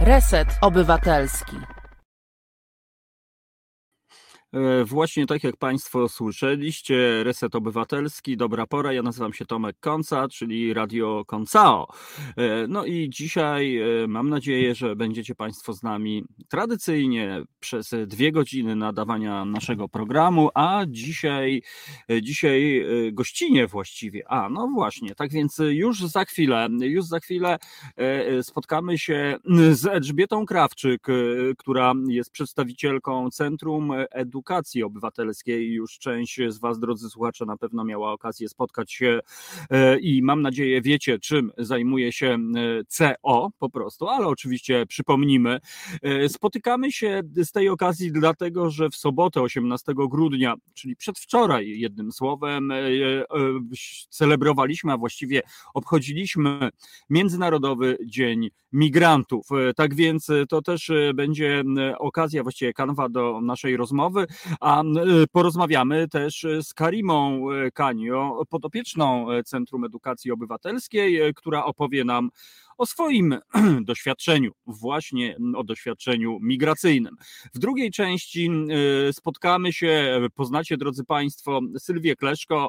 Reset 0.00 0.48
Obywatelski. 0.62 1.79
E, 4.52 4.84
właśnie 4.84 5.26
tak 5.26 5.44
jak 5.44 5.56
Państwo 5.56 6.08
słyszeliście, 6.08 7.24
Reset 7.24 7.54
Obywatelski, 7.54 8.36
dobra 8.36 8.66
pora. 8.66 8.92
Ja 8.92 9.02
nazywam 9.02 9.32
się 9.32 9.46
Tomek 9.46 9.76
Konca, 9.80 10.28
czyli 10.28 10.74
Radio 10.74 11.24
Koncao. 11.26 11.86
E, 12.36 12.66
no 12.68 12.84
i 12.84 13.10
dzisiaj 13.10 13.78
e, 13.78 14.06
mam 14.08 14.28
nadzieję, 14.28 14.74
że 14.74 14.96
będziecie 14.96 15.34
Państwo 15.34 15.72
z 15.72 15.82
nami 15.82 16.24
tradycyjnie 16.48 17.42
przez 17.60 17.94
dwie 18.06 18.32
godziny 18.32 18.76
nadawania 18.76 19.44
naszego 19.44 19.88
programu, 19.88 20.50
a 20.54 20.84
dzisiaj, 20.88 21.62
dzisiaj 22.22 22.84
gościnie 23.12 23.66
właściwie. 23.66 24.28
A, 24.28 24.48
no 24.48 24.68
właśnie, 24.74 25.14
tak 25.14 25.30
więc 25.30 25.60
już 25.68 26.00
za 26.00 26.24
chwilę, 26.24 26.68
już 26.80 27.04
za 27.04 27.20
chwilę 27.20 27.58
spotkamy 28.42 28.98
się 28.98 29.36
z 29.72 29.86
Elżbietą 29.86 30.46
Krawczyk, 30.46 31.06
która 31.58 31.94
jest 32.08 32.30
przedstawicielką 32.30 33.30
Centrum 33.30 33.92
Edukacji 34.10 34.39
edukacji 34.40 34.82
obywatelskiej. 34.82 35.72
Już 35.72 35.98
część 35.98 36.40
z 36.48 36.58
Was, 36.58 36.78
drodzy 36.78 37.10
słuchacze, 37.10 37.44
na 37.46 37.56
pewno 37.56 37.84
miała 37.84 38.12
okazję 38.12 38.48
spotkać 38.48 38.92
się 38.92 39.20
e, 39.70 39.98
i 39.98 40.22
mam 40.22 40.42
nadzieję 40.42 40.82
wiecie, 40.82 41.18
czym 41.18 41.52
zajmuje 41.58 42.12
się 42.12 42.26
e, 42.26 42.38
CO 42.88 43.50
po 43.58 43.70
prostu, 43.70 44.08
ale 44.08 44.26
oczywiście 44.26 44.86
przypomnimy. 44.86 45.60
E, 46.02 46.28
spotykamy 46.28 46.92
się 46.92 47.22
z 47.36 47.52
tej 47.52 47.68
okazji 47.68 48.12
dlatego, 48.12 48.70
że 48.70 48.90
w 48.90 48.96
sobotę 48.96 49.42
18 49.42 49.92
grudnia, 49.96 50.54
czyli 50.74 50.96
przedwczoraj 50.96 51.78
jednym 51.78 52.12
słowem, 52.12 52.72
celebrowaliśmy, 54.10 54.92
a 54.92 54.96
właściwie 54.96 55.42
obchodziliśmy 55.74 56.70
Międzynarodowy 57.10 57.98
Dzień 58.06 58.50
Migrantów. 58.72 59.48
Tak 59.76 59.94
więc 59.94 60.28
to 60.48 60.62
też 60.62 60.90
będzie 61.14 61.64
okazja, 61.98 62.42
właściwie 62.42 62.72
kanwa 62.72 63.08
do 63.08 63.40
naszej 63.42 63.76
rozmowy. 63.76 64.26
A 64.60 64.82
y, 64.82 65.26
porozmawiamy 65.32 66.08
też 66.08 66.46
z 66.62 66.74
Karimą 66.74 67.50
y, 67.52 67.70
Kanio, 67.72 68.42
podopieczną 68.48 69.32
y, 69.32 69.42
Centrum 69.44 69.84
Edukacji 69.84 70.30
Obywatelskiej, 70.30 71.34
która 71.34 71.64
opowie 71.64 72.04
nam 72.04 72.30
o 72.80 72.86
swoim 72.86 73.38
doświadczeniu, 73.80 74.52
właśnie 74.66 75.36
o 75.56 75.64
doświadczeniu 75.64 76.38
migracyjnym. 76.42 77.16
W 77.54 77.58
drugiej 77.58 77.90
części 77.90 78.50
spotkamy 79.12 79.72
się, 79.72 80.20
poznacie, 80.34 80.76
drodzy 80.76 81.04
Państwo, 81.04 81.60
Sylwię 81.78 82.16
Kleszko. 82.16 82.68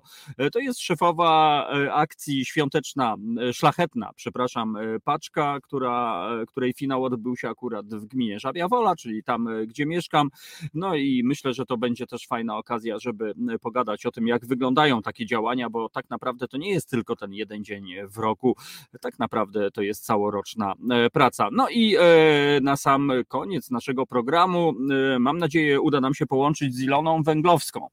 To 0.51 0.59
jest 0.59 0.79
szefowa 0.79 1.67
akcji 1.91 2.45
świąteczna, 2.45 3.15
szlachetna, 3.53 4.11
przepraszam, 4.15 4.77
paczka, 5.03 5.59
która, 5.63 6.29
której 6.47 6.73
finał 6.73 7.03
odbył 7.03 7.37
się 7.37 7.49
akurat 7.49 7.95
w 7.95 8.05
gminie 8.05 8.39
Żabia 8.39 8.67
Wola, 8.67 8.95
czyli 8.95 9.23
tam, 9.23 9.49
gdzie 9.67 9.85
mieszkam. 9.85 10.29
No 10.73 10.95
i 10.95 11.21
myślę, 11.25 11.53
że 11.53 11.65
to 11.65 11.77
będzie 11.77 12.07
też 12.07 12.27
fajna 12.27 12.57
okazja, 12.57 12.99
żeby 12.99 13.33
pogadać 13.61 14.05
o 14.05 14.11
tym, 14.11 14.27
jak 14.27 14.45
wyglądają 14.45 15.01
takie 15.01 15.25
działania, 15.25 15.69
bo 15.69 15.89
tak 15.89 16.09
naprawdę 16.09 16.47
to 16.47 16.57
nie 16.57 16.69
jest 16.69 16.89
tylko 16.89 17.15
ten 17.15 17.33
jeden 17.33 17.63
dzień 17.63 17.85
w 18.07 18.17
roku, 18.17 18.55
tak 19.01 19.19
naprawdę 19.19 19.71
to 19.71 19.81
jest 19.81 20.00
jest 20.01 20.05
całoroczna 20.05 20.73
e, 20.91 21.09
praca. 21.09 21.49
No 21.51 21.67
i 21.69 21.95
e, 21.95 22.59
na 22.61 22.77
sam 22.77 23.11
koniec 23.27 23.71
naszego 23.71 24.05
programu, 24.05 24.73
e, 25.15 25.19
mam 25.19 25.37
nadzieję, 25.37 25.81
uda 25.81 26.01
nam 26.01 26.13
się 26.13 26.25
połączyć 26.25 26.75
z 26.75 26.81
Iloną 26.81 27.23
Węglowską. 27.23 27.87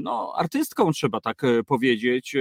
No, 0.00 0.32
artystką 0.36 0.92
trzeba 0.92 1.20
tak 1.20 1.42
powiedzieć, 1.66 2.36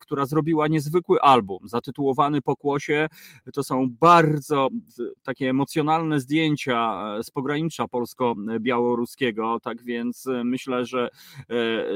która 0.00 0.26
zrobiła 0.26 0.68
niezwykły 0.68 1.20
album 1.20 1.58
zatytułowany 1.64 2.42
Pokłosie. 2.42 3.08
To 3.54 3.62
są 3.64 3.88
bardzo 4.00 4.68
takie 5.22 5.50
emocjonalne 5.50 6.20
zdjęcia 6.20 7.02
z 7.22 7.30
pogranicza 7.30 7.88
polsko-białoruskiego, 7.88 9.60
tak 9.62 9.82
więc 9.82 10.26
myślę, 10.44 10.86
że, 10.86 11.08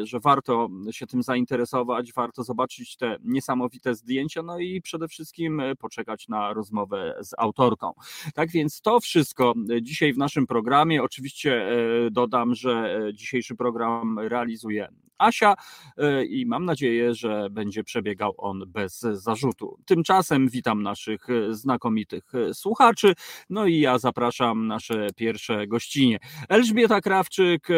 że 0.03 0.21
warto 0.21 0.69
się 0.91 1.07
tym 1.07 1.23
zainteresować, 1.23 2.13
warto 2.13 2.45
zobaczyć 2.45 2.97
te 2.97 3.17
niesamowite 3.25 3.95
zdjęcia, 3.95 4.43
no 4.43 4.59
i 4.59 4.81
przede 4.81 5.09
wszystkim 5.09 5.63
poczekać 5.79 6.04
czekać 6.05 6.29
na 6.29 6.53
rozmowę 6.53 7.15
z 7.21 7.35
autorką. 7.39 7.93
Tak 8.35 8.51
więc 8.51 8.81
to 8.81 9.01
wszystko 9.01 9.55
dzisiaj 9.83 10.13
w 10.13 10.19
naszym 10.19 10.47
programie. 10.47 11.03
Oczywiście 11.03 11.69
e, 11.69 12.11
dodam, 12.11 12.55
że 12.55 12.99
e, 13.09 13.15
dzisiejszy 13.15 13.57
program 13.57 14.19
realizuje 14.19 14.89
Asia 15.19 15.55
e, 15.97 16.25
i 16.25 16.47
mam 16.47 16.65
nadzieję, 16.65 17.15
że 17.15 17.49
będzie 17.51 17.85
przebiegał 17.85 18.35
on 18.39 18.63
bez 18.67 19.01
zarzutu. 19.01 19.79
Tymczasem 19.87 20.49
witam 20.49 20.83
naszych 20.83 21.27
znakomitych 21.51 22.33
słuchaczy, 22.53 23.15
no 23.51 23.67
i 23.67 23.79
ja 23.79 23.99
zapraszam 23.99 24.67
nasze 24.67 25.07
pierwsze 25.17 25.67
gościnie. 25.67 26.19
Elżbieta 26.49 27.01
Krawczyk, 27.01 27.69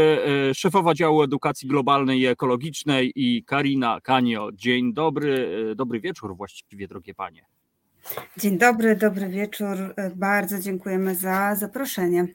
szefowa 0.55 0.95
działu 0.95 1.23
edukacji 1.23 1.69
globalnej 1.69 2.21
i 2.21 2.27
ekologicznej 2.27 3.13
i 3.15 3.45
Karina 3.45 4.01
Kanio. 4.01 4.49
Dzień 4.53 4.95
dobry, 4.95 5.75
dobry 5.77 6.01
wieczór 6.01 6.37
właściwie, 6.37 6.89
drogie 6.89 7.15
panie. 7.15 7.56
Dzień 8.37 8.59
dobry, 8.59 8.97
dobry 8.97 9.29
wieczór. 9.29 9.95
Bardzo 10.15 10.59
dziękujemy 10.59 11.15
za 11.15 11.55
zaproszenie. 11.55 12.27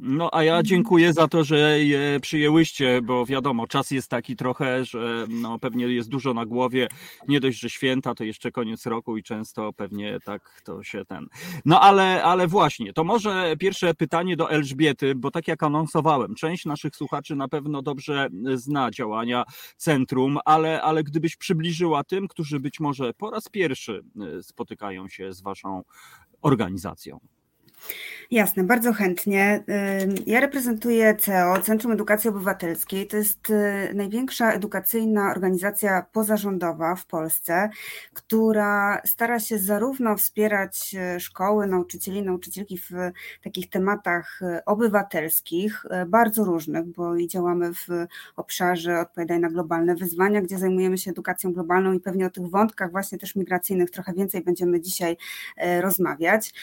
No 0.00 0.28
a 0.32 0.42
ja 0.42 0.62
dziękuję 0.62 1.12
za 1.12 1.28
to, 1.28 1.44
że 1.44 1.84
je 1.84 2.20
przyjęłyście, 2.22 3.02
bo 3.02 3.26
wiadomo, 3.26 3.66
czas 3.66 3.90
jest 3.90 4.10
taki 4.10 4.36
trochę, 4.36 4.84
że 4.84 5.26
no, 5.28 5.58
pewnie 5.58 5.86
jest 5.86 6.08
dużo 6.08 6.34
na 6.34 6.46
głowie. 6.46 6.88
Nie 7.28 7.40
dość, 7.40 7.60
że 7.60 7.70
święta, 7.70 8.14
to 8.14 8.24
jeszcze 8.24 8.52
koniec 8.52 8.86
roku 8.86 9.16
i 9.16 9.22
często 9.22 9.72
pewnie 9.72 10.18
tak 10.24 10.60
to 10.64 10.82
się 10.82 11.04
ten. 11.04 11.26
No 11.64 11.80
ale, 11.80 12.22
ale 12.22 12.46
właśnie, 12.46 12.92
to 12.92 13.04
może 13.04 13.56
pierwsze 13.58 13.94
pytanie 13.94 14.36
do 14.36 14.50
Elżbiety, 14.50 15.14
bo 15.14 15.30
tak 15.30 15.48
jak 15.48 15.62
anonsowałem, 15.62 16.34
część 16.34 16.64
naszych 16.64 16.96
słuchaczy 16.96 17.36
na 17.36 17.48
pewno 17.48 17.82
dobrze 17.82 18.28
zna 18.54 18.90
działania 18.90 19.44
centrum, 19.76 20.38
ale, 20.44 20.82
ale 20.82 21.04
gdybyś 21.04 21.36
przybliżyła 21.36 22.04
tym, 22.04 22.28
którzy 22.28 22.60
być 22.60 22.80
może 22.80 23.14
po 23.14 23.30
raz 23.30 23.48
pierwszy 23.48 24.02
y, 24.38 24.42
spotykają 24.42 25.08
się 25.08 25.32
z 25.32 25.42
waszą 25.42 25.82
organizacją. 26.42 27.20
Jasne, 28.30 28.64
bardzo 28.64 28.92
chętnie. 28.92 29.64
Ja 30.26 30.40
reprezentuję 30.40 31.16
CEO, 31.16 31.62
Centrum 31.62 31.92
Edukacji 31.92 32.30
Obywatelskiej. 32.30 33.06
To 33.06 33.16
jest 33.16 33.50
y, 33.50 33.94
największa 33.94 34.52
edukacyjna 34.52 35.30
organizacja 35.30 36.06
pozarządowa 36.12 36.94
w 36.94 37.06
Polsce, 37.06 37.70
która 38.12 39.02
stara 39.04 39.40
się 39.40 39.58
zarówno 39.58 40.16
wspierać 40.16 40.94
y, 41.16 41.20
szkoły, 41.20 41.66
nauczycieli, 41.66 42.22
nauczycielki 42.22 42.78
w 42.78 42.90
takich 43.42 43.70
tematach 43.70 44.42
y, 44.42 44.64
obywatelskich, 44.64 45.84
bardzo 46.06 46.44
różnych, 46.44 46.84
bo 46.86 47.16
i 47.16 47.28
działamy 47.28 47.74
w 47.74 47.88
obszarze 48.36 49.00
odpowiadaj 49.00 49.40
na 49.40 49.48
globalne 49.48 49.94
wyzwania, 49.94 50.42
gdzie 50.42 50.58
zajmujemy 50.58 50.98
się 50.98 51.10
edukacją 51.10 51.52
globalną 51.52 51.92
i 51.92 52.00
pewnie 52.00 52.26
o 52.26 52.30
tych 52.30 52.50
wątkach 52.50 52.90
właśnie 52.90 53.18
też 53.18 53.36
migracyjnych 53.36 53.90
trochę 53.90 54.12
więcej 54.12 54.42
będziemy 54.42 54.80
dzisiaj 54.80 55.16
rozmawiać, 55.80 56.54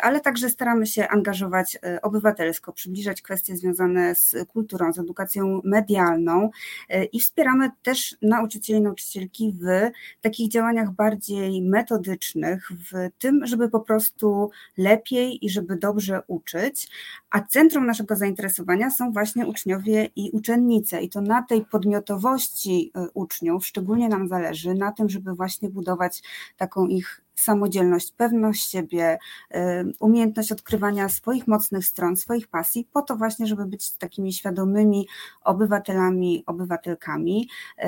ale 0.00 0.20
także 0.20 0.50
staramy 0.50 0.61
się 0.84 1.08
angażować 1.08 1.78
e, 1.82 2.02
obywatelsko, 2.02 2.72
przybliżać 2.72 3.22
kwestie 3.22 3.56
związane 3.56 4.14
z 4.14 4.36
kulturą, 4.48 4.92
z 4.92 4.98
edukacją 4.98 5.60
medialną 5.64 6.50
e, 6.88 7.04
i 7.04 7.20
wspieramy 7.20 7.70
też 7.82 8.16
nauczycieli 8.22 8.78
i 8.78 8.82
nauczycielki 8.82 9.56
w 9.60 9.90
takich 10.20 10.50
działaniach 10.50 10.90
bardziej 10.90 11.62
metodycznych, 11.62 12.68
w 12.72 13.10
tym, 13.18 13.46
żeby 13.46 13.68
po 13.68 13.80
prostu 13.80 14.50
lepiej 14.78 15.46
i 15.46 15.50
żeby 15.50 15.76
dobrze 15.76 16.22
uczyć, 16.26 16.88
a 17.30 17.40
centrum 17.40 17.86
naszego 17.86 18.16
zainteresowania 18.16 18.90
są 18.90 19.12
właśnie 19.12 19.46
uczniowie 19.46 20.08
i 20.16 20.30
uczennice 20.30 21.02
i 21.02 21.08
to 21.08 21.20
na 21.20 21.42
tej 21.42 21.64
podmiotowości 21.64 22.90
e, 22.94 23.06
uczniów. 23.14 23.66
Szczególnie 23.66 24.08
nam 24.08 24.28
zależy, 24.28 24.74
na 24.74 24.92
tym, 24.92 25.08
żeby 25.08 25.34
właśnie 25.34 25.68
budować 25.68 26.22
taką 26.56 26.86
ich 26.86 27.22
samodzielność, 27.42 28.12
pewność 28.12 28.70
siebie, 28.70 29.18
y, 29.54 29.58
umiejętność 30.00 30.52
odkrywania 30.52 31.08
swoich 31.08 31.46
mocnych 31.46 31.86
stron, 31.86 32.16
swoich 32.16 32.48
pasji, 32.48 32.88
po 32.92 33.02
to 33.02 33.16
właśnie, 33.16 33.46
żeby 33.46 33.66
być 33.66 33.90
takimi 33.90 34.32
świadomymi 34.32 35.08
obywatelami, 35.44 36.42
obywatelkami, 36.46 37.48
y, 37.78 37.84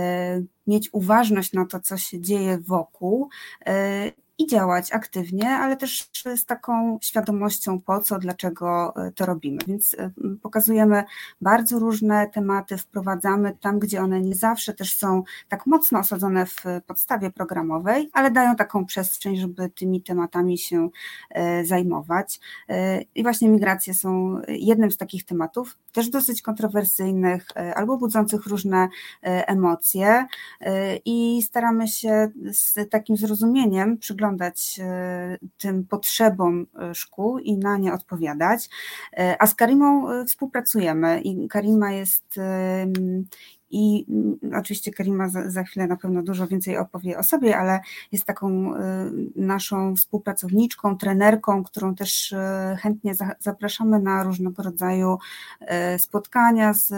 mieć 0.67 0.89
uważność 0.93 1.53
na 1.53 1.67
to, 1.67 1.81
co 1.81 1.97
się 1.97 2.21
dzieje 2.21 2.59
wokół 2.59 3.29
y, 3.69 4.24
i 4.39 4.47
działać 4.47 4.93
aktywnie, 4.93 5.51
ale 5.51 5.77
też 5.77 6.11
z 6.37 6.45
taką 6.45 6.99
świadomością 7.03 7.81
po 7.81 8.01
co, 8.01 8.19
dlaczego 8.19 8.95
e, 8.97 9.13
to 9.13 9.27
robimy. 9.27 9.59
Więc 9.67 9.97
e, 9.99 10.11
pokazujemy 10.43 11.05
bardzo 11.41 11.79
różne 11.79 12.29
tematy, 12.29 12.77
wprowadzamy 12.77 13.57
tam, 13.61 13.79
gdzie 13.79 14.01
one 14.01 14.21
nie 14.21 14.35
zawsze 14.35 14.75
też 14.75 14.95
są 14.95 15.23
tak 15.49 15.67
mocno 15.67 15.99
osadzone 15.99 16.47
w 16.47 16.65
podstawie 16.87 17.31
programowej, 17.31 18.11
ale 18.13 18.31
dają 18.31 18.57
taką 18.57 18.87
przestrzeń, 18.87 19.37
żeby 19.37 19.71
tymi 19.71 20.03
tematami 20.03 20.59
się 20.59 20.89
e, 21.31 21.65
zajmować. 21.65 22.41
I 23.15 23.23
właśnie 23.23 23.49
migracje 23.49 23.95
są 23.95 24.41
jednym 24.49 24.91
z 24.91 24.97
takich 24.97 25.25
tematów, 25.25 25.79
też 25.93 26.09
dosyć 26.09 26.43
kontrowersyjnych 26.43 27.49
albo 27.75 27.97
budzących 27.97 28.47
różne 28.47 28.89
emocje 29.23 30.27
i 31.05 31.43
staramy 31.43 31.89
się 31.89 32.31
z 32.53 32.91
takim 32.91 33.17
zrozumieniem 33.17 33.99
przyglądać 33.99 34.24
przyglądać 34.25 34.81
tym 35.59 35.87
potrzebom 35.87 36.67
szkół 36.94 37.38
i 37.38 37.59
na 37.59 37.76
nie 37.76 37.93
odpowiadać. 37.93 38.69
A 39.38 39.47
z 39.47 39.55
Karimą 39.55 40.06
współpracujemy 40.26 41.21
i 41.21 41.49
Karima 41.49 41.93
jest 41.93 42.25
i 43.75 44.06
mm, 44.09 44.59
oczywiście 44.59 44.93
Karima 44.93 45.29
za, 45.29 45.50
za, 45.50 45.65
chwilę 45.65 45.87
na 45.87 45.97
pewno 45.97 46.23
dużo 46.23 46.47
więcej 46.47 46.79
opowie 46.79 47.19
o 47.19 47.23
sobie, 47.23 47.59
ale 47.59 47.81
jest 48.12 48.25
taką 48.25 48.75
y, 48.75 48.81
naszą 49.37 49.97
współpracowniczką, 49.97 50.99
trenerką, 50.99 51.65
którą 51.65 51.94
też 51.94 52.32
y, 52.32 52.37
chętnie 52.79 53.15
za, 53.15 53.31
zapraszamy 53.41 54.00
na 54.00 54.23
różnego 54.23 54.62
rodzaju 54.62 55.19
y, 55.94 55.99
spotkania 55.99 56.73
z 56.73 56.93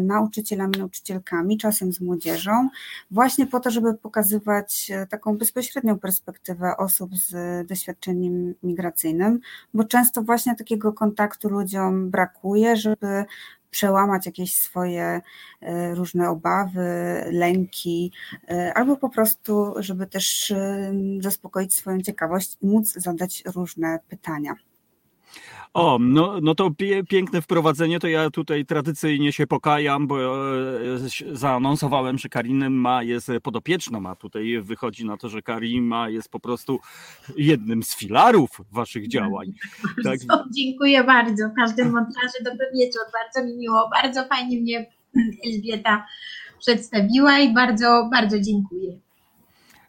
nauczycielami, 0.00 0.78
nauczycielkami, 0.78 1.58
czasem 1.58 1.92
z 1.92 2.00
młodzieżą, 2.00 2.68
właśnie 3.10 3.46
po 3.46 3.60
to, 3.60 3.70
żeby 3.70 3.94
pokazywać 3.94 4.92
taką 5.08 5.38
bezpośrednią 5.38 5.98
perspektywę 5.98 6.76
osób 6.76 7.16
z 7.16 7.32
doświadczeniem 7.68 8.54
migracyjnym, 8.62 9.40
bo 9.74 9.84
często 9.84 10.22
właśnie 10.22 10.56
takiego 10.56 10.92
kontaktu 10.92 11.48
ludziom 11.48 12.10
brakuje, 12.10 12.76
żeby 12.76 13.24
przełamać 13.70 14.26
jakieś 14.26 14.54
swoje 14.54 15.20
e, 15.60 15.94
różne 15.94 16.30
obawy, 16.30 16.88
lęki, 17.30 18.12
e, 18.50 18.74
albo 18.74 18.96
po 18.96 19.08
prostu, 19.08 19.74
żeby 19.76 20.06
też 20.06 20.50
e, 20.50 20.92
zaspokoić 21.20 21.74
swoją 21.74 22.00
ciekawość 22.00 22.56
i 22.62 22.66
móc 22.66 22.92
zadać 22.92 23.42
różne 23.54 23.98
pytania. 24.08 24.67
O, 25.74 25.98
no, 26.00 26.40
no 26.42 26.54
to 26.54 26.70
pie, 26.70 27.04
piękne 27.04 27.42
wprowadzenie, 27.42 28.00
to 28.00 28.08
ja 28.08 28.30
tutaj 28.30 28.66
tradycyjnie 28.66 29.32
się 29.32 29.46
pokajam, 29.46 30.06
bo 30.06 30.18
e, 30.18 30.98
zaanonsowałem, 31.32 32.18
że 32.18 32.28
Karim 32.28 32.72
ma 32.72 33.02
jest 33.02 33.30
podopieczną, 33.42 34.06
a 34.06 34.14
tutaj 34.14 34.60
wychodzi 34.60 35.04
na 35.04 35.16
to, 35.16 35.28
że 35.28 35.42
Karima 35.42 36.08
jest 36.08 36.28
po 36.28 36.40
prostu 36.40 36.78
jednym 37.36 37.82
z 37.82 37.96
filarów 37.96 38.50
waszych 38.72 39.08
działań. 39.08 39.52
Tak. 40.04 40.18
Dziękuję 40.56 41.04
bardzo. 41.04 41.48
W 41.48 41.54
każdym 41.54 41.92
montaży 41.92 42.44
dobry 42.44 42.66
wieczór, 42.74 43.02
bardzo 43.12 43.48
mi 43.48 43.58
miło, 43.58 43.90
bardzo 43.90 44.24
fajnie 44.24 44.60
mnie 44.60 44.86
Elżbieta 45.46 46.06
przedstawiła 46.58 47.38
i 47.38 47.54
bardzo, 47.54 48.08
bardzo 48.12 48.40
dziękuję. 48.40 48.98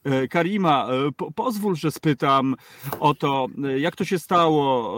E, 0.09 0.27
Karima, 0.27 0.87
e, 0.87 1.11
po, 1.11 1.31
pozwól, 1.31 1.75
że 1.75 1.91
spytam 1.91 2.55
o 2.99 3.13
to, 3.13 3.47
e, 3.63 3.79
jak 3.79 3.95
to 3.95 4.05
się 4.05 4.19
stało, 4.19 4.95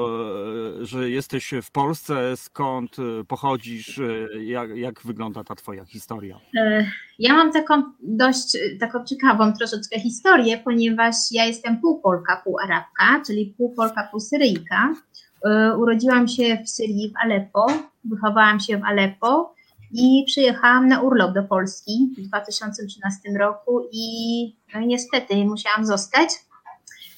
że 0.81 1.09
jesteś 1.09 1.53
w 1.63 1.71
Polsce, 1.71 2.37
skąd 2.37 2.95
pochodzisz, 3.27 4.01
jak, 4.39 4.77
jak 4.77 5.01
wygląda 5.01 5.43
ta 5.43 5.55
twoja 5.55 5.85
historia? 5.85 6.39
Ja 7.19 7.33
mam 7.33 7.51
taką 7.51 7.83
dość 7.99 8.57
taką 8.79 9.05
ciekawą 9.05 9.53
troszeczkę 9.53 9.99
historię, 9.99 10.57
ponieważ 10.57 11.15
ja 11.31 11.45
jestem 11.45 11.81
pół 11.81 12.01
Polka, 12.01 12.41
pół 12.43 12.59
Arabka, 12.59 13.21
czyli 13.27 13.53
pół 13.57 13.73
Polka, 13.75 14.07
pół 14.11 14.19
Syryjka. 14.19 14.93
Urodziłam 15.77 16.27
się 16.27 16.57
w 16.65 16.69
Syrii, 16.69 17.13
w 17.13 17.25
Aleppo, 17.25 17.67
wychowałam 18.03 18.59
się 18.59 18.77
w 18.77 18.83
Aleppo 18.83 19.53
i 19.93 20.23
przyjechałam 20.27 20.87
na 20.87 21.01
urlop 21.01 21.33
do 21.33 21.43
Polski 21.43 22.13
w 22.17 22.21
2013 22.27 23.19
roku 23.39 23.81
i 23.91 24.55
no 24.73 24.81
niestety 24.81 25.45
musiałam 25.45 25.85
zostać 25.85 26.29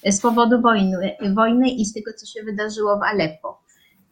z 0.05 0.21
powodu 0.21 0.61
wojny, 0.61 1.15
wojny 1.35 1.69
i 1.69 1.85
z 1.85 1.93
tego, 1.93 2.11
co 2.13 2.25
się 2.25 2.43
wydarzyło 2.43 2.99
w 2.99 3.03
Aleppo. 3.03 3.63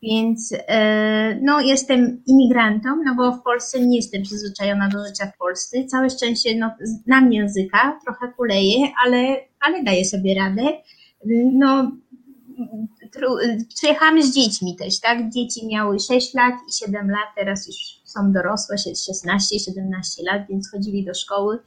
Więc 0.03 0.53
e, 0.67 1.39
no, 1.41 1.59
jestem 1.59 2.23
imigrantą, 2.27 2.89
no 3.05 3.15
bo 3.15 3.31
w 3.31 3.43
Polsce 3.43 3.79
nie 3.79 3.95
jestem 3.95 4.23
przyzwyczajona 4.23 4.89
do 4.89 5.05
życia 5.05 5.31
w 5.35 5.37
Polsce. 5.37 5.85
Całe 5.85 6.09
szczęście 6.09 6.57
no, 6.57 6.71
znam 6.83 7.33
języka, 7.33 7.99
trochę 8.05 8.33
kuleję, 8.37 8.87
ale, 9.05 9.37
ale 9.59 9.83
daję 9.83 10.05
sobie 10.05 10.35
radę. 10.35 10.61
No, 11.53 11.91
przyjechałam 13.75 14.21
z 14.21 14.35
dziećmi 14.35 14.75
też, 14.75 14.99
tak? 14.99 15.29
Dzieci 15.29 15.67
miały 15.67 15.99
6 15.99 16.33
lat 16.33 16.53
i 16.69 16.71
7 16.85 17.09
lat, 17.09 17.27
teraz 17.35 17.67
już 17.67 18.00
są 18.11 18.31
dorosłe, 18.31 18.75
16-17 18.75 20.23
lat, 20.25 20.41
więc 20.49 20.71
chodzili 20.71 21.05
do 21.05 21.13
szkoły 21.13 21.59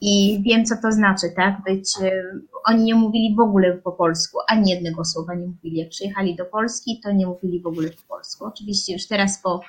i 0.00 0.42
wiem, 0.42 0.64
co 0.64 0.74
to 0.82 0.92
znaczy, 0.92 1.26
tak? 1.36 1.62
Być, 1.66 1.90
e, 2.02 2.22
oni 2.64 2.84
nie 2.84 2.94
mówili 2.94 3.34
w 3.36 3.40
ogóle 3.40 3.72
po 3.72 3.92
polsku, 3.92 4.38
ani 4.48 4.70
jednego 4.70 5.04
słowa 5.04 5.34
nie 5.34 5.46
mówili. 5.46 5.76
Jak 5.76 5.88
przyjechali 5.88 6.36
do 6.36 6.44
Polski, 6.44 7.00
to 7.04 7.12
nie 7.12 7.26
mówili 7.26 7.60
w 7.60 7.66
ogóle 7.66 7.90
po 7.90 8.02
polsku. 8.08 8.44
Oczywiście 8.44 8.92
już 8.92 9.06
teraz 9.06 9.42
po 9.42 9.60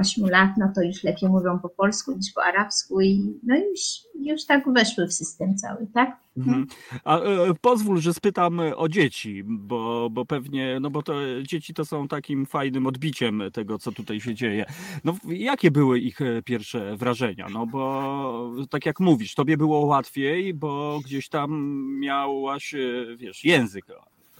8 0.00 0.30
lat, 0.30 0.50
no 0.58 0.72
to 0.74 0.82
już 0.82 1.04
lepiej 1.04 1.28
mówią 1.28 1.58
po 1.58 1.68
polsku 1.68 2.12
niż 2.16 2.32
po 2.32 2.44
arabsku 2.44 3.00
i 3.00 3.38
no 3.42 3.56
już, 3.56 3.80
już 4.20 4.46
tak 4.46 4.72
weszły 4.72 5.06
w 5.06 5.12
system 5.12 5.56
cały, 5.56 5.86
tak? 5.94 6.20
Mhm. 6.36 6.66
A 7.04 7.18
e, 7.18 7.54
pozwól, 7.60 8.00
że 8.00 8.14
spytam 8.14 8.60
o 8.76 8.88
dzieci, 8.88 9.42
bo, 9.44 10.10
bo 10.10 10.24
pewnie, 10.24 10.78
no 10.80 10.90
bo 10.90 11.02
to 11.02 11.14
dzieci 11.42 11.74
to 11.74 11.84
są 11.84 12.08
takim 12.08 12.46
fajnym 12.46 12.86
odbiciem 12.86 13.42
tego, 13.52 13.78
co 13.78 13.92
tutaj 13.92 14.20
się 14.20 14.34
dzieje. 14.34 14.64
No 15.04 15.16
jakie 15.28 15.70
były 15.70 15.98
ich 15.98 16.20
e, 16.20 16.42
pierwsze 16.42 16.96
wrażenia? 16.96 17.46
No 17.52 17.66
bo 17.66 18.52
tak 18.70 18.86
jak 18.86 19.00
mówisz, 19.00 19.34
tobie 19.34 19.56
było 19.56 19.86
łatwiej, 19.86 20.54
bo 20.54 21.00
gdzieś 21.04 21.28
tam 21.28 21.80
miałaś, 22.00 22.74
e, 22.74 23.16
wiesz, 23.16 23.44
język 23.44 23.86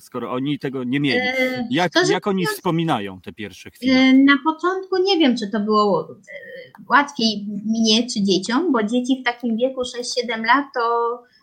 skoro 0.00 0.32
oni 0.32 0.58
tego 0.58 0.85
nie 0.85 1.00
mieli. 1.00 1.20
E, 1.20 1.67
jak, 1.70 1.93
to, 1.93 2.12
jak 2.12 2.26
oni 2.26 2.47
wspominają 2.47 3.20
te 3.20 3.32
pierwsze 3.32 3.70
chwile? 3.70 3.94
E, 3.94 4.14
na 4.14 4.37
początku 4.44 5.02
nie 5.02 5.19
wiem, 5.19 5.37
czy 5.37 5.50
to 5.50 5.61
było 5.61 6.11
e, 6.11 6.14
łatwiej 6.91 7.47
mnie 7.67 8.06
czy 8.06 8.23
dzieciom, 8.23 8.73
bo 8.73 8.82
dzieci 8.82 9.20
w 9.20 9.25
takim 9.25 9.56
wieku 9.56 9.81
6-7 9.81 10.44
lat 10.47 10.64
to 10.75 10.81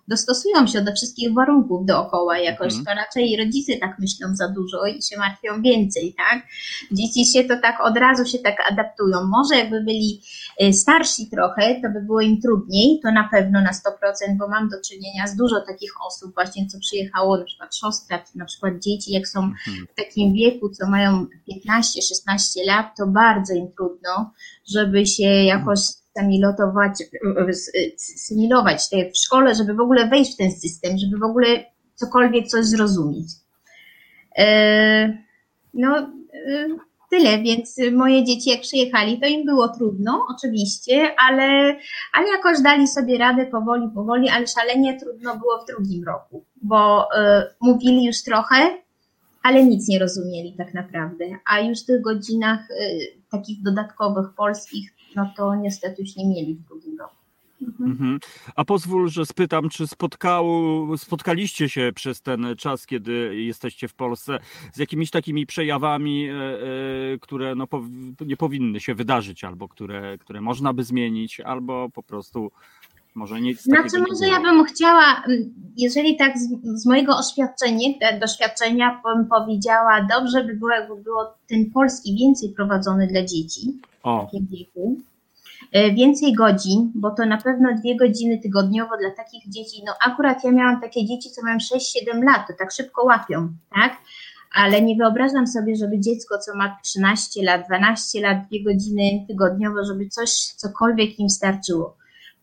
dostosują 0.07 0.67
się 0.67 0.81
do 0.81 0.93
wszystkich 0.93 1.33
warunków 1.33 1.85
dookoła 1.85 2.37
jakoś, 2.37 2.73
mhm. 2.73 2.85
to 2.85 3.01
raczej 3.03 3.37
rodzice 3.37 3.77
tak 3.77 3.99
myślą 3.99 4.35
za 4.35 4.49
dużo 4.49 4.85
i 4.85 5.01
się 5.01 5.17
martwią 5.17 5.61
więcej, 5.61 6.15
tak? 6.17 6.43
Dzieci 6.91 7.25
się 7.25 7.43
to 7.43 7.61
tak 7.61 7.81
od 7.81 7.97
razu 7.97 8.25
się 8.25 8.39
tak 8.39 8.55
adaptują. 8.71 9.23
Może 9.23 9.55
jakby 9.55 9.83
byli 9.83 10.21
e, 10.59 10.73
starsi 10.73 11.29
trochę, 11.29 11.81
to 11.81 11.89
by 11.89 12.01
było 12.01 12.21
im 12.21 12.41
trudniej, 12.41 12.99
to 13.03 13.11
na 13.11 13.29
pewno 13.31 13.61
na 13.61 13.71
100%, 13.71 14.37
bo 14.37 14.47
mam 14.47 14.69
do 14.69 14.81
czynienia 14.81 15.27
z 15.27 15.35
dużo 15.35 15.61
takich 15.67 15.91
osób 16.07 16.33
właśnie, 16.33 16.67
co 16.67 16.79
przyjechało, 16.79 17.37
na 17.37 17.45
przykład 17.45 17.75
siostra, 17.75 18.19
czy 18.19 18.37
na 18.37 18.45
przykład 18.45 18.73
dzieci, 18.79 19.11
jak 19.11 19.27
są 19.27 19.39
mhm. 19.39 19.87
w 19.91 19.95
takim 19.95 20.33
wieku, 20.33 20.69
co 20.69 20.89
mają 20.89 21.25
15-16 21.67 22.65
lat, 22.67 22.85
to 22.97 23.07
bardzo 23.07 23.53
im 23.53 23.67
trudno, 23.77 24.31
żeby 24.67 25.05
się 25.05 25.23
jakoś 25.23 25.79
symilować, 26.17 26.91
symilować 27.97 28.81
w 29.13 29.17
szkole, 29.17 29.55
żeby 29.55 29.73
w 29.73 29.79
ogóle 29.79 30.09
wejść 30.09 30.33
w 30.33 30.37
ten 30.37 30.51
system, 30.51 30.97
żeby 30.97 31.17
w 31.17 31.23
ogóle 31.23 31.47
cokolwiek 31.95 32.47
coś 32.47 32.65
zrozumieć. 32.65 33.27
E, 34.37 35.17
no, 35.73 35.97
e, 35.97 36.67
tyle, 37.09 37.43
więc 37.43 37.75
moje 37.91 38.23
dzieci 38.23 38.49
jak 38.49 38.61
przyjechali, 38.61 39.19
to 39.19 39.27
im 39.27 39.45
było 39.45 39.67
trudno, 39.67 40.25
oczywiście, 40.35 41.15
ale, 41.29 41.75
ale 42.13 42.27
jakoś 42.27 42.61
dali 42.61 42.87
sobie 42.87 43.17
radę 43.17 43.45
powoli, 43.45 43.89
powoli, 43.95 44.29
ale 44.29 44.47
szalenie 44.47 44.99
trudno 44.99 45.37
było 45.37 45.61
w 45.61 45.65
drugim 45.65 46.03
roku, 46.03 46.45
bo 46.61 47.03
y, 47.03 47.17
mówili 47.61 48.05
już 48.05 48.23
trochę, 48.23 48.55
ale 49.43 49.63
nic 49.63 49.87
nie 49.87 49.99
rozumieli 49.99 50.55
tak 50.57 50.73
naprawdę, 50.73 51.25
a 51.45 51.59
już 51.59 51.83
w 51.83 51.85
tych 51.85 52.01
godzinach 52.01 52.71
y, 52.71 52.75
takich 53.31 53.63
dodatkowych 53.63 54.27
polskich 54.37 54.96
no 55.17 55.33
to 55.37 55.55
niestety 55.55 56.01
już 56.01 56.15
nie 56.15 56.27
mieli 56.27 56.55
w 56.55 56.67
drugim 56.67 56.99
roku. 56.99 57.15
Mhm. 57.61 57.91
mhm. 57.91 58.19
A 58.55 58.65
pozwól, 58.65 59.09
że 59.09 59.25
spytam, 59.25 59.69
czy 59.69 59.87
spotkało, 59.87 60.97
spotkaliście 60.97 61.69
się 61.69 61.91
przez 61.95 62.21
ten 62.21 62.47
czas, 62.57 62.85
kiedy 62.85 63.35
jesteście 63.35 63.87
w 63.87 63.93
Polsce, 63.93 64.39
z 64.73 64.77
jakimiś 64.77 65.11
takimi 65.11 65.45
przejawami, 65.45 66.29
e, 66.29 66.33
e, 66.33 67.17
które 67.21 67.55
no, 67.55 67.67
nie 68.25 68.37
powinny 68.37 68.79
się 68.79 68.95
wydarzyć, 68.95 69.43
albo 69.43 69.67
które, 69.67 70.17
które 70.17 70.41
można 70.41 70.73
by 70.73 70.83
zmienić, 70.83 71.39
albo 71.39 71.89
po 71.89 72.03
prostu 72.03 72.51
może 73.17 73.41
nic 73.41 73.61
Znaczy, 73.61 73.99
może 74.09 74.27
ja 74.27 74.39
bym 74.41 74.63
chciała, 74.63 75.23
jeżeli 75.77 76.17
tak 76.17 76.37
z, 76.37 76.49
z 76.81 76.85
mojego 76.85 77.15
doświadczenia, 77.15 77.89
doświadczenia 78.21 79.01
bym 79.05 79.25
powiedziała, 79.25 80.07
dobrze 80.09 80.43
by 80.43 80.53
było, 80.53 80.71
jakby 80.71 80.95
było 80.95 81.33
ten 81.49 81.71
polski 81.71 82.15
więcej 82.15 82.49
prowadzony 82.49 83.07
dla 83.07 83.25
dzieci 83.25 83.81
o. 84.03 84.21
w 84.21 84.25
takim 84.25 84.47
wieku. 84.51 84.97
E, 85.71 85.91
więcej 85.91 86.33
godzin, 86.33 86.91
bo 86.95 87.11
to 87.11 87.25
na 87.25 87.37
pewno 87.37 87.69
dwie 87.73 87.97
godziny 87.97 88.37
tygodniowo 88.37 88.97
dla 88.97 89.11
takich 89.11 89.49
dzieci. 89.49 89.81
No 89.85 89.93
akurat 90.05 90.43
ja 90.43 90.51
miałam 90.51 90.81
takie 90.81 91.05
dzieci, 91.05 91.29
co 91.29 91.41
mają 91.43 91.57
6-7 91.57 92.23
lat, 92.23 92.47
to 92.47 92.53
tak 92.59 92.71
szybko 92.71 93.05
łapią, 93.05 93.49
tak? 93.75 93.97
Ale 94.53 94.81
nie 94.81 94.95
wyobrażam 94.95 95.47
sobie, 95.47 95.75
żeby 95.75 95.99
dziecko, 95.99 96.37
co 96.37 96.55
ma 96.55 96.77
13 96.83 97.43
lat, 97.43 97.67
12 97.67 98.21
lat, 98.21 98.37
dwie 98.47 98.63
godziny 98.63 99.25
tygodniowo, 99.27 99.85
żeby 99.85 100.09
coś, 100.09 100.31
cokolwiek 100.55 101.19
im 101.19 101.29
starczyło. 101.29 101.97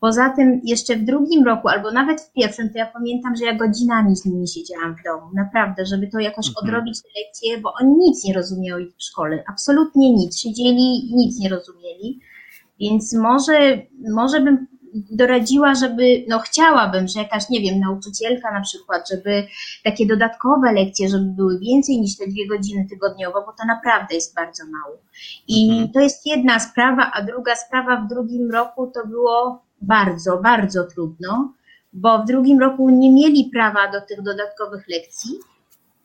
Poza 0.04 0.30
tym 0.30 0.60
jeszcze 0.64 0.96
w 0.96 1.04
drugim 1.04 1.44
roku, 1.44 1.68
albo 1.68 1.92
nawet 1.92 2.20
w 2.20 2.32
pierwszym, 2.32 2.70
to 2.70 2.78
ja 2.78 2.86
pamiętam, 2.86 3.36
że 3.36 3.44
ja 3.44 3.54
godzinami 3.54 4.16
z 4.16 4.24
nimi 4.24 4.48
siedziałam 4.48 4.96
w 4.96 5.02
domu. 5.04 5.30
Naprawdę, 5.34 5.86
żeby 5.86 6.06
to 6.06 6.18
jakoś 6.18 6.48
mhm. 6.48 6.66
odrobić 6.66 7.02
te 7.02 7.08
lekcje, 7.20 7.58
bo 7.58 7.72
oni 7.80 7.96
nic 7.98 8.24
nie 8.24 8.34
rozumieli 8.34 8.92
w 8.98 9.02
szkole. 9.02 9.44
Absolutnie 9.48 10.12
nic. 10.12 10.38
Siedzieli 10.38 11.10
i 11.10 11.14
nic 11.14 11.40
nie 11.40 11.48
rozumieli. 11.48 12.20
Więc 12.80 13.14
może, 13.14 13.82
może 14.14 14.40
bym 14.40 14.66
doradziła, 14.94 15.74
żeby, 15.74 16.24
no 16.28 16.38
chciałabym, 16.38 17.08
że 17.08 17.18
jakaś, 17.18 17.48
nie 17.48 17.60
wiem, 17.60 17.80
nauczycielka 17.80 18.52
na 18.52 18.60
przykład, 18.60 19.08
żeby 19.10 19.46
takie 19.84 20.06
dodatkowe 20.06 20.72
lekcje, 20.72 21.08
żeby 21.08 21.24
były 21.24 21.58
więcej 21.58 22.00
niż 22.00 22.16
te 22.16 22.26
dwie 22.26 22.48
godziny 22.48 22.86
tygodniowo, 22.90 23.42
bo 23.46 23.52
to 23.52 23.66
naprawdę 23.66 24.14
jest 24.14 24.34
bardzo 24.34 24.62
mało. 24.64 24.98
I 25.48 25.70
mhm. 25.70 25.92
to 25.92 26.00
jest 26.00 26.26
jedna 26.26 26.60
sprawa, 26.60 27.10
a 27.14 27.22
druga 27.22 27.56
sprawa 27.56 27.96
w 27.96 28.08
drugim 28.08 28.50
roku 28.50 28.90
to 28.94 29.06
było 29.06 29.64
bardzo, 29.80 30.38
bardzo 30.42 30.84
trudno, 30.84 31.52
bo 31.92 32.18
w 32.18 32.26
drugim 32.26 32.60
roku 32.60 32.90
nie 32.90 33.12
mieli 33.12 33.50
prawa 33.52 33.92
do 33.92 34.00
tych 34.00 34.22
dodatkowych 34.22 34.88
lekcji, 34.88 35.30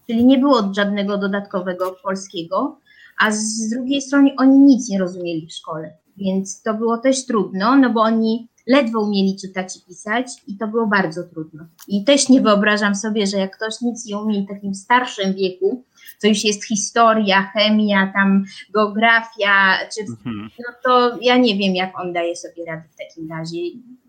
czyli 0.08 0.26
nie 0.26 0.38
było 0.38 0.74
żadnego 0.74 1.18
dodatkowego 1.18 1.96
polskiego, 2.04 2.78
a 3.20 3.32
z 3.32 3.70
drugiej 3.70 4.02
strony 4.02 4.30
oni 4.38 4.60
nic 4.60 4.90
nie 4.90 5.00
rozumieli 5.00 5.48
w 5.48 5.54
szkole, 5.54 5.94
więc 6.18 6.62
to 6.62 6.74
było 6.74 6.98
też 6.98 7.26
trudno, 7.26 7.76
no 7.76 7.90
bo 7.90 8.02
oni 8.02 8.48
ledwo 8.68 9.02
umieli 9.02 9.38
czytać 9.42 9.78
i 9.78 9.82
pisać 9.88 10.28
i 10.48 10.58
to 10.58 10.68
było 10.68 10.88
bardzo 10.88 11.24
trudno. 11.24 11.66
I 11.88 12.04
też 12.04 12.30
nie 12.30 12.42
wyobrażam 12.42 12.96
sobie, 12.96 13.28
że 13.28 13.38
jak 13.38 13.56
ktoś 13.56 13.82
nic 13.82 14.06
nie 14.06 14.18
umie 14.18 14.42
w 14.42 14.48
takim 14.48 14.76
starszym 14.76 15.34
wieku, 15.34 15.84
to 16.22 16.28
już 16.28 16.44
jest 16.44 16.66
historia, 16.66 17.52
chemia, 17.54 18.12
tam 18.14 18.46
geografia, 18.74 19.78
czy, 19.96 20.02
mhm. 20.02 20.50
no 20.60 20.74
to 20.84 21.18
ja 21.22 21.38
nie 21.38 21.58
wiem, 21.58 21.76
jak 21.76 22.00
on 22.00 22.14
daje 22.14 22.36
sobie 22.36 22.66
radę 22.68 22.84
w 22.92 22.98
takim 22.98 23.30
razie. 23.32 23.58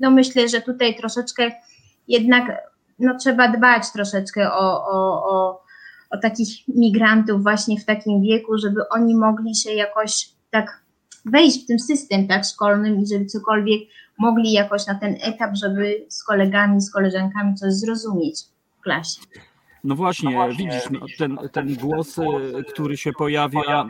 No 0.01 0.11
myślę, 0.11 0.49
że 0.49 0.61
tutaj 0.61 0.97
troszeczkę 0.97 1.53
jednak 2.09 2.71
no, 2.99 3.19
trzeba 3.19 3.49
dbać 3.49 3.93
troszeczkę 3.93 4.53
o, 4.53 4.87
o, 4.87 5.25
o, 5.31 5.63
o 6.11 6.19
takich 6.19 6.69
migrantów 6.69 7.43
właśnie 7.43 7.81
w 7.81 7.85
takim 7.85 8.23
wieku, 8.23 8.59
żeby 8.59 8.89
oni 8.89 9.15
mogli 9.15 9.55
się 9.55 9.73
jakoś 9.73 10.31
tak 10.51 10.83
wejść 11.25 11.65
w 11.65 11.67
ten 11.67 11.79
system 11.79 12.29
tak 12.29 12.45
szkolnym 12.45 13.01
i 13.01 13.07
żeby 13.07 13.27
cokolwiek 13.27 13.81
mogli 14.19 14.53
jakoś 14.53 14.87
na 14.87 14.95
ten 14.95 15.17
etap, 15.23 15.51
żeby 15.57 16.07
z 16.09 16.25
kolegami, 16.25 16.81
z 16.81 16.91
koleżankami 16.91 17.55
coś 17.55 17.73
zrozumieć 17.73 18.41
w 18.79 18.81
klasie. 18.81 19.21
No 19.85 19.95
właśnie, 19.95 20.31
no 20.31 20.37
właśnie 20.37 20.67
widzisz, 20.67 20.91
no, 20.91 21.01
ten, 21.19 21.39
ten 21.53 21.75
głos, 21.75 22.19
e, 22.19 22.25
który 22.69 22.97
się 22.97 23.13
pojawia, 23.13 23.85
e, 23.85 23.87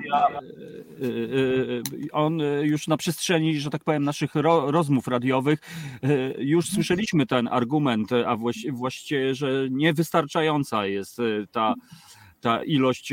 on 2.13 2.39
już 2.63 2.89
na 2.89 2.97
przestrzeni, 2.97 3.61
że 3.61 3.71
tak 3.71 3.85
powiem, 3.85 4.05
naszych 4.05 4.35
rozmów 4.67 5.09
radiowych, 5.09 5.61
już 6.39 6.71
słyszeliśmy 6.71 7.27
ten 7.27 7.49
argument, 7.49 8.11
a 8.27 8.37
właściwie, 8.73 9.35
że 9.35 9.69
niewystarczająca 9.71 10.87
jest 10.87 11.19
ta 11.53 11.75
ta 12.41 12.65
ilość, 12.65 13.13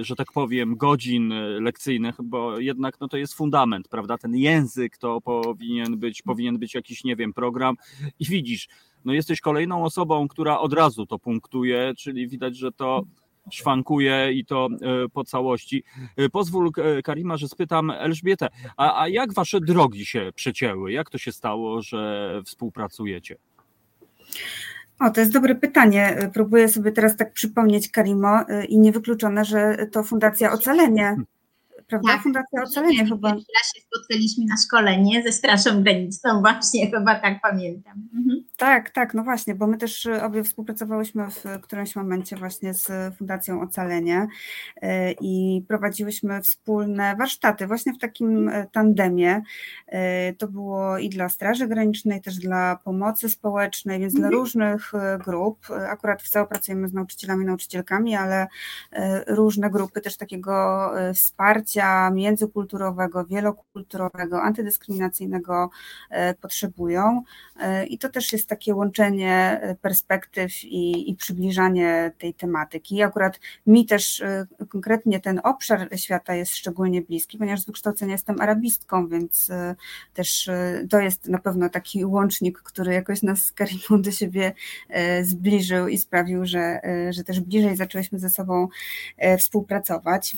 że 0.00 0.16
tak 0.16 0.32
powiem, 0.32 0.76
godzin 0.76 1.34
lekcyjnych, 1.60 2.14
bo 2.24 2.58
jednak 2.58 3.00
no, 3.00 3.08
to 3.08 3.16
jest 3.16 3.34
fundament, 3.34 3.88
prawda? 3.88 4.18
Ten 4.18 4.36
język 4.36 4.98
to 4.98 5.20
powinien 5.20 5.98
być, 5.98 6.22
powinien 6.22 6.58
być 6.58 6.74
jakiś, 6.74 7.04
nie 7.04 7.16
wiem, 7.16 7.32
program. 7.32 7.76
I 8.18 8.24
widzisz, 8.24 8.68
no 9.04 9.12
jesteś 9.12 9.40
kolejną 9.40 9.84
osobą, 9.84 10.28
która 10.28 10.58
od 10.58 10.72
razu 10.72 11.06
to 11.06 11.18
punktuje, 11.18 11.92
czyli 11.98 12.28
widać, 12.28 12.56
że 12.56 12.72
to 12.72 13.02
szwankuje 13.50 14.32
i 14.32 14.44
to 14.44 14.68
e, 14.72 15.08
po 15.08 15.24
całości. 15.24 15.84
E, 16.16 16.28
pozwól, 16.28 16.70
e, 16.76 17.02
Karima, 17.02 17.36
że 17.36 17.48
spytam 17.48 17.90
Elżbietę, 17.90 18.48
a, 18.76 19.02
a 19.02 19.08
jak 19.08 19.32
wasze 19.32 19.60
drogi 19.60 20.06
się 20.06 20.32
przecięły? 20.34 20.92
Jak 20.92 21.10
to 21.10 21.18
się 21.18 21.32
stało, 21.32 21.82
że 21.82 22.32
współpracujecie? 22.44 23.36
O, 25.00 25.10
to 25.10 25.20
jest 25.20 25.32
dobre 25.32 25.54
pytanie. 25.54 26.30
Próbuję 26.34 26.68
sobie 26.68 26.92
teraz 26.92 27.16
tak 27.16 27.32
przypomnieć, 27.32 27.90
Karimo, 27.90 28.40
i 28.68 28.78
niewykluczone, 28.78 29.44
że 29.44 29.86
to 29.92 30.02
Fundacja 30.02 30.52
Ocalenie 30.52 31.16
prawda? 31.88 32.12
Tak. 32.12 32.22
Fundacja 32.22 32.62
Ocalenie 32.62 33.06
chyba. 33.06 33.28
Raz 33.28 33.74
się 33.74 33.80
spotkaliśmy 33.80 34.44
na 34.44 34.56
szkolenie 34.66 35.22
ze 35.22 35.32
Strażą 35.32 35.82
Graniczną 35.82 36.40
właśnie, 36.46 36.90
chyba 36.90 37.14
tak 37.14 37.40
pamiętam. 37.42 38.08
Mhm. 38.14 38.42
Tak, 38.62 38.90
tak, 38.90 39.14
no 39.14 39.22
właśnie, 39.22 39.54
bo 39.54 39.66
my 39.66 39.78
też 39.78 40.06
y, 40.06 40.22
obie 40.22 40.44
współpracowałyśmy 40.44 41.30
w 41.30 41.60
którymś 41.62 41.96
momencie 41.96 42.36
właśnie 42.36 42.74
z 42.74 43.14
Fundacją 43.16 43.62
Ocalenie 43.62 44.26
y, 44.76 44.88
i 45.20 45.64
prowadziłyśmy 45.68 46.42
wspólne 46.42 47.16
warsztaty 47.16 47.66
właśnie 47.66 47.92
w 47.92 47.98
takim 47.98 48.48
y, 48.48 48.66
tandemie. 48.72 49.42
To 50.38 50.48
było 50.48 50.98
i 50.98 51.08
dla 51.08 51.28
Straży 51.28 51.68
Granicznej, 51.68 52.20
też 52.20 52.36
dla 52.36 52.78
pomocy 52.84 53.28
społecznej, 53.28 54.00
więc 54.00 54.14
mhm. 54.14 54.30
dla 54.30 54.38
różnych 54.38 54.92
grup. 55.24 55.66
Akurat 55.88 56.22
wcale 56.22 56.46
pracujemy 56.46 56.88
z 56.88 56.92
nauczycielami, 56.92 57.44
nauczycielkami, 57.44 58.16
ale 58.16 58.46
różne 59.26 59.70
grupy 59.70 60.00
też 60.00 60.16
takiego 60.16 60.90
wsparcia 61.14 61.81
międzykulturowego, 62.10 63.24
wielokulturowego, 63.24 64.42
antydyskryminacyjnego 64.42 65.70
potrzebują. 66.40 67.22
I 67.88 67.98
to 67.98 68.08
też 68.08 68.32
jest 68.32 68.48
takie 68.48 68.74
łączenie 68.74 69.60
e, 69.62 69.74
perspektyw 69.74 70.64
i, 70.64 71.10
i 71.10 71.16
przybliżanie 71.16 72.12
tej 72.18 72.34
tematyki. 72.34 72.96
I 72.96 73.02
akurat 73.02 73.40
mi 73.66 73.86
też 73.86 74.20
e, 74.20 74.46
konkretnie 74.68 75.20
ten 75.20 75.40
obszar 75.44 75.88
świata 75.96 76.34
jest 76.34 76.56
szczególnie 76.56 77.02
bliski, 77.02 77.38
ponieważ 77.38 77.60
z 77.60 77.66
wykształcenia 77.66 78.12
jestem 78.12 78.40
arabistką, 78.40 79.08
więc 79.08 79.50
e, 79.50 79.74
też 80.14 80.50
to 80.90 81.00
jest 81.00 81.28
na 81.28 81.38
pewno 81.38 81.68
taki 81.68 82.04
łącznik, 82.04 82.58
który 82.58 82.92
jakoś 82.92 83.22
nas 83.22 83.38
z 83.38 83.52
Karimą 83.52 84.02
do 84.02 84.10
siebie 84.10 84.52
zbliżył 85.22 85.88
i 85.88 85.98
sprawił, 85.98 86.46
że, 86.46 86.80
że 87.10 87.24
też 87.24 87.40
bliżej 87.40 87.76
zaczęłyśmy 87.76 88.18
ze 88.18 88.30
sobą 88.30 88.68
współpracować. 89.38 90.36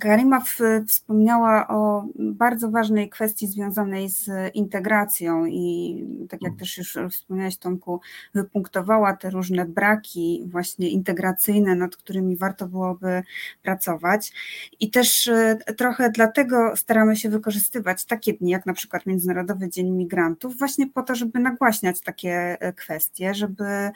Karima 0.00 0.42
wspomniała 0.88 1.68
o 1.68 2.04
bardzo 2.18 2.70
ważnej 2.70 3.10
kwestii 3.10 3.46
związanej 3.46 4.08
z 4.08 4.54
integracją 4.54 5.46
i 5.46 6.04
tak 6.28 6.42
jak 6.42 6.56
też 6.56 6.78
już 6.78 6.98
wspomniałeś 7.10 7.56
Tomku, 7.56 8.00
wypunktowała 8.34 9.16
te 9.16 9.30
różne 9.30 9.64
braki 9.64 10.42
właśnie 10.46 10.88
integracyjne, 10.88 11.74
nad 11.74 11.96
którymi 11.96 12.36
warto 12.36 12.66
byłoby 12.66 13.22
pracować. 13.62 14.32
I 14.80 14.90
też 14.90 15.28
e, 15.28 15.56
trochę 15.76 16.10
dlatego 16.10 16.76
staramy 16.76 17.16
się 17.16 17.30
wykorzystywać 17.30 18.04
takie 18.04 18.32
dni 18.32 18.50
jak 18.50 18.66
na 18.66 18.72
przykład 18.72 19.06
Międzynarodowy 19.06 19.68
Dzień 19.68 19.90
Migrantów 19.90 20.58
właśnie 20.58 20.86
po 20.86 21.02
to, 21.02 21.14
żeby 21.14 21.40
nagłaśniać 21.40 22.00
takie 22.00 22.56
e, 22.60 22.72
kwestie, 22.72 23.34
żeby 23.34 23.64
e, 23.64 23.92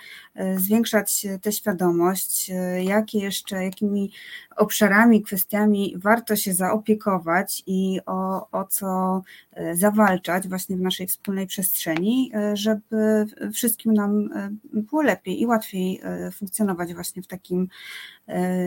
zwiększać 0.59 1.27
tę 1.43 1.53
świadomość, 1.53 2.51
jakie 2.83 3.19
jeszcze, 3.19 3.65
jakimi 3.65 4.13
obszarami, 4.57 5.23
kwestiami 5.23 5.56
warto 5.97 6.37
się 6.37 6.55
zaopiekować 6.55 7.63
i 7.67 8.01
o, 8.07 8.51
o 8.51 8.65
co 8.65 9.23
e, 9.53 9.77
zawalczać 9.77 10.49
właśnie 10.49 10.77
w 10.77 10.81
naszej 10.81 11.07
wspólnej 11.07 11.47
przestrzeni, 11.47 12.31
e, 12.35 12.57
żeby 12.57 13.27
wszystkim 13.53 13.93
nam 13.93 14.33
e, 14.33 14.51
było 14.73 15.03
lepiej 15.03 15.41
i 15.41 15.47
łatwiej 15.47 16.01
funkcjonować 16.33 16.95
właśnie 16.95 17.23
w 17.23 17.27
takim 17.27 17.69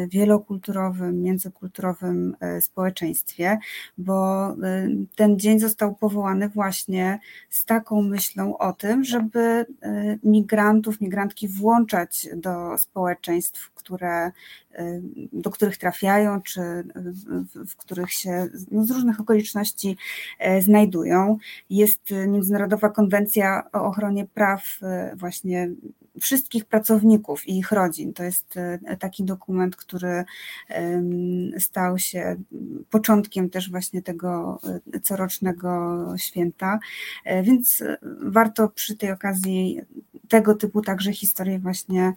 wielokulturowym, 0.09 1.21
międzykulturowym 1.21 2.35
społeczeństwie, 2.59 3.57
bo 3.97 4.49
ten 5.15 5.39
dzień 5.39 5.59
został 5.59 5.95
powołany 5.95 6.49
właśnie 6.49 7.19
z 7.49 7.65
taką 7.65 8.01
myślą 8.01 8.57
o 8.57 8.73
tym, 8.73 9.03
żeby 9.03 9.65
migrantów, 10.23 11.01
migrantki 11.01 11.47
włączać 11.47 12.27
do 12.35 12.77
społeczeństw, 12.77 13.71
które 13.73 14.31
do 15.33 15.49
których 15.49 15.77
trafiają, 15.77 16.41
czy 16.41 16.61
w, 17.67 17.75
których 17.75 18.11
się 18.11 18.47
no, 18.71 18.85
z 18.85 18.91
różnych 18.91 19.19
okoliczności 19.19 19.97
e, 20.39 20.61
znajdują. 20.61 21.37
Jest 21.69 22.01
Międzynarodowa 22.27 22.89
Konwencja 22.89 23.63
o 23.73 23.83
ochronie 23.83 24.25
praw 24.25 24.79
e, 24.81 25.15
właśnie 25.15 25.69
wszystkich 26.19 26.65
pracowników 26.65 27.47
i 27.47 27.57
ich 27.57 27.71
rodzin. 27.71 28.13
To 28.13 28.23
jest 28.23 28.57
e, 28.57 28.97
taki 28.97 29.23
dokument, 29.23 29.75
który 29.75 30.23
stał 31.59 31.99
się 31.99 32.35
początkiem 32.89 33.49
też 33.49 33.71
właśnie 33.71 34.01
tego 34.01 34.59
corocznego 35.03 35.97
święta, 36.17 36.79
więc 37.43 37.83
warto 38.21 38.69
przy 38.69 38.97
tej 38.97 39.11
okazji 39.11 39.81
tego 40.29 40.55
typu 40.55 40.81
także 40.81 41.13
historie 41.13 41.59
właśnie 41.59 42.13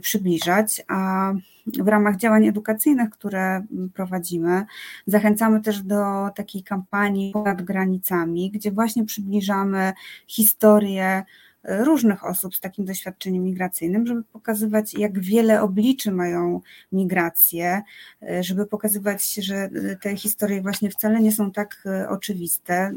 przybliżać. 0.00 0.82
A 0.88 1.32
w 1.66 1.88
ramach 1.88 2.16
działań 2.16 2.46
edukacyjnych, 2.46 3.10
które 3.10 3.62
prowadzimy, 3.94 4.64
zachęcamy 5.06 5.60
też 5.60 5.82
do 5.82 6.30
takiej 6.34 6.62
kampanii 6.62 7.32
ponad 7.32 7.62
granicami, 7.62 8.50
gdzie 8.50 8.72
właśnie 8.72 9.04
przybliżamy 9.04 9.92
historię 10.26 11.04
e, 11.04 11.24
różnych 11.64 12.24
osób 12.24 12.56
z 12.56 12.60
takim 12.60 12.84
doświadczeniem 12.84 13.42
migracyjnym, 13.42 14.06
żeby 14.06 14.22
pokazywać, 14.22 14.94
jak 14.94 15.20
wiele 15.20 15.62
obliczy 15.62 16.10
mają 16.12 16.60
migracje, 16.92 17.82
e, 18.22 18.42
żeby 18.42 18.66
pokazywać, 18.66 19.34
że 19.34 19.54
e, 19.54 19.96
te 19.96 20.16
historie 20.16 20.62
właśnie 20.62 20.90
wcale 20.90 21.20
nie 21.20 21.32
są 21.32 21.52
tak 21.52 21.84
oczywiste. 22.08 22.92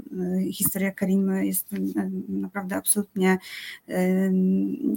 Historia 0.51 0.91
Karimy 0.91 1.46
jest 1.46 1.67
naprawdę 2.29 2.75
absolutnie 2.75 3.38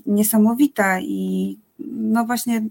niesamowita 0.07 1.01
i 1.01 1.59
no 1.79 2.25
właśnie 2.25 2.63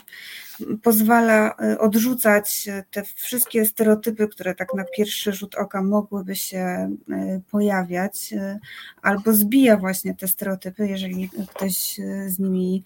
pozwala 0.84 1.56
odrzucać 1.80 2.70
te 2.92 3.04
wszystkie 3.04 3.66
stereotypy, 3.66 4.28
które 4.28 4.56
tak 4.56 4.74
na 4.74 4.84
pierwszy 4.98 5.34
rzut 5.34 5.56
oka 5.56 5.84
mogłyby 5.84 6.36
się 6.36 6.90
pojawiać, 7.52 8.34
albo 9.02 9.34
zbija 9.34 9.78
właśnie 9.78 10.16
te 10.16 10.28
stereotypy, 10.28 10.88
jeżeli 10.88 11.30
ktoś 11.56 12.00
z 12.28 12.40
nimi 12.40 12.84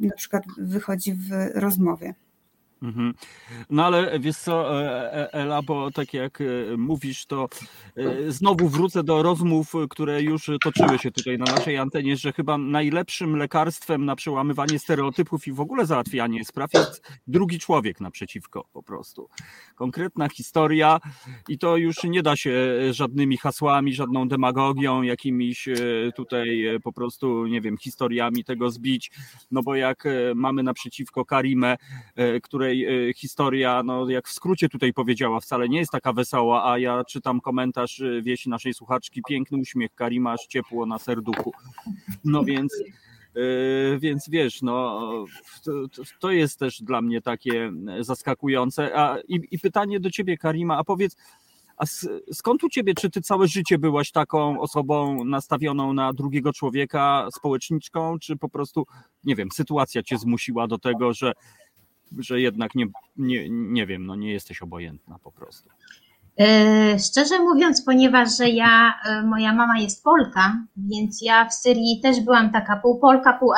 na 0.00 0.14
przykład 0.16 0.42
wychodzi 0.58 1.14
w 1.14 1.30
rozmowie. 1.54 2.14
Mhm. 2.82 3.14
No 3.70 3.84
ale 3.84 4.20
wiesz 4.20 4.36
co, 4.36 4.82
e, 4.82 5.12
e, 5.14 5.32
Ela, 5.32 5.62
bo 5.62 5.90
tak 5.90 6.14
jak 6.14 6.40
e, 6.40 6.44
mówisz, 6.76 7.26
to 7.26 7.48
znowu 8.28 8.68
wrócę 8.68 9.04
do 9.04 9.22
rozmów, 9.22 9.72
które 9.90 10.22
już 10.22 10.50
toczyły 10.64 10.98
się 10.98 11.10
tutaj 11.10 11.38
na 11.38 11.44
naszej 11.44 11.78
antenie, 11.78 12.16
że 12.16 12.32
chyba 12.32 12.58
najlepszym 12.58 13.36
lekarstwem 13.36 14.04
na 14.04 14.16
przełamywanie 14.16 14.78
stereotypów 14.78 15.46
i 15.46 15.52
w 15.52 15.60
ogóle 15.60 15.86
załatwianie 15.86 16.44
spraw 16.44 16.74
jest 16.74 17.02
drugi 17.26 17.58
człowiek 17.58 18.00
naprzeciwko 18.00 18.64
po 18.72 18.82
prostu. 18.82 19.28
Konkretna 19.74 20.28
historia 20.28 21.00
i 21.48 21.58
to 21.58 21.76
już 21.76 22.04
nie 22.04 22.22
da 22.22 22.36
się 22.36 22.52
żadnymi 22.90 23.36
hasłami, 23.36 23.94
żadną 23.94 24.28
demagogią, 24.28 25.02
jakimiś 25.02 25.68
tutaj 26.16 26.78
po 26.82 26.92
prostu, 26.92 27.46
nie 27.46 27.60
wiem, 27.60 27.76
historiami 27.78 28.44
tego 28.44 28.70
zbić, 28.70 29.10
no 29.50 29.62
bo 29.62 29.74
jak 29.74 30.04
mamy 30.34 30.62
naprzeciwko 30.62 31.24
Karimę, 31.24 31.76
której 32.42 32.71
której 32.72 33.08
y, 33.08 33.14
historia, 33.14 33.82
no 33.82 34.10
jak 34.10 34.28
w 34.28 34.32
skrócie 34.32 34.68
tutaj 34.68 34.92
powiedziała, 34.92 35.40
wcale 35.40 35.68
nie 35.68 35.78
jest 35.78 35.92
taka 35.92 36.12
wesoła, 36.12 36.72
a 36.72 36.78
ja 36.78 37.04
czytam 37.04 37.40
komentarz 37.40 38.00
y, 38.00 38.22
wieści 38.22 38.48
naszej 38.50 38.74
słuchaczki, 38.74 39.22
piękny 39.28 39.58
uśmiech 39.58 39.94
Karima, 39.94 40.32
aż 40.32 40.46
ciepło 40.46 40.86
na 40.86 40.98
serduchu. 40.98 41.52
No 42.24 42.44
więc 42.44 42.72
y, 43.36 43.98
więc 44.00 44.28
wiesz, 44.28 44.62
no, 44.62 45.00
to, 45.64 45.72
to, 46.20 46.30
jest 46.30 46.58
też 46.58 46.82
dla 46.82 47.02
mnie 47.02 47.20
takie 47.20 47.72
zaskakujące. 48.00 48.98
A, 48.98 49.18
i, 49.28 49.40
I 49.50 49.58
pytanie 49.58 50.00
do 50.00 50.10
ciebie, 50.10 50.36
Karima, 50.38 50.78
a 50.78 50.84
powiedz, 50.84 51.16
a 51.76 51.84
skąd 52.32 52.64
u 52.64 52.68
ciebie, 52.68 52.94
czy 52.94 53.10
ty 53.10 53.20
całe 53.20 53.48
życie 53.48 53.78
byłaś 53.78 54.10
taką 54.10 54.60
osobą 54.60 55.24
nastawioną 55.24 55.92
na 55.92 56.12
drugiego 56.12 56.52
człowieka, 56.52 57.28
społeczniczką, 57.36 58.18
czy 58.18 58.36
po 58.36 58.48
prostu, 58.48 58.86
nie 59.24 59.36
wiem, 59.36 59.48
sytuacja 59.52 60.02
cię 60.02 60.18
zmusiła 60.18 60.66
do 60.68 60.78
tego, 60.78 61.12
że 61.12 61.32
że 62.18 62.40
jednak 62.40 62.74
nie, 62.74 62.86
nie, 63.16 63.50
nie 63.50 63.86
wiem, 63.86 64.06
no 64.06 64.16
nie 64.16 64.32
jesteś 64.32 64.62
obojętna 64.62 65.18
po 65.18 65.32
prostu. 65.32 65.70
E, 66.40 66.98
szczerze 66.98 67.38
mówiąc, 67.38 67.84
ponieważ 67.84 68.36
że 68.38 68.48
ja, 68.48 68.94
e, 69.04 69.22
moja 69.22 69.54
mama 69.54 69.78
jest 69.78 70.04
Polka, 70.04 70.56
więc 70.76 71.22
ja 71.22 71.48
w 71.48 71.54
Syrii 71.54 72.00
też 72.02 72.20
byłam 72.20 72.52
taka 72.52 72.76
pół 72.76 72.98
Polka, 72.98 73.32
pół 73.32 73.52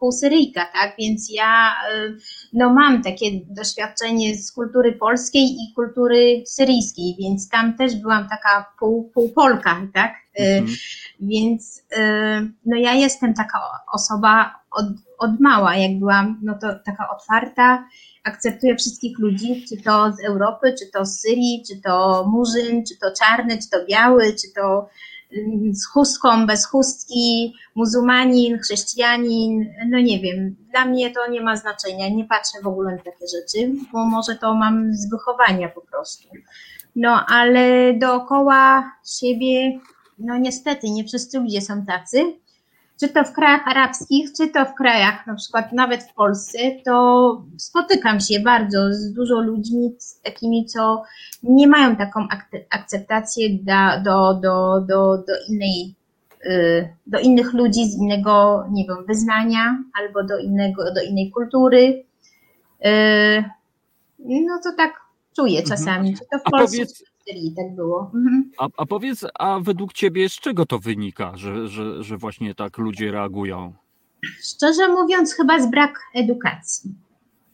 pół 0.00 0.12
Syryjka, 0.12 0.66
tak? 0.72 0.94
Więc 0.98 1.30
ja 1.34 1.72
e, 1.92 2.14
no, 2.52 2.74
mam 2.74 3.02
takie 3.02 3.26
doświadczenie 3.50 4.34
z 4.34 4.52
kultury 4.52 4.92
polskiej 4.92 5.44
i 5.44 5.74
kultury 5.74 6.42
syryjskiej, 6.46 7.16
więc 7.18 7.48
tam 7.48 7.76
też 7.76 7.96
byłam 7.96 8.28
taka 8.28 8.72
pół, 8.78 9.10
pół 9.14 9.32
Polka, 9.32 9.86
tak? 9.94 10.21
Mhm. 10.38 10.76
Więc 11.20 11.82
no 12.66 12.76
ja 12.76 12.92
jestem 12.94 13.34
taka 13.34 13.58
osoba 13.92 14.54
od, 14.70 14.86
od 15.18 15.40
mała, 15.40 15.76
jak 15.76 15.98
byłam, 15.98 16.40
no 16.42 16.54
to 16.60 16.68
taka 16.84 17.10
otwarta, 17.10 17.84
akceptuję 18.24 18.76
wszystkich 18.76 19.18
ludzi, 19.18 19.64
czy 19.68 19.82
to 19.82 20.12
z 20.12 20.24
Europy, 20.24 20.74
czy 20.78 20.86
to 20.92 21.04
z 21.04 21.20
Syrii, 21.20 21.64
czy 21.68 21.80
to 21.80 22.24
murzyn, 22.28 22.84
czy 22.86 22.98
to 22.98 23.06
czarny, 23.18 23.58
czy 23.58 23.70
to 23.70 23.86
biały, 23.86 24.32
czy 24.32 24.52
to 24.54 24.88
mm, 25.36 25.74
z 25.74 25.86
chustką, 25.86 26.46
bez 26.46 26.66
chustki, 26.66 27.54
muzułmanin, 27.74 28.58
chrześcijanin, 28.58 29.74
no 29.88 29.98
nie 29.98 30.20
wiem, 30.20 30.56
dla 30.70 30.84
mnie 30.84 31.10
to 31.10 31.30
nie 31.30 31.40
ma 31.40 31.56
znaczenia, 31.56 32.08
nie 32.08 32.24
patrzę 32.24 32.58
w 32.62 32.66
ogóle 32.66 32.92
na 32.92 32.98
takie 32.98 33.26
rzeczy, 33.38 33.72
bo 33.92 34.04
może 34.04 34.36
to 34.36 34.54
mam 34.54 34.94
z 34.94 35.10
wychowania 35.10 35.68
po 35.68 35.80
prostu. 35.80 36.28
No 36.96 37.26
ale 37.26 37.94
dookoła 37.94 38.92
siebie, 39.20 39.80
no 40.24 40.38
niestety, 40.38 40.90
nie 40.90 41.04
wszyscy 41.04 41.40
ludzie 41.40 41.60
są 41.60 41.86
tacy, 41.86 42.34
czy 43.00 43.08
to 43.08 43.24
w 43.24 43.32
krajach 43.32 43.68
arabskich, 43.68 44.32
czy 44.36 44.48
to 44.48 44.64
w 44.64 44.74
krajach, 44.74 45.26
na 45.26 45.34
przykład 45.34 45.72
nawet 45.72 46.02
w 46.02 46.14
Polsce, 46.14 46.58
to 46.84 47.44
spotykam 47.58 48.20
się 48.20 48.40
bardzo 48.40 48.92
z 48.92 49.12
dużo 49.12 49.40
ludźmi 49.40 49.96
takimi, 50.22 50.66
co 50.66 51.02
nie 51.42 51.66
mają 51.66 51.96
taką 51.96 52.28
akceptację 52.70 53.48
do, 53.50 54.02
do, 54.04 54.34
do, 54.34 54.80
do, 54.80 55.16
do 55.16 55.32
innej 55.48 55.94
y, 56.46 56.88
do 57.06 57.18
innych 57.18 57.52
ludzi 57.52 57.90
z 57.90 57.98
innego, 57.98 58.64
nie 58.70 58.86
wiem, 58.86 59.06
wyznania 59.06 59.78
albo 60.00 60.22
do, 60.24 60.38
innego, 60.38 60.94
do 60.94 61.02
innej 61.02 61.30
kultury. 61.30 62.04
Y, 62.86 63.44
no 64.18 64.60
to 64.64 64.72
tak 64.76 65.00
czuję 65.36 65.60
mhm. 65.60 65.78
czasami. 65.78 66.14
Czy 66.14 66.20
to 66.32 66.38
w 66.38 66.42
Polsce, 66.42 66.76
powiedz, 66.76 67.04
Tak 67.56 67.74
było. 67.74 68.10
Mhm. 68.14 68.50
A, 68.58 68.68
a 68.76 68.86
powiedz, 68.86 69.24
a 69.34 69.60
według 69.60 69.92
Ciebie 69.92 70.28
z 70.28 70.32
czego 70.32 70.66
to 70.66 70.78
wynika, 70.78 71.32
że, 71.36 71.68
że, 71.68 72.02
że 72.02 72.16
właśnie 72.16 72.54
tak 72.54 72.78
ludzie 72.78 73.12
reagują? 73.12 73.72
Szczerze 74.42 74.88
mówiąc, 74.88 75.34
chyba 75.34 75.60
z 75.60 75.70
brak 75.70 76.00
edukacji. 76.14 76.94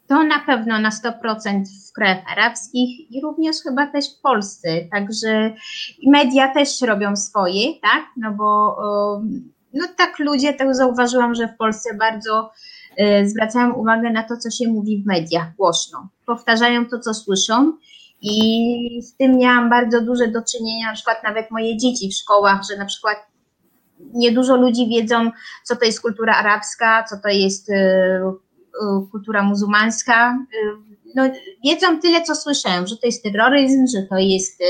To 0.06 0.22
na 0.22 0.38
pewno 0.38 0.78
na 0.78 0.90
100% 0.90 1.64
w 1.90 1.92
krajach 1.92 2.32
arabskich 2.32 3.10
i 3.10 3.20
również 3.20 3.56
chyba 3.62 3.86
też 3.86 4.04
w 4.18 4.20
Polsce. 4.20 4.68
Także 4.92 5.54
media 6.06 6.54
też 6.54 6.80
robią 6.82 7.16
swoje, 7.16 7.80
tak? 7.82 8.04
No 8.16 8.32
bo 8.32 8.76
no 9.74 9.84
tak 9.96 10.18
ludzie, 10.18 10.54
tak 10.54 10.74
zauważyłam, 10.74 11.34
że 11.34 11.48
w 11.48 11.56
Polsce 11.56 11.94
bardzo 11.94 12.50
e, 12.96 13.28
zwracają 13.28 13.72
uwagę 13.72 14.10
na 14.10 14.22
to, 14.22 14.36
co 14.36 14.50
się 14.50 14.68
mówi 14.68 15.02
w 15.02 15.06
mediach 15.06 15.56
głośno. 15.56 16.08
Powtarzają 16.26 16.86
to, 16.86 16.98
co 16.98 17.14
słyszą 17.14 17.72
i 18.22 19.02
z 19.02 19.16
tym 19.16 19.38
miałam 19.38 19.70
bardzo 19.70 20.00
duże 20.00 20.28
do 20.28 20.42
czynienia, 20.42 20.86
na 20.86 20.94
przykład 20.94 21.22
nawet 21.24 21.50
moje 21.50 21.76
dzieci 21.76 22.08
w 22.08 22.14
szkołach, 22.14 22.60
że 22.70 22.76
na 22.76 22.86
przykład 22.86 23.26
niedużo 24.00 24.56
ludzi 24.56 24.88
wiedzą, 24.88 25.30
co 25.64 25.76
to 25.76 25.84
jest 25.84 26.00
kultura 26.00 26.36
arabska, 26.36 27.04
co 27.10 27.16
to 27.16 27.28
jest 27.28 27.70
y, 27.70 27.74
y, 27.74 29.10
kultura 29.10 29.42
muzułmańska. 29.42 30.38
Y, 30.54 30.98
no, 31.14 31.30
wiedzą 31.64 32.00
tyle, 32.00 32.22
co 32.22 32.34
słyszałem, 32.34 32.86
że 32.86 32.96
to 32.96 33.06
jest 33.06 33.22
terroryzm, 33.22 33.86
że 33.96 34.02
to 34.02 34.18
jest 34.18 34.62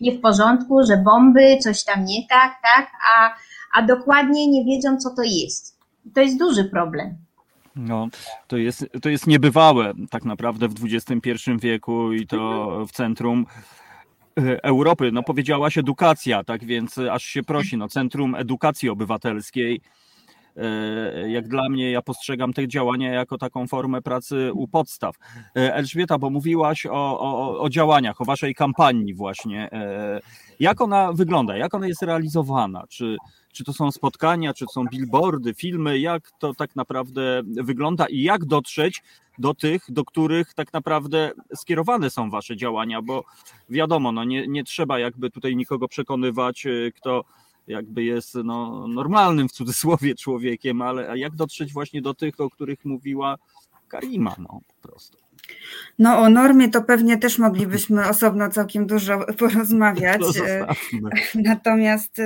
nie 0.00 0.12
w 0.12 0.20
porządku, 0.20 0.82
że 0.86 0.96
bomby, 0.96 1.58
coś 1.60 1.84
tam 1.84 2.04
nie 2.04 2.28
tak, 2.28 2.52
tak, 2.62 2.90
a, 3.14 3.34
a 3.74 3.82
dokładnie 3.82 4.48
nie 4.48 4.64
wiedzą, 4.64 4.96
co 4.96 5.10
to 5.10 5.22
jest. 5.22 5.78
I 6.04 6.10
to 6.10 6.20
jest 6.20 6.38
duży 6.38 6.64
problem. 6.64 7.16
No, 7.76 8.08
to 8.46 8.56
jest, 8.56 8.86
to 9.02 9.08
jest 9.08 9.26
niebywałe 9.26 9.92
tak 10.10 10.24
naprawdę 10.24 10.68
w 10.68 10.74
XXI 10.84 11.50
wieku 11.60 12.12
i 12.12 12.26
to 12.26 12.86
w 12.86 12.92
centrum 12.92 13.46
e, 14.38 14.64
Europy. 14.64 15.12
No 15.12 15.22
powiedziałaś 15.22 15.78
edukacja, 15.78 16.44
tak 16.44 16.64
więc 16.64 16.98
aż 16.98 17.24
się 17.24 17.42
prosi, 17.42 17.76
no 17.76 17.88
Centrum 17.88 18.34
Edukacji 18.34 18.88
Obywatelskiej. 18.88 19.80
E, 20.56 21.30
jak 21.30 21.48
dla 21.48 21.68
mnie, 21.68 21.90
ja 21.90 22.02
postrzegam 22.02 22.52
te 22.52 22.68
działania 22.68 23.12
jako 23.12 23.38
taką 23.38 23.66
formę 23.66 24.02
pracy 24.02 24.50
u 24.52 24.68
podstaw. 24.68 25.16
E, 25.56 25.74
Elżbieta, 25.74 26.18
bo 26.18 26.30
mówiłaś 26.30 26.86
o, 26.86 27.20
o, 27.20 27.60
o 27.60 27.68
działaniach, 27.68 28.20
o 28.20 28.24
waszej 28.24 28.54
kampanii 28.54 29.14
właśnie. 29.14 29.70
Jak 30.60 30.80
ona 30.80 31.12
wygląda, 31.12 31.56
jak 31.56 31.74
ona 31.74 31.86
jest 31.86 32.02
realizowana? 32.02 32.84
Czy, 32.88 33.16
czy 33.52 33.64
to 33.64 33.72
są 33.72 33.90
spotkania, 33.90 34.54
czy 34.54 34.66
to 34.66 34.72
są 34.72 34.84
billboardy, 34.84 35.54
filmy, 35.54 35.98
jak 35.98 36.30
to 36.38 36.54
tak 36.54 36.76
naprawdę 36.76 37.42
wygląda 37.44 38.06
i 38.06 38.22
jak 38.22 38.44
dotrzeć 38.44 39.02
do 39.38 39.54
tych, 39.54 39.82
do 39.88 40.04
których 40.04 40.54
tak 40.54 40.72
naprawdę 40.72 41.30
skierowane 41.54 42.10
są 42.10 42.30
wasze 42.30 42.56
działania, 42.56 43.02
bo 43.02 43.24
wiadomo, 43.68 44.12
no 44.12 44.24
nie, 44.24 44.48
nie 44.48 44.64
trzeba 44.64 44.98
jakby 44.98 45.30
tutaj 45.30 45.56
nikogo 45.56 45.88
przekonywać, 45.88 46.66
y, 46.66 46.92
kto 46.96 47.24
jakby 47.66 48.04
jest 48.04 48.34
no, 48.34 48.88
normalnym 48.88 49.48
w 49.48 49.52
cudzysłowie 49.52 50.14
człowiekiem, 50.14 50.82
ale 50.82 51.18
jak 51.18 51.36
dotrzeć 51.36 51.72
właśnie 51.72 52.02
do 52.02 52.14
tych, 52.14 52.40
o 52.40 52.50
których 52.50 52.84
mówiła 52.84 53.36
Karima, 53.88 54.36
no 54.38 54.60
po 54.68 54.88
prostu. 54.88 55.18
No 56.00 56.18
o 56.18 56.30
normie 56.30 56.68
to 56.68 56.82
pewnie 56.82 57.18
też 57.18 57.38
moglibyśmy 57.38 58.08
osobno 58.08 58.48
całkiem 58.48 58.86
dużo 58.86 59.26
porozmawiać. 59.38 60.22
Natomiast 61.34 62.16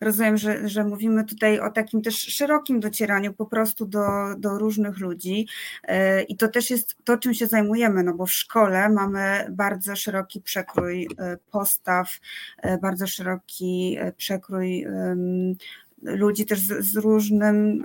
rozumiem, 0.00 0.36
że, 0.36 0.68
że 0.68 0.84
mówimy 0.84 1.24
tutaj 1.24 1.60
o 1.60 1.70
takim 1.70 2.02
też 2.02 2.18
szerokim 2.18 2.80
docieraniu 2.80 3.32
po 3.32 3.46
prostu 3.46 3.86
do, 3.86 4.06
do 4.38 4.58
różnych 4.58 4.98
ludzi 4.98 5.46
e, 5.84 6.22
i 6.22 6.36
to 6.36 6.48
też 6.48 6.70
jest 6.70 6.96
to, 7.04 7.18
czym 7.18 7.34
się 7.34 7.46
zajmujemy, 7.46 8.02
no 8.02 8.14
bo 8.14 8.26
w 8.26 8.32
szkole 8.32 8.88
mamy 8.88 9.46
bardzo 9.50 9.96
szeroki 9.96 10.40
przekrój 10.40 11.08
e, 11.18 11.36
postaw, 11.50 12.18
e, 12.62 12.78
bardzo 12.78 13.06
szeroki 13.06 13.98
przekrój 14.16 14.86
ludzi 16.02 16.46
też 16.46 16.60
z, 16.60 16.92
z 16.92 16.96
różnym 16.96 17.82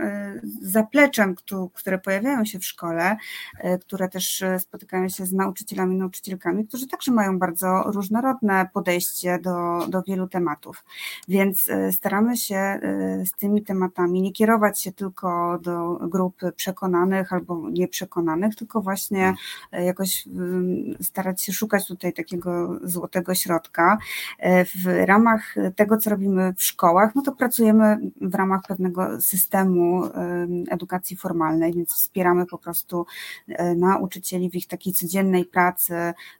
zapleczem, 0.62 1.36
które 1.74 2.00
pojawiają 2.00 2.46
się 2.46 2.60
w 2.60 2.66
szkole, 2.66 3.18
które 3.82 4.10
też 4.10 4.44
spotykają 4.60 5.10
się 5.10 5.26
z 5.26 5.34
nauczycielami, 5.34 5.96
nauczycielkami, 5.96 6.68
którzy 6.68 6.88
także 6.88 7.12
mają 7.12 7.40
bardzo 7.40 7.84
różnorodne 7.86 8.70
podejście 8.74 9.40
do, 9.40 9.88
do 9.88 10.04
wielu 10.04 10.28
tematów. 10.28 10.84
Więc 11.28 11.68
staramy 11.92 12.38
się 12.38 12.80
z 13.26 13.32
tymi 13.32 13.64
tematami 13.64 14.22
nie 14.22 14.32
kierować 14.32 14.82
się 14.82 14.92
tylko 14.92 15.60
do 15.60 16.00
grup 16.02 16.36
przekonanych 16.56 17.34
albo 17.34 17.70
nieprzekonanych, 17.70 18.56
tylko 18.56 18.82
właśnie 18.82 19.36
jakoś 19.72 20.28
starać 21.02 21.42
się 21.42 21.54
szukać 21.54 21.88
tutaj 21.88 22.14
takiego 22.14 22.80
złotego 22.84 23.36
środka. 23.36 23.98
W 24.76 25.06
ramach 25.06 25.56
tego, 25.76 25.98
co 25.98 26.10
robimy 26.10 26.54
w 26.58 26.64
szkołach, 26.64 27.16
no 27.16 27.22
to 27.22 27.32
pracujemy 27.32 27.98
w 28.22 28.36
ramach 28.36 28.62
pewnego 28.68 29.22
systemu 29.22 30.04
edukacji 30.70 31.18
formalnej, 31.18 31.74
więc 31.74 31.90
wspieramy 31.90 32.46
po 32.46 32.58
prostu 32.58 33.06
e, 33.48 33.76
nauczycieli 33.76 34.50
w 34.50 34.56
ich 34.56 34.68
takiej 34.68 34.94
codziennej 34.94 35.46
pracy, 35.46 35.94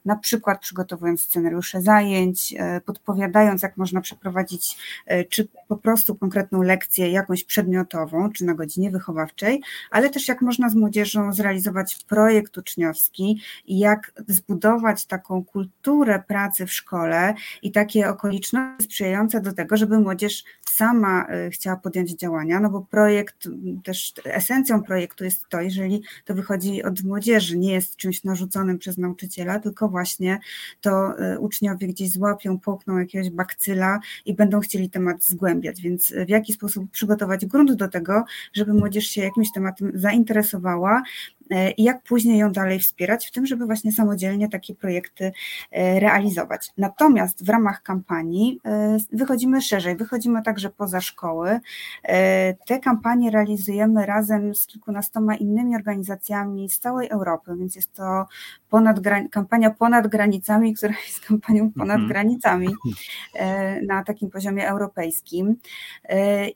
na 0.04 0.16
przykład 0.16 0.60
przygotowując 0.60 1.22
scenariusze 1.22 1.82
zajęć, 1.82 2.54
e, 2.58 2.80
podpowiadając, 2.80 3.62
jak 3.62 3.76
można 3.76 4.00
przeprowadzić, 4.00 4.78
e, 5.06 5.24
czy 5.24 5.48
po 5.68 5.76
prostu 5.76 6.14
konkretną 6.14 6.62
lekcję 6.62 7.10
jakąś 7.10 7.44
przedmiotową, 7.44 8.30
czy 8.30 8.44
na 8.44 8.54
godzinie 8.54 8.90
wychowawczej, 8.90 9.62
ale 9.90 10.10
też 10.10 10.28
jak 10.28 10.42
można 10.42 10.68
z 10.68 10.74
młodzieżą 10.74 11.32
zrealizować 11.32 12.04
projekt 12.08 12.58
uczniowski 12.58 13.40
i 13.66 13.78
jak 13.78 14.12
zbudować 14.28 15.06
taką 15.06 15.44
kulturę 15.44 16.22
pracy 16.28 16.66
w 16.66 16.72
szkole 16.72 17.34
i 17.62 17.72
takie 17.72 18.08
okoliczności 18.08 18.84
sprzyjające 18.84 19.40
do 19.40 19.52
tego, 19.52 19.76
żeby 19.76 19.98
młodzież 19.98 20.44
sama 20.70 21.26
chciała 21.52 21.76
podjąć 21.76 22.10
działania, 22.10 22.60
no 22.60 22.70
bo 22.70 22.80
projekt, 22.80 23.48
też 23.84 24.14
esencją 24.24 24.82
projektu 24.82 25.24
jest 25.24 25.48
to, 25.48 25.60
jeżeli 25.60 26.02
to 26.24 26.34
wychodzi 26.34 26.82
od 26.82 27.02
młodzieży, 27.02 27.58
nie 27.58 27.72
jest 27.72 27.96
czymś 27.96 28.24
narzuconym 28.24 28.78
przez 28.78 28.98
nauczyciela, 28.98 29.58
tylko 29.58 29.88
właśnie 29.88 30.38
to 30.80 31.18
e, 31.18 31.38
uczniowie 31.38 31.86
gdzieś 31.86 32.10
złapią, 32.10 32.58
połkną 32.58 32.98
jakiegoś 32.98 33.30
bakcyla 33.30 34.00
i 34.26 34.34
będą 34.34 34.60
chcieli 34.60 34.90
temat 34.90 35.24
zgłębiać, 35.24 35.82
więc 35.82 36.12
w 36.26 36.28
jaki 36.28 36.52
sposób 36.52 36.90
przygotować 36.90 37.46
grunt 37.46 37.72
do 37.72 37.88
tego, 37.88 38.24
żeby 38.52 38.74
młodzież 38.74 39.06
się 39.06 39.22
jakimś 39.22 39.52
tematem 39.52 39.92
zainteresowała 39.94 41.02
i 41.76 41.82
jak 41.82 42.02
później 42.02 42.38
ją 42.38 42.52
dalej 42.52 42.78
wspierać, 42.78 43.26
w 43.26 43.30
tym, 43.30 43.46
żeby 43.46 43.66
właśnie 43.66 43.92
samodzielnie 43.92 44.48
takie 44.48 44.74
projekty 44.74 45.32
e, 45.70 46.00
realizować. 46.00 46.70
Natomiast 46.78 47.44
w 47.44 47.48
ramach 47.48 47.82
kampanii 47.82 48.60
e, 48.64 48.96
wychodzimy 49.12 49.62
szerzej, 49.62 49.96
wychodzimy 49.96 50.42
także 50.42 50.70
poza 50.70 51.00
szkoły. 51.00 51.60
Te 52.66 52.78
kampanie 52.82 53.30
realizujemy 53.30 54.06
razem 54.06 54.54
z 54.54 54.66
kilkunastoma 54.66 55.34
innymi 55.34 55.76
organizacjami 55.76 56.70
z 56.70 56.78
całej 56.78 57.08
Europy, 57.08 57.56
więc 57.58 57.76
jest 57.76 57.92
to 57.92 58.26
ponad, 58.70 59.00
kampania 59.30 59.70
ponad 59.70 60.06
granicami, 60.06 60.74
która 60.76 60.94
jest 61.06 61.20
kampanią 61.20 61.72
ponad 61.72 61.94
mhm. 62.00 62.08
granicami 62.08 62.68
na 63.88 64.04
takim 64.04 64.30
poziomie 64.30 64.68
europejskim. 64.68 65.56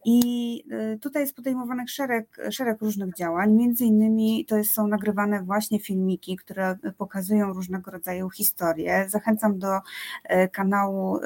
I 0.05 0.63
tutaj 1.01 1.23
jest 1.23 1.37
podejmowanych 1.37 1.91
szereg, 1.91 2.37
szereg 2.51 2.83
różnych 2.83 3.15
działań, 3.15 3.53
między 3.53 3.85
innymi 3.85 4.45
to 4.49 4.65
są 4.65 4.86
nagrywane 4.87 5.43
właśnie 5.43 5.81
filmiki, 5.81 6.37
które 6.37 6.77
pokazują 6.99 7.53
różnego 7.53 7.91
rodzaju 7.91 8.31
historie. 8.31 9.05
Zachęcam 9.09 9.59
do 9.59 9.81
e, 10.25 10.49
kanału 10.49 11.19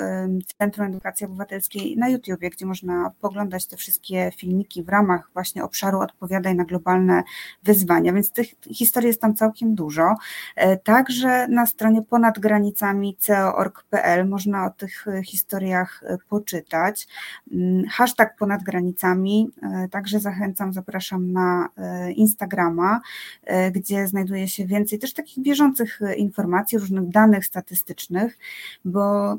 Centrum 0.59 0.87
Edukacji 0.87 1.27
Obywatelskiej 1.27 1.96
na 1.96 2.09
YouTubie, 2.09 2.51
gdzie 2.51 2.66
można 2.66 3.11
poglądać 3.20 3.66
te 3.66 3.77
wszystkie 3.77 4.31
filmiki 4.37 4.83
w 4.83 4.88
ramach 4.88 5.31
właśnie 5.33 5.64
obszaru 5.64 6.01
Odpowiadaj 6.01 6.55
na 6.55 6.64
globalne 6.64 7.23
wyzwania, 7.62 8.12
więc 8.12 8.33
tych 8.33 8.46
historii 8.75 9.09
jest 9.09 9.20
tam 9.20 9.35
całkiem 9.35 9.75
dużo. 9.75 10.14
E, 10.57 10.77
także 10.77 11.49
na 11.49 11.66
stronie 11.66 12.03
ponad 12.03 12.38
granicami 12.38 13.16
co.org.pl 13.18 14.29
można 14.29 14.66
o 14.66 14.70
tych 14.70 15.07
historiach 15.25 16.03
e, 16.07 16.18
poczytać. 16.29 17.09
Mm, 17.53 17.85
hashtag 17.88 18.37
ponad 18.38 18.62
granicami, 18.62 19.51
także 19.90 20.20
zachęcam, 20.20 20.73
zapraszam 20.73 21.33
na 21.33 21.68
Instagrama. 22.16 23.01
E, 23.44 23.70
gdzie 23.70 24.07
znajduje 24.07 24.48
się 24.48 24.66
więcej 24.66 24.98
też 24.98 25.12
takich 25.12 25.44
bieżących 25.44 26.03
e, 26.03 26.14
informacji, 26.14 26.79
różnych 26.79 27.09
danych 27.09 27.46
statystycznych, 27.46 28.38
bo 28.85 29.37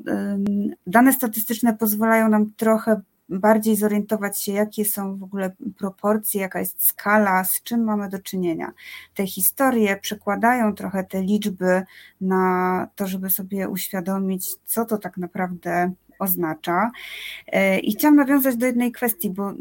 dane 0.87 1.13
statystyczne 1.13 1.77
pozwalają 1.77 2.29
nam 2.29 2.51
trochę 2.57 3.01
bardziej 3.31 3.75
zorientować 3.75 4.41
się, 4.41 4.51
jakie 4.51 4.85
są 4.85 5.17
w 5.17 5.23
ogóle 5.23 5.51
proporcje, 5.77 6.41
jaka 6.41 6.59
jest 6.59 6.85
skala, 6.87 7.43
z 7.43 7.63
czym 7.63 7.83
mamy 7.83 8.09
do 8.09 8.19
czynienia. 8.19 8.71
Te 9.13 9.27
historie 9.27 9.97
przekładają 9.97 10.75
trochę 10.75 11.03
te 11.03 11.21
liczby 11.21 11.83
na 12.21 12.87
to, 12.95 13.07
żeby 13.07 13.29
sobie 13.29 13.69
uświadomić, 13.69 14.49
co 14.65 14.85
to 14.85 14.97
tak 14.97 15.17
naprawdę 15.17 15.91
oznacza. 16.21 16.91
E, 17.47 17.79
I 17.79 17.91
chciałam 17.91 18.15
nawiązać 18.15 18.57
do 18.57 18.65
jednej 18.65 18.91
kwestii, 18.91 19.29
bo 19.29 19.49
e, 19.49 19.55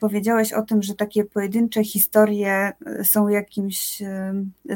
powiedziałeś 0.00 0.52
o 0.52 0.62
tym, 0.62 0.82
że 0.82 0.94
takie 0.94 1.24
pojedyncze 1.24 1.84
historie 1.84 2.72
e, 2.86 3.04
są 3.04 3.28
jakimś 3.28 4.02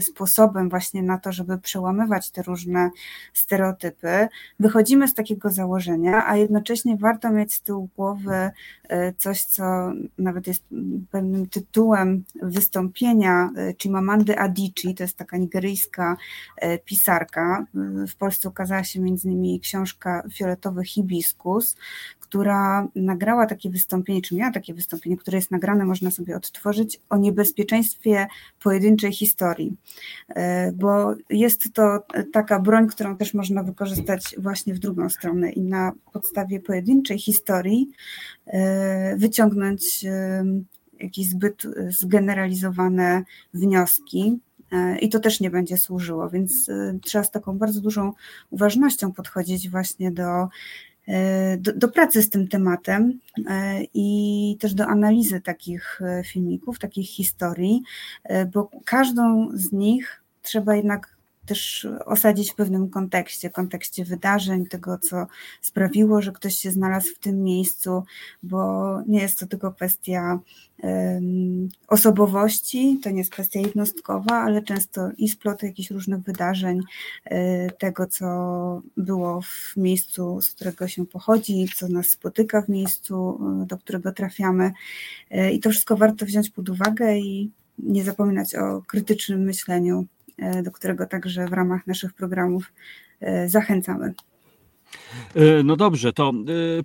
sposobem 0.00 0.70
właśnie 0.70 1.02
na 1.02 1.18
to, 1.18 1.32
żeby 1.32 1.58
przełamywać 1.58 2.30
te 2.30 2.42
różne 2.42 2.90
stereotypy. 3.32 4.28
Wychodzimy 4.60 5.08
z 5.08 5.14
takiego 5.14 5.50
założenia, 5.50 6.26
a 6.26 6.36
jednocześnie 6.36 6.96
warto 6.96 7.30
mieć 7.30 7.54
z 7.54 7.60
tyłu 7.60 7.88
głowy 7.96 8.50
coś, 9.18 9.42
co 9.42 9.92
nawet 10.18 10.46
jest 10.46 10.62
pewnym 11.10 11.48
tytułem 11.48 12.24
wystąpienia 12.42 13.50
Chimamandy 13.82 14.38
Adichie, 14.38 14.94
to 14.94 15.02
jest 15.02 15.16
taka 15.16 15.36
nigeryjska 15.36 16.16
pisarka. 16.84 17.66
W 18.08 18.16
Polsce 18.16 18.48
ukazała 18.48 18.84
się 18.84 19.00
między 19.00 19.28
innymi 19.28 19.60
książka 19.60 20.22
Fioletowy 20.32 20.84
Hibi 20.84 21.13
Hibiskus, 21.14 21.76
która 22.20 22.88
nagrała 22.94 23.46
takie 23.46 23.70
wystąpienie, 23.70 24.22
czy 24.22 24.34
miała 24.34 24.52
takie 24.52 24.74
wystąpienie, 24.74 25.16
które 25.16 25.38
jest 25.38 25.50
nagrane, 25.50 25.84
można 25.84 26.10
sobie 26.10 26.36
odtworzyć, 26.36 27.00
o 27.10 27.16
niebezpieczeństwie 27.16 28.26
pojedynczej 28.62 29.12
historii, 29.12 29.76
e, 30.28 30.72
bo 30.72 31.14
jest 31.30 31.72
to 31.72 31.98
taka 32.32 32.60
broń, 32.60 32.88
którą 32.88 33.16
też 33.16 33.34
można 33.34 33.62
wykorzystać 33.62 34.34
właśnie 34.38 34.74
w 34.74 34.78
drugą 34.78 35.10
stronę 35.10 35.50
i 35.50 35.60
na 35.62 35.92
podstawie 36.12 36.60
pojedynczej 36.60 37.18
historii 37.18 37.90
e, 38.46 39.16
wyciągnąć 39.16 40.04
e, 40.04 40.44
jakieś 41.00 41.28
zbyt 41.28 41.62
zgeneralizowane 41.88 43.24
wnioski, 43.54 44.38
i 45.00 45.08
to 45.08 45.20
też 45.20 45.40
nie 45.40 45.50
będzie 45.50 45.76
służyło, 45.76 46.30
więc 46.30 46.70
trzeba 47.02 47.24
z 47.24 47.30
taką 47.30 47.58
bardzo 47.58 47.80
dużą 47.80 48.12
uważnością 48.50 49.12
podchodzić 49.12 49.70
właśnie 49.70 50.10
do 50.10 50.48
do, 51.58 51.72
do, 51.72 51.88
pracy 51.88 52.22
z 52.22 52.30
tym 52.30 52.48
tematem 52.48 53.20
e, 53.48 53.80
i 53.94 54.56
też 54.60 54.74
do 54.74 54.86
analizy 54.86 55.40
takich 55.40 56.00
e, 56.02 56.24
filmików, 56.24 56.78
takich 56.78 57.10
historii, 57.10 57.82
bo 58.52 58.70
każdą 58.84 59.48
z 59.54 59.72
nich 59.72 60.22
trzeba 60.42 60.76
jednak 60.76 61.13
też 61.46 61.86
osadzić 62.04 62.52
w 62.52 62.54
pewnym 62.54 62.90
kontekście, 62.90 63.50
kontekście 63.50 64.04
wydarzeń, 64.04 64.66
tego, 64.66 64.98
co 64.98 65.26
sprawiło, 65.60 66.22
że 66.22 66.32
ktoś 66.32 66.54
się 66.54 66.70
znalazł 66.70 67.14
w 67.14 67.18
tym 67.18 67.42
miejscu, 67.42 68.04
bo 68.42 68.98
nie 69.06 69.20
jest 69.20 69.38
to 69.38 69.46
tylko 69.46 69.72
kwestia 69.72 70.38
osobowości, 71.88 73.00
to 73.02 73.10
nie 73.10 73.18
jest 73.18 73.30
kwestia 73.30 73.60
jednostkowa, 73.60 74.34
ale 74.34 74.62
często 74.62 75.10
i 75.18 75.28
sploty 75.28 75.66
jakichś 75.66 75.90
różnych 75.90 76.20
wydarzeń, 76.20 76.80
um, 77.30 77.40
tego, 77.78 78.06
co 78.06 78.26
było 78.96 79.40
w 79.42 79.76
miejscu, 79.76 80.40
z 80.42 80.50
którego 80.50 80.88
się 80.88 81.06
pochodzi, 81.06 81.66
co 81.76 81.88
nas 81.88 82.06
spotyka 82.06 82.62
w 82.62 82.68
miejscu, 82.68 83.40
do 83.66 83.78
którego 83.78 84.12
trafiamy. 84.12 84.72
Um, 85.30 85.50
I 85.50 85.60
to 85.60 85.70
wszystko 85.70 85.96
warto 85.96 86.26
wziąć 86.26 86.50
pod 86.50 86.68
uwagę 86.68 87.18
i 87.18 87.50
nie 87.78 88.04
zapominać 88.04 88.54
o 88.54 88.82
krytycznym 88.86 89.40
myśleniu 89.40 90.06
E, 90.23 90.23
do 90.62 90.70
którego 90.70 91.06
także 91.06 91.46
w 91.46 91.52
ramach 91.52 91.86
naszych 91.86 92.12
programów 92.12 92.72
e, 93.20 93.48
zachęcamy. 93.48 94.14
E, 95.34 95.62
no 95.62 95.76
dobrze, 95.76 96.12
to 96.12 96.32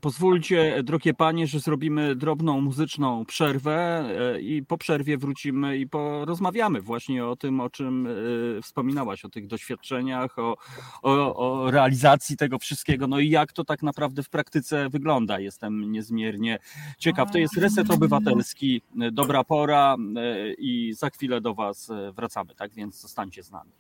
pozwólcie, 0.01 0.83
drogie 0.83 1.13
panie, 1.13 1.47
że 1.47 1.59
zrobimy 1.59 2.15
drobną 2.15 2.61
muzyczną 2.61 3.25
przerwę 3.25 4.09
i 4.41 4.63
po 4.67 4.77
przerwie 4.77 5.17
wrócimy 5.17 5.77
i 5.77 5.87
porozmawiamy 5.87 6.81
właśnie 6.81 7.25
o 7.25 7.35
tym, 7.35 7.59
o 7.59 7.69
czym 7.69 8.07
wspominałaś, 8.63 9.25
o 9.25 9.29
tych 9.29 9.47
doświadczeniach, 9.47 10.39
o, 10.39 10.55
o, 11.01 11.35
o 11.35 11.71
realizacji 11.71 12.37
tego 12.37 12.59
wszystkiego, 12.59 13.07
no 13.07 13.19
i 13.19 13.29
jak 13.29 13.53
to 13.53 13.63
tak 13.63 13.83
naprawdę 13.83 14.23
w 14.23 14.29
praktyce 14.29 14.89
wygląda. 14.89 15.39
Jestem 15.39 15.91
niezmiernie 15.91 16.59
ciekaw. 16.97 17.31
To 17.31 17.37
jest 17.37 17.57
Reset 17.57 17.91
Obywatelski, 17.91 18.81
dobra 19.11 19.43
pora 19.43 19.95
i 20.57 20.93
za 20.93 21.09
chwilę 21.09 21.41
do 21.41 21.53
Was 21.53 21.91
wracamy, 22.15 22.55
tak 22.55 22.73
więc 22.73 23.01
zostańcie 23.01 23.43
z 23.43 23.51
nami. 23.51 23.78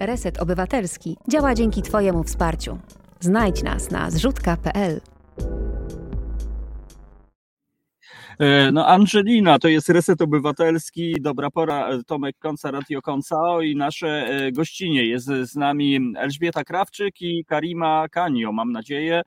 Reset 0.00 0.38
Obywatelski 0.38 1.16
działa 1.28 1.54
dzięki 1.54 1.82
Twojemu 1.82 2.24
wsparciu. 2.24 2.78
Znajdź 3.20 3.62
nas 3.62 3.90
na 3.90 4.10
zrzutka.pl. 4.10 5.00
E, 8.38 8.72
no 8.72 8.86
Angelina, 8.86 9.58
to 9.58 9.68
jest 9.68 9.88
Reset 9.88 10.22
Obywatelski, 10.22 11.14
dobra 11.20 11.50
pora, 11.50 11.88
Tomek 12.06 12.36
Konca, 12.38 12.70
Radio 12.70 13.02
Koncao 13.02 13.62
i 13.62 13.76
nasze 13.76 14.28
gościnie. 14.52 15.06
Jest 15.06 15.26
z 15.26 15.56
nami 15.56 16.14
Elżbieta 16.16 16.64
Krawczyk 16.64 17.22
i 17.22 17.44
Karima 17.44 18.08
Kanio, 18.08 18.52
mam 18.52 18.72
nadzieję 18.72 19.22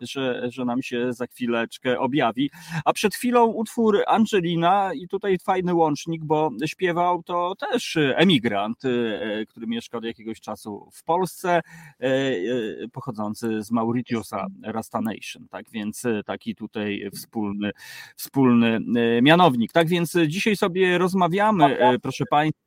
że, 0.00 0.50
że 0.50 0.64
nam 0.64 0.82
się 0.82 1.12
za 1.12 1.26
chwileczkę 1.26 1.98
objawi. 1.98 2.50
A 2.84 2.92
przed 2.92 3.14
chwilą 3.14 3.46
utwór 3.46 4.02
Angelina 4.06 4.90
i 4.94 5.08
tutaj 5.08 5.38
fajny 5.38 5.74
łącznik, 5.74 6.24
bo 6.24 6.50
śpiewał 6.66 7.22
to 7.22 7.54
też 7.54 7.98
emigrant, 8.14 8.84
e, 8.84 9.46
który 9.46 9.66
mieszka 9.66 9.98
od 9.98 10.04
jakiegoś 10.04 10.40
czasu 10.40 10.88
w 10.92 11.04
Polsce, 11.04 11.50
e, 11.50 11.62
e, 12.00 12.88
pochodzący 12.92 13.62
z 13.62 13.70
Mauritiusa, 13.70 14.46
Rasta 14.62 15.00
Nation, 15.00 15.48
tak 15.50 15.70
więc 15.70 16.02
taki 16.26 16.54
tutaj 16.54 17.10
wspólny, 17.14 17.70
wspólny 18.16 18.80
mianownik. 19.22 19.72
Tak 19.72 19.88
więc 19.88 20.16
dzisiaj 20.26 20.56
sobie 20.56 20.98
rozmawiamy, 20.98 21.98
proszę 22.02 22.24
Państwa, 22.30 22.65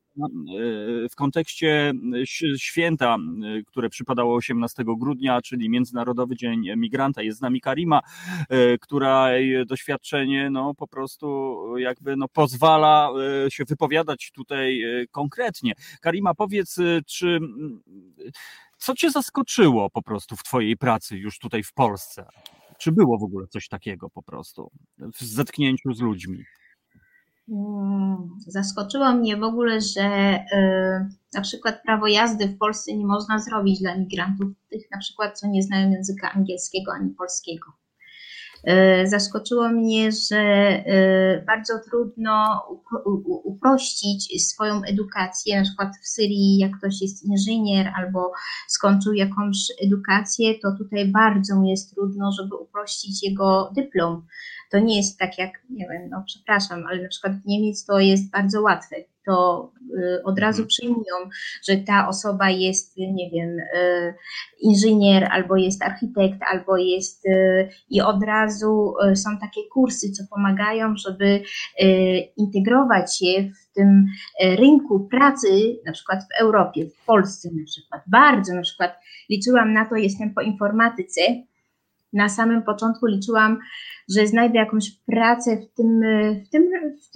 w 1.10 1.14
kontekście 1.14 1.92
święta, 2.56 3.16
które 3.66 3.88
przypadało 3.88 4.34
18 4.34 4.84
grudnia, 4.86 5.42
czyli 5.42 5.70
Międzynarodowy 5.70 6.36
Dzień 6.36 6.70
Migranta. 6.76 7.22
Jest 7.22 7.38
z 7.38 7.42
nami 7.42 7.60
Karima, 7.60 8.00
która 8.80 9.28
doświadczenie 9.66 10.50
no, 10.50 10.74
po 10.74 10.86
prostu 10.86 11.60
jakby 11.78 12.16
no, 12.16 12.28
pozwala 12.28 13.10
e, 13.46 13.50
się 13.50 13.64
wypowiadać 13.64 14.30
tutaj 14.34 14.82
e, 14.82 15.06
konkretnie. 15.06 15.72
Karima, 16.00 16.34
powiedz, 16.34 16.78
e, 16.78 17.00
czy 17.06 17.38
co 18.78 18.94
cię 18.94 19.10
zaskoczyło 19.10 19.90
po 19.90 20.02
prostu 20.02 20.36
w 20.36 20.42
twojej 20.42 20.76
pracy 20.76 21.16
już 21.16 21.38
tutaj 21.38 21.62
w 21.62 21.72
Polsce? 21.72 22.26
Czy 22.78 22.92
było 22.92 23.18
w 23.18 23.22
ogóle 23.22 23.46
coś 23.46 23.68
takiego 23.68 24.10
po 24.10 24.22
prostu 24.22 24.70
w 24.98 25.24
zetknięciu 25.24 25.92
z 25.92 26.00
ludźmi? 26.00 26.44
Mm, 27.50 28.30
zaskoczyło 28.46 29.12
mnie 29.12 29.36
w 29.36 29.42
ogóle, 29.42 29.80
że 29.80 30.38
y, 30.52 31.08
na 31.34 31.40
przykład 31.42 31.82
prawo 31.82 32.06
jazdy 32.06 32.46
w 32.46 32.58
Polsce 32.58 32.92
nie 32.92 33.06
można 33.06 33.38
zrobić 33.38 33.80
dla 33.80 33.98
migrantów, 33.98 34.48
tych 34.70 34.90
na 34.90 34.98
przykład, 34.98 35.38
co 35.38 35.46
nie 35.46 35.62
znają 35.62 35.90
języka 35.90 36.32
angielskiego 36.32 36.92
ani 36.92 37.10
polskiego. 37.10 37.72
Y, 38.68 39.08
zaskoczyło 39.08 39.68
mnie, 39.68 40.12
że 40.12 40.42
y, 40.86 41.44
bardzo 41.46 41.78
trudno 41.78 42.62
uprościć 43.44 44.48
swoją 44.48 44.82
edukację. 44.82 45.58
Na 45.58 45.64
przykład 45.64 45.92
w 46.02 46.08
Syrii, 46.08 46.58
jak 46.58 46.78
ktoś 46.78 47.02
jest 47.02 47.24
inżynier 47.24 47.92
albo 47.96 48.32
skończył 48.68 49.12
jakąś 49.12 49.56
edukację, 49.84 50.54
to 50.62 50.72
tutaj 50.78 51.08
bardzo 51.08 51.60
mi 51.60 51.70
jest 51.70 51.94
trudno, 51.94 52.32
żeby 52.32 52.56
uprościć 52.56 53.22
jego 53.22 53.72
dyplom 53.74 54.26
to 54.70 54.78
nie 54.78 54.96
jest 54.96 55.18
tak 55.18 55.38
jak, 55.38 55.50
nie 55.70 55.88
wiem, 55.88 56.08
no 56.10 56.22
przepraszam, 56.26 56.86
ale 56.86 57.02
na 57.02 57.08
przykład 57.08 57.32
w 57.32 57.46
Niemiec 57.46 57.84
to 57.84 57.98
jest 57.98 58.30
bardzo 58.30 58.62
łatwe. 58.62 58.96
To 59.26 59.70
y, 59.98 60.22
od 60.24 60.38
razu 60.38 60.62
mhm. 60.62 60.68
przyjmują, 60.68 61.30
że 61.68 61.76
ta 61.76 62.08
osoba 62.08 62.50
jest, 62.50 62.96
nie 62.96 63.30
wiem, 63.30 63.58
y, 63.58 64.14
inżynier, 64.60 65.28
albo 65.30 65.56
jest 65.56 65.82
architekt, 65.82 66.42
albo 66.52 66.76
jest 66.76 67.26
y, 67.26 67.68
i 67.90 68.00
od 68.00 68.24
razu 68.24 68.94
są 69.14 69.38
takie 69.38 69.60
kursy, 69.72 70.10
co 70.10 70.22
pomagają, 70.30 70.96
żeby 70.96 71.42
integrować 72.36 73.18
się 73.18 73.50
w 73.50 73.74
tym 73.74 74.06
rynku 74.42 75.00
pracy, 75.00 75.78
na 75.86 75.92
przykład 75.92 76.20
w 76.22 76.40
Europie, 76.40 76.86
w 76.86 77.04
Polsce 77.06 77.48
na 77.52 77.64
przykład. 77.66 78.02
Bardzo 78.06 78.54
na 78.54 78.62
przykład 78.62 78.98
liczyłam 79.30 79.72
na 79.72 79.84
to, 79.84 79.96
jestem 79.96 80.34
po 80.34 80.40
informatyce, 80.40 81.20
na 82.12 82.28
samym 82.28 82.62
początku 82.62 83.06
liczyłam, 83.06 83.58
że 84.08 84.26
znajdę 84.26 84.58
jakąś 84.58 84.90
pracę 85.06 85.56
w 85.56 85.74
tym, 85.74 86.00
w 86.46 86.50
tym, 86.50 86.70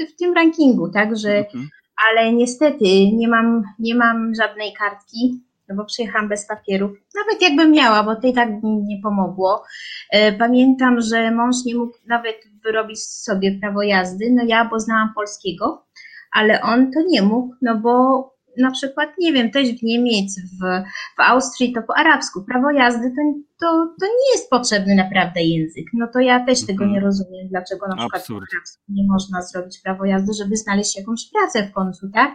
w 0.09 0.17
tym, 0.17 0.35
rankingu, 0.35 0.91
tak, 0.91 1.17
że, 1.17 1.39
mhm. 1.39 1.69
ale 2.09 2.33
niestety 2.33 3.13
nie 3.13 3.29
mam, 3.29 3.63
nie 3.79 3.95
mam 3.95 4.35
żadnej 4.35 4.73
kartki, 4.73 5.41
no 5.69 5.75
bo 5.77 5.85
przyjechałam 5.85 6.29
bez 6.29 6.49
papierów. 6.49 6.91
Nawet 7.15 7.43
jakbym 7.43 7.71
miała, 7.71 8.03
bo 8.03 8.17
to 8.17 8.27
i 8.27 8.33
tak 8.33 8.49
mi 8.63 8.83
nie 8.83 9.01
pomogło. 9.03 9.63
E, 10.11 10.33
pamiętam, 10.33 11.01
że 11.01 11.31
mąż 11.31 11.57
nie 11.67 11.75
mógł 11.75 11.97
nawet 12.07 12.37
wyrobić 12.65 13.03
sobie 13.03 13.59
prawo 13.61 13.83
jazdy, 13.83 14.31
no 14.31 14.43
ja, 14.47 14.65
bo 14.65 14.81
znałam 14.81 15.15
polskiego, 15.15 15.87
ale 16.33 16.61
on 16.63 16.93
to 16.93 17.01
nie 17.09 17.23
mógł, 17.23 17.55
no 17.63 17.77
bo 17.77 18.34
na 18.59 18.71
przykład, 18.71 19.11
nie 19.19 19.33
wiem, 19.33 19.51
też 19.51 19.69
w 19.69 19.83
Niemiec, 19.83 20.41
w, 20.41 20.83
w 21.17 21.21
Austrii 21.21 21.73
to 21.73 21.83
po 21.83 21.97
arabsku. 21.97 22.45
Prawo 22.45 22.71
jazdy 22.71 23.11
to, 23.11 23.23
to, 23.61 23.95
to 24.01 24.07
nie 24.07 24.33
jest 24.35 24.51
potrzebny 24.51 24.95
naprawdę 24.95 25.43
język. 25.43 25.85
No 25.95 26.09
to 26.13 26.21
ja 26.21 26.47
też 26.47 26.67
tego 26.67 26.85
nie 26.85 26.91
mhm. 26.91 27.05
rozumiem, 27.05 27.49
dlaczego 27.49 27.87
na 27.89 27.97
przykład 27.97 28.23
Absurd. 28.23 28.51
po 28.51 28.57
arabsku 28.57 28.83
nie 28.89 29.07
można 29.09 29.43
zrobić 29.43 29.81
prawo 29.85 30.05
jazdy, 30.05 30.33
żeby 30.39 30.57
znaleźć 30.57 30.97
jakąś 30.97 31.31
pracę 31.33 31.69
w 31.69 31.73
końcu, 31.73 32.11
tak? 32.15 32.31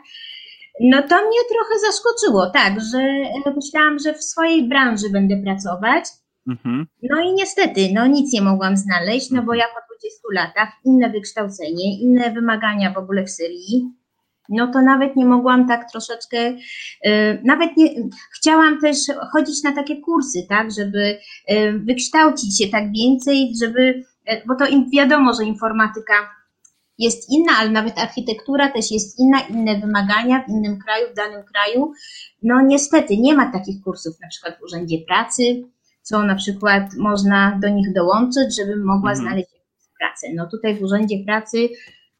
No 0.79 0.97
to 0.97 1.15
mnie 1.15 1.39
trochę 1.49 1.79
zaskoczyło, 1.87 2.49
tak, 2.49 2.73
że 2.73 2.99
myślałam, 3.55 3.99
że 3.99 4.13
w 4.13 4.23
swojej 4.23 4.67
branży 4.67 5.09
będę 5.11 5.37
pracować. 5.43 6.05
Mhm. 6.47 6.87
No 7.03 7.21
i 7.21 7.33
niestety, 7.33 7.89
no 7.93 8.07
nic 8.07 8.33
nie 8.33 8.41
mogłam 8.41 8.77
znaleźć, 8.77 9.31
no 9.31 9.43
bo 9.43 9.53
ja 9.53 9.65
po 9.65 9.95
20 9.95 10.19
latach, 10.33 10.69
inne 10.85 11.09
wykształcenie, 11.09 11.99
inne 11.99 12.31
wymagania 12.31 12.93
w 12.93 12.97
ogóle 12.97 13.23
w 13.23 13.29
Syrii, 13.29 13.93
no 14.49 14.67
to 14.67 14.81
nawet 14.81 15.15
nie 15.15 15.25
mogłam 15.25 15.67
tak 15.67 15.91
troszeczkę, 15.91 16.37
y, 17.05 17.41
nawet 17.43 17.77
nie, 17.77 17.89
chciałam 18.35 18.81
też 18.81 18.97
chodzić 19.31 19.63
na 19.63 19.71
takie 19.71 20.01
kursy, 20.01 20.45
tak, 20.49 20.71
żeby 20.71 21.17
y, 21.51 21.79
wykształcić 21.79 22.57
się 22.57 22.67
tak 22.67 22.91
więcej, 22.91 23.53
żeby, 23.61 24.03
y, 24.31 24.41
bo 24.47 24.55
to 24.55 24.65
wiadomo, 24.93 25.33
że 25.33 25.43
informatyka 25.43 26.13
jest 26.97 27.29
inna, 27.29 27.51
ale 27.59 27.69
nawet 27.69 27.99
architektura 27.99 28.69
też 28.69 28.91
jest 28.91 29.19
inna, 29.19 29.39
inne 29.39 29.79
wymagania 29.79 30.43
w 30.43 30.49
innym 30.49 30.79
kraju, 30.79 31.07
w 31.11 31.15
danym 31.15 31.43
kraju. 31.43 31.93
No 32.43 32.61
niestety 32.61 33.17
nie 33.17 33.35
ma 33.35 33.51
takich 33.51 33.83
kursów 33.83 34.19
na 34.21 34.27
przykład 34.27 34.59
w 34.59 34.63
Urzędzie 34.63 34.97
Pracy, 35.07 35.63
co 36.01 36.23
na 36.23 36.35
przykład 36.35 36.83
można 36.97 37.59
do 37.61 37.69
nich 37.69 37.93
dołączyć, 37.93 38.55
żebym 38.55 38.85
mogła 38.85 39.11
mhm. 39.11 39.27
znaleźć 39.27 39.49
pracę. 39.99 40.27
No 40.35 40.47
tutaj 40.47 40.75
w 40.75 40.83
Urzędzie 40.83 41.15
Pracy 41.25 41.69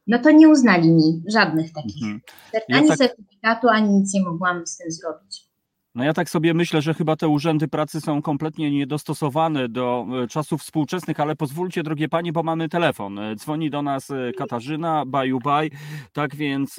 no 0.09 0.19
to 0.19 0.31
nie 0.31 0.49
uznali 0.49 0.91
mi 0.91 1.23
żadnych 1.27 1.73
takich. 1.73 2.03
Mhm. 2.03 2.21
Ani 2.73 2.87
ja 2.87 2.87
tak... 2.87 2.97
certyfikatu, 2.97 3.69
ani 3.69 3.89
nic 3.89 4.13
nie 4.13 4.23
mogłam 4.23 4.67
z 4.67 4.77
tym 4.77 4.91
zrobić. 4.91 5.49
No 5.95 6.03
ja 6.03 6.13
tak 6.13 6.29
sobie 6.29 6.53
myślę, 6.53 6.81
że 6.81 6.93
chyba 6.93 7.15
te 7.15 7.27
urzędy 7.27 7.67
pracy 7.67 8.01
są 8.01 8.21
kompletnie 8.21 8.71
niedostosowane 8.71 9.69
do 9.69 10.05
e, 10.23 10.27
czasów 10.27 10.61
współczesnych, 10.61 11.19
ale 11.19 11.35
pozwólcie, 11.35 11.83
drogie 11.83 12.09
panie, 12.09 12.31
bo 12.31 12.43
mamy 12.43 12.69
telefon. 12.69 13.19
E, 13.19 13.35
dzwoni 13.35 13.69
do 13.69 13.81
nas 13.81 14.11
e, 14.11 14.31
Katarzyna, 14.37 15.03
baju 15.07 15.39
baj, 15.39 15.71
tak 16.13 16.35
więc 16.35 16.77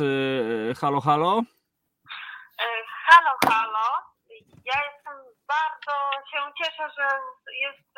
halo, 0.81 1.01
halo. 1.01 1.43
Halo, 3.07 3.33
halo. 3.47 3.87
Ja 4.65 4.79
jestem 4.89 5.17
bardzo 5.49 5.95
się 6.31 6.39
cieszę, 6.59 6.85
że 6.97 7.07
jest, 7.65 7.89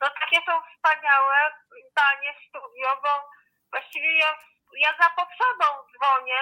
no 0.00 0.06
takie 0.20 0.36
są 0.46 0.52
wspaniałe 0.70 1.36
panie 1.94 2.30
w 2.38 2.48
studio, 2.48 2.88
bo 3.02 3.10
właściwie 3.72 4.18
ja 4.18 4.30
ja 4.76 4.90
za 5.00 5.10
potrzebą 5.10 5.66
dzwonię, 5.92 6.40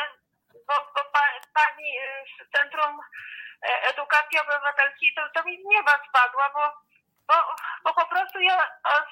bo, 0.68 0.74
bo 0.94 1.04
pa, 1.12 1.22
pani 1.54 1.88
z 2.28 2.50
Centrum 2.56 3.00
e, 3.68 3.82
Edukacji 3.90 4.40
Obywatelskiej 4.40 5.14
to, 5.16 5.22
to 5.34 5.44
mi 5.44 5.62
z 5.62 5.64
nieba 5.64 5.94
spadła, 6.08 6.50
bo, 6.54 6.64
bo, 7.28 7.34
bo 7.84 7.94
po 7.94 8.06
prostu 8.06 8.40
ja 8.40 8.56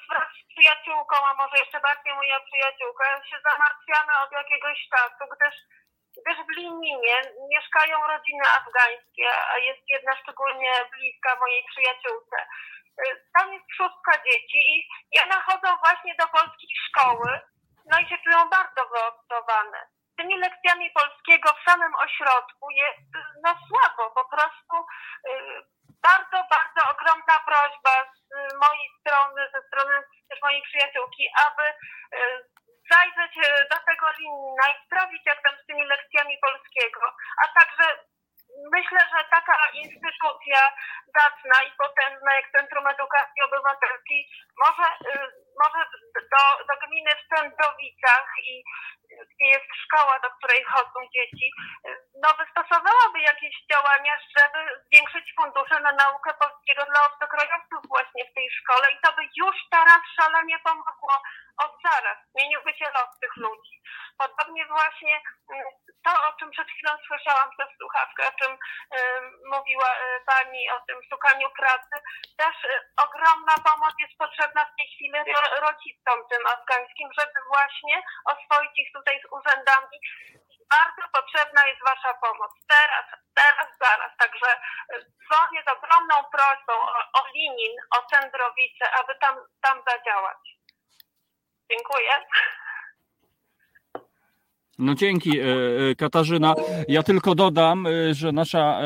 wraz 0.09 0.29
z 0.43 0.47
przyjaciółką, 0.53 1.15
a 1.27 1.33
może 1.33 1.57
jeszcze 1.57 1.79
bardziej 1.79 2.15
moja 2.15 2.39
przyjaciółka, 2.39 3.23
się 3.29 3.37
zamartwiamy 3.49 4.13
od 4.23 4.31
jakiegoś 4.31 4.77
czasu, 4.95 5.23
gdyż, 5.33 5.55
gdyż 6.17 6.37
w 6.37 6.57
Lininie 6.57 7.21
mieszkają 7.49 8.07
rodziny 8.07 8.45
afgańskie, 8.59 9.27
a 9.51 9.57
jest 9.57 9.83
jedna 9.87 10.15
szczególnie 10.15 10.73
bliska 10.91 11.35
mojej 11.35 11.63
przyjaciółce. 11.63 12.37
E, 12.97 13.03
tam 13.33 13.53
jest 13.53 13.65
szóstka 13.77 14.23
dzieci 14.25 14.87
i 15.11 15.19
one 15.19 15.41
chodzą 15.41 15.77
właśnie 15.85 16.15
do 16.15 16.27
polskiej 16.27 16.75
szkoły, 16.87 17.39
no 17.85 17.99
i 17.99 18.09
się 18.09 18.17
czują 18.23 18.49
bardzo 18.49 18.81
wyobcowane. 18.93 19.87
Tymi 20.17 20.37
lekcjami 20.37 20.91
polskiego 20.91 21.49
w 21.53 21.69
samym 21.69 21.95
ośrodku 21.95 22.71
jest 22.71 23.09
no 23.43 23.55
słabo, 23.67 24.11
po 24.11 24.25
prostu 24.25 24.75
y, 25.29 25.31
bardzo, 26.03 26.37
bardzo 26.55 26.81
ogromna 26.91 27.35
prośba 27.45 27.93
z 28.49 28.53
mojej 28.63 28.89
strony, 28.99 29.41
ze 29.53 29.61
strony 29.67 30.03
też 30.29 30.41
mojej 30.41 30.61
przyjaciółki, 30.61 31.25
aby 31.45 31.63
y, 31.63 31.75
zajrzeć 32.91 33.37
y, 33.37 33.67
do 33.71 33.77
tego 33.89 34.05
linii 34.19 34.55
i 34.71 34.85
sprawdzić, 34.85 35.21
jak 35.25 35.41
tam 35.43 35.55
z 35.63 35.65
tymi 35.65 35.83
lekcjami 35.85 36.37
polskiego, 36.45 37.15
a 37.43 37.59
także 37.59 37.85
myślę, 38.77 38.99
że 39.13 39.29
taka 39.37 39.57
instytucja 39.73 40.61
zacna 41.17 41.57
i 41.67 41.71
potężna 41.83 42.33
jak 42.33 42.51
Centrum 42.51 42.87
Edukacji 42.87 43.41
Obywatelskiej 43.43 44.29
może, 44.63 44.87
może 45.61 45.85
do, 46.33 46.43
do 46.69 46.87
gminy 46.87 47.11
w 47.15 47.35
Sędowicach 47.35 48.27
i 48.43 48.63
gdzie 49.29 49.45
jest 49.45 49.69
szkoła, 49.83 50.19
do 50.19 50.29
której 50.29 50.63
chodzą 50.63 50.99
dzieci, 51.15 51.51
no, 52.23 52.29
wystosowałaby 52.39 53.19
jakieś 53.19 53.55
działania, 53.71 54.17
żeby 54.37 54.59
zwiększyć 54.85 55.33
fundusze 55.39 55.79
na 55.79 55.91
naukę 55.91 56.33
polskiego 56.33 56.83
dla 56.85 57.05
obcokrajowców 57.05 57.81
właśnie 57.89 58.25
w 58.25 58.33
tej 58.33 58.47
szkole 58.51 58.91
i 58.91 58.99
to 59.03 59.13
by 59.13 59.23
już 59.35 59.55
teraz 59.71 60.01
szalenie 60.19 60.59
pomogło 60.59 61.15
od 61.57 61.71
zaraz. 61.85 62.17
Zmieniłby 62.31 62.73
się 62.73 62.85
los 62.85 63.19
tych 63.21 63.35
ludzi. 63.35 63.81
Podobnie 64.17 64.65
właśnie 64.65 65.21
mm, 65.53 65.65
to, 66.05 66.11
o 66.27 66.33
czym 66.39 66.51
przed 66.51 66.67
chwilą 66.67 66.91
słyszałam 67.07 67.49
przez 67.51 67.69
słuchawkę, 67.79 68.27
o 68.27 68.31
czym 68.39 68.53
y, 68.53 68.57
mówiła 69.53 69.91
y, 69.95 70.21
Pani, 70.25 70.69
o 70.69 70.79
tym 70.87 70.97
szukaniu 71.09 71.49
pracy, 71.49 71.95
też 72.37 72.55
y, 72.63 72.67
ogromna 73.05 73.55
pomoc 73.67 73.93
jest 73.99 74.17
potrzebna 74.17 74.65
w 74.65 74.75
tej 74.77 74.87
chwili 74.87 75.11
rodzicom 75.59 76.27
tym 76.29 76.45
afgańskim, 76.47 77.09
żeby 77.19 77.39
właśnie 77.47 78.03
oswoić 78.25 78.71
ich 78.75 78.91
tutaj 78.93 79.21
z 79.21 79.31
urzędami 79.31 79.97
bardzo 80.75 81.03
potrzebna 81.15 81.67
jest 81.67 81.81
Wasza 81.87 82.13
pomoc. 82.13 82.51
Teraz, 82.67 83.05
teraz, 83.35 83.67
zaraz. 83.81 84.11
Także 84.17 84.49
dzwonię 85.23 85.63
z 85.67 85.71
ogromną 85.75 86.15
prośbą 86.35 86.73
o, 86.73 86.99
o 87.19 87.27
Linin, 87.33 87.75
o 87.97 87.99
Cendrowice, 88.09 88.91
aby 88.91 89.15
tam, 89.15 89.35
tam 89.61 89.83
zadziałać. 89.87 90.37
Dziękuję. 91.71 92.25
No 94.79 94.95
dzięki 94.95 95.39
e, 95.39 95.43
e, 95.43 95.95
Katarzyna. 95.95 96.55
Ja 96.87 97.03
tylko 97.03 97.35
dodam, 97.35 97.87
e, 97.87 98.13
że 98.13 98.31
nasza 98.31 98.81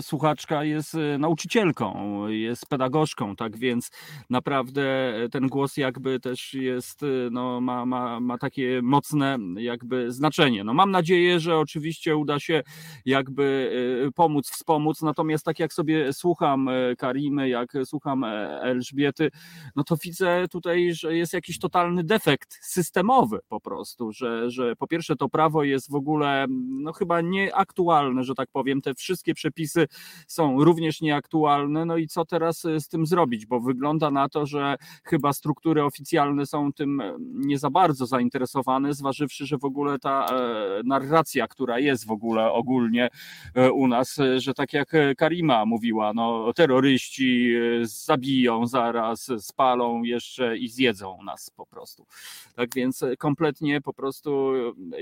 słuchaczka 0.00 0.64
jest 0.64 0.96
nauczycielką, 1.18 2.28
jest 2.28 2.66
pedagogzką, 2.66 3.36
tak 3.36 3.56
więc 3.56 3.90
naprawdę 4.30 5.14
ten 5.32 5.46
głos 5.46 5.76
jakby 5.76 6.20
też 6.20 6.54
jest, 6.54 7.00
no, 7.30 7.60
ma, 7.60 7.86
ma, 7.86 8.20
ma 8.20 8.38
takie 8.38 8.80
mocne 8.82 9.38
jakby 9.56 10.12
znaczenie. 10.12 10.64
No 10.64 10.74
mam 10.74 10.90
nadzieję, 10.90 11.40
że 11.40 11.58
oczywiście 11.58 12.16
uda 12.16 12.40
się 12.40 12.62
jakby 13.04 13.72
pomóc, 14.14 14.50
wspomóc, 14.50 15.02
natomiast 15.02 15.44
tak 15.44 15.58
jak 15.58 15.72
sobie 15.72 16.12
słucham 16.12 16.70
Karimy, 16.98 17.48
jak 17.48 17.72
słucham 17.84 18.24
Elżbiety, 18.62 19.30
no 19.76 19.84
to 19.84 19.96
widzę 20.04 20.46
tutaj, 20.50 20.94
że 20.94 21.16
jest 21.16 21.32
jakiś 21.32 21.58
totalny 21.58 22.04
defekt 22.04 22.58
systemowy 22.62 23.38
po 23.48 23.60
prostu, 23.60 24.12
że, 24.12 24.50
że 24.50 24.76
po 24.76 24.86
pierwsze 24.86 25.16
to 25.20 25.28
prawo 25.28 25.64
jest 25.64 25.90
w 25.90 25.94
ogóle 25.94 26.46
no 26.68 26.92
chyba 26.92 27.20
nieaktualne, 27.20 28.24
że 28.24 28.34
tak 28.34 28.48
powiem. 28.52 28.80
Te 28.80 28.94
wszystkie 28.94 29.34
przepisy 29.34 29.86
są 30.26 30.64
również 30.64 31.00
nieaktualne. 31.00 31.84
No 31.84 31.96
i 31.96 32.06
co 32.06 32.24
teraz 32.24 32.64
e, 32.64 32.80
z 32.80 32.88
tym 32.88 33.06
zrobić? 33.06 33.46
Bo 33.46 33.60
wygląda 33.60 34.10
na 34.10 34.28
to, 34.28 34.46
że 34.46 34.76
chyba 35.04 35.32
struktury 35.32 35.84
oficjalne 35.84 36.46
są 36.46 36.72
tym 36.72 37.00
e, 37.00 37.16
nie 37.20 37.58
za 37.58 37.70
bardzo 37.70 38.06
zainteresowane, 38.06 38.94
zważywszy, 38.94 39.46
że 39.46 39.58
w 39.58 39.64
ogóle 39.64 39.98
ta 39.98 40.26
e, 40.26 40.82
narracja, 40.84 41.48
która 41.48 41.78
jest 41.78 42.06
w 42.06 42.10
ogóle 42.10 42.52
ogólnie 42.52 43.08
u 43.74 43.88
nas, 43.88 44.18
że 44.36 44.54
tak 44.54 44.72
jak 44.72 44.92
Karima 45.16 45.66
mówiła, 45.66 46.12
no 46.12 46.52
terroryści 46.52 47.54
zabiją 47.82 48.66
zaraz, 48.66 49.30
spalą 49.38 50.02
jeszcze 50.02 50.58
i 50.58 50.68
zjedzą 50.68 51.22
nas 51.22 51.50
po 51.50 51.66
prostu. 51.66 52.06
Tak 52.54 52.74
więc 52.74 53.04
kompletnie 53.18 53.80
po 53.80 53.92
prostu 53.92 54.52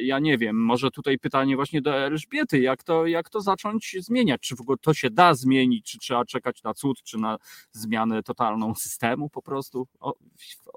ja 0.08 0.18
nie 0.18 0.38
wiem, 0.38 0.64
może 0.64 0.90
tutaj 0.90 1.18
pytanie 1.18 1.56
właśnie 1.56 1.82
do 1.82 1.94
Elżbiety, 1.94 2.60
jak 2.60 2.82
to, 2.82 3.06
jak 3.06 3.30
to 3.30 3.40
zacząć 3.40 3.96
zmieniać? 4.00 4.40
Czy 4.40 4.56
w 4.56 4.60
ogóle 4.60 4.78
to 4.78 4.94
się 4.94 5.10
da 5.10 5.34
zmienić, 5.34 5.90
czy 5.90 5.98
trzeba 5.98 6.24
czekać 6.24 6.62
na 6.62 6.74
cud, 6.74 7.02
czy 7.02 7.18
na 7.18 7.38
zmianę 7.72 8.22
totalną 8.22 8.74
systemu 8.74 9.28
po 9.28 9.42
prostu? 9.42 9.88
O, 10.00 10.14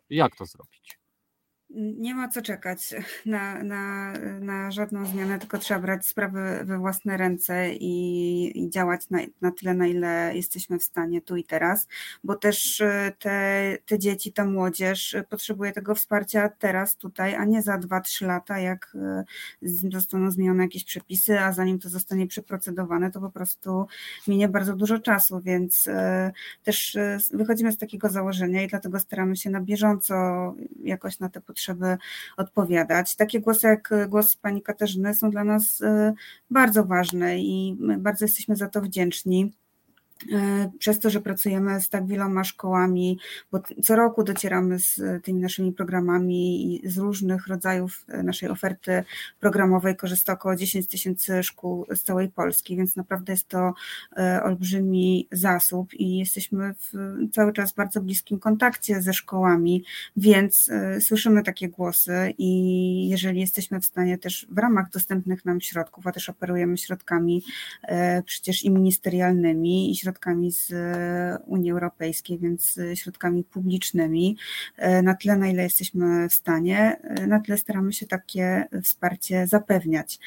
jak 0.09 0.35
to 0.35 0.45
zrobić? 0.45 1.00
Nie 1.75 2.15
ma 2.15 2.27
co 2.27 2.41
czekać 2.41 2.93
na, 3.25 3.63
na, 3.63 4.13
na 4.39 4.71
żadną 4.71 5.05
zmianę, 5.05 5.39
tylko 5.39 5.57
trzeba 5.57 5.79
brać 5.79 6.07
sprawy 6.07 6.39
we 6.63 6.77
własne 6.77 7.17
ręce 7.17 7.73
i, 7.73 8.63
i 8.63 8.69
działać 8.69 9.09
na, 9.09 9.19
na 9.41 9.51
tyle, 9.51 9.73
na 9.73 9.87
ile 9.87 10.31
jesteśmy 10.35 10.79
w 10.79 10.83
stanie 10.83 11.21
tu 11.21 11.35
i 11.35 11.43
teraz, 11.43 11.87
bo 12.23 12.35
też 12.35 12.81
e, 12.81 13.11
te, 13.19 13.77
te 13.85 13.99
dzieci, 13.99 14.33
ta 14.33 14.45
młodzież 14.45 15.15
potrzebuje 15.29 15.71
tego 15.71 15.95
wsparcia 15.95 16.49
teraz, 16.49 16.95
tutaj, 16.95 17.35
a 17.35 17.45
nie 17.45 17.61
za 17.61 17.77
2-3 17.77 18.25
lata, 18.25 18.59
jak 18.59 18.93
e, 18.95 19.23
zostaną 19.91 20.31
zmienione 20.31 20.63
jakieś 20.63 20.83
przepisy, 20.83 21.39
a 21.39 21.51
zanim 21.51 21.79
to 21.79 21.89
zostanie 21.89 22.27
przeprocedowane, 22.27 23.11
to 23.11 23.21
po 23.21 23.29
prostu 23.29 23.85
minie 24.27 24.49
bardzo 24.49 24.75
dużo 24.75 24.99
czasu, 24.99 25.41
więc 25.41 25.87
e, 25.87 26.31
też 26.63 26.97
wychodzimy 27.33 27.71
z 27.71 27.77
takiego 27.77 28.09
założenia 28.09 28.63
i 28.63 28.67
dlatego 28.67 28.99
staramy 28.99 29.35
się 29.35 29.49
na 29.49 29.61
bieżąco 29.61 30.15
jakoś 30.83 31.19
na 31.19 31.29
te 31.29 31.41
potrzeby 31.41 31.60
potrzeby 31.61 31.97
odpowiadać. 32.37 33.15
Takie 33.15 33.39
głosy 33.39 33.67
jak 33.67 33.93
głos 34.09 34.35
pani 34.35 34.61
Katarzyny 34.61 35.13
są 35.13 35.31
dla 35.31 35.43
nas 35.43 35.81
y, 35.81 36.13
bardzo 36.49 36.83
ważne 36.85 37.39
i 37.39 37.77
bardzo 37.97 38.25
jesteśmy 38.25 38.55
za 38.55 38.67
to 38.67 38.81
wdzięczni. 38.81 39.51
E, 40.31 40.71
przez 40.79 40.99
to, 40.99 41.09
że 41.09 41.21
pracujemy 41.21 41.81
z 41.81 41.89
tak 41.89 42.07
wieloma 42.07 42.43
szkołami, 42.43 43.19
bo 43.51 43.59
co 43.83 43.95
roku 43.95 44.23
docieramy 44.23 44.79
z 44.79 45.01
tymi 45.23 45.41
naszymi 45.41 45.71
programami 45.71 46.75
i 46.75 46.89
z 46.89 46.97
różnych 46.97 47.47
rodzajów 47.47 48.05
e, 48.07 48.23
naszej 48.23 48.49
oferty 48.49 49.03
programowej. 49.39 49.95
Korzysta 49.95 50.33
około 50.33 50.55
10 50.55 50.87
tysięcy 50.87 51.43
szkół 51.43 51.85
z 51.95 52.03
całej 52.03 52.29
Polski, 52.29 52.77
więc 52.77 52.95
naprawdę 52.95 53.33
jest 53.33 53.47
to 53.47 53.73
e, 54.17 54.43
olbrzymi 54.43 55.27
zasób 55.31 55.93
i 55.93 56.17
jesteśmy 56.17 56.73
w 56.73 56.91
cały 57.31 57.53
czas 57.53 57.71
w 57.71 57.75
bardzo 57.75 58.01
bliskim 58.01 58.39
kontakcie 58.39 59.01
ze 59.01 59.13
szkołami, 59.13 59.83
więc 60.17 60.69
słyszymy 60.99 61.43
takie 61.43 61.69
głosy 61.69 62.33
i 62.37 63.09
jeżeli 63.09 63.39
jesteśmy 63.39 63.79
w 63.79 63.85
stanie 63.85 64.17
też 64.17 64.47
w 64.49 64.57
ramach 64.57 64.89
dostępnych 64.89 65.45
nam 65.45 65.61
środków, 65.61 66.07
a 66.07 66.11
też 66.11 66.29
operujemy 66.29 66.77
środkami 66.77 67.43
przecież 68.25 68.63
i 68.63 68.71
ministerialnymi 68.71 69.91
i 69.91 69.95
środkami 69.95 70.10
środkami 70.11 70.51
z 70.51 70.71
e, 70.71 71.39
Unii 71.45 71.71
Europejskiej, 71.71 72.39
więc 72.39 72.79
środkami 72.95 73.43
publicznymi, 73.43 74.37
e, 74.77 75.01
na 75.01 75.15
tyle, 75.15 75.37
na 75.37 75.47
ile 75.47 75.63
jesteśmy 75.63 76.29
w 76.29 76.33
stanie, 76.33 76.99
e, 77.03 77.27
na 77.27 77.39
tyle 77.39 77.57
staramy 77.57 77.93
się 77.93 78.07
takie 78.07 78.65
wsparcie 78.83 79.47
zapewniać. 79.47 80.19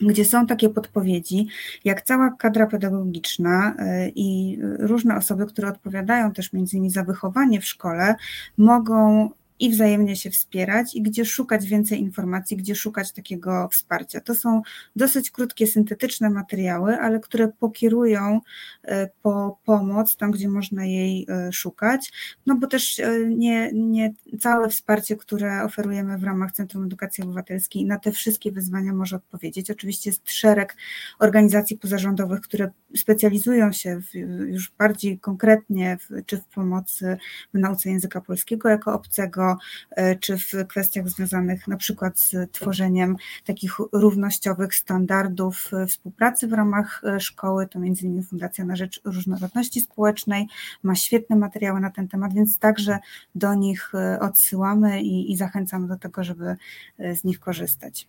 gdzie 0.00 0.24
są 0.24 0.46
takie 0.46 0.68
podpowiedzi, 0.68 1.46
jak 1.84 2.02
cała 2.02 2.30
kadra 2.38 2.66
pedagogiczna 2.66 3.74
e, 3.78 4.08
i 4.08 4.58
różne 4.78 5.16
osoby, 5.16 5.46
które 5.46 5.68
odpowiadają 5.68 6.32
też 6.32 6.52
między 6.52 6.76
innymi 6.76 6.90
za 6.90 7.04
wychowanie 7.04 7.60
w 7.60 7.64
szkole, 7.64 8.14
mogą 8.58 9.30
i 9.62 9.70
wzajemnie 9.70 10.16
się 10.16 10.30
wspierać 10.30 10.94
i 10.94 11.02
gdzie 11.02 11.24
szukać 11.24 11.66
więcej 11.66 12.00
informacji, 12.00 12.56
gdzie 12.56 12.74
szukać 12.74 13.12
takiego 13.12 13.68
wsparcia. 13.72 14.20
To 14.20 14.34
są 14.34 14.62
dosyć 14.96 15.30
krótkie, 15.30 15.66
syntetyczne 15.66 16.30
materiały, 16.30 16.96
ale 16.96 17.20
które 17.20 17.48
pokierują 17.48 18.40
e, 18.82 19.08
po 19.22 19.58
pomoc 19.64 20.16
tam, 20.16 20.30
gdzie 20.30 20.48
można 20.48 20.84
jej 20.84 21.26
e, 21.28 21.52
szukać, 21.52 22.12
no 22.46 22.56
bo 22.56 22.66
też 22.66 23.00
e, 23.00 23.18
nie, 23.28 23.70
nie 23.72 24.12
całe 24.40 24.68
wsparcie, 24.68 25.16
które 25.16 25.64
oferujemy 25.64 26.18
w 26.18 26.24
ramach 26.24 26.52
Centrum 26.52 26.84
Edukacji 26.84 27.24
Obywatelskiej 27.24 27.84
na 27.84 27.98
te 27.98 28.12
wszystkie 28.12 28.52
wyzwania 28.52 28.92
może 28.92 29.16
odpowiedzieć. 29.16 29.70
Oczywiście 29.70 30.10
jest 30.10 30.30
szereg 30.30 30.76
organizacji 31.18 31.78
pozarządowych, 31.78 32.40
które 32.40 32.70
specjalizują 32.96 33.72
się 33.72 34.00
w, 34.00 34.14
już 34.48 34.72
bardziej 34.78 35.18
konkretnie 35.18 35.98
w, 36.00 36.24
czy 36.26 36.36
w 36.38 36.44
pomocy 36.44 37.16
w 37.54 37.58
nauce 37.58 37.90
języka 37.90 38.20
polskiego 38.20 38.68
jako 38.68 38.94
obcego, 38.94 39.51
E, 39.90 40.16
czy 40.16 40.38
w 40.38 40.52
kwestiach 40.68 41.08
związanych 41.08 41.68
na 41.68 41.76
przykład 41.76 42.20
z 42.20 42.52
tworzeniem 42.52 43.16
takich 43.44 43.72
równościowych 43.92 44.74
standardów 44.74 45.70
e, 45.72 45.86
współpracy 45.86 46.48
w 46.48 46.52
ramach 46.52 47.02
e, 47.04 47.20
szkoły, 47.20 47.68
to 47.68 47.78
między 47.78 48.06
innymi 48.06 48.22
Fundacja 48.22 48.64
na 48.64 48.76
Rzecz 48.76 49.00
Różnorodności 49.04 49.80
Społecznej 49.80 50.46
ma 50.82 50.94
świetne 50.94 51.36
materiały 51.36 51.80
na 51.80 51.90
ten 51.90 52.08
temat, 52.08 52.34
więc 52.34 52.58
także 52.58 52.98
do 53.34 53.54
nich 53.54 53.92
odsyłamy 54.20 55.02
i, 55.02 55.32
i 55.32 55.36
zachęcam 55.36 55.86
do 55.86 55.96
tego, 55.96 56.24
żeby 56.24 56.56
z 56.98 57.24
nich 57.24 57.40
korzystać. 57.40 58.08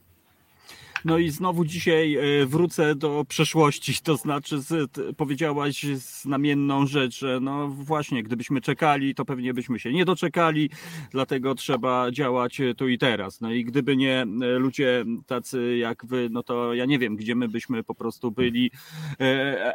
No 1.05 1.17
i 1.17 1.29
znowu 1.29 1.65
dzisiaj 1.65 2.17
wrócę 2.45 2.95
do 2.95 3.25
przeszłości, 3.27 3.93
to 4.03 4.17
znaczy 4.17 4.61
z, 4.61 4.91
powiedziałaś 5.17 5.83
znamienną 5.95 6.87
rzecz, 6.87 7.19
że 7.19 7.39
no 7.39 7.67
właśnie, 7.67 8.23
gdybyśmy 8.23 8.61
czekali, 8.61 9.15
to 9.15 9.25
pewnie 9.25 9.53
byśmy 9.53 9.79
się 9.79 9.93
nie 9.93 10.05
doczekali, 10.05 10.69
dlatego 11.11 11.55
trzeba 11.55 12.11
działać 12.11 12.61
tu 12.77 12.87
i 12.87 12.97
teraz. 12.97 13.41
No 13.41 13.51
i 13.51 13.65
gdyby 13.65 13.97
nie 13.97 14.25
ludzie 14.57 15.05
tacy 15.27 15.77
jak 15.77 16.05
wy, 16.05 16.27
no 16.31 16.43
to 16.43 16.73
ja 16.73 16.85
nie 16.85 16.99
wiem, 16.99 17.15
gdzie 17.15 17.35
my 17.35 17.47
byśmy 17.47 17.83
po 17.83 17.95
prostu 17.95 18.31
byli. 18.31 18.71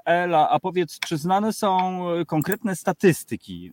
Ela, 0.04 0.50
a 0.50 0.58
powiedz, 0.60 0.98
czy 0.98 1.16
znane 1.16 1.52
są 1.52 2.00
konkretne 2.26 2.76
statystyki, 2.76 3.72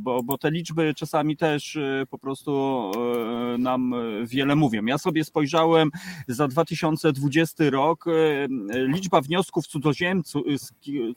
bo, 0.00 0.22
bo 0.22 0.38
te 0.38 0.50
liczby 0.50 0.94
czasami 0.94 1.36
też 1.36 1.78
po 2.10 2.18
prostu 2.18 2.90
nam 3.58 3.94
wiele 4.24 4.56
mówią. 4.56 4.84
Ja 4.84 4.98
sobie 4.98 5.24
spojrzałem 5.24 5.90
za 6.28 6.48
2020 6.80 7.70
rok, 7.70 8.04
liczba 8.70 9.20
wniosków 9.20 9.66
cudzoziemców, 9.66 10.42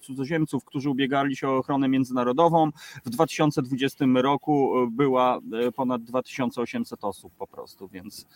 cudzoziemców, 0.01 0.66
którzy 0.66 0.89
ubiegali 0.89 1.36
się 1.36 1.49
o 1.49 1.57
ochronę 1.57 1.89
międzynarodową 1.89 2.72
w 3.05 3.09
2020 3.09 4.05
roku 4.14 4.74
była 4.91 5.39
ponad 5.76 6.03
2800 6.03 7.03
osób 7.03 7.34
po 7.38 7.47
prostu, 7.47 7.88
więc 7.88 8.28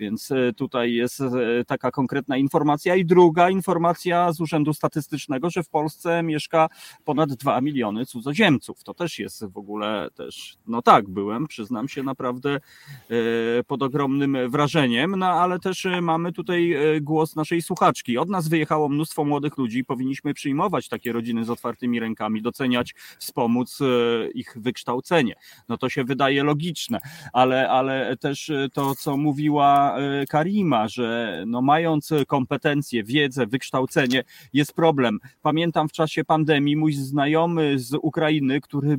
więc 0.00 0.30
e, 0.30 0.52
tutaj 0.52 0.92
jest 0.92 1.20
e, 1.20 1.64
taka 1.66 1.90
konkretna 1.90 2.36
informacja. 2.36 2.96
I 2.96 3.04
druga 3.04 3.50
informacja 3.50 4.32
z 4.32 4.40
Urzędu 4.40 4.74
Statystycznego, 4.74 5.50
że 5.50 5.62
w 5.62 5.68
Polsce 5.68 6.22
mieszka 6.22 6.68
ponad 7.04 7.34
2 7.34 7.60
miliony 7.60 8.06
cudzoziemców. 8.06 8.84
To 8.84 8.94
też 8.94 9.18
jest 9.18 9.44
w 9.44 9.58
ogóle 9.58 10.08
też, 10.14 10.56
no 10.66 10.82
tak, 10.82 11.08
byłem, 11.08 11.46
przyznam 11.46 11.88
się, 11.88 12.02
naprawdę 12.02 12.50
e, 12.50 12.60
pod 13.66 13.82
ogromnym 13.82 14.36
wrażeniem, 14.50 15.14
no 15.18 15.26
ale 15.26 15.58
też 15.58 15.86
mamy 16.02 16.32
tutaj 16.32 16.74
głos 17.00 17.36
naszej 17.36 17.62
słuchaczki. 17.62 18.18
Od 18.18 18.28
nas 18.28 18.48
wyjechało 18.48 18.88
mnóstwo 18.88 19.24
młodych 19.24 19.58
ludzi, 19.58 19.84
powinniśmy 19.84 20.34
przyjmować 20.34 20.88
takie 20.88 21.12
rodziny 21.12 21.44
z 21.44 21.50
otwartymi 21.50 22.00
rękami, 22.00 22.42
doceniać, 22.42 22.94
wspomóc 23.18 23.78
ich 24.34 24.56
wykształcenie. 24.56 25.34
No 25.68 25.78
to 25.78 25.88
się 25.88 26.04
wydaje 26.04 26.44
logiczne, 26.44 27.00
ale, 27.32 27.70
ale 27.70 28.16
też 28.16 28.52
to, 28.72 28.94
co 28.94 29.16
mówiła 29.16 29.89
E, 29.98 30.26
Karima, 30.26 30.88
że 30.88 31.44
no 31.46 31.62
mając 31.62 32.10
kompetencje, 32.26 33.04
wiedzę, 33.04 33.46
wykształcenie, 33.46 34.24
jest 34.52 34.72
problem. 34.72 35.18
Pamiętam 35.42 35.88
w 35.88 35.92
czasie 35.92 36.24
pandemii 36.24 36.76
mój 36.76 36.92
znajomy 36.92 37.78
z 37.78 37.94
Ukrainy, 37.94 38.60
który 38.60 38.98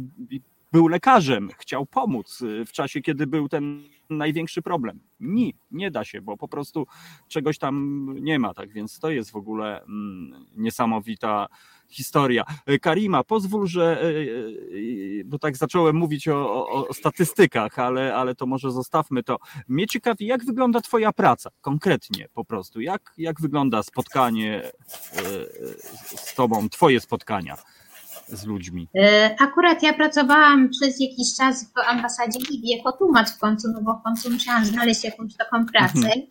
był 0.71 0.87
lekarzem, 0.87 1.49
chciał 1.57 1.85
pomóc 1.85 2.43
e, 2.61 2.65
w 2.65 2.71
czasie, 2.71 3.01
kiedy 3.01 3.27
był 3.27 3.49
ten 3.49 3.83
największy 4.09 4.61
problem. 4.61 4.99
Nie, 5.19 5.51
nie 5.71 5.91
da 5.91 6.03
się, 6.03 6.21
bo 6.21 6.37
po 6.37 6.47
prostu 6.47 6.87
czegoś 7.27 7.57
tam 7.57 8.05
nie 8.19 8.39
ma, 8.39 8.53
tak 8.53 8.73
więc 8.73 8.99
to 8.99 9.09
jest 9.09 9.31
w 9.31 9.35
ogóle 9.35 9.83
mm, 9.83 10.45
niesamowita 10.55 11.47
historia. 11.89 12.43
E, 12.65 12.79
Karima, 12.79 13.23
pozwól, 13.23 13.67
że, 13.67 14.01
e, 14.01 14.13
bo 15.25 15.39
tak 15.39 15.57
zacząłem 15.57 15.95
mówić 15.95 16.27
o, 16.27 16.65
o, 16.65 16.87
o, 16.87 16.93
statystykach, 16.93 17.79
ale, 17.79 18.15
ale 18.15 18.35
to 18.35 18.45
może 18.45 18.71
zostawmy 18.71 19.23
to. 19.23 19.37
Mnie 19.67 19.87
ciekawi, 19.87 20.25
jak 20.25 20.45
wygląda 20.45 20.81
Twoja 20.81 21.11
praca 21.11 21.49
konkretnie 21.61 22.27
po 22.33 22.45
prostu? 22.45 22.81
Jak, 22.81 23.13
jak 23.17 23.41
wygląda 23.41 23.83
spotkanie 23.83 24.71
z 26.05 26.35
Tobą, 26.35 26.69
Twoje 26.69 26.99
spotkania? 26.99 27.57
Z 28.37 28.45
ludźmi? 28.45 28.87
Akurat 29.39 29.83
ja 29.83 29.93
pracowałam 29.93 30.69
przez 30.69 30.99
jakiś 30.99 31.35
czas 31.37 31.65
w 31.65 31.89
ambasadzie 31.89 32.39
Libii 32.51 32.77
jako 32.77 32.91
tłumacz 32.91 33.29
w 33.29 33.39
końcu, 33.39 33.67
no 33.73 33.81
bo 33.81 33.93
w 33.95 34.03
końcu 34.03 34.29
musiałam 34.29 34.65
znaleźć 34.65 35.03
jakąś 35.03 35.35
taką 35.35 35.65
pracę. 35.65 35.97
Mhm. 35.97 36.21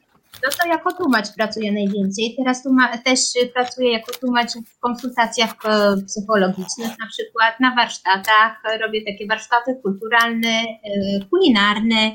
No 0.42 0.48
to 0.62 0.68
jako 0.68 0.92
tłumacz 0.92 1.34
pracuję 1.36 1.72
najwięcej. 1.72 2.34
Teraz 2.38 2.62
też 3.04 3.20
pracuję 3.54 3.92
jako 3.92 4.12
tłumacz 4.12 4.50
w 4.52 4.78
konsultacjach 4.78 5.54
e, 5.64 5.96
psychologicznych, 6.06 6.88
na 7.00 7.06
przykład 7.06 7.60
na 7.60 7.74
warsztatach. 7.74 8.62
Robię 8.80 9.02
takie 9.04 9.26
warsztaty 9.26 9.80
kulturalne, 9.82 10.48
e, 10.48 11.24
kulinarne. 11.30 12.12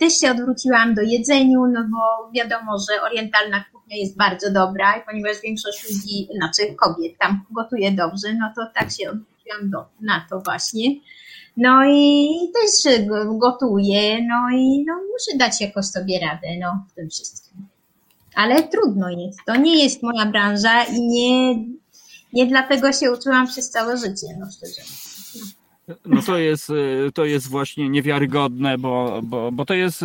Też 0.00 0.20
się 0.20 0.30
odwróciłam 0.30 0.94
do 0.94 1.02
jedzeniu, 1.02 1.66
no 1.66 1.80
bo 1.92 2.30
wiadomo, 2.34 2.78
że 2.90 3.02
orientalna 3.02 3.64
kuchnia 3.72 3.96
jest 3.96 4.16
bardzo 4.16 4.52
dobra 4.52 4.96
i 4.96 5.04
ponieważ 5.04 5.40
większość 5.42 5.90
ludzi, 5.90 6.28
znaczy 6.36 6.74
kobiet 6.74 7.18
tam 7.18 7.44
gotuje 7.50 7.90
dobrze, 7.90 8.34
no 8.34 8.52
to 8.56 8.62
tak 8.74 8.90
się 8.90 9.10
odwróciłam 9.10 9.70
do, 9.70 9.84
na 10.00 10.26
to 10.30 10.40
właśnie. 10.40 10.84
No 11.56 11.84
i 11.84 12.28
też 12.54 12.94
gotuję, 13.38 14.26
no 14.28 14.56
i 14.56 14.84
no, 14.86 14.94
muszę 14.94 15.38
dać 15.38 15.60
jakoś 15.60 15.86
sobie 15.86 16.20
radę 16.20 16.48
no, 16.60 16.84
w 16.92 16.94
tym 16.94 17.10
wszystkim. 17.10 17.66
Ale 18.34 18.68
trudno 18.68 19.10
jest. 19.10 19.38
To 19.46 19.56
nie 19.56 19.82
jest 19.82 20.02
moja 20.02 20.26
branża 20.26 20.84
i 20.84 21.00
nie, 21.00 21.54
nie 22.32 22.46
dlatego 22.46 22.92
się 22.92 23.12
uczyłam 23.12 23.46
przez 23.46 23.70
całe 23.70 23.96
życie, 23.96 24.26
no 24.40 24.46
szczerze. 24.50 24.82
No 26.06 26.22
to 26.22 26.38
jest, 26.38 26.68
to 27.14 27.24
jest 27.24 27.48
właśnie 27.48 27.88
niewiarygodne, 27.88 28.78
bo, 28.78 29.20
bo, 29.22 29.52
bo 29.52 29.64
to 29.64 29.74
jest 29.74 30.04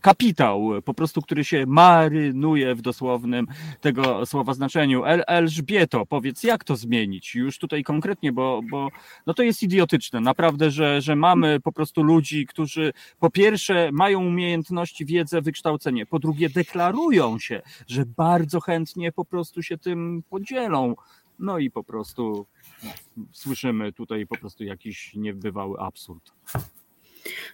kapitał, 0.00 0.70
po 0.84 0.94
prostu, 0.94 1.22
który 1.22 1.44
się 1.44 1.64
marynuje 1.66 2.74
w 2.74 2.82
dosłownym 2.82 3.46
tego 3.80 4.26
słowa 4.26 4.54
znaczeniu. 4.54 5.04
El, 5.04 5.24
Elżbieto, 5.26 6.06
powiedz, 6.06 6.42
jak 6.42 6.64
to 6.64 6.76
zmienić? 6.76 7.34
Już 7.34 7.58
tutaj 7.58 7.84
konkretnie, 7.84 8.32
bo, 8.32 8.60
bo 8.70 8.88
no 9.26 9.34
to 9.34 9.42
jest 9.42 9.62
idiotyczne. 9.62 10.20
Naprawdę, 10.20 10.70
że, 10.70 11.00
że 11.00 11.16
mamy 11.16 11.60
po 11.60 11.72
prostu 11.72 12.02
ludzi, 12.02 12.46
którzy 12.46 12.92
po 13.18 13.30
pierwsze 13.30 13.90
mają 13.92 14.26
umiejętności, 14.26 15.04
wiedzę, 15.04 15.42
wykształcenie, 15.42 16.06
po 16.06 16.18
drugie 16.18 16.48
deklarują 16.50 17.38
się, 17.38 17.62
że 17.86 18.04
bardzo 18.06 18.60
chętnie 18.60 19.12
po 19.12 19.24
prostu 19.24 19.62
się 19.62 19.78
tym 19.78 20.22
podzielą. 20.30 20.94
No 21.38 21.58
i 21.58 21.70
po 21.70 21.84
prostu 21.84 22.46
no, 22.84 22.90
słyszymy 23.32 23.92
tutaj 23.92 24.26
po 24.26 24.38
prostu 24.38 24.64
jakiś 24.64 25.14
niebywały 25.14 25.80
absurd. 25.80 26.32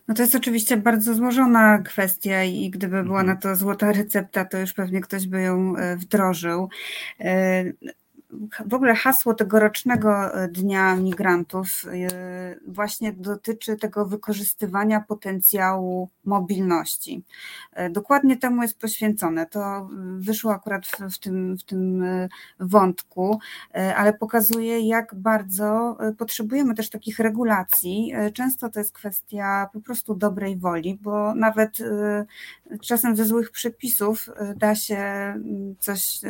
No 0.08 0.14
to 0.14 0.22
jest 0.22 0.34
oczywiście 0.34 0.76
bardzo 0.76 1.14
złożona 1.14 1.78
kwestia 1.78 2.44
i 2.44 2.70
gdyby 2.70 3.02
była 3.02 3.20
mhm. 3.20 3.26
na 3.26 3.36
to 3.36 3.56
złota 3.56 3.92
recepta, 3.92 4.44
to 4.44 4.58
już 4.58 4.72
pewnie 4.72 5.00
ktoś 5.00 5.26
by 5.26 5.42
ją 5.42 5.76
e, 5.76 5.96
wdrożył. 5.96 6.68
W 8.66 8.74
ogóle 8.74 8.94
hasło 8.94 9.34
tegorocznego 9.34 10.34
e, 10.34 10.48
Dnia 10.48 10.96
Migrantów 10.96 11.68
e, 11.86 12.56
właśnie 12.66 13.12
dotyczy 13.12 13.76
tego 13.76 14.06
wykorzystywania 14.06 15.00
potencjału 15.00 16.08
mobilności. 16.24 17.24
E, 17.72 17.90
dokładnie 17.90 18.36
temu 18.36 18.62
jest 18.62 18.78
poświęcone. 18.78 19.46
To 19.46 19.88
wyszło 20.18 20.52
akurat 20.52 20.86
w, 20.86 21.14
w, 21.14 21.18
tym, 21.18 21.56
w 21.58 21.64
tym 21.64 22.04
wątku, 22.60 23.38
ale 23.96 24.12
pokazuje, 24.12 24.80
jak 24.80 25.14
bardzo 25.14 25.98
potrzebujemy 26.18 26.74
też 26.74 26.90
takich 26.90 27.18
regulacji. 27.18 28.12
Często 28.34 28.70
to 28.70 28.80
jest 28.80 28.92
kwestia 28.92 29.68
po 29.72 29.80
prostu 29.80 30.14
dobrej 30.14 30.56
woli, 30.56 30.98
bo 31.02 31.34
nawet 31.34 31.78
czasem 32.82 33.16
ze 33.16 33.24
złych 33.24 33.50
przepisów 33.50 34.30
da 34.56 34.74
się 34.74 34.96
mm, 34.96 35.74
coś 35.78 36.20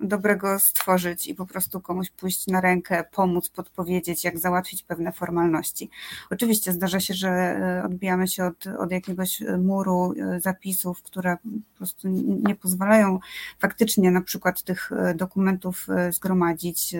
dobrego 0.00 0.58
stworzyć 0.58 1.26
i 1.26 1.34
po 1.34 1.46
prostu 1.46 1.51
komuś 1.82 2.10
pójść 2.10 2.46
na 2.46 2.60
rękę, 2.60 3.04
pomóc, 3.12 3.48
podpowiedzieć, 3.48 4.24
jak 4.24 4.38
załatwić 4.38 4.82
pewne 4.82 5.12
formalności. 5.12 5.90
Oczywiście 6.30 6.72
zdarza 6.72 7.00
się, 7.00 7.14
że 7.14 7.28
e, 7.28 7.82
odbijamy 7.84 8.28
się 8.28 8.44
od, 8.44 8.66
od 8.66 8.90
jakiegoś 8.90 9.42
e, 9.42 9.58
muru 9.58 10.12
e, 10.12 10.40
zapisów, 10.40 11.02
które 11.02 11.36
po 11.44 11.76
prostu 11.76 12.08
nie 12.48 12.54
pozwalają 12.54 13.18
faktycznie 13.58 14.10
na 14.10 14.20
przykład 14.20 14.62
tych 14.62 14.90
dokumentów 15.14 15.86
zgromadzić, 16.10 16.94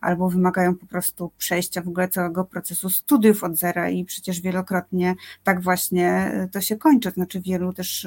albo 0.00 0.30
wymagają 0.30 0.74
po 0.74 0.86
prostu 0.86 1.30
przejścia 1.38 1.82
w 1.82 1.88
ogóle 1.88 2.08
całego 2.08 2.44
procesu 2.44 2.90
studiów 2.90 3.44
od 3.44 3.56
zera 3.56 3.90
i 3.90 4.04
przecież 4.04 4.40
wielokrotnie 4.40 5.14
tak 5.44 5.60
właśnie 5.60 6.32
to 6.52 6.60
się 6.60 6.76
kończy. 6.76 7.10
Znaczy 7.10 7.40
wielu 7.40 7.72
też 7.72 8.06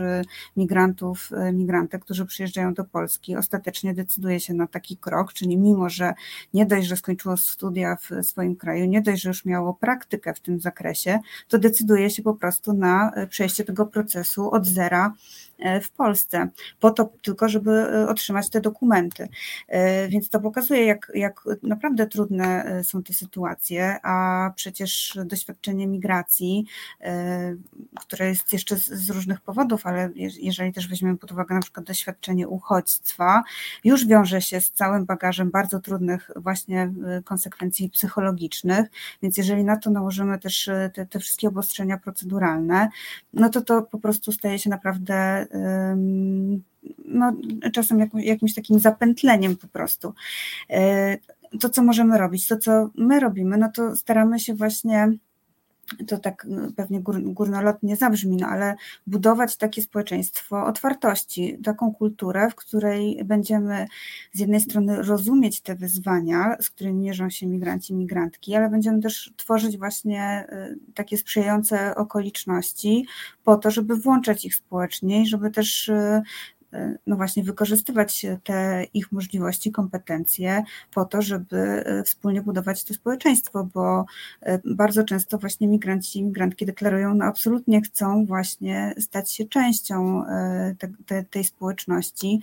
migrantów, 0.58 1.30
migrantek, 1.54 2.04
którzy 2.06 2.26
przyjeżdżają 2.26 2.74
do 2.74 2.84
Polski, 2.84 3.36
ostatecznie 3.36 3.94
decyduje 3.94 4.40
się 4.40 4.54
na 4.54 4.68
taki 4.68 4.98
krok, 4.98 5.34
czyli 5.34 5.58
mimo 5.58 5.79
mimo 5.80 5.90
że 5.90 6.14
nie 6.54 6.66
dość, 6.66 6.88
że 6.88 6.98
skończyło 6.98 7.38
studia 7.38 7.96
w 7.96 8.26
swoim 8.26 8.56
kraju, 8.56 8.86
nie 8.86 9.02
dość, 9.02 9.22
że 9.22 9.30
już 9.30 9.46
miało 9.46 9.74
praktykę 9.74 10.34
w 10.34 10.40
tym 10.40 10.60
zakresie, 10.60 11.20
to 11.48 11.60
decyduje 11.60 12.10
się 12.10 12.24
po 12.24 12.34
prostu 12.34 12.74
na 12.74 13.12
e, 13.12 13.28
przejście 13.28 13.64
tego 13.64 13.86
procesu 13.86 14.52
od 14.52 14.66
zera 14.66 15.14
E, 15.60 15.82
w 15.82 15.92
Polsce, 15.92 16.48
po 16.80 16.92
to 16.92 17.10
tylko, 17.22 17.50
żeby 17.50 17.72
e, 17.72 18.10
otrzymać 18.10 18.50
te 18.50 18.62
dokumenty. 18.62 19.28
Więc 20.10 20.30
to 20.30 20.40
pokazuje, 20.40 20.86
jak, 20.86 21.12
jak 21.16 21.42
naprawdę 21.64 22.08
trudne 22.08 22.82
są 22.84 23.04
te 23.04 23.14
sytuacje, 23.14 23.98
a 24.04 24.50
przecież 24.56 25.18
doświadczenie 25.26 25.88
migracji, 25.88 26.66
które 28.00 28.28
jest 28.28 28.54
jeszcze 28.54 28.78
z 28.78 29.10
różnych 29.10 29.42
powodów, 29.42 29.86
ale 29.86 30.10
jeżeli 30.16 30.74
też 30.74 30.88
weźmiemy 30.88 31.18
pod 31.18 31.32
uwagę 31.32 31.56
na 31.56 31.62
przykład 31.62 31.86
doświadczenie 31.86 32.48
uchodźstwa, 32.48 33.44
już 33.84 34.08
wiąże 34.08 34.42
się 34.42 34.62
z 34.62 34.72
całym 34.72 35.06
bagażem 35.06 35.52
bardzo 35.52 35.69
trudnych 35.80 36.32
właśnie 36.36 36.94
konsekwencji 37.24 37.90
psychologicznych, 37.90 38.88
więc 39.22 39.38
jeżeli 39.38 39.64
na 39.64 39.78
to 39.78 39.90
nałożymy 39.90 40.40
też 40.40 40.70
te, 40.94 41.06
te 41.06 41.20
wszystkie 41.20 41.48
obostrzenia 41.48 41.98
proceduralne, 41.98 42.90
no 43.34 43.50
to 43.50 43.62
to 43.62 43.82
po 43.82 44.00
prostu 44.00 44.32
staje 44.32 44.60
się 44.60 44.70
naprawdę 44.70 45.46
no, 47.06 47.34
czasem 47.74 48.10
jakimś 48.14 48.54
takim 48.54 48.80
zapętleniem 48.80 49.56
po 49.56 49.68
prostu. 49.68 50.14
To, 51.60 51.70
co 51.70 51.84
możemy 51.84 52.18
robić, 52.18 52.48
to, 52.48 52.58
co 52.58 52.90
my 52.96 53.20
robimy, 53.20 53.58
no 53.58 53.72
to 53.72 53.96
staramy 53.96 54.40
się 54.40 54.54
właśnie 54.54 55.12
to 56.08 56.18
tak 56.18 56.46
no, 56.50 56.72
pewnie 56.76 57.02
gór, 57.02 57.22
górnolotnie 57.24 57.96
zabrzmi, 57.96 58.38
no 58.38 58.48
ale 58.48 58.76
budować 59.08 59.58
takie 59.58 59.82
społeczeństwo 59.82 60.66
otwartości, 60.66 61.58
taką 61.64 61.94
kulturę, 61.94 62.50
w 62.50 62.56
której 62.56 63.22
będziemy 63.26 63.88
z 64.34 64.40
jednej 64.40 64.62
strony 64.62 65.02
rozumieć 65.02 65.62
te 65.62 65.76
wyzwania, 65.76 66.58
z 66.62 66.70
którymi 66.70 67.00
mierzą 67.00 67.30
się 67.30 67.48
migranci, 67.48 67.94
migrantki, 67.94 68.56
ale 68.56 68.70
będziemy 68.70 69.02
też 69.02 69.34
tworzyć 69.38 69.78
właśnie 69.78 70.48
y, 70.52 70.94
takie 70.94 71.18
sprzyjające 71.18 71.96
okoliczności 71.96 73.06
po 73.44 73.58
to, 73.58 73.72
żeby 73.72 73.96
włączać 73.96 74.46
ich 74.46 74.56
społecznie 74.56 75.22
i 75.22 75.28
żeby 75.28 75.52
też 75.52 75.90
y, 75.90 76.22
no 77.08 77.16
właśnie 77.16 77.44
wykorzystywać 77.44 78.26
te 78.44 78.84
ich 78.94 79.12
możliwości, 79.12 79.72
kompetencje 79.72 80.64
po 80.94 81.06
to, 81.06 81.22
żeby 81.22 81.58
e, 81.58 82.04
wspólnie 82.04 82.42
budować 82.42 82.84
to 82.84 82.94
społeczeństwo, 82.94 83.68
bo 83.74 84.06
e, 84.42 84.60
bardzo 84.66 85.04
często 85.04 85.38
właśnie 85.38 85.68
migranci 85.68 86.20
i 86.20 86.24
migrantki 86.24 86.66
deklarują, 86.66 87.14
no 87.14 87.26
absolutnie 87.26 87.82
chcą 87.82 88.26
właśnie 88.26 88.94
stać 89.00 89.32
się 89.32 89.46
częścią 89.46 90.26
e, 90.26 90.76
te, 90.80 90.90
te, 91.06 91.24
tej 91.24 91.44
społeczności, 91.44 92.40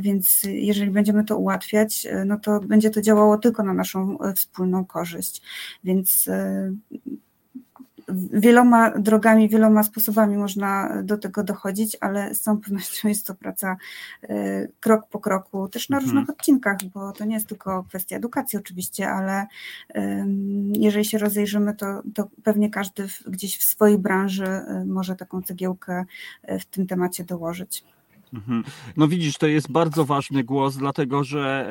więc 0.00 0.44
jeżeli 0.44 0.90
będziemy 0.90 1.24
to 1.24 1.38
ułatwiać, 1.38 2.06
no 2.26 2.38
to 2.38 2.60
będzie 2.60 2.90
to 2.90 3.02
działało 3.02 3.38
tylko 3.38 3.62
na 3.62 3.74
naszą 3.74 4.18
wspólną 4.34 4.84
korzyść. 4.84 5.42
Więc 5.84 6.28
wieloma 8.32 8.90
drogami, 8.98 9.48
wieloma 9.48 9.82
sposobami 9.82 10.36
można 10.36 11.02
do 11.02 11.18
tego 11.18 11.44
dochodzić, 11.44 11.96
ale 12.00 12.34
z 12.34 12.40
całą 12.40 12.60
pewnością 12.60 13.08
jest 13.08 13.26
to 13.26 13.34
praca 13.34 13.76
e, 14.22 14.68
krok 14.80 15.08
po 15.08 15.20
kroku, 15.20 15.68
też 15.68 15.88
na 15.88 15.96
mhm. 15.96 16.16
różnych 16.16 16.30
odcinkach, 16.36 16.76
bo 16.94 17.12
to 17.12 17.24
nie 17.24 17.34
jest 17.34 17.46
tylko 17.46 17.84
kwestia 17.84 18.16
edukacji 18.16 18.58
oczywiście, 18.58 19.10
ale 19.10 19.46
jeżeli 20.72 21.04
się 21.04 21.18
rozejrzymy, 21.18 21.74
to, 21.74 22.02
to 22.14 22.28
pewnie 22.42 22.70
każdy 22.70 23.06
gdzieś 23.26 23.58
w 23.58 23.62
swojej 23.62 23.98
branży 23.98 24.46
e, 24.46 24.84
może 24.86 25.16
taką 25.16 25.42
cegiełkę 25.42 26.04
e, 26.42 26.58
w 26.58 26.66
tym 26.66 26.86
temacie 26.86 27.24
dołożyć. 27.24 27.84
Mhm. 28.34 28.64
No 28.96 29.08
widzisz, 29.08 29.38
to 29.38 29.46
jest 29.46 29.72
bardzo 29.72 30.04
ważny 30.04 30.44
głos, 30.44 30.76
dlatego 30.76 31.24
że 31.24 31.68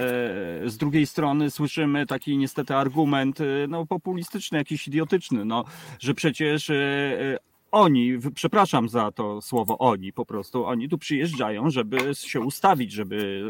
e, 0.66 0.70
z 0.70 0.78
drugiej 0.78 1.08
strony 1.08 1.52
słyszymy 1.52 2.06
taki 2.06 2.38
niestety 2.38 2.76
argument 2.76 3.42
e, 3.42 3.44
no, 3.70 3.86
populistyczny, 3.86 4.58
jakiś 4.58 4.88
idiotyczny, 4.88 5.46
no, 5.46 5.66
że 6.00 6.14
przecież 6.14 6.70
e, 6.70 7.38
oni, 7.72 8.14
przepraszam 8.36 8.90
za 8.90 9.12
to 9.12 9.42
słowo 9.42 9.78
oni, 9.78 10.14
po 10.14 10.26
prostu 10.26 10.66
oni 10.66 10.90
tu 10.90 10.98
przyjeżdżają, 10.98 11.70
żeby 11.70 12.16
się 12.16 12.42
ustawić, 12.42 12.92
żeby 12.92 13.44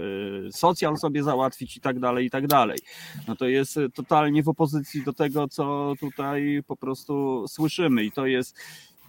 socjal 0.51 0.97
sobie 0.97 1.23
załatwić 1.23 1.77
i 1.77 1.81
tak 1.81 1.99
dalej, 1.99 2.25
i 2.25 2.29
tak 2.29 2.47
dalej. 2.47 2.79
No 3.27 3.35
to 3.35 3.47
jest 3.47 3.79
totalnie 3.93 4.43
w 4.43 4.49
opozycji 4.49 5.03
do 5.03 5.13
tego, 5.13 5.47
co 5.47 5.93
tutaj 5.99 6.61
po 6.67 6.77
prostu 6.77 7.45
słyszymy 7.47 8.03
i 8.03 8.11
to 8.11 8.25
jest 8.25 8.57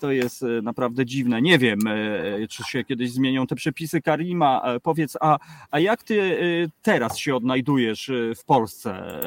to 0.00 0.12
jest 0.12 0.42
e, 0.42 0.46
naprawdę 0.62 1.06
dziwne. 1.06 1.42
Nie 1.42 1.58
wiem, 1.58 1.78
e, 1.86 2.48
czy 2.48 2.62
się 2.64 2.84
kiedyś 2.84 3.12
zmienią 3.12 3.46
te 3.46 3.54
przepisy. 3.54 4.02
Karima, 4.02 4.62
e, 4.64 4.80
powiedz, 4.80 5.16
a, 5.20 5.38
a 5.70 5.80
jak 5.80 6.02
ty 6.02 6.38
teraz 6.82 7.18
się 7.18 7.36
odnajdujesz 7.36 8.10
w 8.36 8.44
Polsce? 8.44 9.20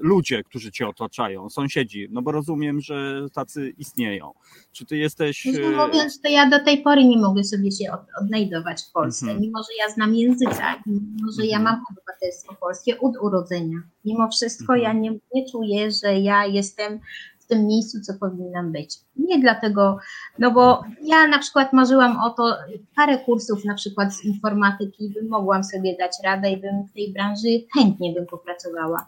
Ludzie, 0.00 0.42
którzy 0.42 0.72
cię 0.72 0.88
otaczają, 0.88 1.50
sąsiedzi, 1.50 2.08
no 2.10 2.22
bo 2.22 2.32
rozumiem, 2.32 2.80
że 2.80 3.26
tacy 3.32 3.74
istnieją. 3.78 4.32
Czy 4.72 4.86
ty 4.86 4.96
jesteś. 4.96 5.48
Mówiąc, 5.86 6.20
to 6.20 6.28
ja 6.28 6.50
do 6.50 6.64
tej 6.64 6.82
pory 6.82 7.04
nie 7.04 7.18
mogę 7.18 7.44
sobie 7.44 7.72
się 7.72 7.84
odnajdować 8.20 8.82
w 8.82 8.92
Polsce, 8.92 9.26
mhm. 9.26 9.40
mimo 9.40 9.58
że 9.58 9.68
ja 9.86 9.94
znam 9.94 10.14
języka, 10.14 10.82
mimo 10.86 11.32
że 11.38 11.46
ja 11.46 11.58
mhm. 11.58 11.62
mam 11.62 11.84
obywatelstwo 11.90 12.54
polskie 12.60 13.00
od 13.00 13.12
urodzenia. 13.22 13.78
Mimo 14.04 14.28
wszystko 14.28 14.74
mhm. 14.74 14.82
ja 14.82 15.00
nie, 15.00 15.18
nie 15.34 15.50
czuję, 15.50 15.90
że 15.90 16.20
ja 16.20 16.46
jestem 16.46 17.00
w 17.44 17.46
tym 17.46 17.66
miejscu, 17.66 18.00
co 18.00 18.14
powinnam 18.20 18.72
być. 18.72 18.96
Nie 19.16 19.38
dlatego, 19.38 19.98
no 20.38 20.50
bo 20.50 20.84
ja 21.02 21.28
na 21.28 21.38
przykład 21.38 21.72
marzyłam 21.72 22.20
o 22.20 22.30
to, 22.30 22.56
parę 22.96 23.18
kursów 23.18 23.64
na 23.64 23.74
przykład 23.74 24.14
z 24.14 24.24
informatyki 24.24 25.10
bym 25.14 25.28
mogłam 25.28 25.64
sobie 25.64 25.96
dać 25.96 26.12
radę 26.24 26.50
i 26.50 26.56
bym 26.56 26.84
w 26.84 26.92
tej 26.92 27.12
branży 27.12 27.48
chętnie 27.74 28.12
bym 28.12 28.26
popracowała. 28.26 29.06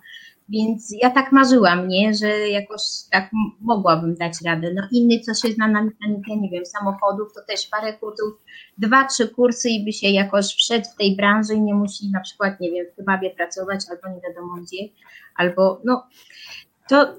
Więc 0.48 0.94
ja 1.02 1.10
tak 1.10 1.32
marzyłam, 1.32 1.88
nie, 1.88 2.14
że 2.14 2.48
jakoś 2.48 2.82
tak 3.10 3.30
mogłabym 3.60 4.14
dać 4.14 4.32
radę. 4.44 4.70
No 4.74 4.82
inny, 4.92 5.20
co 5.20 5.34
się 5.34 5.54
zna 5.54 5.68
na 5.68 5.82
mechanikę, 5.82 6.36
nie 6.36 6.50
wiem, 6.50 6.66
samochodów, 6.66 7.32
to 7.34 7.40
też 7.48 7.66
parę 7.66 7.92
kursów, 7.92 8.34
dwa, 8.78 9.04
trzy 9.04 9.28
kursy 9.28 9.70
i 9.70 9.84
by 9.84 9.92
się 9.92 10.08
jakoś 10.08 10.46
wszedł 10.54 10.86
w 10.94 10.96
tej 10.96 11.16
branży 11.16 11.54
i 11.54 11.60
nie 11.60 11.74
musi 11.74 12.10
na 12.10 12.20
przykład, 12.20 12.60
nie 12.60 12.70
wiem, 12.70 12.86
w 12.92 12.96
kebabie 12.96 13.30
pracować 13.30 13.80
albo 13.90 14.16
nie 14.16 14.20
wiadomo 14.28 14.54
gdzie, 14.54 14.78
albo 15.36 15.80
no 15.84 16.06
to 16.88 17.14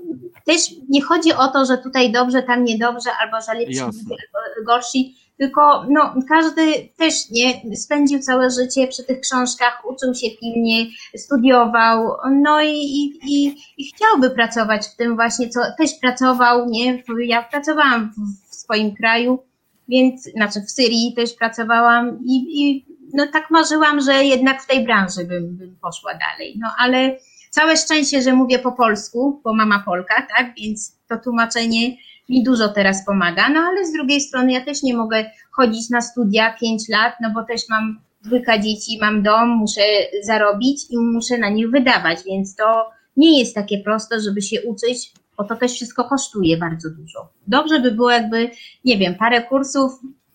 też 0.45 0.59
nie 0.89 1.01
chodzi 1.01 1.34
o 1.34 1.47
to, 1.47 1.65
że 1.65 1.78
tutaj 1.78 2.11
dobrze, 2.11 2.43
tam 2.43 2.63
niedobrze, 2.63 3.09
albo 3.22 3.38
że 3.41 3.59
lepsi, 3.59 3.80
albo 3.80 4.65
gorsi, 4.65 5.15
tylko 5.38 5.86
no, 5.89 6.13
każdy 6.30 6.89
też 6.97 7.30
nie 7.32 7.76
spędził 7.76 8.20
całe 8.20 8.49
życie 8.49 8.88
przy 8.88 9.03
tych 9.03 9.20
książkach, 9.20 9.84
uczył 9.86 10.13
się 10.13 10.28
pilnie, 10.39 10.86
studiował, 11.18 12.15
no 12.32 12.61
i, 12.61 12.74
i, 12.74 13.20
i, 13.24 13.55
i 13.78 13.91
chciałby 13.95 14.30
pracować 14.30 14.88
w 14.88 14.95
tym 14.95 15.15
właśnie, 15.15 15.49
co 15.49 15.59
też 15.78 15.91
pracował, 16.01 16.70
nie? 16.70 17.03
Ja 17.26 17.43
pracowałam 17.43 18.11
w, 18.11 18.51
w 18.51 18.55
swoim 18.55 18.95
kraju, 18.95 19.39
więc, 19.88 20.24
znaczy 20.24 20.61
w 20.61 20.72
Syrii 20.72 21.13
też 21.15 21.34
pracowałam 21.34 22.20
i, 22.26 22.61
i 22.61 22.86
no 23.13 23.28
tak 23.34 23.51
marzyłam, 23.51 24.01
że 24.01 24.24
jednak 24.24 24.63
w 24.63 24.68
tej 24.68 24.86
branży 24.86 25.26
bym, 25.26 25.57
bym 25.57 25.76
poszła 25.82 26.11
dalej, 26.13 26.57
no 26.59 26.68
ale 26.78 27.18
Całe 27.58 27.78
szczęście, 27.78 28.22
że 28.22 28.34
mówię 28.34 28.60
po 28.60 28.72
polsku, 28.72 29.41
bo 29.43 29.53
mama 29.53 29.84
Polka, 29.86 30.28
tak? 30.38 30.53
Więc 30.58 30.99
to 31.10 31.18
tłumaczenie 31.18 31.97
mi 32.30 32.43
dużo 32.43 32.68
teraz 32.68 33.05
pomaga. 33.05 33.49
No 33.49 33.60
ale 33.60 33.86
z 33.86 33.93
drugiej 33.93 34.22
strony 34.22 34.51
ja 34.51 34.66
też 34.66 34.84
nie 34.84 34.97
mogę 34.97 35.26
chodzić 35.51 35.89
na 35.89 36.01
studia 36.01 36.55
5 36.62 36.89
lat, 36.89 37.14
no 37.22 37.32
bo 37.34 37.43
też 37.43 37.62
mam 37.70 37.99
dwójka 38.22 38.60
dzieci, 38.60 38.97
mam 39.01 39.24
dom, 39.24 39.49
muszę 39.49 39.82
zarobić 40.24 40.82
i 40.89 40.97
muszę 40.97 41.38
na 41.38 41.49
nich 41.49 41.72
wydawać, 41.72 42.20
więc 42.26 42.55
to 42.55 42.89
nie 43.18 43.39
jest 43.39 43.55
takie 43.55 43.78
proste, 43.78 44.20
żeby 44.20 44.41
się 44.41 44.62
uczyć, 44.62 45.14
bo 45.38 45.43
to 45.43 45.55
też 45.55 45.72
wszystko 45.72 46.03
kosztuje 46.03 46.58
bardzo 46.58 46.89
dużo. 46.89 47.30
Dobrze 47.47 47.80
by 47.80 47.91
było 47.91 48.12
jakby, 48.12 48.51
nie 48.86 48.97
wiem, 48.97 49.16
parę 49.16 49.41
kursów, 49.41 49.91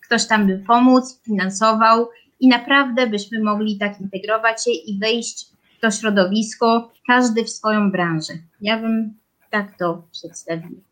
ktoś 0.06 0.26
tam 0.26 0.46
by 0.46 0.58
pomóc, 0.66 1.20
finansował 1.24 2.08
i 2.40 2.48
naprawdę 2.48 3.06
byśmy 3.06 3.42
mogli 3.42 3.78
tak 3.78 4.00
integrować 4.00 4.64
się 4.64 4.70
i 4.70 4.98
wejść 4.98 5.51
to 5.82 5.90
środowisko, 5.90 6.92
każdy 7.06 7.44
w 7.44 7.50
swoją 7.50 7.90
branżę. 7.90 8.32
Ja 8.60 8.78
bym 8.80 9.14
tak 9.50 9.78
to 9.78 10.02
przedstawił. 10.12 10.82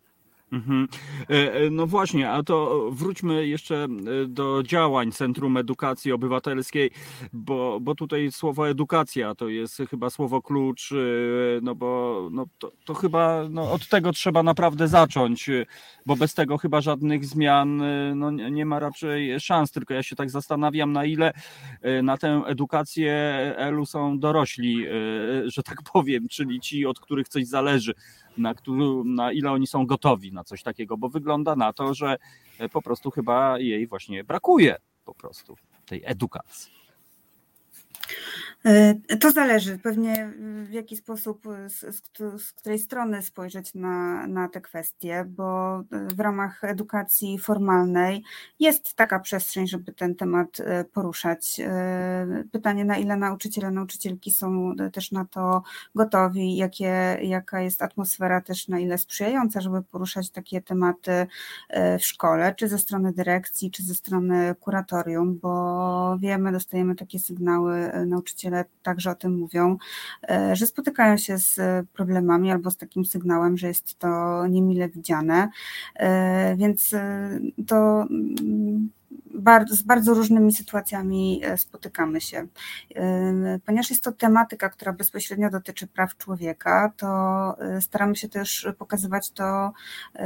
Mhm. 0.53 0.89
E, 1.31 1.53
e, 1.53 1.71
no 1.71 1.87
właśnie, 1.87 2.31
a 2.31 2.43
to 2.43 2.89
wróćmy 2.93 3.47
jeszcze 3.47 3.85
e, 3.85 3.89
do 4.27 4.63
działań 4.63 5.13
Centrum 5.13 5.57
Edukacji 5.57 6.13
Obywatelskiej, 6.13 6.91
bo, 7.33 7.79
bo 7.81 7.95
tutaj 7.95 8.33
słowo 8.33 8.69
edukacja 8.69 9.35
to 9.35 9.49
jest 9.49 9.83
chyba 9.91 10.11
słowo 10.11 10.43
klucz, 10.43 10.95
no 11.63 11.75
bo 11.75 12.29
no 12.33 12.47
to, 12.59 12.73
to 12.85 12.95
chyba 12.95 13.49
no 13.51 13.73
od 13.73 13.89
tego 13.89 14.13
trzeba 14.13 14.43
naprawdę 14.43 14.89
zacząć, 14.89 15.51
bo 16.07 16.17
bez 16.17 16.35
tego 16.35 16.59
chyba 16.59 16.81
żadnych 16.81 17.25
zmian 17.25 17.83
no 18.15 18.31
nie 18.31 18.67
ma 18.67 18.79
raczej 18.79 19.41
szans, 19.41 19.71
tylko 19.71 19.95
ja 19.95 20.03
się 20.03 20.17
tak 20.17 20.31
zastanawiam 20.31 20.93
na 20.93 21.05
ile 21.05 21.33
na 22.03 22.17
tę 22.17 22.43
edukację 22.47 23.13
Elu 23.57 23.87
są 23.87 24.19
dorośli, 24.19 24.87
że 25.45 25.63
tak 25.63 25.83
powiem, 25.93 26.29
czyli 26.29 26.61
ci, 26.61 26.87
od 26.87 27.01
których 27.01 27.29
coś 27.29 27.47
zależy 27.47 27.95
na, 28.37 28.55
który, 28.55 28.85
na 29.05 29.33
ile 29.33 29.53
oni 29.53 29.66
są 29.66 29.87
gotowi 29.87 30.33
na 30.33 30.45
coś 30.45 30.62
takiego, 30.62 30.97
bo 30.97 31.09
wygląda 31.09 31.57
na 31.57 31.72
to, 31.72 31.95
że 31.95 32.16
e, 32.59 32.68
po 32.68 32.83
prostu 32.83 33.11
chyba 33.11 33.59
jej 33.59 33.87
właśnie 33.87 34.24
brakuje 34.24 34.76
po 35.05 35.14
prostu 35.14 35.57
tej 35.87 36.03
edukacji. 36.05 36.72
E, 38.65 38.95
to 39.21 39.31
zależy 39.31 39.79
pewnie 39.79 40.33
w 40.65 40.71
jaki 40.71 40.97
sposób, 40.97 41.45
z, 41.69 42.03
z, 42.41 42.53
której 42.53 42.79
strony 42.79 43.23
spojrzeć 43.23 43.75
na, 43.75 44.27
na 44.27 44.49
te 44.49 44.61
kwestie, 44.61 45.25
bo 45.29 45.81
w 45.91 46.21
ramach 46.21 46.65
edukacji 46.65 47.39
formalnej 47.39 48.23
jest 48.59 48.95
taka 48.95 49.21
przestrzeń, 49.21 49.69
żeby 49.69 49.93
ten 49.93 50.15
temat 50.15 50.61
e, 50.61 50.85
poruszać. 50.85 51.61
E, 51.61 52.45
pytanie, 52.53 52.85
na 52.85 52.97
ile 52.97 53.17
nauczyciele, 53.17 53.71
nauczycielki 53.71 54.31
są 54.31 54.75
też 54.93 55.13
na 55.13 55.25
to 55.25 55.63
gotowi, 55.95 56.57
jakie, 56.57 57.19
jaka 57.23 57.61
jest 57.61 57.83
atmosfera 57.83 58.41
też 58.41 58.69
na 58.69 58.79
ile 58.79 58.99
sprzyjająca, 58.99 59.61
żeby 59.61 59.83
poruszać 59.83 60.31
takie 60.31 60.63
tematy 60.63 61.27
w 61.99 62.05
szkole, 62.05 62.55
czy 62.55 62.69
ze 62.69 62.79
strony 62.79 63.13
dyrekcji, 63.13 63.71
czy 63.71 63.83
ze 63.83 63.95
strony 63.95 64.55
kuratorium, 64.61 65.39
bo 65.39 66.19
wiemy, 66.21 66.53
dostajemy 66.53 66.95
takie 66.95 67.19
sygnały 67.19 67.93
nauczycieli, 68.07 68.50
nauczyciele 68.51 68.65
także 68.83 69.11
o 69.11 69.15
tym 69.15 69.39
mówią, 69.39 69.77
e, 70.31 70.57
że 70.57 70.67
spotykają 70.67 71.17
się 71.17 71.39
z 71.39 71.87
problemami 71.93 72.51
albo 72.51 72.71
z 72.71 72.77
takim 72.77 73.05
sygnałem, 73.05 73.57
że 73.57 73.69
jest 73.69 73.99
to 73.99 74.47
niemile 74.47 74.89
widziane. 74.89 75.49
E, 75.97 76.57
więc 76.57 76.95
e, 76.95 77.41
to 77.67 78.07
mm, 78.11 78.91
bardzo, 79.35 79.76
z 79.76 79.83
bardzo 79.83 80.14
różnymi 80.14 80.53
sytuacjami 80.53 81.41
e, 81.45 81.59
spotykamy 81.59 82.20
się. 82.20 82.47
Ponieważ 83.66 83.91
jest 83.91 84.05
to 84.05 84.12
tematyka, 84.12 84.68
która 84.68 84.93
bezpośrednio 84.93 85.51
dotyczy 85.51 85.87
praw 85.87 86.16
człowieka, 86.16 86.93
to 86.97 87.57
staramy 87.81 88.16
się 88.16 88.28
też 88.28 88.68
pokazywać 88.78 89.31
to 89.31 89.72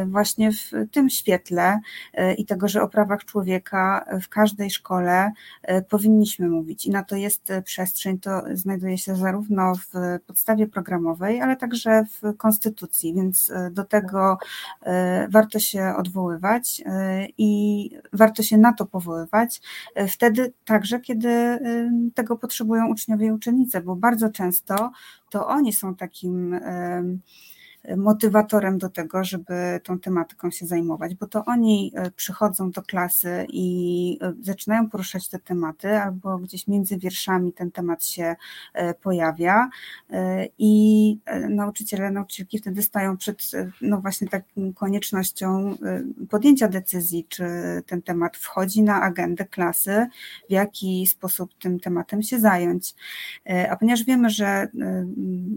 właśnie 0.07 0.53
w 0.53 0.71
tym 0.93 1.11
świetle 1.11 1.81
i 2.39 2.47
tego, 2.47 2.69
że 2.69 2.83
o 2.83 2.89
prawach 2.89 3.25
człowieka 3.25 4.05
w 4.23 4.29
każdej 4.29 4.71
szkole 4.71 5.33
powinniśmy 5.89 6.49
mówić 6.49 6.87
i 6.87 6.91
na 6.91 7.05
to 7.05 7.17
jest 7.17 7.53
przestrzeń. 7.65 8.19
To 8.19 8.43
znajduje 8.55 8.99
się 8.99 9.17
zarówno 9.17 9.75
w 9.75 10.21
podstawie 10.27 10.67
programowej, 10.67 11.41
ale 11.41 11.57
także 11.57 12.05
w 12.05 12.37
konstytucji, 12.37 13.15
więc 13.15 13.53
do 13.71 13.85
tego 13.85 14.39
warto 15.29 15.59
się 15.59 15.95
odwoływać 15.97 16.83
i 17.39 17.91
warto 18.13 18.43
się 18.43 18.59
na 18.59 18.73
to 18.73 18.87
powoływać, 18.95 19.61
e, 19.95 20.09
wtedy 20.09 20.53
także, 20.65 21.01
kiedy 21.01 21.29
e, 21.29 21.61
tego 22.15 22.37
potrzebują 22.37 22.89
uczniowie 22.89 23.27
i 23.27 23.33
uczennice, 23.33 23.81
bo 23.81 23.97
bardzo 23.97 24.31
często 24.31 24.91
to 25.31 25.47
oni 25.47 25.73
są 25.73 25.95
takim 25.95 26.61
motywatorem 27.97 28.79
do 28.79 28.89
tego, 28.89 29.25
żeby 29.25 29.81
tą 29.83 29.99
tematyką 29.99 30.51
się 30.51 30.67
zajmować, 30.67 31.15
bo 31.15 31.27
to 31.27 31.45
oni 31.45 31.93
e, 31.95 32.11
przychodzą 32.11 32.71
do 32.71 32.83
klasy 32.83 33.47
i 33.49 34.19
e, 34.23 34.33
zaczynają 34.41 34.91
poruszać 34.91 35.29
te 35.29 35.39
tematy, 35.39 35.89
albo 35.89 36.39
gdzieś 36.39 36.69
między 36.69 36.99
wierszami 36.99 37.53
ten 37.53 37.71
temat 37.71 38.05
się 38.05 38.37
e, 38.75 38.95
pojawia 38.95 39.69
i 40.59 41.19
nauczyciele, 41.51 42.11
nauczycielki 42.11 42.59
wtedy 42.59 42.83
stają 42.83 43.17
przed 43.17 43.51
no 43.81 44.01
właśnie 44.01 44.29
taką 44.29 44.73
koniecznością 44.75 45.77
podjęcia 46.31 46.69
decyzji, 46.69 47.27
czy 47.29 47.45
ten 47.87 48.03
temat 48.03 48.37
wchodzi 48.37 48.83
na 48.83 49.03
agendę 49.03 49.45
klasy, 49.45 50.07
w 50.49 50.53
jaki 50.53 51.07
sposób 51.07 51.55
tym 51.59 51.81
tematem 51.81 52.23
się 52.23 52.41
zająć. 52.41 52.95
A 53.71 53.77
ponieważ 53.77 54.05
wiemy, 54.05 54.31
że 54.31 54.69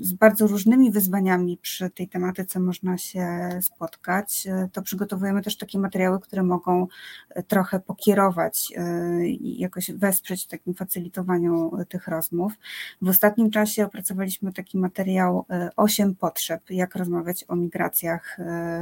z 0.02 0.14
bardzo 0.14 0.48
różnymi 0.48 0.92
wyzwaniami 0.92 1.58
przy 1.58 1.90
tej 1.90 2.08
tematyce 2.08 2.17
można 2.60 2.98
się 2.98 3.50
spotkać, 3.62 4.48
e, 4.48 4.70
to 4.74 4.82
przygotowujemy 4.82 5.42
też 5.42 5.58
takie 5.58 5.80
materiały, 5.80 6.20
które 6.20 6.44
mogą 6.44 6.88
e, 7.30 7.44
trochę 7.44 7.80
pokierować 7.80 8.74
e, 8.76 9.28
i 9.28 9.60
jakoś 9.60 9.92
wesprzeć 9.92 10.44
w 10.44 10.48
takim 10.48 10.74
facylitowaniu 10.74 11.72
tych 11.90 12.08
rozmów. 12.08 12.54
W 13.02 13.10
ostatnim 13.10 13.52
czasie 13.52 13.86
opracowaliśmy 13.86 14.54
taki 14.54 14.78
materiał 14.78 15.46
8 15.76 16.16
potrzeb, 16.16 16.62
jak 16.70 16.96
rozmawiać 16.96 17.46
o 17.48 17.56
migracjach 17.56 18.38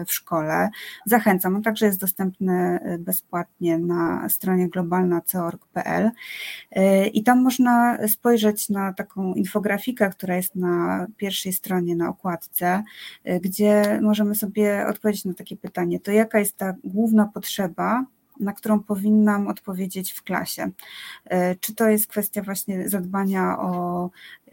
w 0.07 0.13
szkole. 0.13 0.69
Zachęcam, 1.05 1.55
on 1.55 1.63
także 1.63 1.85
jest 1.85 1.99
dostępny 1.99 2.79
bezpłatnie 2.99 3.77
na 3.77 4.29
stronie 4.29 4.69
globalna.org.pl 4.69 6.11
i 7.13 7.23
tam 7.23 7.43
można 7.43 7.97
spojrzeć 8.07 8.69
na 8.69 8.93
taką 8.93 9.33
infografikę, 9.33 10.09
która 10.09 10.35
jest 10.35 10.55
na 10.55 11.07
pierwszej 11.17 11.53
stronie 11.53 11.95
na 11.95 12.09
okładce, 12.09 12.83
gdzie 13.41 13.99
możemy 14.01 14.35
sobie 14.35 14.87
odpowiedzieć 14.87 15.25
na 15.25 15.33
takie 15.33 15.57
pytanie, 15.57 15.99
to 15.99 16.11
jaka 16.11 16.39
jest 16.39 16.57
ta 16.57 16.73
główna 16.83 17.25
potrzeba, 17.33 18.05
na 18.39 18.53
którą 18.53 18.79
powinnam 18.79 19.47
odpowiedzieć 19.47 20.11
w 20.11 20.23
klasie. 20.23 20.71
E, 21.25 21.55
czy 21.55 21.75
to 21.75 21.89
jest 21.89 22.07
kwestia 22.07 22.41
właśnie 22.41 22.89
zadbania 22.89 23.59
o 23.59 24.09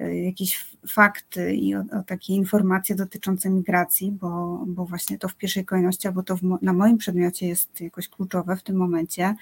jakieś 0.08 0.76
fakty 0.88 1.54
i 1.54 1.74
o, 1.74 1.80
o 1.80 2.02
takie 2.06 2.34
informacje 2.34 2.96
dotyczące 2.96 3.50
migracji, 3.50 4.12
bo, 4.12 4.62
bo 4.66 4.84
właśnie 4.84 5.18
to 5.18 5.28
w 5.28 5.34
pierwszej 5.34 5.64
kolejności, 5.64 6.08
albo 6.08 6.22
to 6.22 6.36
w, 6.36 6.42
na 6.62 6.72
moim 6.72 6.98
przedmiocie 6.98 7.48
jest 7.48 7.80
jakoś 7.80 8.08
kluczowe 8.08 8.56
w 8.56 8.62
tym 8.62 8.76
momencie. 8.76 9.34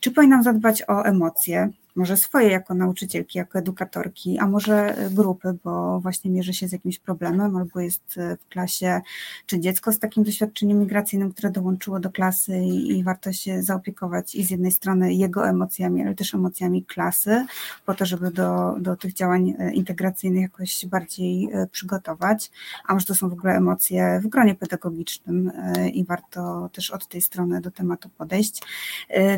Czy 0.00 0.10
powinnam 0.10 0.42
zadbać 0.42 0.82
o 0.88 1.04
emocje, 1.04 1.70
może 1.98 2.16
swoje 2.16 2.48
jako 2.48 2.74
nauczycielki, 2.74 3.38
jako 3.38 3.58
edukatorki, 3.58 4.38
a 4.38 4.46
może 4.46 4.96
grupy, 5.10 5.58
bo 5.64 6.00
właśnie 6.00 6.30
mierzy 6.30 6.54
się 6.54 6.68
z 6.68 6.72
jakimś 6.72 6.98
problemem, 6.98 7.56
albo 7.56 7.80
jest 7.80 8.02
w 8.16 8.48
klasie, 8.48 9.00
czy 9.46 9.60
dziecko 9.60 9.92
z 9.92 9.98
takim 9.98 10.24
doświadczeniem 10.24 10.78
migracyjnym, 10.78 11.32
które 11.32 11.50
dołączyło 11.50 12.00
do 12.00 12.10
klasy 12.10 12.58
i, 12.58 13.04
warto 13.04 13.32
się 13.32 13.62
zaopiekować 13.62 14.34
i 14.34 14.44
z 14.44 14.50
jednej 14.50 14.72
strony 14.72 15.14
jego 15.14 15.48
emocjami, 15.48 16.02
ale 16.02 16.14
też 16.14 16.34
emocjami 16.34 16.84
klasy, 16.84 17.46
po 17.86 17.94
to, 17.94 18.06
żeby 18.06 18.30
do, 18.30 18.76
do 18.80 18.96
tych 18.96 19.12
działań 19.12 19.54
e, 19.58 19.72
integracyjnych 19.98 20.42
jakoś 20.42 20.86
bardziej 20.86 21.48
e, 21.52 21.66
przygotować, 21.66 22.50
a 22.84 22.94
może 22.94 23.06
to 23.06 23.14
są 23.14 23.28
w 23.28 23.32
ogóle 23.32 23.52
emocje 23.52 24.20
w 24.22 24.26
gronie 24.26 24.54
pedagogicznym 24.54 25.52
e, 25.54 25.88
i 25.88 26.04
warto 26.04 26.68
też 26.72 26.90
od 26.90 27.08
tej 27.08 27.22
strony 27.22 27.60
do 27.60 27.70
tematu 27.70 28.08
podejść. 28.08 28.62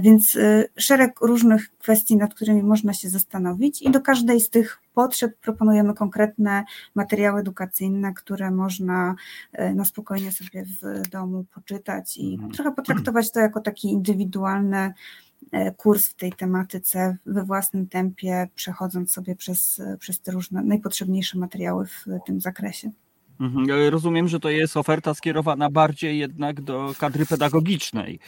Więc 0.01 0.39
szereg 0.77 1.21
różnych 1.21 1.71
kwestii, 1.79 2.17
nad 2.17 2.35
którymi 2.35 2.63
można 2.63 2.93
się 2.93 3.09
zastanowić 3.09 3.83
i 3.83 3.91
do 3.91 4.01
każdej 4.01 4.41
z 4.41 4.51
tych 4.51 4.81
potrzeb 4.95 5.37
proponujemy 5.41 5.95
konkretne 5.95 6.65
materiały 6.95 7.41
edukacyjne, 7.41 8.15
które 8.15 8.51
można 8.51 9.15
e, 9.53 9.75
na 9.75 9.85
spokojnie 9.85 10.33
sobie 10.33 10.65
w 10.65 11.09
domu 11.09 11.45
poczytać 11.55 12.17
i 12.17 12.35
mhm. 12.35 12.53
trochę 12.53 12.73
potraktować 12.73 13.33
to 13.33 13.41
jako 13.41 13.61
taki 13.61 13.89
indywidualny 13.89 14.79
e, 14.79 14.95
kurs 15.77 16.07
w 16.09 16.15
tej 16.15 16.33
tematyce 16.33 17.17
we 17.27 17.45
własnym 17.45 17.89
tempie, 17.89 18.49
przechodząc 18.55 19.13
sobie 19.13 19.37
przez, 19.37 19.83
przez 19.99 20.21
te 20.21 20.33
różne 20.33 20.63
najpotrzebniejsze 20.63 21.39
materiały 21.39 21.87
w 21.87 22.07
tym 22.27 22.41
zakresie. 22.41 22.91
Mhm, 23.41 23.71
e, 23.71 23.91
rozumiem, 23.91 24.29
że 24.29 24.41
to 24.41 24.51
jest 24.51 24.77
oferta 24.77 25.15
skierowana 25.15 25.71
bardziej 25.71 26.19
jednak 26.19 26.61
do 26.61 26.95
kadry 26.99 27.27
pedagogicznej, 27.27 28.19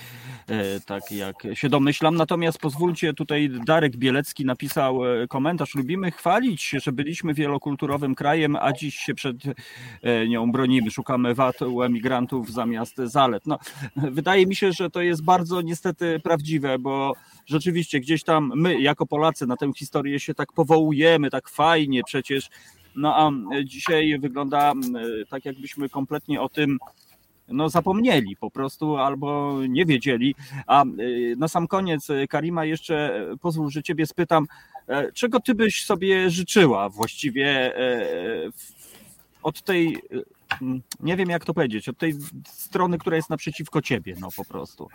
e, 0.48 0.80
tak 0.80 1.12
jak 1.12 1.36
się 1.54 1.68
domyślam. 1.68 2.14
Natomiast 2.14 2.58
pozwólcie, 2.58 3.14
tutaj 3.14 3.50
Darek 3.66 3.96
Bielecki 3.96 4.44
napisał 4.44 5.06
e, 5.06 5.28
komentarz. 5.28 5.74
Lubimy 5.74 6.10
chwalić 6.10 6.62
się, 6.62 6.80
że 6.80 6.92
byliśmy 6.92 7.34
wielokulturowym 7.34 8.14
krajem, 8.14 8.56
a 8.56 8.72
dziś 8.72 8.94
się 8.94 9.14
przed 9.14 9.36
nią 10.28 10.52
bronimy. 10.52 10.90
Szukamy 10.90 11.34
wad 11.34 11.62
u 11.62 11.82
emigrantów 11.82 12.52
zamiast 12.52 12.96
zalet. 12.96 13.46
No, 13.46 13.58
wydaje 13.96 14.46
mi 14.46 14.56
się, 14.56 14.72
że 14.72 14.90
to 14.90 15.02
jest 15.02 15.24
bardzo 15.24 15.60
niestety 15.60 16.20
prawdziwe, 16.20 16.78
bo 16.78 17.12
rzeczywiście 17.46 18.00
gdzieś 18.00 18.24
tam 18.24 18.52
my, 18.54 18.80
jako 18.80 19.06
Polacy, 19.06 19.46
na 19.46 19.56
tę 19.56 19.72
historię 19.76 20.20
się 20.20 20.34
tak 20.34 20.52
powołujemy, 20.52 21.30
tak 21.30 21.48
fajnie 21.48 22.02
przecież 22.04 22.48
no 22.97 23.16
a 23.16 23.30
dzisiaj 23.64 24.18
wygląda 24.18 24.72
tak, 25.30 25.45
jakbyśmy 25.45 25.88
kompletnie 25.88 26.40
o 26.40 26.49
tym 26.49 26.78
no, 27.49 27.68
zapomnieli 27.68 28.36
po 28.36 28.51
prostu 28.51 28.97
albo 28.97 29.59
nie 29.68 29.86
wiedzieli. 29.86 30.34
A 30.66 30.84
na 31.36 31.49
sam 31.49 31.66
koniec, 31.66 32.09
Karima, 32.28 32.64
jeszcze 32.64 33.26
y, 33.32 33.36
pozwól, 33.36 33.70
że 33.70 33.82
Ciebie 33.82 34.07
spytam, 34.07 34.47
e, 34.88 35.12
czego 35.12 35.40
Ty 35.40 35.55
byś 35.55 35.84
sobie 35.84 36.30
życzyła 36.30 36.88
właściwie 36.88 37.76
e, 37.78 38.11
od 39.43 39.62
tej, 39.62 39.97
nie 41.01 41.16
wiem 41.16 41.30
jak 41.30 41.45
to 41.45 41.55
powiedzieć, 41.55 41.88
od 41.88 41.99
tej 41.99 42.14
strony, 42.45 42.99
która 42.99 43.16
jest 43.16 43.30
naprzeciwko 43.30 43.82
Ciebie, 43.82 44.14
no 44.20 44.28
po 44.36 44.45
prostu. 44.45 44.88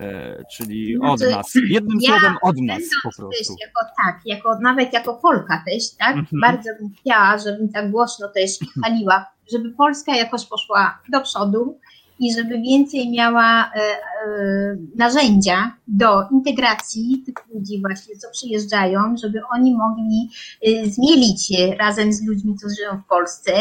E, 0.00 0.44
czyli 0.56 0.96
znaczy, 0.96 1.28
od 1.28 1.36
nas. 1.36 1.52
Jednym 1.68 1.98
ja 2.00 2.08
słowem 2.10 2.36
od 2.42 2.56
nas 2.60 2.82
po 3.02 3.10
prostu. 3.16 3.30
Też 3.30 3.48
jako, 3.60 3.90
tak, 4.04 4.20
jako, 4.24 4.58
nawet 4.60 4.92
jako 4.92 5.14
Polka 5.14 5.62
też, 5.66 5.90
tak? 5.98 6.16
Mhm. 6.16 6.40
Bardzo 6.40 6.70
bym 6.80 6.90
chciała, 7.00 7.38
żebym 7.38 7.68
tak 7.68 7.90
głośno 7.90 8.28
też 8.28 8.50
chwaliła, 8.76 9.26
żeby 9.52 9.70
Polska 9.70 10.16
jakoś 10.16 10.46
poszła 10.46 10.98
do 11.08 11.20
przodu, 11.20 11.78
i 12.18 12.34
żeby 12.34 12.60
więcej 12.60 13.10
miała 13.10 13.70
e, 13.74 13.80
e, 13.80 13.96
narzędzia 14.96 15.76
do 15.88 16.28
integracji 16.32 17.22
tych 17.26 17.34
ludzi 17.54 17.80
właśnie, 17.80 18.16
co 18.16 18.30
przyjeżdżają, 18.30 19.16
żeby 19.22 19.40
oni 19.54 19.74
mogli 19.74 20.30
e, 20.62 20.86
zmielić 20.86 21.46
się 21.46 21.76
razem 21.76 22.12
z 22.12 22.26
ludźmi, 22.26 22.56
co 22.58 22.68
żyją 22.68 23.02
w 23.04 23.08
Polsce 23.08 23.52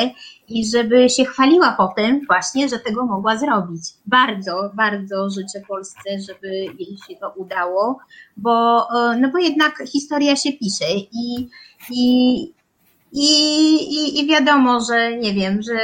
i 0.50 0.66
żeby 0.66 1.10
się 1.10 1.26
chwaliła 1.26 1.76
potem 1.78 2.22
właśnie, 2.28 2.70
że 2.70 2.80
tego 2.80 3.06
mogła 3.06 3.38
zrobić. 3.38 3.84
Bardzo, 4.06 4.72
bardzo 4.74 5.30
życzę 5.30 5.62
Polsce, 5.68 6.20
żeby 6.28 6.48
jej 6.56 6.98
się 7.08 7.16
to 7.20 7.34
udało, 7.36 8.00
bo, 8.38 8.88
no 9.22 9.30
bo 9.32 9.38
jednak 9.38 9.84
historia 9.88 10.36
się 10.36 10.54
pisze 10.54 10.86
i, 11.12 11.50
i, 11.92 12.54
i, 13.12 13.30
i, 13.76 14.20
I 14.20 14.28
wiadomo, 14.28 14.80
że 14.82 15.18
nie 15.18 15.34
wiem, 15.34 15.62
że 15.62 15.80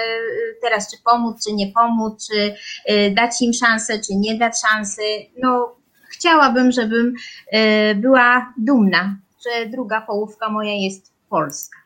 teraz 0.62 0.92
czy 0.92 1.04
pomóc, 1.04 1.46
czy 1.46 1.54
nie 1.54 1.68
pomóc, 1.68 2.28
czy 2.28 2.56
y, 2.94 3.14
dać 3.16 3.42
im 3.42 3.54
szansę, 3.54 4.00
czy 4.00 4.16
nie 4.16 4.38
dać 4.38 4.54
szansy. 4.62 5.02
No, 5.42 5.76
chciałabym, 6.10 6.72
żebym 6.72 7.14
y, 7.54 7.96
była 7.96 8.54
dumna, 8.58 9.18
że 9.46 9.70
druga 9.70 10.02
połówka 10.02 10.50
moja 10.50 10.74
jest 10.74 11.14
polska. 11.30 11.78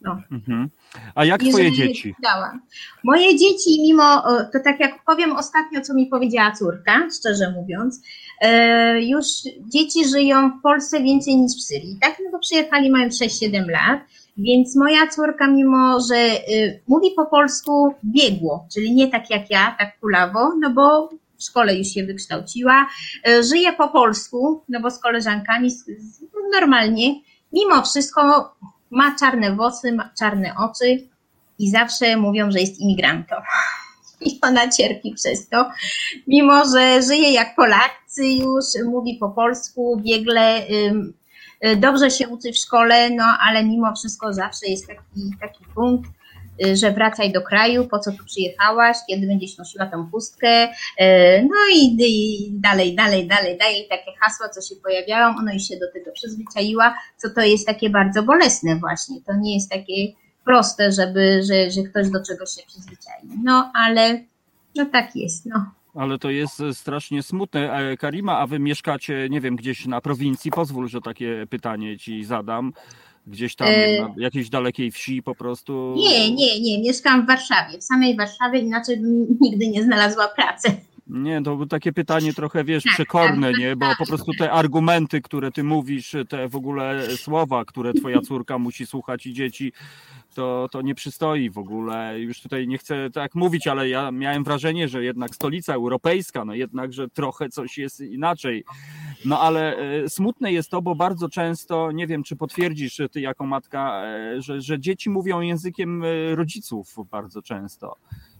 No. 0.00 0.18
Mhm. 0.32 0.70
A 1.14 1.24
jak 1.24 1.40
twoje 1.40 1.72
dzieci? 1.72 2.14
Moje 3.04 3.38
dzieci, 3.38 3.82
mimo, 3.82 4.22
to 4.52 4.58
tak 4.64 4.80
jak 4.80 5.04
powiem 5.04 5.36
ostatnio, 5.36 5.80
co 5.80 5.94
mi 5.94 6.06
powiedziała 6.06 6.52
córka, 6.52 7.08
szczerze 7.18 7.50
mówiąc, 7.50 8.00
y, 8.44 8.48
już 9.02 9.26
dzieci 9.60 10.08
żyją 10.08 10.50
w 10.50 10.62
Polsce 10.62 11.02
więcej 11.02 11.36
niż 11.36 11.52
w 11.52 11.62
Syrii. 11.62 11.98
Tak, 12.00 12.16
no 12.24 12.30
bo 12.30 12.38
przyjechali, 12.38 12.90
mają 12.90 13.08
6-7 13.08 13.70
lat 13.70 14.00
więc 14.36 14.76
moja 14.76 15.06
córka, 15.06 15.48
mimo 15.48 16.00
że 16.00 16.16
y, 16.16 16.82
mówi 16.88 17.10
po 17.16 17.26
polsku 17.26 17.94
biegło, 18.04 18.66
czyli 18.74 18.94
nie 18.94 19.08
tak 19.08 19.30
jak 19.30 19.50
ja, 19.50 19.76
tak 19.78 20.00
kulawo, 20.00 20.54
no 20.60 20.70
bo 20.70 21.10
w 21.38 21.44
szkole 21.44 21.76
już 21.76 21.88
się 21.88 22.04
wykształciła. 22.04 22.86
Żyje 23.50 23.72
po 23.72 23.88
polsku, 23.88 24.62
no 24.68 24.80
bo 24.80 24.90
z 24.90 24.98
koleżankami 24.98 25.70
normalnie. 26.52 27.14
Mimo 27.52 27.82
wszystko 27.82 28.54
ma 28.90 29.16
czarne 29.20 29.54
włosy, 29.54 29.92
ma 29.92 30.10
czarne 30.18 30.54
oczy 30.58 31.08
i 31.58 31.70
zawsze 31.70 32.16
mówią, 32.16 32.50
że 32.50 32.60
jest 32.60 32.80
imigrantką. 32.80 33.36
I 34.20 34.38
ona 34.42 34.68
cierpi 34.68 35.14
przez 35.14 35.48
to, 35.48 35.70
mimo 36.26 36.64
że 36.64 37.02
żyje 37.02 37.32
jak 37.32 37.56
Polacy 37.56 38.26
już, 38.26 38.64
mówi 38.84 39.16
po 39.20 39.28
polsku 39.28 40.00
biegle, 40.04 40.62
dobrze 41.76 42.10
się 42.10 42.28
uczy 42.28 42.52
w 42.52 42.56
szkole, 42.56 43.10
no 43.10 43.24
ale 43.40 43.64
mimo 43.64 43.94
wszystko 43.96 44.32
zawsze 44.32 44.66
jest 44.66 44.86
taki, 44.86 45.30
taki 45.40 45.64
punkt, 45.74 46.10
y, 46.66 46.76
że 46.76 46.92
wracaj 46.92 47.32
do 47.32 47.42
kraju, 47.42 47.88
po 47.88 47.98
co 47.98 48.12
tu 48.12 48.24
przyjechałaś, 48.24 48.96
kiedy 49.08 49.26
będziesz 49.26 49.58
nosiła 49.58 49.86
tą 49.86 50.10
pustkę, 50.10 50.64
y, 50.64 50.72
no 51.42 51.56
i, 51.74 51.96
i 51.98 52.50
dalej, 52.52 52.94
dalej, 52.94 53.26
dalej, 53.26 53.58
dalej, 53.58 53.86
takie 53.90 54.12
hasła, 54.20 54.48
co 54.48 54.60
się 54.60 54.80
pojawiają, 54.82 55.36
ona 55.38 55.52
już 55.54 55.62
się 55.62 55.76
do 55.76 55.92
tego 55.92 56.12
przyzwyczaiła, 56.12 56.94
co 57.16 57.30
to 57.30 57.40
jest 57.40 57.66
takie 57.66 57.90
bardzo 57.90 58.22
bolesne 58.22 58.76
właśnie, 58.76 59.16
to 59.26 59.32
nie 59.34 59.54
jest 59.54 59.70
takie 59.70 59.94
proste, 60.44 60.92
żeby, 60.92 61.42
że, 61.42 61.70
że 61.70 61.82
ktoś 61.82 62.10
do 62.10 62.24
czegoś 62.24 62.50
się 62.50 62.66
przyzwyczai, 62.66 63.28
no 63.44 63.72
ale 63.74 64.24
no 64.76 64.86
tak 64.86 65.16
jest, 65.16 65.46
no. 65.46 65.70
Ale 65.94 66.18
to 66.18 66.30
jest 66.30 66.62
strasznie 66.72 67.22
smutne. 67.22 67.72
E, 67.72 67.96
Karima, 67.96 68.38
a 68.38 68.46
wy 68.46 68.58
mieszkacie, 68.58 69.28
nie 69.30 69.40
wiem, 69.40 69.56
gdzieś 69.56 69.86
na 69.86 70.00
prowincji? 70.00 70.50
Pozwól, 70.50 70.88
że 70.88 71.00
takie 71.00 71.46
pytanie 71.50 71.98
ci 71.98 72.24
zadam. 72.24 72.72
Gdzieś 73.26 73.54
tam 73.54 73.68
e... 73.68 74.00
na 74.00 74.14
jakiejś 74.16 74.48
dalekiej 74.48 74.90
wsi 74.90 75.22
po 75.22 75.34
prostu? 75.34 75.94
Nie, 75.96 76.34
nie, 76.34 76.60
nie. 76.60 76.82
Mieszkam 76.82 77.24
w 77.24 77.26
Warszawie, 77.26 77.78
w 77.78 77.84
samej 77.84 78.16
Warszawie, 78.16 78.58
inaczej 78.58 78.96
bym 78.96 79.26
nigdy 79.40 79.68
nie 79.68 79.82
znalazła 79.82 80.28
pracy. 80.28 80.68
Nie, 81.06 81.42
to 81.42 81.54
było 81.54 81.66
takie 81.66 81.92
pytanie 81.92 82.34
trochę, 82.34 82.64
wiesz, 82.64 82.84
tak, 82.84 82.92
przekorne, 82.92 83.50
tak, 83.50 83.60
nie? 83.60 83.76
Bo 83.76 83.86
tak. 83.86 83.98
po 83.98 84.06
prostu 84.06 84.32
te 84.38 84.50
argumenty, 84.50 85.20
które 85.20 85.52
ty 85.52 85.64
mówisz, 85.64 86.16
te 86.28 86.48
w 86.48 86.56
ogóle 86.56 87.16
słowa, 87.16 87.64
które 87.64 87.92
twoja 87.92 88.20
córka 88.20 88.58
musi 88.58 88.86
słuchać 88.86 89.26
i 89.26 89.32
dzieci, 89.32 89.72
to, 90.34 90.68
to 90.72 90.82
nie 90.82 90.94
przystoi 90.94 91.50
w 91.50 91.58
ogóle. 91.58 92.20
Już 92.20 92.40
tutaj 92.40 92.68
nie 92.68 92.78
chcę 92.78 93.10
tak 93.10 93.34
mówić, 93.34 93.66
ale 93.66 93.88
ja 93.88 94.10
miałem 94.10 94.44
wrażenie, 94.44 94.88
że 94.88 95.04
jednak 95.04 95.34
stolica 95.34 95.74
europejska, 95.74 96.44
no 96.44 96.54
jednak, 96.54 96.92
że 96.92 97.08
trochę 97.08 97.48
coś 97.48 97.78
jest 97.78 98.00
inaczej. 98.00 98.64
No 99.24 99.40
ale 99.40 99.76
e, 99.76 100.08
smutne 100.08 100.52
jest 100.52 100.70
to, 100.70 100.82
bo 100.82 100.94
bardzo 100.94 101.28
często, 101.28 101.92
nie 101.92 102.06
wiem, 102.06 102.22
czy 102.22 102.36
potwierdzisz 102.36 103.00
ty 103.12 103.20
jako 103.20 103.46
matka, 103.46 104.02
e, 104.04 104.42
że, 104.42 104.60
że 104.60 104.80
dzieci 104.80 105.10
mówią 105.10 105.40
językiem 105.40 106.04
e, 106.04 106.34
rodziców 106.34 106.96
bardzo 107.10 107.42
często. 107.42 107.96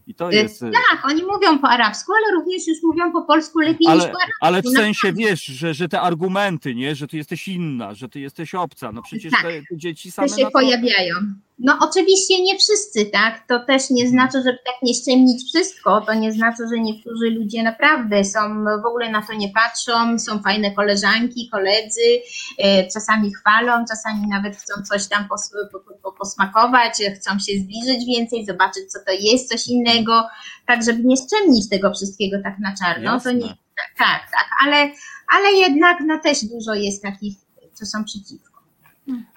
I 0.07 0.15
to 0.15 0.31
jest. 0.31 0.61
Tak, 0.61 1.05
oni 1.05 1.23
mówią 1.23 1.59
po 1.59 1.69
arabsku, 1.69 2.13
ale 2.13 2.35
również 2.35 2.67
już 2.67 2.83
mówią 2.83 3.13
po 3.13 3.23
polsku 3.23 3.59
lepiej 3.59 3.87
ale, 3.87 3.97
niż 3.97 4.05
po 4.05 4.19
arabsku. 4.19 4.39
Ale 4.41 4.63
w 4.63 4.69
sensie 4.69 5.13
wiesz, 5.13 5.45
że, 5.45 5.75
że 5.75 5.89
te 5.89 6.01
argumenty, 6.01 6.75
nie, 6.75 6.95
że 6.95 7.07
ty 7.07 7.17
jesteś 7.17 7.49
inna, 7.49 7.95
że 7.95 8.09
ty 8.09 8.21
jesteś 8.21 8.55
obca. 8.55 8.93
No 8.93 9.03
przecież 9.03 9.33
tak, 9.33 9.43
te, 9.43 9.63
te 9.71 9.77
dzieci 9.77 10.11
same. 10.11 10.29
Te 10.29 10.37
się 10.37 10.43
to... 10.43 10.51
No 11.59 11.79
oczywiście 11.81 12.43
nie 12.43 12.59
wszyscy, 12.59 13.07
tak? 13.07 13.47
To 13.49 13.65
też 13.65 13.91
nie 13.91 14.05
mhm. 14.05 14.11
znaczy, 14.11 14.45
żeby 14.45 14.59
tak 14.67 14.75
nie 14.83 14.95
ściemnić 14.95 15.45
wszystko. 15.49 16.01
To 16.01 16.15
nie 16.15 16.33
znaczy, 16.33 16.63
że 16.73 16.81
niektórzy 16.81 17.31
ludzie 17.31 17.63
naprawdę 17.63 18.25
są, 18.25 18.65
w 18.83 18.87
ogóle 18.87 19.11
na 19.11 19.27
to 19.27 19.33
nie 19.33 19.49
patrzą, 19.49 20.19
są 20.19 20.43
fajne 20.43 20.71
koleżanki, 20.71 21.49
koledzy, 21.53 22.01
e, 22.59 22.87
czasami 22.87 23.35
chwalą, 23.35 23.85
czasami 23.89 24.29
nawet 24.29 24.57
chcą 24.57 24.83
coś 24.83 25.09
tam 25.09 25.29
pos, 25.29 25.53
posmakować, 26.19 26.93
chcą 27.17 27.31
się 27.31 27.61
zbliżyć 27.61 28.07
więcej, 28.07 28.47
zobaczyć 28.47 28.93
co 28.93 28.99
to 29.07 29.13
jest, 29.13 29.49
coś 29.49 29.69
innego, 29.69 30.27
tak 30.67 30.85
żeby 30.85 31.05
nie 31.05 31.17
ściemnić 31.17 31.69
tego 31.69 31.93
wszystkiego 31.95 32.37
tak 32.45 32.59
na 32.59 32.75
czarno. 32.77 33.13
Jasne. 33.13 33.33
To 33.33 33.39
nie, 33.39 33.49
tak, 33.99 34.21
tak, 34.33 34.49
ale, 34.67 34.91
ale 35.37 35.53
jednak 35.53 35.99
no 36.07 36.19
też 36.19 36.45
dużo 36.45 36.75
jest 36.75 37.03
takich, 37.03 37.37
co 37.73 37.87
są 37.87 38.05
przeciwko. 38.05 38.54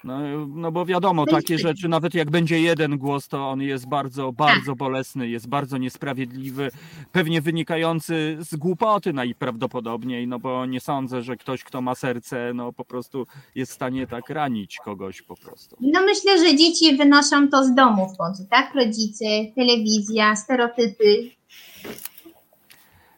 No, 0.03 0.47
no 0.47 0.71
bo 0.71 0.85
wiadomo, 0.85 1.25
takie 1.25 1.57
rzeczy, 1.57 1.87
nawet 1.89 2.13
jak 2.13 2.31
będzie 2.31 2.61
jeden 2.61 2.97
głos, 2.97 3.27
to 3.27 3.49
on 3.49 3.61
jest 3.61 3.87
bardzo, 3.87 4.31
bardzo 4.31 4.75
bolesny, 4.75 5.29
jest 5.29 5.47
bardzo 5.47 5.77
niesprawiedliwy, 5.77 6.71
pewnie 7.11 7.41
wynikający 7.41 8.37
z 8.39 8.55
głupoty 8.55 9.13
najprawdopodobniej, 9.13 10.27
no 10.27 10.39
bo 10.39 10.65
nie 10.65 10.79
sądzę, 10.79 11.21
że 11.21 11.37
ktoś, 11.37 11.63
kto 11.63 11.81
ma 11.81 11.95
serce, 11.95 12.51
no 12.55 12.73
po 12.73 12.85
prostu 12.85 13.27
jest 13.55 13.71
w 13.71 13.75
stanie 13.75 14.07
tak 14.07 14.29
ranić 14.29 14.77
kogoś 14.85 15.21
po 15.21 15.35
prostu. 15.35 15.77
No 15.81 16.01
myślę, 16.01 16.39
że 16.39 16.55
dzieci 16.55 16.97
wynoszą 16.97 17.49
to 17.49 17.63
z 17.63 17.75
domu 17.75 18.09
w 18.13 18.17
końcu, 18.17 18.45
tak? 18.49 18.75
Rodzice, 18.75 19.25
telewizja, 19.55 20.35
stereotypy, 20.35 21.29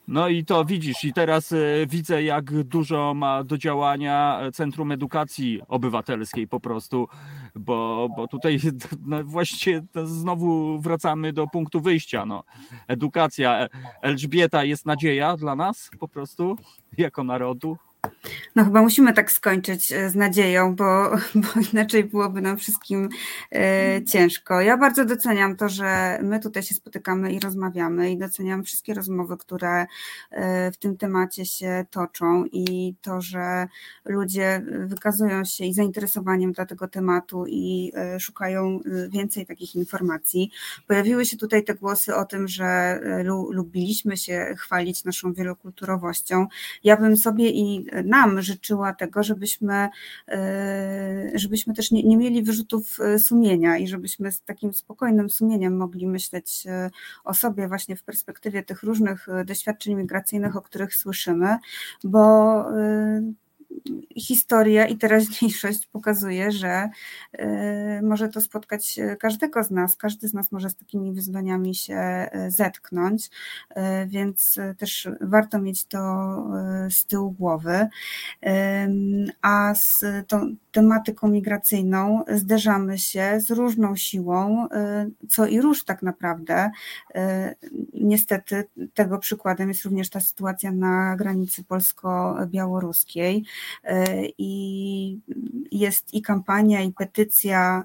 no 0.09 0.27
i 0.27 0.45
to 0.45 0.65
widzisz, 0.65 1.03
i 1.03 1.13
teraz 1.13 1.51
e, 1.51 1.57
widzę, 1.87 2.23
jak 2.23 2.63
dużo 2.63 3.13
ma 3.13 3.43
do 3.43 3.57
działania 3.57 4.41
Centrum 4.53 4.91
Edukacji 4.91 5.61
Obywatelskiej 5.67 6.47
po 6.47 6.59
prostu, 6.59 7.07
bo, 7.55 8.09
bo 8.17 8.27
tutaj 8.27 8.59
no, 9.05 9.17
znowu 10.05 10.79
wracamy 10.79 11.33
do 11.33 11.47
punktu 11.47 11.81
wyjścia. 11.81 12.25
No. 12.25 12.43
Edukacja. 12.87 13.67
Elżbieta 14.01 14.63
jest 14.63 14.85
nadzieja 14.85 15.37
dla 15.37 15.55
nas 15.55 15.89
po 15.99 16.07
prostu, 16.07 16.57
jako 16.97 17.23
narodu. 17.23 17.77
No 18.55 18.65
chyba 18.65 18.81
musimy 18.81 19.13
tak 19.13 19.31
skończyć 19.31 19.91
e, 19.91 20.09
z 20.09 20.15
nadzieją, 20.15 20.75
bo, 20.75 21.09
bo 21.35 21.47
inaczej 21.73 22.03
byłoby 22.03 22.41
nam 22.41 22.57
wszystkim 22.57 23.09
e, 23.51 24.03
ciężko. 24.03 24.61
Ja 24.61 24.77
bardzo 24.77 25.05
doceniam 25.05 25.55
to, 25.55 25.69
że 25.69 26.19
my 26.23 26.39
tutaj 26.39 26.63
się 26.63 26.75
spotykamy 26.75 27.33
i 27.33 27.39
rozmawiamy 27.39 28.11
i 28.11 28.17
doceniam 28.17 28.63
wszystkie 28.63 28.93
rozmowy, 28.93 29.37
które 29.37 29.85
e, 30.31 30.71
w 30.71 30.77
tym 30.77 30.97
temacie 30.97 31.45
się 31.45 31.85
toczą 31.91 32.45
i 32.51 32.95
to, 33.01 33.21
że 33.21 33.67
ludzie 34.05 34.61
wykazują 34.85 35.45
się 35.45 35.65
i 35.65 35.73
zainteresowaniem 35.73 36.51
dla 36.51 36.65
tego 36.65 36.87
tematu 36.87 37.45
i 37.47 37.91
szukają 38.19 38.79
więcej 39.09 39.45
takich 39.45 39.75
informacji. 39.75 40.51
Pojawiły 40.87 41.25
się 41.25 41.37
tutaj 41.37 41.63
te 41.63 41.75
głosy 41.75 42.15
o 42.15 42.25
tym, 42.25 42.47
że 42.47 42.99
lu, 43.23 43.51
lubiliśmy 43.51 44.17
się 44.17 44.55
chwalić 44.57 45.03
naszą 45.03 45.33
wielokulturowością. 45.33 46.47
Ja 46.83 46.97
bym 46.97 47.17
sobie 47.17 47.49
i 47.49 47.88
nam 48.05 48.41
życzyła 48.41 48.93
tego, 48.93 49.23
żebyśmy, 49.23 49.89
e, 50.27 51.31
żebyśmy 51.35 51.73
też 51.73 51.91
nie, 51.91 52.03
nie 52.03 52.17
mieli 52.17 52.43
wyrzutów 52.43 52.99
e, 52.99 53.19
sumienia 53.19 53.77
i 53.77 53.87
żebyśmy 53.87 54.31
z 54.31 54.41
takim 54.41 54.73
spokojnym 54.73 55.29
sumieniem 55.29 55.77
mogli 55.77 56.07
myśleć 56.07 56.67
e, 56.67 56.89
o 57.23 57.33
sobie 57.33 57.67
właśnie 57.67 57.95
w 57.95 58.03
perspektywie 58.03 58.63
tych 58.63 58.83
różnych 58.83 59.27
doświadczeń 59.45 59.95
migracyjnych, 59.95 60.55
o 60.55 60.61
których 60.61 60.95
słyszymy, 60.95 61.57
bo 62.03 62.65
historia 64.19 64.87
i 64.87 64.97
teraźniejszość 64.97 65.87
pokazuje, 65.87 66.51
że 66.51 66.89
e, 67.31 68.01
może 68.01 68.29
to 68.29 68.41
spotkać 68.41 68.99
każdego 69.19 69.63
z 69.63 69.71
nas. 69.71 69.95
Każdy 69.95 70.27
z 70.27 70.33
nas 70.33 70.51
może 70.51 70.69
z 70.69 70.75
takimi 70.75 71.13
wyzwaniami 71.13 71.75
się 71.75 71.95
e, 71.95 72.51
zetknąć, 72.51 73.29
e, 73.69 74.07
więc 74.07 74.59
też 74.77 75.09
warto 75.21 75.59
mieć 75.59 75.85
to 75.85 75.99
z 76.89 77.05
tyłu 77.05 77.31
głowy. 77.31 77.87
A 79.41 79.73
z 79.75 80.05
tą 80.27 80.55
tematyką 80.71 81.27
migracyjną 81.27 82.23
zderzamy 82.27 82.97
się 82.97 83.39
z 83.39 83.51
różną 83.51 83.95
siłą, 83.95 84.67
co 85.29 85.45
i 85.45 85.61
róż 85.61 85.85
tak 85.85 86.03
naprawdę. 86.03 86.71
Niestety 87.93 88.63
tego 88.93 89.17
przykładem 89.17 89.69
jest 89.69 89.83
również 89.83 90.09
ta 90.09 90.19
sytuacja 90.19 90.71
na 90.71 91.15
granicy 91.15 91.63
polsko-białoruskiej 91.63 93.43
i 94.37 95.19
jest 95.71 96.13
i 96.13 96.21
kampania, 96.21 96.81
i 96.81 96.93
petycja 96.93 97.83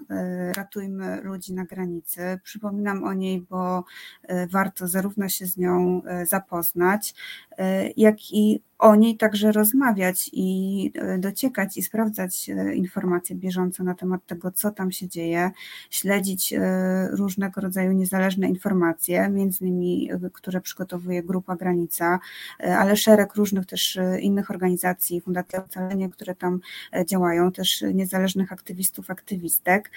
Ratujmy 0.57 1.21
ludzi 1.23 1.55
na 1.55 1.65
granicy. 1.65 2.41
Przypominam 2.43 3.05
o 3.05 3.13
niej, 3.13 3.41
bo 3.41 3.85
warto 4.51 4.89
zarówno 4.89 5.29
się 5.29 5.47
z 5.47 5.57
nią 5.57 6.03
zapoznać, 6.25 7.15
jak 7.97 8.17
i 8.33 8.63
o 8.79 8.95
niej 8.95 9.17
także 9.17 9.53
rozmawiać 9.53 10.31
i 10.33 10.93
e, 10.95 11.19
dociekać 11.19 11.77
i 11.77 11.83
sprawdzać 11.83 12.51
e, 12.51 12.75
informacje 12.75 13.37
bieżące 13.37 13.85
na 13.85 13.95
temat 13.95 14.27
tego, 14.27 14.51
co 14.51 14.71
tam 14.71 14.93
się 14.93 15.09
dzieje, 15.09 15.51
śledzić 15.91 16.53
e, 16.53 17.09
różnego 17.11 17.61
rodzaju 17.61 17.93
niezależne 17.93 18.49
informacje, 18.49 19.29
między 19.29 19.65
innymi, 19.65 20.11
które 20.33 20.61
przygotowuje 20.61 21.23
Grupa 21.23 21.57
Granica, 21.57 22.19
ale 22.59 22.97
szereg 22.97 23.35
różnych 23.35 23.67
też 23.67 23.99
innych 24.21 24.51
organizacji, 24.51 25.21
Fundacja 25.21 25.65
Ocalenie, 25.65 26.11
które 26.11 26.35
tam 26.35 26.61
działają, 27.07 27.53
też 27.53 27.85
niezależnych 27.95 28.53
aktywistów, 28.53 29.11
aktywistek, 29.11 29.91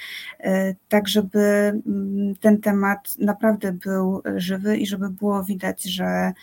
tak 0.89 1.07
żeby 1.07 1.39
mm, 1.87 2.35
ten 2.35 2.61
temat 2.61 3.17
naprawdę 3.19 3.71
był 3.71 4.21
żywy 4.35 4.77
i 4.77 4.87
żeby 4.87 5.09
było 5.09 5.43
widać, 5.43 5.83
że 5.83 6.33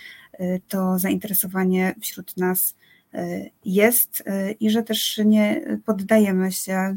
to 0.68 0.98
zainteresowanie 0.98 1.94
wśród 2.00 2.36
nas 2.36 2.74
y, 3.14 3.50
jest 3.64 4.20
y, 4.20 4.52
i 4.60 4.70
że 4.70 4.82
też 4.82 5.20
nie 5.24 5.78
poddajemy 5.84 6.52
się 6.52 6.96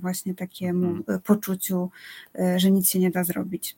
właśnie 0.00 0.34
takiemu 0.34 0.86
hmm. 1.04 1.20
poczuciu, 1.22 1.90
że 2.56 2.70
nic 2.70 2.90
się 2.90 2.98
nie 2.98 3.10
da 3.10 3.24
zrobić. 3.24 3.76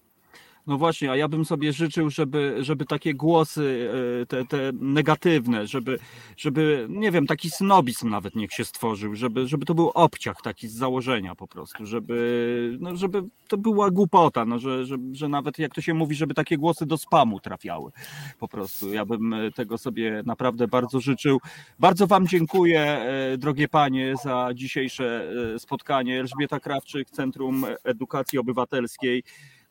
No 0.67 0.79
właśnie, 0.79 1.11
a 1.11 1.17
ja 1.17 1.29
bym 1.29 1.45
sobie 1.45 1.73
życzył, 1.73 2.11
żeby, 2.11 2.57
żeby 2.61 2.85
takie 2.85 3.15
głosy, 3.15 3.91
e, 4.23 4.27
te, 4.27 4.45
te 4.45 4.73
negatywne, 4.73 5.67
żeby, 5.67 5.99
żeby, 6.37 6.87
nie 6.91 7.11
wiem, 7.11 7.27
taki 7.27 7.51
snobizm 7.51 8.11
nawet 8.11 8.37
niech 8.37 8.53
się 8.53 8.65
stworzył, 8.65 9.15
żeby, 9.15 9.49
żeby 9.49 9.67
to 9.67 9.75
był 9.75 9.89
obciach 9.89 10.43
taki 10.43 10.69
z 10.69 10.75
założenia 10.75 11.35
po 11.35 11.49
prostu, 11.49 11.87
żeby, 11.87 12.77
no, 12.81 12.97
żeby 12.97 13.23
to 13.49 13.57
była 13.57 13.91
głupota, 13.91 14.45
no, 14.45 14.59
że, 14.59 14.87
że, 14.87 14.97
że 15.12 15.29
nawet 15.29 15.59
jak 15.59 15.75
to 15.75 15.81
się 15.81 15.95
mówi, 15.95 16.15
żeby 16.15 16.35
takie 16.35 16.59
głosy 16.59 16.87
do 16.87 16.99
spamu 16.99 17.41
trafiały 17.41 17.91
po 18.39 18.49
prostu. 18.49 18.93
Ja 18.93 19.05
bym 19.05 19.35
tego 19.55 19.79
sobie 19.79 20.23
naprawdę 20.27 20.69
bardzo 20.69 21.01
życzył. 21.01 21.41
Bardzo 21.79 22.07
Wam 22.07 22.29
dziękuję, 22.29 22.81
e, 22.81 23.39
drogie 23.39 23.69
panie, 23.69 24.15
za 24.25 24.49
dzisiejsze 24.55 25.31
e, 25.55 25.59
spotkanie. 25.59 26.21
Elżbieta 26.21 26.61
Krawczyk, 26.61 27.11
Centrum 27.11 27.67
Edukacji 27.85 28.39
Obywatelskiej 28.39 29.23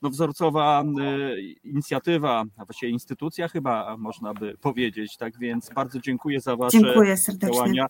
no, 0.04 0.10
wzorcowa 0.10 0.84
y, 0.84 1.41
inicjatywa, 1.64 2.43
a 2.58 2.66
właściwie 2.66 2.91
instytucja 2.91 3.47
chyba 3.47 3.97
można 3.97 4.34
by 4.34 4.58
powiedzieć, 4.62 5.18
tak 5.18 5.39
więc 5.39 5.70
bardzo 5.76 5.99
dziękuję 5.99 6.39
za 6.39 6.56
wasze 6.56 6.80
dziękuję 6.80 7.18
serdecznie. 7.18 7.56
działania. 7.56 7.88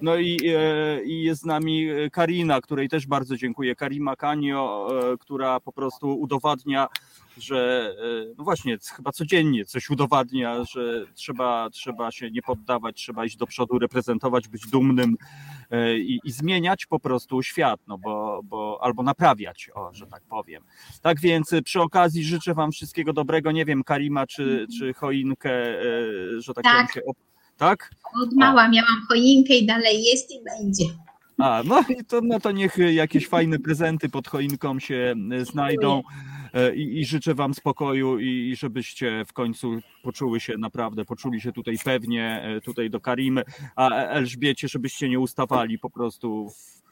No 0.00 0.16
i, 0.16 0.38
y, 1.00 1.04
i 1.04 1.22
jest 1.22 1.42
z 1.42 1.44
nami 1.44 1.88
Karina, 2.12 2.60
której 2.60 2.88
też 2.88 3.06
bardzo 3.06 3.36
dziękuję, 3.36 3.74
Karima 3.74 4.16
Kanio, 4.16 4.88
y, 5.14 5.18
która 5.18 5.60
po 5.60 5.72
prostu 5.72 6.20
udowadnia 6.20 6.88
że 7.38 7.90
no 8.38 8.44
właśnie, 8.44 8.78
chyba 8.96 9.12
codziennie 9.12 9.64
coś 9.64 9.90
udowadnia, 9.90 10.64
że 10.64 11.04
trzeba, 11.14 11.70
trzeba 11.70 12.10
się 12.10 12.30
nie 12.30 12.42
poddawać, 12.42 12.96
trzeba 12.96 13.24
iść 13.24 13.36
do 13.36 13.46
przodu, 13.46 13.78
reprezentować, 13.78 14.48
być 14.48 14.66
dumnym 14.66 15.16
E, 15.70 15.98
i, 15.98 16.20
i 16.24 16.32
zmieniać 16.32 16.86
po 16.86 17.00
prostu 17.00 17.42
świat, 17.42 17.80
no 17.86 17.98
bo, 17.98 18.40
bo 18.44 18.78
albo 18.82 19.02
naprawiać, 19.02 19.70
o, 19.74 19.94
że 19.94 20.06
tak 20.06 20.22
powiem. 20.22 20.62
Tak 21.02 21.20
więc 21.20 21.52
e, 21.52 21.62
przy 21.62 21.80
okazji 21.80 22.24
życzę 22.24 22.54
Wam 22.54 22.72
wszystkiego 22.72 23.12
dobrego. 23.12 23.52
Nie 23.52 23.64
wiem, 23.64 23.84
Karima 23.84 24.26
czy, 24.26 24.66
czy 24.78 24.94
choinkę, 24.94 25.50
e, 25.50 25.84
że 26.38 26.54
tak, 26.54 26.64
tak. 26.64 26.72
powiem 26.72 26.88
się. 26.94 27.00
Tak? 27.56 27.90
Od 28.22 28.32
mała 28.32 28.68
miałam 28.68 29.06
choinkę 29.08 29.54
i 29.54 29.66
dalej 29.66 30.04
jest 30.04 30.30
i 30.30 30.40
będzie. 30.44 30.84
A, 31.38 31.62
no 31.64 31.84
i 31.88 32.04
to, 32.04 32.20
no 32.20 32.40
to 32.40 32.52
niech 32.52 32.78
jakieś 32.78 33.28
fajne 33.28 33.58
prezenty 33.58 34.08
pod 34.08 34.28
choinką 34.28 34.78
się 34.78 35.14
znajdą. 35.42 36.02
E, 36.54 36.74
i, 36.74 37.00
i 37.00 37.04
życzę 37.04 37.34
Wam 37.34 37.54
spokoju 37.54 38.18
i, 38.18 38.50
i 38.50 38.56
żebyście 38.56 39.24
w 39.24 39.32
końcu 39.32 39.78
poczuły 40.02 40.40
się 40.40 40.58
naprawdę, 40.58 41.04
poczuli 41.04 41.40
się 41.40 41.52
tutaj 41.52 41.76
pewnie, 41.84 42.42
e, 42.42 42.60
tutaj 42.60 42.90
do 42.90 43.00
Karimy, 43.00 43.42
a 43.76 43.90
Elżbiecie, 43.90 44.68
żebyście 44.68 45.08
nie 45.08 45.20
ustawali 45.20 45.78
po 45.78 45.90
prostu 45.90 46.50
w, 46.50 46.83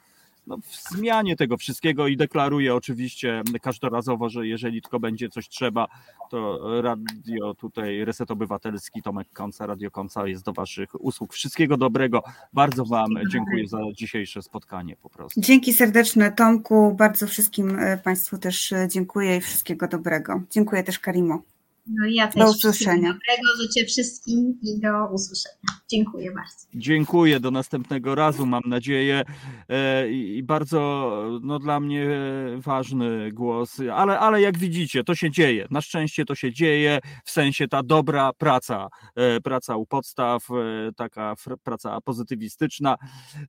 no, 0.46 0.58
w 0.58 0.96
zmianie 0.96 1.36
tego 1.36 1.56
wszystkiego 1.56 2.08
i 2.08 2.16
deklaruję 2.16 2.74
oczywiście 2.74 3.42
każdorazowo, 3.62 4.28
że 4.28 4.46
jeżeli 4.46 4.82
tylko 4.82 5.00
będzie 5.00 5.28
coś 5.28 5.48
trzeba, 5.48 5.88
to 6.30 6.60
radio 6.82 7.54
tutaj 7.54 8.04
Reset 8.04 8.30
Obywatelski, 8.30 9.02
Tomek 9.02 9.28
Konca, 9.32 9.66
Radio 9.66 9.90
Konca 9.90 10.26
jest 10.26 10.44
do 10.44 10.52
Waszych 10.52 11.04
usług. 11.04 11.32
Wszystkiego 11.32 11.76
dobrego. 11.76 12.22
Bardzo 12.52 12.84
Wam 12.84 13.08
dziękuję 13.30 13.68
za 13.68 13.78
dzisiejsze 13.94 14.42
spotkanie 14.42 14.96
po 14.96 15.10
prostu. 15.10 15.40
Dzięki 15.40 15.72
serdeczne 15.72 16.32
Tomku, 16.32 16.94
bardzo 16.94 17.26
wszystkim 17.26 17.78
e, 17.78 17.98
Państwu 17.98 18.38
też 18.38 18.72
e, 18.72 18.88
dziękuję 18.88 19.36
i 19.36 19.40
wszystkiego 19.40 19.88
dobrego. 19.88 20.42
Dziękuję 20.50 20.82
też 20.82 20.98
Karimo. 20.98 21.42
No 21.86 22.06
ja 22.06 22.26
też 22.26 22.44
do 22.44 22.50
usłyszenia. 22.50 23.08
Dobrego 23.08 23.62
życzę 23.62 23.86
wszystkim 23.86 24.58
i 24.62 24.80
do 24.80 25.06
usłyszenia. 25.12 25.56
Dziękuję 25.90 26.32
bardzo. 26.32 26.66
Dziękuję, 26.74 27.40
do 27.40 27.50
następnego 27.50 28.14
razu 28.14 28.46
mam 28.46 28.62
nadzieję 28.66 29.22
e, 29.68 30.10
i 30.10 30.42
bardzo 30.42 31.12
no, 31.42 31.58
dla 31.58 31.80
mnie 31.80 32.08
ważny 32.56 33.32
głos, 33.32 33.80
ale, 33.92 34.18
ale 34.18 34.40
jak 34.40 34.58
widzicie 34.58 35.04
to 35.04 35.14
się 35.14 35.30
dzieje, 35.30 35.66
na 35.70 35.80
szczęście 35.80 36.24
to 36.24 36.34
się 36.34 36.52
dzieje, 36.52 36.98
w 37.24 37.30
sensie 37.30 37.68
ta 37.68 37.82
dobra 37.82 38.32
praca, 38.38 38.88
e, 39.14 39.40
praca 39.40 39.76
u 39.76 39.86
podstaw, 39.86 40.48
e, 40.50 40.54
taka 40.96 41.34
praca 41.62 42.00
pozytywistyczna, 42.00 42.96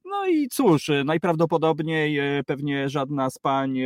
no 0.06 0.28
i 0.28 0.48
cóż, 0.48 0.92
najprawdopodobniej 1.06 2.20
pewnie 2.46 2.90
żadna 2.90 3.30
z 3.30 3.38
pań, 3.38 3.80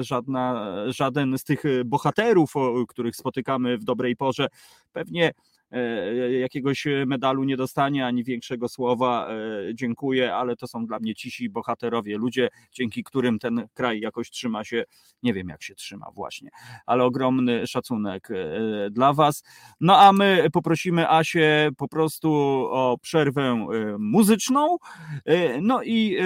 żadna, 0.00 0.74
żaden 0.86 1.38
z 1.38 1.44
tych 1.44 1.62
bohaterów, 1.84 2.52
których 2.88 3.16
spotykamy 3.16 3.78
w 3.78 3.84
dobrej 3.92 4.16
porze, 4.16 4.46
pewnie 4.92 5.32
E, 5.72 6.32
jakiegoś 6.32 6.86
medalu 7.06 7.44
nie 7.44 7.56
dostanie, 7.56 8.06
ani 8.06 8.24
większego 8.24 8.68
słowa 8.68 9.28
e, 9.28 9.34
dziękuję, 9.74 10.34
ale 10.34 10.56
to 10.56 10.66
są 10.66 10.86
dla 10.86 10.98
mnie 10.98 11.14
cisi 11.14 11.50
bohaterowie, 11.50 12.18
ludzie, 12.18 12.48
dzięki 12.72 13.04
którym 13.04 13.38
ten 13.38 13.68
kraj 13.74 14.00
jakoś 14.00 14.30
trzyma 14.30 14.64
się, 14.64 14.84
nie 15.22 15.34
wiem 15.34 15.48
jak 15.48 15.62
się 15.62 15.74
trzyma 15.74 16.10
właśnie, 16.14 16.50
ale 16.86 17.04
ogromny 17.04 17.66
szacunek 17.66 18.28
e, 18.30 18.90
dla 18.90 19.12
Was. 19.12 19.42
No 19.80 19.98
a 19.98 20.12
my 20.12 20.46
poprosimy 20.52 21.10
Asię 21.10 21.70
po 21.76 21.88
prostu 21.88 22.32
o 22.70 22.98
przerwę 23.02 23.66
muzyczną, 23.98 24.76
no 25.60 25.82
i, 25.82 26.18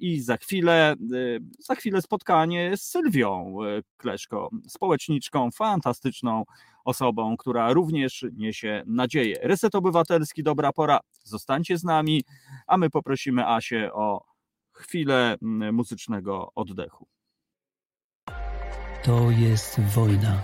i 0.00 0.20
za 0.20 0.36
chwilę, 0.36 0.94
za 1.58 1.74
chwilę 1.74 2.02
spotkanie 2.02 2.76
z 2.76 2.82
Sylwią 2.82 3.56
Kleszko, 3.96 4.50
społeczniczką 4.68 5.50
fantastyczną, 5.50 6.44
osobą, 6.86 7.36
która 7.36 7.72
również 7.72 8.24
niesie 8.36 8.82
nadzieję. 8.86 9.38
Reset 9.42 9.74
Obywatelski, 9.74 10.42
dobra 10.42 10.72
pora, 10.72 11.00
zostańcie 11.24 11.78
z 11.78 11.84
nami, 11.84 12.24
a 12.66 12.76
my 12.76 12.90
poprosimy 12.90 13.46
Asię 13.48 13.92
o 13.92 14.24
chwilę 14.72 15.36
mm, 15.42 15.74
muzycznego 15.74 16.52
oddechu. 16.54 17.06
To 19.04 19.30
jest 19.30 19.80
wojna. 19.80 20.42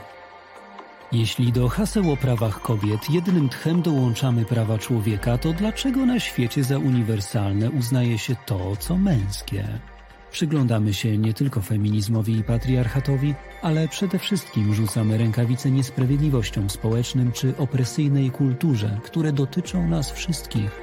Jeśli 1.13 1.53
do 1.53 1.69
haseł 1.69 2.13
o 2.13 2.17
prawach 2.17 2.63
kobiet 2.63 3.11
jednym 3.11 3.49
tchem 3.49 3.83
dołączamy 3.83 4.45
prawa 4.45 4.79
człowieka, 4.79 5.39
to 5.39 5.53
dlaczego 5.53 6.07
na 6.07 6.21
świecie 6.21 6.65
za 6.65 6.79
uniwersalne 6.79 7.71
uznaje 7.71 8.19
się 8.19 8.37
to, 8.47 8.77
co 8.77 8.99
męskie? 8.99 9.92
Przyglądamy 10.33 10.95
się 10.95 11.19
nie 11.19 11.35
tylko 11.35 11.61
feminizmowi 11.61 12.37
i 12.37 12.45
patriarchatowi, 12.45 13.35
ale 13.63 13.89
przede 13.89 14.19
wszystkim 14.19 14.75
rzucamy 14.75 15.19
rękawice 15.19 15.71
niesprawiedliwościom 15.71 16.71
społecznym 16.71 17.33
czy 17.33 17.57
opresyjnej 17.57 18.31
kulturze, 18.31 19.01
które 19.05 19.33
dotyczą 19.33 19.89
nas 19.89 20.13
wszystkich. 20.13 20.83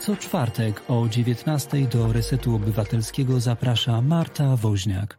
Co 0.00 0.16
czwartek 0.16 0.82
o 0.88 1.08
19 1.08 1.78
do 1.78 2.12
Resetu 2.12 2.54
Obywatelskiego 2.54 3.40
zaprasza 3.40 4.02
Marta 4.02 4.56
Woźniak. 4.56 5.17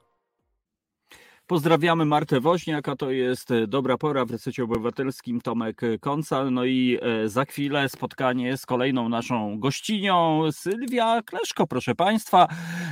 Pozdrawiamy 1.50 2.06
Martę 2.06 2.40
Woźniak, 2.40 2.90
a 2.90 2.96
to 2.96 3.12
jest 3.12 3.52
e, 3.52 3.68
dobra 3.68 3.98
pora 3.98 4.26
w 4.26 4.32
resecie 4.32 4.64
obywatelskim 4.64 5.42
Tomek 5.42 5.82
Koncal. 6.00 6.54
No 6.54 6.66
i 6.66 7.00
e, 7.02 7.30
za 7.30 7.46
chwilę 7.46 7.90
spotkanie 7.90 8.58
z 8.58 8.66
kolejną 8.66 9.10
naszą 9.10 9.60
gościnią, 9.60 10.42
Sylwia 10.52 11.22
Kleszko, 11.22 11.68
proszę 11.68 11.96
Państwa, 11.96 12.48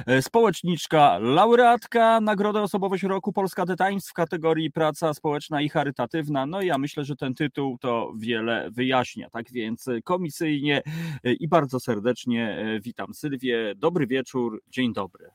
e, 0.08 0.22
społeczniczka, 0.22 1.18
laureatka 1.18 2.22
Nagrody 2.22 2.60
Osobowość 2.60 3.04
Roku 3.04 3.34
Polska 3.34 3.66
The 3.66 3.76
Times 3.76 4.10
w 4.10 4.14
kategorii 4.14 4.72
praca 4.72 5.14
społeczna 5.14 5.62
i 5.62 5.70
charytatywna. 5.70 6.46
No 6.46 6.62
i 6.62 6.68
ja 6.68 6.78
myślę, 6.78 7.06
że 7.06 7.16
ten 7.16 7.36
tytuł 7.36 7.78
to 7.78 8.12
wiele 8.18 8.72
wyjaśnia. 8.72 9.30
Tak 9.30 9.52
więc 9.52 9.86
komisyjnie 10.04 10.82
i 11.24 11.48
bardzo 11.48 11.80
serdecznie 11.80 12.58
witam 12.84 13.14
Sylwię. 13.14 13.74
Dobry 13.76 14.08
wieczór, 14.08 14.62
dzień 14.68 14.94
dobry. 14.94 15.30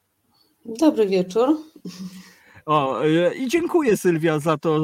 Dobry 0.65 1.07
wieczór. 1.07 1.57
O, 2.67 3.05
e, 3.05 3.35
I 3.35 3.49
dziękuję 3.49 3.97
Sylwia 3.97 4.39
za 4.39 4.57
to, 4.59 4.77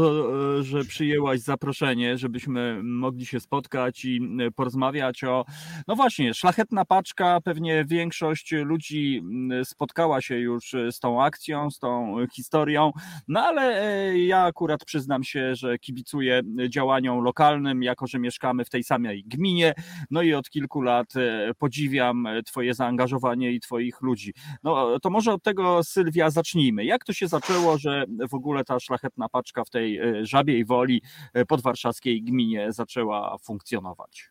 e, 0.59 0.63
że 0.63 0.85
przyjęłaś 0.85 1.41
zaproszenie, 1.41 2.19
żebyśmy 2.19 2.81
mogli 2.83 3.27
się 3.27 3.41
spotkać 3.41 4.05
i 4.05 4.21
e, 4.41 4.51
porozmawiać 4.51 5.25
o. 5.25 5.45
No 5.89 5.97
właśnie, 5.97 6.35
szlachetna 6.35 6.85
paczka. 6.85 7.41
Pewnie 7.45 7.85
większość 7.89 8.53
ludzi 8.53 9.23
spotkała 9.65 10.21
się 10.21 10.39
już 10.39 10.75
z 10.91 11.01
tą 11.01 11.23
akcją, 11.23 11.71
z 11.71 11.79
tą 11.79 12.17
historią. 12.33 12.93
No 13.29 13.41
ale 13.41 13.73
ja 14.19 14.43
akurat 14.43 14.85
przyznam 14.85 15.25
się, 15.25 15.55
że 15.55 15.79
kibicuję 15.79 16.43
działaniom 16.69 17.21
lokalnym, 17.25 17.83
jako 17.83 18.07
że 18.07 18.19
mieszkamy 18.19 18.65
w 18.65 18.71
tej 18.71 18.85
samej 18.85 19.25
gminie. 19.25 19.75
No 20.11 20.23
i 20.23 20.35
od 20.35 20.51
kilku 20.51 20.81
lat 20.81 21.13
podziwiam 21.59 22.29
Twoje 22.47 22.75
zaangażowanie 22.75 23.53
i 23.53 23.61
Twoich 23.61 24.01
ludzi. 24.01 24.35
No 24.63 25.01
to 25.01 25.11
może 25.11 25.33
od 25.33 25.43
tego, 25.43 25.85
Sylwia, 25.85 26.31
zacznijmy. 26.31 26.85
Jak 26.85 27.05
to 27.05 27.13
się 27.13 27.29
zaczęło? 27.29 27.68
Że 27.77 28.05
w 28.31 28.35
ogóle 28.35 28.65
ta 28.65 28.81
szlachetna 28.81 29.29
paczka 29.29 29.65
w 29.65 29.71
tej 29.71 29.99
e, 29.99 30.27
żabiej 30.27 30.65
woli 30.65 31.03
e, 31.35 31.45
podwarszawskiej 31.45 32.23
gminie 32.23 32.73
zaczęła 32.73 33.39
funkcjonować? 33.39 34.31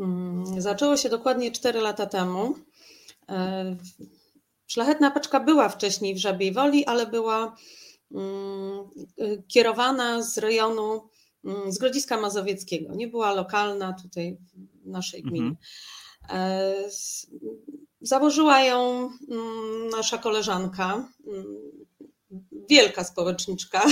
Mm, 0.00 0.60
zaczęło 0.60 0.96
się 0.96 1.08
dokładnie 1.08 1.52
4 1.52 1.80
lata 1.80 2.06
temu. 2.06 2.54
E, 3.28 3.76
szlachetna 4.66 5.10
paczka 5.10 5.40
była 5.40 5.68
wcześniej 5.68 6.14
w 6.14 6.18
Żabiej 6.18 6.52
Woli, 6.52 6.86
ale 6.86 7.06
była 7.06 7.56
mm, 8.14 8.90
kierowana 9.48 10.22
z 10.22 10.38
rejonu, 10.38 11.08
mm, 11.44 11.72
z 11.72 11.78
Grodziska 11.78 12.20
Mazowieckiego. 12.20 12.94
Nie 12.94 13.08
była 13.08 13.34
lokalna 13.34 13.92
tutaj 13.92 14.36
w 14.84 14.86
naszej 14.86 15.22
gminie. 15.22 15.46
Mhm. 15.46 15.56
Założyła 18.00 18.60
ją 18.60 19.10
nasza 19.96 20.18
koleżanka, 20.18 21.08
wielka 22.70 23.04
społeczniczka 23.04 23.82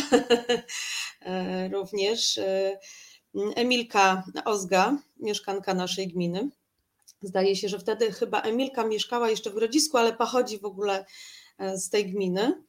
również. 1.75 2.41
Emilka 3.57 4.25
Ozga, 4.45 4.99
mieszkanka 5.21 5.75
naszej 5.75 6.09
gminy. 6.09 6.51
Zdaje 7.23 7.57
się, 7.57 7.69
że 7.69 7.79
wtedy 7.79 8.13
chyba 8.13 8.41
Emilka 8.41 8.85
mieszkała 8.85 9.31
jeszcze 9.31 9.51
w 9.51 9.55
Grodzisku, 9.55 9.97
ale 9.97 10.13
pochodzi 10.13 10.59
w 10.59 10.65
ogóle 10.65 11.05
z 11.75 11.91
tej 11.91 12.13
gminy. 12.13 12.63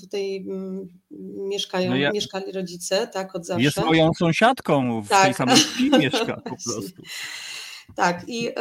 Tutaj 0.00 0.36
mm, 0.36 0.88
mieszkają, 1.48 1.90
no 1.90 1.96
ja, 1.96 2.10
mieszkali 2.10 2.52
rodzice, 2.52 3.08
tak, 3.08 3.34
od 3.36 3.46
zawsze. 3.46 3.62
Jest 3.62 3.76
moją 3.76 4.10
sąsiadką, 4.18 5.02
w 5.02 5.08
tak. 5.08 5.24
tej 5.24 5.34
samej 5.34 5.58
mieszka 6.00 6.36
po 6.36 6.56
prostu. 6.64 7.02
Tak, 7.96 8.28
i 8.28 8.48
e, 8.48 8.52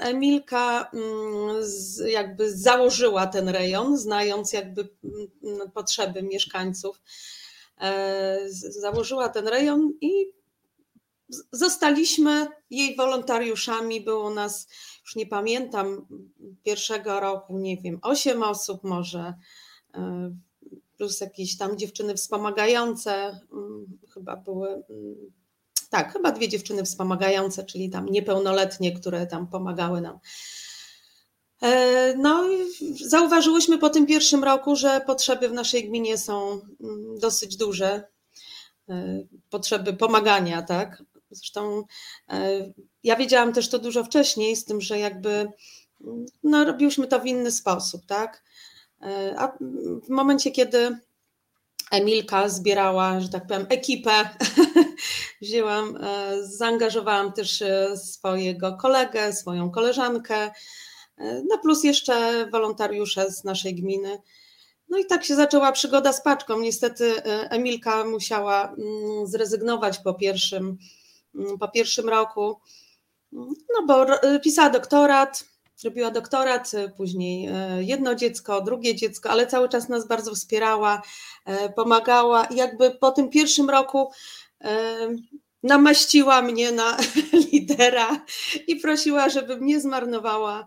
Emilka 0.00 0.90
mm, 0.94 1.62
jakby 2.06 2.56
założyła 2.56 3.26
ten 3.26 3.48
rejon, 3.48 3.98
znając 3.98 4.52
jakby 4.52 4.88
mm, 5.44 5.70
potrzeby 5.70 6.22
mieszkańców. 6.22 7.02
E, 7.80 8.38
założyła 8.80 9.28
ten 9.28 9.48
rejon 9.48 9.92
i 10.00 10.32
zostaliśmy 11.52 12.46
jej 12.70 12.96
wolontariuszami. 12.96 14.00
Było 14.00 14.30
nas, 14.30 14.68
już 15.04 15.16
nie 15.16 15.26
pamiętam, 15.26 16.06
pierwszego 16.62 17.20
roku, 17.20 17.58
nie 17.58 17.76
wiem, 17.76 17.98
osiem 18.02 18.42
osób 18.42 18.84
może, 18.84 19.34
e, 19.94 20.34
plus 20.96 21.20
jakieś 21.20 21.56
tam 21.56 21.78
dziewczyny 21.78 22.14
wspomagające, 22.14 23.40
mm, 23.52 23.98
chyba 24.14 24.36
były 24.36 24.82
tak, 25.92 26.12
chyba 26.12 26.32
dwie 26.32 26.48
dziewczyny 26.48 26.84
wspomagające, 26.84 27.64
czyli 27.64 27.90
tam 27.90 28.06
niepełnoletnie, 28.06 28.92
które 28.92 29.26
tam 29.26 29.46
pomagały 29.46 30.00
nam. 30.00 30.18
E, 31.62 32.14
no, 32.16 32.44
zauważyłyśmy 33.06 33.78
po 33.78 33.90
tym 33.90 34.06
pierwszym 34.06 34.44
roku, 34.44 34.76
że 34.76 35.00
potrzeby 35.06 35.48
w 35.48 35.52
naszej 35.52 35.88
gminie 35.88 36.18
są 36.18 36.50
mm, 36.50 37.18
dosyć 37.18 37.56
duże. 37.56 38.04
E, 38.88 39.24
potrzeby 39.50 39.92
pomagania, 39.92 40.62
tak? 40.62 41.02
Zresztą 41.30 41.84
e, 42.28 42.72
ja 43.04 43.16
wiedziałam 43.16 43.52
też 43.52 43.68
to 43.68 43.78
dużo 43.78 44.04
wcześniej, 44.04 44.56
z 44.56 44.64
tym, 44.64 44.80
że 44.80 44.98
jakby 44.98 45.30
mm, 45.30 46.26
no, 46.42 46.64
robiłyśmy 46.64 47.06
to 47.06 47.20
w 47.20 47.26
inny 47.26 47.52
sposób, 47.52 48.06
tak? 48.06 48.44
A 49.36 49.52
w 50.06 50.08
momencie, 50.08 50.50
kiedy 50.50 50.98
Emilka 51.90 52.48
zbierała, 52.48 53.20
że 53.20 53.28
tak 53.28 53.46
powiem, 53.46 53.66
ekipę. 53.68 54.12
Wzięłam, 55.42 55.96
e, 55.96 56.46
zaangażowałam 56.46 57.32
też 57.32 57.62
e, 57.62 57.96
swojego 57.96 58.76
kolegę, 58.76 59.32
swoją 59.32 59.70
koleżankę, 59.70 60.36
e, 61.18 61.42
no 61.48 61.58
plus 61.58 61.84
jeszcze 61.84 62.46
wolontariusze 62.50 63.30
z 63.30 63.44
naszej 63.44 63.74
gminy. 63.74 64.18
No 64.88 64.98
i 64.98 65.06
tak 65.06 65.24
się 65.24 65.34
zaczęła 65.34 65.72
przygoda 65.72 66.12
z 66.12 66.22
paczką. 66.22 66.60
Niestety 66.60 67.22
Emilka 67.50 68.04
musiała 68.04 68.64
mm, 68.64 69.26
zrezygnować 69.26 69.98
po 69.98 70.14
pierwszym, 70.14 70.78
mm, 71.34 71.58
po 71.58 71.68
pierwszym 71.68 72.08
roku, 72.08 72.60
no 73.32 73.86
bo 73.86 74.06
pisała 74.44 74.70
doktorat, 74.70 75.44
robiła 75.84 76.10
doktorat, 76.10 76.72
później 76.96 77.48
jedno 77.78 78.14
dziecko, 78.14 78.60
drugie 78.60 78.94
dziecko, 78.94 79.30
ale 79.30 79.46
cały 79.46 79.68
czas 79.68 79.88
nas 79.88 80.06
bardzo 80.06 80.34
wspierała, 80.34 81.02
pomagała. 81.76 82.44
I 82.44 82.56
jakby 82.56 82.90
po 82.90 83.10
tym 83.10 83.28
pierwszym 83.30 83.70
roku 83.70 84.10
namaściła 85.62 86.42
mnie 86.42 86.72
na 86.72 86.96
lidera 87.52 88.24
i 88.66 88.76
prosiła, 88.76 89.28
żebym 89.28 89.66
nie 89.66 89.80
zmarnowała 89.80 90.66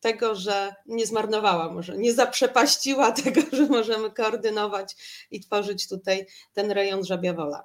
tego, 0.00 0.34
że 0.34 0.74
nie 0.86 1.06
zmarnowała, 1.06 1.72
może 1.72 1.98
nie 1.98 2.12
zaprzepaściła 2.12 3.12
tego, 3.22 3.40
że 3.52 3.66
możemy 3.66 4.10
koordynować 4.10 4.96
i 5.30 5.40
tworzyć 5.40 5.88
tutaj 5.88 6.26
ten 6.52 6.70
rejon 6.70 7.04
Żabia 7.04 7.34
Wola. 7.34 7.64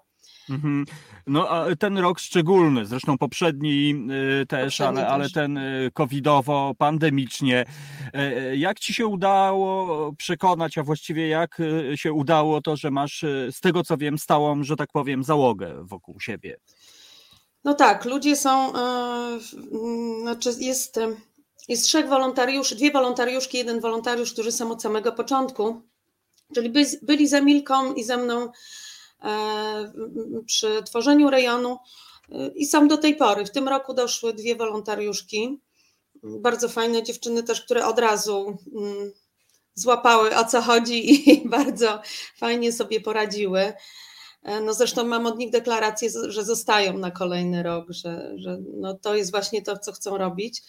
Mhm. 0.52 0.86
No 1.28 1.50
a 1.50 1.76
ten 1.76 1.98
rok 1.98 2.20
szczególny, 2.20 2.86
zresztą 2.86 3.18
poprzedni 3.18 3.96
y, 4.42 4.46
też, 4.46 4.78
poprzedni 4.78 5.00
ale, 5.00 5.08
ale 5.08 5.30
ten 5.30 5.58
y, 5.58 5.92
covidowo, 5.94 6.74
pandemicznie. 6.78 7.66
Y, 8.52 8.58
jak 8.58 8.80
ci 8.80 8.94
się 8.94 9.08
udało 9.08 10.14
przekonać, 10.14 10.78
a 10.78 10.84
właściwie 10.84 11.28
jak 11.28 11.58
się 11.96 12.14
udało 12.14 12.62
to, 12.62 12.76
że 12.76 12.92
masz 12.92 13.26
z 13.52 13.60
tego 13.60 13.84
co 13.84 13.98
wiem 13.98 14.18
stałą, 14.18 14.64
że 14.64 14.76
tak 14.76 14.90
powiem, 14.94 15.24
załogę 15.24 15.84
wokół 15.84 16.20
siebie? 16.20 16.58
No 17.64 17.74
tak, 17.74 18.06
ludzie 18.06 18.36
są, 18.36 18.74
znaczy 20.22 20.50
jest, 20.60 21.00
jest 21.68 21.84
trzech 21.84 22.08
wolontariuszy, 22.08 22.76
dwie 22.76 22.92
wolontariuszki, 22.92 23.58
jeden 23.58 23.80
wolontariusz, 23.80 24.34
którzy 24.34 24.52
są 24.52 24.72
od 24.72 24.82
samego 24.82 25.12
początku, 25.12 25.82
czyli 26.56 26.70
byli, 26.70 26.86
byli 27.02 27.28
za 27.28 27.42
Milką 27.42 27.94
i 27.94 28.04
ze 28.04 28.18
mną 28.18 28.52
E, 28.52 28.52
przy 30.46 30.84
tworzeniu 30.84 31.30
rejonu 31.30 31.78
e, 32.32 32.48
i 32.48 32.66
są 32.66 32.88
do 32.88 32.98
tej 32.98 33.16
pory. 33.16 33.46
W 33.46 33.52
tym 33.52 33.68
roku 33.68 33.94
doszły 33.94 34.34
dwie 34.34 34.56
wolontariuszki, 34.56 35.62
bardzo 36.24 36.70
fajne 36.70 37.04
dziewczyny 37.04 37.44
też, 37.44 37.62
które 37.62 37.86
od 37.86 38.00
razu 38.00 38.58
mm, 38.76 39.12
złapały 39.76 40.36
o 40.38 40.46
co 40.46 40.62
chodzi 40.62 41.30
i 41.30 41.42
bardzo 41.58 42.02
fajnie 42.38 42.72
sobie 42.72 43.02
poradziły. 43.02 43.74
E, 44.44 44.62
no 44.62 44.74
zresztą 44.74 45.08
mam 45.08 45.26
od 45.26 45.38
nich 45.38 45.52
deklarację, 45.52 46.10
że 46.28 46.46
zostają 46.46 46.98
na 46.98 47.12
kolejny 47.12 47.64
rok, 47.64 47.86
że, 47.90 48.34
że 48.36 48.58
no 48.74 48.94
to 48.94 49.16
jest 49.16 49.32
właśnie 49.32 49.62
to, 49.62 49.78
co 49.78 49.92
chcą 49.92 50.18
robić. 50.18 50.62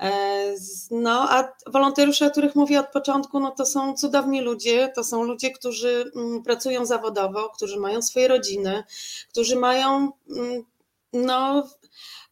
E, 0.00 0.54
no, 0.90 1.30
a 1.30 1.52
wolontariusze, 1.66 2.26
o 2.26 2.30
których 2.30 2.54
mówię 2.54 2.80
od 2.80 2.88
początku, 2.88 3.40
no 3.40 3.50
to 3.50 3.66
są 3.66 3.94
cudowni 3.94 4.40
ludzie, 4.40 4.92
to 4.94 5.04
są 5.04 5.22
ludzie, 5.22 5.50
którzy 5.50 6.10
mm, 6.16 6.42
pracują 6.42 6.86
zawodowo, 6.86 7.48
którzy 7.48 7.80
mają 7.80 8.02
swoje 8.02 8.28
rodziny, 8.28 8.84
którzy 9.28 9.56
mają, 9.56 10.12
mm, 10.36 10.64
no, 11.12 11.68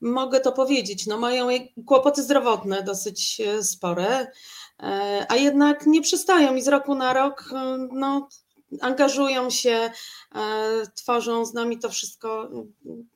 mogę 0.01 0.41
to 0.41 0.53
powiedzieć, 0.53 1.07
no, 1.07 1.19
mają 1.19 1.49
kłopoty 1.87 2.23
zdrowotne 2.23 2.83
dosyć 2.83 3.41
e, 3.41 3.63
spore, 3.63 4.27
e, 4.83 5.27
a 5.29 5.37
jednak 5.37 5.87
nie 5.87 6.03
przystają 6.03 6.55
i 6.55 6.63
z 6.63 6.69
roku 6.69 6.95
na 6.95 7.13
rok, 7.13 7.51
no, 7.93 8.29
angażują 8.81 9.51
się, 9.51 9.91
e, 10.35 10.83
tworzą 10.95 11.45
z 11.45 11.55
nami 11.55 11.79
to 11.79 11.89
wszystko. 11.89 12.51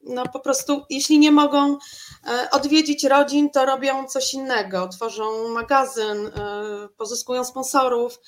No 0.03 0.23
po 0.33 0.41
prostu, 0.41 0.83
jeśli 0.91 1.19
nie 1.19 1.33
mogą 1.33 1.79
e, 2.27 2.51
odwiedzić 2.51 3.05
rodzin, 3.05 3.51
to 3.51 3.67
robią 3.67 4.07
coś 4.07 4.35
innego. 4.35 4.89
Tworzą 4.89 5.49
magazyn, 5.49 6.27
e, 6.27 6.89
pozyskują 6.97 7.45
sponsorów. 7.45 8.21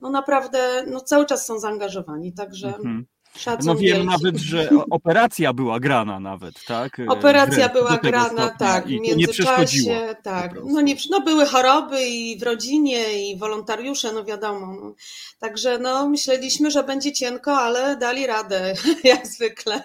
No 0.00 0.10
naprawdę, 0.10 0.84
no 0.86 1.00
cały 1.00 1.26
czas 1.26 1.46
są 1.46 1.58
zaangażowani, 1.58 2.32
także. 2.32 2.68
Mhm. 2.68 3.06
Szacun 3.36 3.66
no 3.66 3.74
wiem 3.74 3.96
wielki. 3.96 4.06
nawet, 4.06 4.36
że 4.36 4.68
operacja 4.90 5.52
była 5.52 5.80
grana 5.80 6.20
nawet, 6.20 6.64
tak? 6.64 6.96
Operacja 7.08 7.68
była 7.68 7.96
grana, 7.96 8.50
tak, 8.58 8.86
w 8.86 8.90
międzyczasie, 8.90 10.16
tak. 10.22 10.52
No, 10.64 10.80
nie, 10.80 10.96
no 11.10 11.20
były 11.20 11.46
choroby 11.46 12.02
i 12.02 12.38
w 12.38 12.42
rodzinie 12.42 13.28
i 13.30 13.36
wolontariusze, 13.36 14.12
no 14.12 14.24
wiadomo. 14.24 14.66
No. 14.66 14.94
Także 15.38 15.78
no 15.78 16.08
myśleliśmy, 16.08 16.70
że 16.70 16.82
będzie 16.82 17.12
cienko, 17.12 17.56
ale 17.56 17.96
dali 17.96 18.26
radę, 18.26 18.74
jak 19.04 19.26
zwykle. 19.26 19.82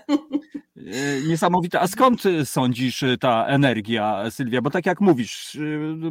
E, 0.88 1.22
niesamowite. 1.28 1.80
A 1.80 1.88
skąd 1.88 2.24
sądzisz 2.46 3.04
e, 3.04 3.18
ta 3.18 3.46
energia, 3.46 4.32
Sylwia? 4.32 4.62
Bo 4.62 4.70
tak 4.70 4.86
jak 4.86 5.02
mówisz, 5.02 5.56
e, 5.56 5.60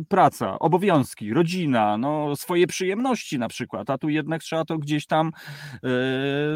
praca, 0.08 0.58
obowiązki, 0.58 1.34
rodzina, 1.34 1.98
no, 1.98 2.36
swoje 2.36 2.66
przyjemności 2.66 3.38
na 3.38 3.48
przykład, 3.48 3.90
a 3.90 3.98
tu 3.98 4.08
jednak 4.08 4.42
trzeba 4.42 4.64
to 4.64 4.78
gdzieś 4.78 5.06
tam, 5.06 5.32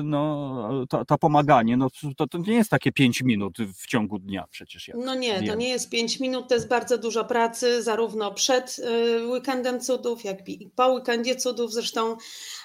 no, 0.03 0.87
to, 0.89 1.05
to 1.05 1.19
pomaganie, 1.19 1.77
no, 1.77 1.89
to, 2.17 2.27
to 2.27 2.39
nie 2.39 2.55
jest 2.55 2.71
takie 2.71 2.93
pięć 2.93 3.23
minut 3.23 3.59
w 3.77 3.87
ciągu 3.87 4.19
dnia 4.19 4.45
przecież. 4.51 4.91
no 4.95 5.15
nie, 5.15 5.35
wiem. 5.35 5.47
to 5.47 5.55
nie 5.55 5.69
jest 5.69 5.91
pięć 5.91 6.21
minut, 6.21 6.49
to 6.49 6.55
jest 6.55 6.69
bardzo 6.69 6.99
dużo 6.99 7.25
pracy, 7.25 7.83
zarówno 7.83 8.35
przed 8.35 8.81
weekendem 9.31 9.81
cudów, 9.81 10.25
jak 10.25 10.49
i 10.49 10.71
po 10.77 10.89
weekendzie 10.89 11.37
cudów. 11.37 11.73
Zresztą, 11.73 12.17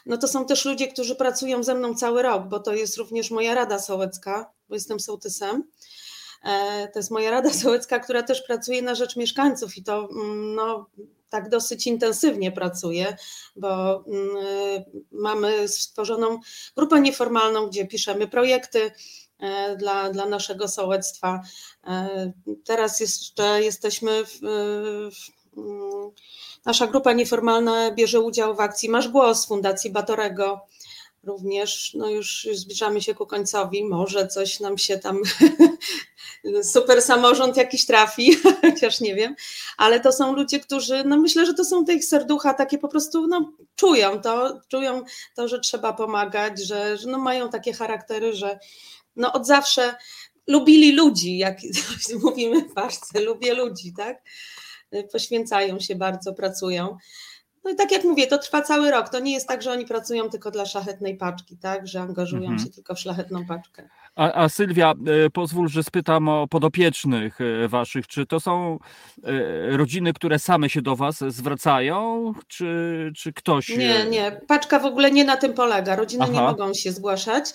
no 0.06 0.18
to 0.18 0.28
są 0.28 0.46
też 0.46 0.66
ludzie, 0.66 0.88
którzy 0.88 1.16
pracują 1.16 1.64
ze 1.64 1.76
mną 1.76 1.96
cały 1.96 2.22
rok, 2.22 2.48
bo 2.50 2.60
to 2.60 2.74
jest 2.74 2.98
również 2.98 3.32
moja 3.32 3.56
Rada 3.56 3.80
Sołecka, 3.80 4.57
bo 4.70 4.76
jestem 4.76 5.00
sołtysem. 5.00 5.64
E, 6.44 6.88
to 6.88 7.00
jest 7.00 7.12
moja 7.12 7.32
Rada 7.32 7.54
Sołecka, 7.64 8.00
która 8.00 8.24
też 8.24 8.42
pracuje 8.42 8.82
na 8.82 8.96
rzecz 8.96 9.16
mieszkańców 9.16 9.78
i 9.78 9.84
to 9.84 10.10
mm, 10.12 10.56
no, 10.56 10.90
tak 11.30 11.50
dosyć 11.50 11.88
intensywnie 11.88 12.52
pracuje, 12.52 13.18
bo 13.56 14.04
mm, 14.08 14.36
mamy 15.12 15.68
stworzoną 15.68 16.40
grupę 16.76 17.02
nieformalną, 17.02 17.68
gdzie 17.68 17.88
piszemy 17.88 18.28
projekty 18.28 18.92
e, 19.40 19.76
dla, 19.76 20.10
dla 20.10 20.26
naszego 20.26 20.68
sołectwa. 20.68 21.42
E, 21.88 22.32
teraz 22.66 23.00
jeszcze 23.00 23.64
jesteśmy 23.64 24.26
w, 24.26 24.40
w 25.12 25.58
mm, 25.58 26.12
Nasza 26.68 26.88
grupa 26.88 27.14
nieformalna 27.14 27.92
bierze 27.92 28.20
udział 28.20 28.56
w 28.56 28.60
akcji 28.60 28.90
Masz 28.90 29.08
Głos 29.08 29.46
Fundacji 29.46 29.92
Batorego, 29.92 30.62
również 31.28 31.94
no 31.94 32.10
już 32.10 32.48
zbliżamy 32.54 33.02
się 33.02 33.16
ku 33.16 33.26
końcowi, 33.26 33.84
może 33.84 34.28
coś 34.28 34.60
nam 34.60 34.78
się 34.78 34.98
tam 34.98 35.22
super 36.74 37.02
samorząd 37.02 37.58
jakiś 37.58 37.86
trafi, 37.86 38.36
chociaż 38.62 39.02
nie 39.02 39.16
wiem, 39.16 39.36
ale 39.78 40.00
to 40.00 40.12
są 40.12 40.36
ludzie, 40.36 40.60
którzy, 40.60 41.04
no 41.04 41.18
myślę, 41.18 41.46
że 41.46 41.54
to 41.54 41.66
są 41.66 41.86
te 41.86 41.94
ich 41.94 42.06
serducha 42.06 42.54
takie 42.54 42.78
po 42.78 42.88
prostu, 42.88 43.28
no 43.28 43.54
czują 43.76 44.22
to, 44.22 44.62
czują 44.68 45.04
to, 45.36 45.48
że 45.48 45.60
trzeba 45.60 45.94
pomagać, 45.94 46.62
że, 46.62 46.98
że 46.98 47.08
no 47.08 47.18
mają 47.18 47.50
takie 47.50 47.74
charaktery, 47.74 48.34
że 48.34 48.60
no 49.16 49.34
od 49.34 49.48
zawsze 49.48 49.96
lubili 50.48 50.92
ludzi, 50.92 51.38
jak 51.38 51.58
mówimy 52.24 52.62
w 52.62 52.74
Paszce, 52.74 53.22
lubię 53.22 53.54
ludzi, 53.54 53.94
tak? 53.98 54.24
Poświęcają 55.12 55.80
się 55.80 55.96
bardzo, 55.96 56.34
pracują. 56.34 56.98
No 57.68 57.74
i 57.74 57.76
tak 57.76 57.92
jak 57.92 58.04
mówię, 58.04 58.28
to 58.28 58.38
trwa 58.38 58.62
cały 58.62 58.92
rok. 58.92 59.10
To 59.10 59.20
nie 59.20 59.34
jest 59.34 59.48
tak, 59.48 59.62
że 59.62 59.72
oni 59.72 59.86
pracują 59.86 60.30
tylko 60.30 60.52
dla 60.52 60.66
szlachetnej 60.66 61.18
paczki, 61.18 61.58
tak? 61.58 61.88
Że 61.88 62.02
angażują 62.02 62.42
mhm. 62.42 62.60
się 62.60 62.70
tylko 62.70 62.96
w 62.96 63.00
szlachetną 63.00 63.46
paczkę. 63.46 63.90
A, 64.16 64.34
a, 64.34 64.50
Sylwia, 64.50 64.94
e, 65.26 65.30
pozwól, 65.30 65.68
że 65.68 65.84
spytam 65.84 66.30
o 66.30 66.48
podopiecznych 66.48 67.40
e, 67.42 67.68
waszych. 67.68 68.08
Czy 68.08 68.26
to 68.26 68.40
są 68.40 68.80
e, 69.24 69.78
rodziny, 69.78 70.14
które 70.14 70.40
same 70.40 70.70
się 70.70 70.82
do 70.82 70.96
was 70.96 71.24
zwracają, 71.28 72.34
czy, 72.48 73.12
czy 73.18 73.34
ktoś? 73.34 73.70
Nie, 73.70 74.06
nie. 74.06 74.42
Paczka 74.48 74.80
w 74.80 74.86
ogóle 74.86 75.12
nie 75.12 75.26
na 75.26 75.38
tym 75.38 75.54
polega. 75.54 75.96
Rodziny 75.96 76.24
Aha. 76.24 76.34
nie 76.34 76.42
mogą 76.42 76.74
się 76.74 76.92
zgłaszać. 76.92 77.54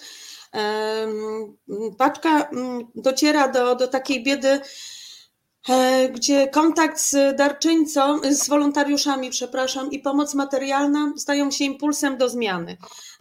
Paczka 1.99 2.49
mm, 2.49 2.81
dociera 2.95 3.49
do, 3.49 3.77
do 3.77 3.89
takiej 3.89 4.23
biedy, 4.23 4.61
gdzie 6.13 6.49
kontakt 6.49 7.01
z 7.01 7.37
darczyńcą, 7.37 8.21
z 8.31 8.49
wolontariuszami, 8.49 9.31
przepraszam, 9.31 9.91
i 9.91 9.99
pomoc 9.99 10.35
materialna 10.35 11.13
stają 11.17 11.51
się 11.51 11.65
impulsem 11.65 12.19
do 12.19 12.29
zmiany. 12.29 12.77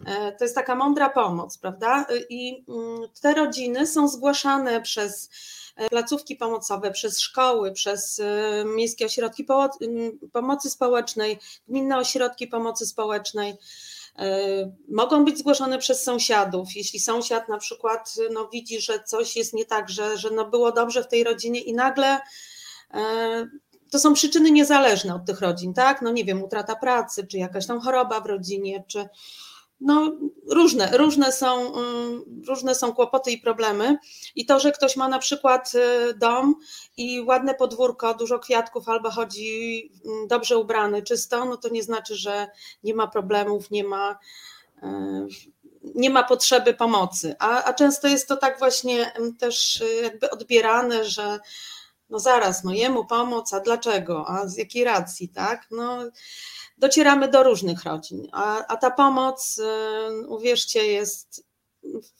E, 0.06 0.32
to 0.32 0.44
jest 0.44 0.54
taka 0.54 0.74
mądra 0.74 1.10
pomoc, 1.10 1.58
prawda? 1.58 2.06
I 2.28 2.64
mm, 2.68 3.00
te 3.20 3.34
rodziny 3.34 3.86
są 3.86 4.08
zgłaszane 4.08 4.80
przez 4.80 5.30
e, 5.76 5.88
placówki 5.88 6.36
pomocowe, 6.36 6.90
przez 6.90 7.20
szkoły, 7.20 7.72
przez 7.72 8.20
miejskie 8.64 9.06
ośrodki 9.06 9.46
pomocy 10.32 10.70
społecznej, 10.70 11.38
gminne 11.68 11.98
ośrodki 11.98 12.46
pomocy 12.46 12.86
społecznej. 12.86 13.54
Mogą 14.88 15.24
być 15.24 15.38
zgłoszone 15.38 15.78
przez 15.78 16.02
sąsiadów. 16.04 16.68
Jeśli 16.76 17.00
sąsiad 17.00 17.48
na 17.48 17.58
przykład 17.58 18.14
no, 18.30 18.48
widzi, 18.48 18.80
że 18.80 19.04
coś 19.04 19.36
jest 19.36 19.54
nie 19.54 19.64
tak, 19.64 19.88
że, 19.88 20.18
że 20.18 20.30
no, 20.30 20.50
było 20.50 20.72
dobrze 20.72 21.02
w 21.04 21.08
tej 21.08 21.24
rodzinie 21.24 21.60
i 21.60 21.74
nagle 21.74 22.20
e, 22.94 23.46
to 23.90 23.98
są 23.98 24.14
przyczyny 24.14 24.50
niezależne 24.50 25.14
od 25.14 25.26
tych 25.26 25.40
rodzin, 25.40 25.74
tak? 25.74 26.02
No 26.02 26.12
nie 26.12 26.24
wiem, 26.24 26.42
utrata 26.42 26.76
pracy, 26.76 27.26
czy 27.26 27.38
jakaś 27.38 27.66
tam 27.66 27.80
choroba 27.80 28.20
w 28.20 28.26
rodzinie, 28.26 28.84
czy 28.86 29.08
no, 29.84 30.12
różne, 30.50 30.96
różne, 30.96 31.32
są, 31.32 31.74
mm, 31.74 32.22
różne 32.48 32.74
są 32.74 32.94
kłopoty 32.94 33.30
i 33.30 33.38
problemy. 33.38 33.98
I 34.34 34.46
to, 34.46 34.60
że 34.60 34.72
ktoś 34.72 34.96
ma 34.96 35.08
na 35.08 35.18
przykład 35.18 35.72
y, 35.74 36.14
dom 36.14 36.54
i 36.96 37.20
ładne 37.20 37.54
podwórko, 37.54 38.14
dużo 38.14 38.38
kwiatków, 38.38 38.88
albo 38.88 39.10
chodzi 39.10 39.90
mm, 40.04 40.28
dobrze 40.28 40.58
ubrany, 40.58 41.02
czysto, 41.02 41.44
no 41.44 41.56
to 41.56 41.68
nie 41.68 41.82
znaczy, 41.82 42.14
że 42.14 42.48
nie 42.84 42.94
ma 42.94 43.06
problemów, 43.06 43.70
nie 43.70 43.84
ma, 43.84 44.18
y, 44.82 44.86
nie 45.94 46.10
ma 46.10 46.22
potrzeby 46.22 46.74
pomocy. 46.74 47.34
A, 47.38 47.64
a 47.64 47.72
często 47.72 48.08
jest 48.08 48.28
to 48.28 48.36
tak 48.36 48.58
właśnie 48.58 49.12
mm, 49.12 49.36
też 49.36 49.80
y, 49.80 49.94
jakby 50.02 50.30
odbierane, 50.30 51.04
że 51.04 51.38
no 52.12 52.18
zaraz, 52.18 52.64
no 52.64 52.72
jemu 52.72 53.04
pomoc, 53.04 53.52
a 53.52 53.60
dlaczego, 53.60 54.28
a 54.28 54.48
z 54.48 54.56
jakiej 54.56 54.84
racji, 54.84 55.28
tak? 55.28 55.66
No, 55.70 55.98
docieramy 56.78 57.28
do 57.28 57.42
różnych 57.42 57.84
rodzin, 57.84 58.28
a, 58.32 58.66
a 58.66 58.76
ta 58.76 58.90
pomoc, 58.90 59.58
y, 59.58 60.26
uwierzcie, 60.28 60.86
jest 60.86 61.44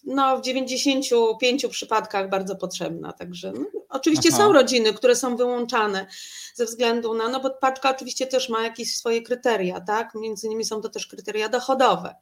no, 0.04 0.38
w 0.38 0.42
95 0.42 1.66
przypadkach 1.66 2.30
bardzo 2.30 2.56
potrzebna. 2.56 3.12
Także 3.12 3.52
no, 3.52 3.66
oczywiście 3.88 4.28
Aha. 4.32 4.38
są 4.38 4.52
rodziny, 4.52 4.92
które 4.92 5.16
są 5.16 5.36
wyłączane 5.36 6.06
ze 6.54 6.64
względu 6.64 7.14
na, 7.14 7.28
no 7.28 7.40
bo 7.40 7.50
paczka 7.50 7.90
oczywiście 7.90 8.26
też 8.26 8.48
ma 8.48 8.62
jakieś 8.62 8.96
swoje 8.96 9.22
kryteria, 9.22 9.80
tak? 9.80 10.14
Między 10.14 10.46
innymi 10.46 10.64
są 10.64 10.80
to 10.80 10.88
też 10.88 11.06
kryteria 11.06 11.48
dochodowe. 11.48 12.14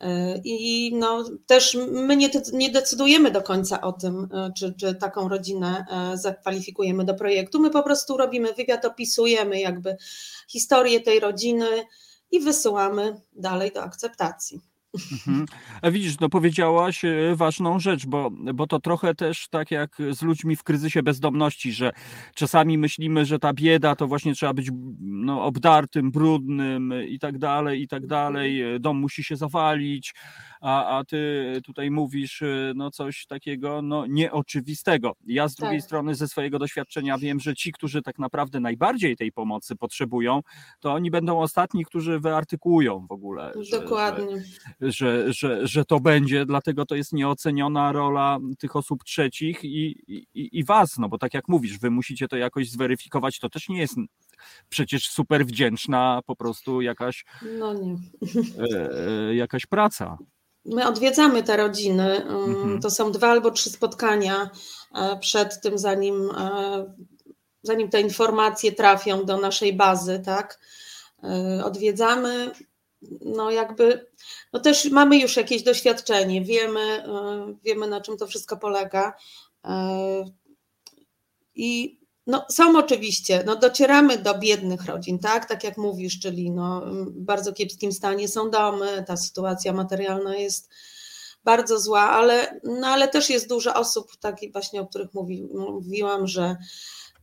E, 0.00 0.40
I 0.44 0.92
no, 0.94 1.24
też 1.46 1.78
my 1.90 2.16
nie, 2.16 2.30
nie 2.52 2.70
decydujemy 2.70 3.30
do 3.30 3.42
końca 3.42 3.80
o 3.80 3.92
tym, 3.92 4.28
e, 4.32 4.52
czy, 4.58 4.74
czy 4.74 4.94
taką 4.94 5.28
rodzinę 5.28 5.86
e, 5.90 6.18
zakwalifikujemy 6.18 7.04
do 7.04 7.14
projektu. 7.14 7.60
My 7.60 7.70
po 7.70 7.82
prostu 7.82 8.16
robimy 8.16 8.52
wywiad, 8.52 8.84
opisujemy 8.84 9.60
jakby 9.60 9.96
historię 10.48 11.00
tej 11.00 11.20
rodziny 11.20 11.66
i 12.30 12.40
wysyłamy 12.40 13.20
dalej 13.32 13.72
do 13.72 13.82
akceptacji. 13.82 14.60
Mhm. 15.12 15.46
A 15.82 15.90
widzisz, 15.90 16.20
no 16.20 16.28
powiedziałaś 16.28 17.04
e, 17.04 17.36
ważną 17.36 17.80
rzecz, 17.80 18.06
bo, 18.06 18.30
bo 18.30 18.66
to 18.66 18.80
trochę 18.80 19.14
też 19.14 19.48
tak 19.48 19.70
jak 19.70 19.96
z 20.10 20.22
ludźmi 20.22 20.56
w 20.56 20.62
kryzysie 20.62 21.02
bezdomności, 21.02 21.72
że 21.72 21.92
czasami 22.34 22.78
myślimy, 22.78 23.24
że 23.24 23.38
ta 23.38 23.52
bieda 23.52 23.96
to 23.96 24.06
właśnie 24.06 24.34
trzeba 24.34 24.54
być 24.54 24.70
no, 25.00 25.44
obdartym, 25.44 26.10
brudnym 26.10 26.94
i 27.08 27.18
tak 27.18 27.38
dalej, 27.38 27.82
i 27.82 27.88
tak 27.88 28.06
dalej. 28.06 28.62
Mhm. 28.62 28.82
Dom 28.82 28.98
musi 28.98 29.24
się 29.24 29.36
zawalić, 29.36 30.14
a, 30.64 30.98
a 30.98 31.04
ty 31.04 31.60
tutaj 31.64 31.90
mówisz 31.90 32.42
y, 32.42 32.72
no 32.76 32.90
coś 32.90 33.26
takiego 33.26 33.82
no 33.82 34.06
nieoczywistego. 34.06 35.12
Ja 35.26 35.48
z 35.48 35.54
drugiej 35.54 35.78
tak. 35.78 35.86
strony 35.86 36.14
ze 36.14 36.28
swojego 36.28 36.58
doświadczenia 36.58 37.18
wiem, 37.18 37.40
że 37.40 37.54
ci, 37.54 37.72
którzy 37.72 38.02
tak 38.02 38.18
naprawdę 38.18 38.60
najbardziej 38.60 39.16
tej 39.16 39.32
pomocy 39.32 39.76
potrzebują, 39.76 40.40
to 40.80 40.92
oni 40.92 41.10
będą 41.10 41.40
ostatni, 41.40 41.84
którzy 41.84 42.20
wyartykułują 42.20 43.06
w 43.06 43.12
ogóle. 43.12 43.52
Dokładnie. 43.70 44.44
Że, 44.80 45.32
że, 45.32 45.32
że, 45.32 45.66
że 45.66 45.84
to 45.84 46.00
będzie, 46.00 46.46
dlatego 46.46 46.86
to 46.86 46.94
jest 46.94 47.12
nieoceniona 47.12 47.92
rola 47.92 48.38
tych 48.58 48.76
osób 48.76 49.04
trzecich 49.04 49.64
i, 49.64 50.04
i, 50.08 50.58
i 50.58 50.64
was, 50.64 50.98
no 50.98 51.08
bo 51.08 51.18
tak 51.18 51.34
jak 51.34 51.48
mówisz, 51.48 51.78
wy 51.78 51.90
musicie 51.90 52.28
to 52.28 52.36
jakoś 52.36 52.70
zweryfikować, 52.70 53.38
to 53.38 53.48
też 53.48 53.68
nie 53.68 53.78
jest 53.78 53.96
przecież 54.68 55.08
super 55.08 55.46
wdzięczna 55.46 56.20
po 56.26 56.36
prostu 56.36 56.80
jakaś, 56.80 57.24
no 57.58 57.74
nie. 57.74 57.96
E, 58.58 58.90
e, 59.28 59.34
jakaś 59.34 59.66
praca. 59.66 60.18
My 60.64 60.88
odwiedzamy 60.88 61.42
te 61.42 61.56
rodziny. 61.56 62.24
Mhm. 62.24 62.80
To 62.80 62.90
są 62.90 63.12
dwa 63.12 63.28
albo 63.28 63.50
trzy 63.50 63.70
spotkania 63.70 64.50
e, 64.94 65.18
przed 65.18 65.60
tym, 65.60 65.78
zanim, 65.78 66.30
e, 66.30 66.94
zanim 67.62 67.88
te 67.88 68.00
informacje 68.00 68.72
trafią 68.72 69.24
do 69.24 69.36
naszej 69.36 69.72
bazy, 69.72 70.22
tak? 70.24 70.60
E, 71.22 71.64
odwiedzamy, 71.64 72.50
no 73.20 73.50
jakby, 73.50 74.06
no 74.52 74.60
też 74.60 74.90
mamy 74.90 75.18
już 75.18 75.36
jakieś 75.36 75.62
doświadczenie, 75.62 76.42
wiemy, 76.44 77.04
wiemy 77.64 77.86
na 77.86 78.00
czym 78.00 78.16
to 78.16 78.26
wszystko 78.26 78.56
polega. 78.56 79.16
I 81.54 81.98
no, 82.26 82.46
są 82.50 82.78
oczywiście, 82.78 83.42
no, 83.46 83.56
docieramy 83.56 84.18
do 84.18 84.38
biednych 84.38 84.84
rodzin, 84.84 85.18
tak, 85.18 85.48
tak 85.48 85.64
jak 85.64 85.76
mówisz, 85.76 86.18
czyli 86.20 86.50
no, 86.50 86.82
w 87.06 87.20
bardzo 87.20 87.52
kiepskim 87.52 87.92
stanie 87.92 88.28
są 88.28 88.50
domy, 88.50 89.04
ta 89.06 89.16
sytuacja 89.16 89.72
materialna 89.72 90.36
jest 90.36 90.70
bardzo 91.44 91.80
zła, 91.80 92.10
ale, 92.10 92.60
no, 92.64 92.86
ale 92.86 93.08
też 93.08 93.30
jest 93.30 93.48
dużo 93.48 93.74
osób, 93.74 94.16
takich 94.16 94.52
właśnie, 94.52 94.80
o 94.80 94.86
których 94.86 95.14
mówi, 95.14 95.48
mówiłam, 95.54 96.26
że 96.26 96.56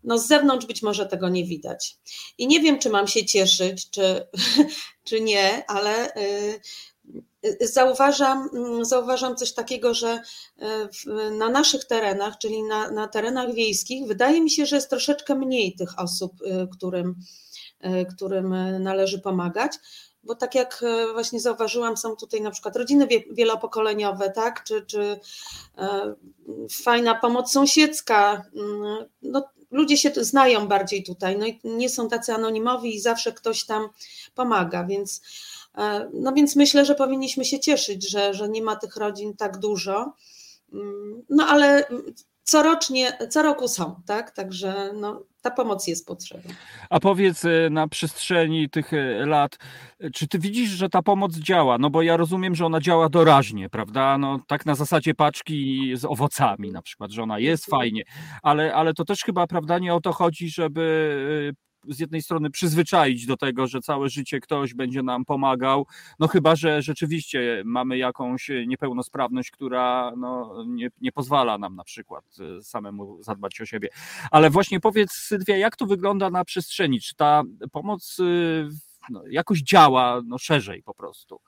no, 0.03 0.17
z 0.17 0.27
zewnątrz 0.27 0.65
być 0.65 0.81
może 0.81 1.05
tego 1.05 1.29
nie 1.29 1.45
widać. 1.45 1.97
I 2.37 2.47
nie 2.47 2.59
wiem, 2.59 2.79
czy 2.79 2.89
mam 2.89 3.07
się 3.07 3.25
cieszyć, 3.25 3.89
czy, 3.89 4.27
czy 5.07 5.21
nie, 5.21 5.63
ale 5.67 6.15
y, 6.15 6.59
Zauważam, 7.61 8.49
zauważam 8.81 9.35
coś 9.35 9.53
takiego, 9.53 9.93
że 9.93 10.21
e, 10.59 11.31
na 11.31 11.49
naszych 11.49 11.85
terenach, 11.85 12.37
czyli 12.37 12.63
na, 12.63 12.91
na 12.91 13.07
terenach 13.07 13.53
wiejskich, 13.53 14.07
wydaje 14.07 14.41
mi 14.41 14.49
się, 14.49 14.65
że 14.65 14.75
jest 14.75 14.89
troszeczkę 14.89 15.35
mniej 15.35 15.75
tych 15.75 15.99
osób, 15.99 16.33
e, 16.45 16.67
którym, 16.67 17.15
e, 17.79 18.05
którym 18.05 18.55
należy 18.83 19.19
pomagać 19.19 19.71
bo 20.23 20.35
tak 20.35 20.55
jak 20.55 20.85
właśnie 21.13 21.39
zauważyłam, 21.39 21.97
są 21.97 22.15
tutaj 22.15 22.41
na 22.41 22.51
przykład 22.51 22.75
rodziny 22.75 23.07
wielopokoleniowe, 23.31 24.29
tak, 24.29 24.63
czy, 24.63 24.85
czy 24.85 25.19
fajna 26.83 27.15
pomoc 27.15 27.51
sąsiedzka. 27.51 28.45
Mm, 28.55 29.05
no, 29.21 29.49
ludzie 29.71 29.97
się 29.97 30.11
znają 30.15 30.67
bardziej 30.67 31.03
tutaj, 31.03 31.37
no 31.37 31.45
i 31.45 31.59
nie 31.63 31.89
są 31.89 32.09
tacy 32.09 32.33
anonimowi 32.33 32.95
i 32.95 32.99
zawsze 32.99 33.31
ktoś 33.31 33.65
tam 33.65 33.89
pomaga, 34.35 34.83
więc 34.83 35.21
no 36.13 36.33
więc 36.33 36.55
myślę, 36.55 36.85
że 36.85 36.95
powinniśmy 36.95 37.45
się 37.45 37.59
cieszyć, 37.59 38.09
że, 38.09 38.33
że 38.33 38.49
nie 38.49 38.61
ma 38.61 38.75
tych 38.75 38.95
rodzin 38.95 39.35
tak 39.35 39.57
dużo. 39.57 40.13
Mm, 40.73 41.21
no 41.29 41.45
ale 41.47 41.85
corocznie, 42.43 43.17
co 43.29 43.41
roku 43.41 43.67
są, 43.67 44.01
tak? 44.05 44.31
Także 44.31 44.91
no, 44.93 45.23
ta 45.41 45.51
pomoc 45.51 45.87
jest 45.87 46.07
potrzebna. 46.07 46.53
A 46.89 46.99
powiedz 46.99 47.45
e, 47.45 47.69
na 47.69 47.87
przestrzeni 47.87 48.69
tych 48.69 48.93
e, 48.93 49.25
lat, 49.25 49.57
czy 50.13 50.27
ty 50.27 50.39
widzisz, 50.39 50.69
że 50.69 50.89
ta 50.89 51.01
pomoc 51.01 51.35
działa? 51.35 51.77
No 51.77 51.89
bo 51.89 52.01
ja 52.01 52.17
rozumiem, 52.17 52.55
że 52.55 52.65
ona 52.65 52.79
działa 52.79 53.09
doraźnie, 53.09 53.69
prawda? 53.69 54.17
No 54.17 54.39
tak 54.47 54.65
na 54.65 54.75
zasadzie 54.75 55.13
paczki 55.13 55.91
z 55.95 56.05
owocami 56.05 56.71
na 56.71 56.81
przykład, 56.81 57.11
że 57.11 57.23
ona 57.23 57.39
jest 57.39 57.65
fajnie, 57.65 58.03
ale, 58.43 58.73
ale 58.73 58.93
to 58.93 59.05
też 59.05 59.21
chyba, 59.23 59.47
prawda, 59.47 59.79
nie 59.79 59.93
o 59.93 60.01
to 60.01 60.13
chodzi, 60.13 60.49
żeby 60.49 61.53
z 61.87 61.99
jednej 61.99 62.21
strony 62.21 62.49
przyzwyczaić 62.49 63.25
do 63.25 63.37
tego, 63.37 63.67
że 63.67 63.81
całe 63.81 64.09
życie 64.09 64.39
ktoś 64.39 64.73
będzie 64.73 65.03
nam 65.03 65.25
pomagał, 65.25 65.87
no 66.19 66.27
chyba, 66.27 66.55
że 66.55 66.81
rzeczywiście 66.81 67.63
mamy 67.65 67.97
jakąś 67.97 68.51
niepełnosprawność, 68.67 69.51
która 69.51 70.13
no, 70.17 70.63
nie, 70.67 70.89
nie 71.01 71.11
pozwala 71.11 71.57
nam 71.57 71.75
na 71.75 71.83
przykład 71.83 72.25
e, 72.39 72.63
samemu 72.63 73.23
zadbać 73.23 73.61
o 73.61 73.65
siebie. 73.65 73.89
Ale 74.31 74.49
właśnie 74.49 74.79
powiedz 74.79 75.11
Sylwia, 75.11 75.57
jak 75.57 75.75
to 75.75 75.85
wygląda 75.85 76.29
na 76.29 76.45
przestrzeni? 76.45 77.01
Czy 77.01 77.15
ta 77.15 77.43
pomoc 77.71 78.17
no, 79.09 79.23
jakoś 79.29 79.59
działa 79.59 80.21
no, 80.25 80.37
szerzej 80.37 80.83
po 80.83 80.93
prostu? 80.93 81.39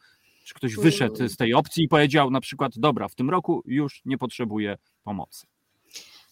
Czy 0.44 0.54
ktoś 0.54 0.76
wyszedł 0.76 1.28
z 1.28 1.38
tej 1.38 1.54
opcji 1.54 1.84
i 1.84 1.88
powiedział 1.88 2.32
na 2.32 2.42
przykład, 2.42 2.72
dobra, 2.76 3.08
w 3.08 3.16
tym 3.16 3.30
roku 3.30 3.64
już 3.66 4.02
nie 4.06 4.18
potrzebuję 4.18 4.78
pomocy? 5.04 5.48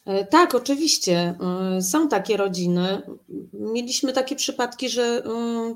E, 0.06 0.26
tak, 0.26 0.56
oczywiście. 0.56 1.36
E, 1.78 1.82
są 1.82 2.10
takie 2.10 2.38
rodziny. 2.38 3.02
Mieliśmy 3.54 4.14
takie 4.14 4.36
przypadki, 4.36 4.90
że 4.90 5.24
mm, 5.26 5.76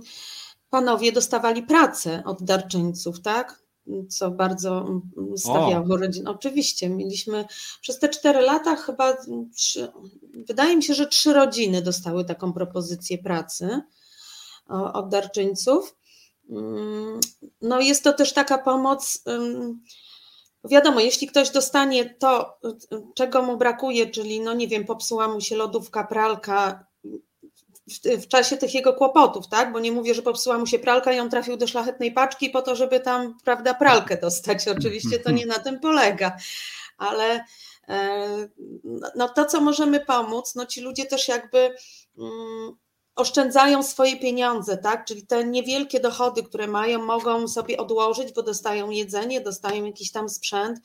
panowie 0.69 1.11
dostawali 1.11 1.63
pracę 1.63 2.23
od 2.25 2.43
darczyńców, 2.43 3.21
tak? 3.21 3.65
Co 4.09 4.31
bardzo 4.31 5.01
stawiało 5.37 5.97
rodzinę. 5.97 6.31
Oczywiście, 6.31 6.89
mieliśmy 6.89 7.45
przez 7.81 7.99
te 7.99 8.09
cztery 8.09 8.41
lata 8.41 8.75
chyba, 8.75 9.17
trzy, 9.55 9.91
wydaje 10.47 10.75
mi 10.75 10.83
się, 10.83 10.93
że 10.93 11.07
trzy 11.07 11.33
rodziny 11.33 11.81
dostały 11.81 12.25
taką 12.25 12.53
propozycję 12.53 13.17
pracy 13.17 13.81
od 14.93 15.09
darczyńców. 15.09 15.95
Mm, 16.49 17.19
no 17.61 17.79
jest 17.79 18.03
to 18.03 18.13
też 18.13 18.33
taka 18.33 18.57
pomoc. 18.57 19.23
Wiadomo, 20.69 20.99
jeśli 20.99 21.27
ktoś 21.27 21.49
dostanie 21.49 22.15
to, 22.19 22.59
czego 23.15 23.41
mu 23.41 23.57
brakuje, 23.57 24.09
czyli 24.09 24.41
no 24.41 24.53
nie 24.53 24.67
wiem, 24.67 24.85
popsuła 24.85 25.27
mu 25.27 25.41
się 25.41 25.55
lodówka, 25.55 26.03
pralka 26.03 26.85
w, 27.87 28.23
w, 28.23 28.27
czasie 28.27 28.57
tych 28.57 28.73
jego 28.73 28.93
kłopotów, 28.93 29.47
tak? 29.47 29.73
Bo 29.73 29.79
nie 29.79 29.91
mówię, 29.91 30.13
że 30.13 30.21
popsuła 30.21 30.57
mu 30.57 30.65
się 30.67 30.79
pralka 30.79 31.13
i 31.13 31.19
on 31.19 31.29
trafił 31.29 31.57
do 31.57 31.67
szlachetnej 31.67 32.11
paczki 32.11 32.49
po 32.49 32.61
to, 32.61 32.75
żeby 32.75 32.99
tam, 32.99 33.37
prawda, 33.43 33.73
pralkę 33.73 34.17
dostać. 34.17 34.67
Oczywiście 34.77 35.19
to 35.19 35.31
nie 35.31 35.45
na 35.45 35.59
tym 35.59 35.79
polega, 35.79 36.37
ale 36.97 37.45
e, 37.89 38.27
no 39.15 39.29
to, 39.29 39.45
co 39.45 39.61
możemy 39.61 39.99
pomóc, 39.99 40.55
no 40.55 40.65
ci 40.65 40.81
ludzie 40.81 41.05
też 41.05 41.27
jakby 41.27 41.75
mm, 42.17 42.75
oszczędzają 43.15 43.83
swoje 43.83 44.19
pieniądze, 44.19 44.77
tak? 44.77 45.05
Czyli 45.05 45.27
te 45.27 45.45
niewielkie 45.45 45.99
dochody, 45.99 46.43
które 46.43 46.67
mają, 46.67 47.05
mogą 47.05 47.47
sobie 47.47 47.77
odłożyć, 47.77 48.33
bo 48.33 48.43
dostają 48.43 48.89
jedzenie, 48.89 49.41
dostają 49.41 49.85
jakiś 49.85 50.11
tam 50.11 50.29
sprzęt. 50.29 50.79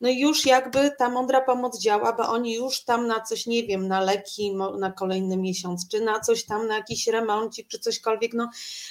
No 0.00 0.08
i 0.08 0.18
już 0.18 0.46
jakby 0.46 0.90
ta 0.98 1.08
mądra 1.10 1.40
pomoc 1.40 1.80
działa, 1.80 2.12
bo 2.12 2.28
oni 2.28 2.54
już 2.54 2.84
tam 2.84 3.06
na 3.06 3.20
coś, 3.20 3.46
nie 3.46 3.62
wiem, 3.62 3.88
na 3.88 4.00
leki 4.00 4.56
na 4.78 4.92
kolejny 4.92 5.36
miesiąc, 5.36 5.88
czy 5.88 6.00
na 6.00 6.20
coś 6.20 6.44
tam, 6.44 6.66
na 6.66 6.76
jakiś 6.76 7.06
remoncik, 7.06 7.68
czy 7.68 7.78
cośkolwiek. 7.78 8.34
No, 8.34 8.50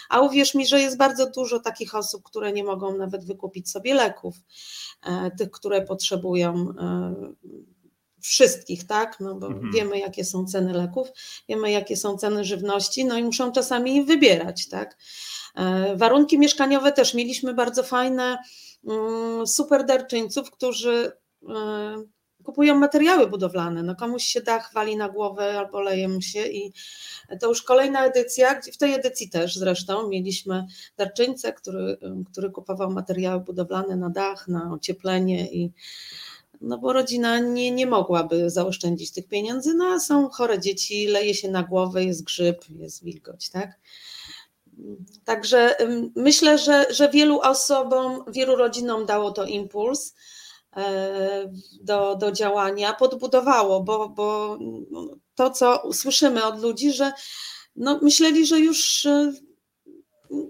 a 0.10 0.20
uwierz 0.20 0.56
mi, 0.56 0.68
że 0.68 0.82
jest 0.82 0.98
bardzo 0.98 1.30
dużo 1.30 1.60
takich 1.60 1.96
osób, 1.96 2.24
które 2.24 2.52
nie 2.52 2.64
mogą 2.64 2.98
nawet 2.98 3.26
wykupić 3.26 3.70
sobie 3.70 3.94
leków, 3.94 4.36
e, 5.06 5.32
tych, 5.32 5.52
które 5.52 5.82
potrzebują 5.82 6.54
e, 6.54 7.14
wszystkich, 8.26 8.88
tak? 8.88 9.20
No 9.20 9.36
bo 9.36 9.48
mhm. 9.48 9.72
wiemy, 9.72 10.00
jakie 10.00 10.26
są 10.26 10.46
ceny 10.46 10.74
leków, 10.74 11.08
wiemy, 11.50 11.72
jakie 11.72 11.98
są 11.98 12.18
ceny 12.18 12.44
żywności, 12.44 13.06
no 13.06 13.18
i 13.18 13.24
muszą 13.24 13.52
czasami 13.52 14.06
wybierać, 14.06 14.68
tak? 14.70 14.98
E, 15.56 15.96
warunki 15.96 16.40
mieszkaniowe 16.40 16.92
też 16.92 17.14
mieliśmy 17.14 17.54
bardzo 17.54 17.84
fajne, 17.84 18.38
mm, 18.88 19.48
super 19.48 19.86
darczyńców, 19.86 20.52
którzy 20.52 21.12
e, 21.50 22.04
kupują 22.46 22.76
materiały 22.76 23.28
budowlane. 23.28 23.84
No 23.84 23.96
komuś 23.96 24.24
się 24.24 24.42
dach 24.42 24.74
wali 24.74 24.98
na 24.98 25.10
głowę 25.10 25.60
albo 25.60 25.82
leje 25.82 26.08
mu 26.08 26.22
się 26.22 26.48
i 26.48 26.74
to 27.42 27.48
już 27.48 27.62
kolejna 27.62 28.06
edycja, 28.06 28.62
w 28.74 28.78
tej 28.78 28.94
edycji 28.94 29.30
też 29.30 29.56
zresztą 29.56 30.08
mieliśmy 30.08 30.66
darczyńcę, 30.98 31.54
który, 31.54 31.98
który 32.32 32.50
kupował 32.52 32.92
materiały 32.92 33.42
budowlane 33.42 33.96
na 33.96 34.10
dach, 34.10 34.48
na 34.48 34.74
ocieplenie 34.74 35.52
i 35.52 35.72
no 36.66 36.78
bo 36.78 36.94
rodzina 36.94 37.40
nie, 37.40 37.72
nie 37.72 37.88
mogłaby 37.88 38.50
zaoszczędzić 38.50 39.12
tych 39.12 39.28
pieniędzy, 39.28 39.74
no 39.74 39.86
a 39.86 40.00
są 40.00 40.30
chore 40.30 40.60
dzieci, 40.60 41.08
leje 41.08 41.34
się 41.34 41.52
na 41.52 41.64
głowę, 41.64 42.04
jest 42.04 42.24
grzyb, 42.24 42.66
jest 42.70 43.04
wilgoć, 43.04 43.50
tak? 43.50 43.80
Także 45.26 45.76
myślę, 46.16 46.58
że, 46.58 46.86
że 46.90 47.10
wielu 47.10 47.40
osobom, 47.40 48.24
wielu 48.28 48.56
rodzinom 48.56 49.06
dało 49.06 49.32
to 49.32 49.46
impuls 49.46 50.16
e, 50.78 51.52
do, 51.82 52.16
do 52.16 52.32
działania, 52.32 52.94
podbudowało, 52.94 53.84
bo, 53.84 54.10
bo 54.10 54.58
to, 55.36 55.50
co 55.50 55.94
słyszymy 55.94 56.46
od 56.46 56.62
ludzi, 56.62 56.94
że 56.94 57.12
no, 57.76 58.00
myśleli, 58.02 58.46
że 58.46 58.60
już 58.60 59.06
e, 59.06 59.34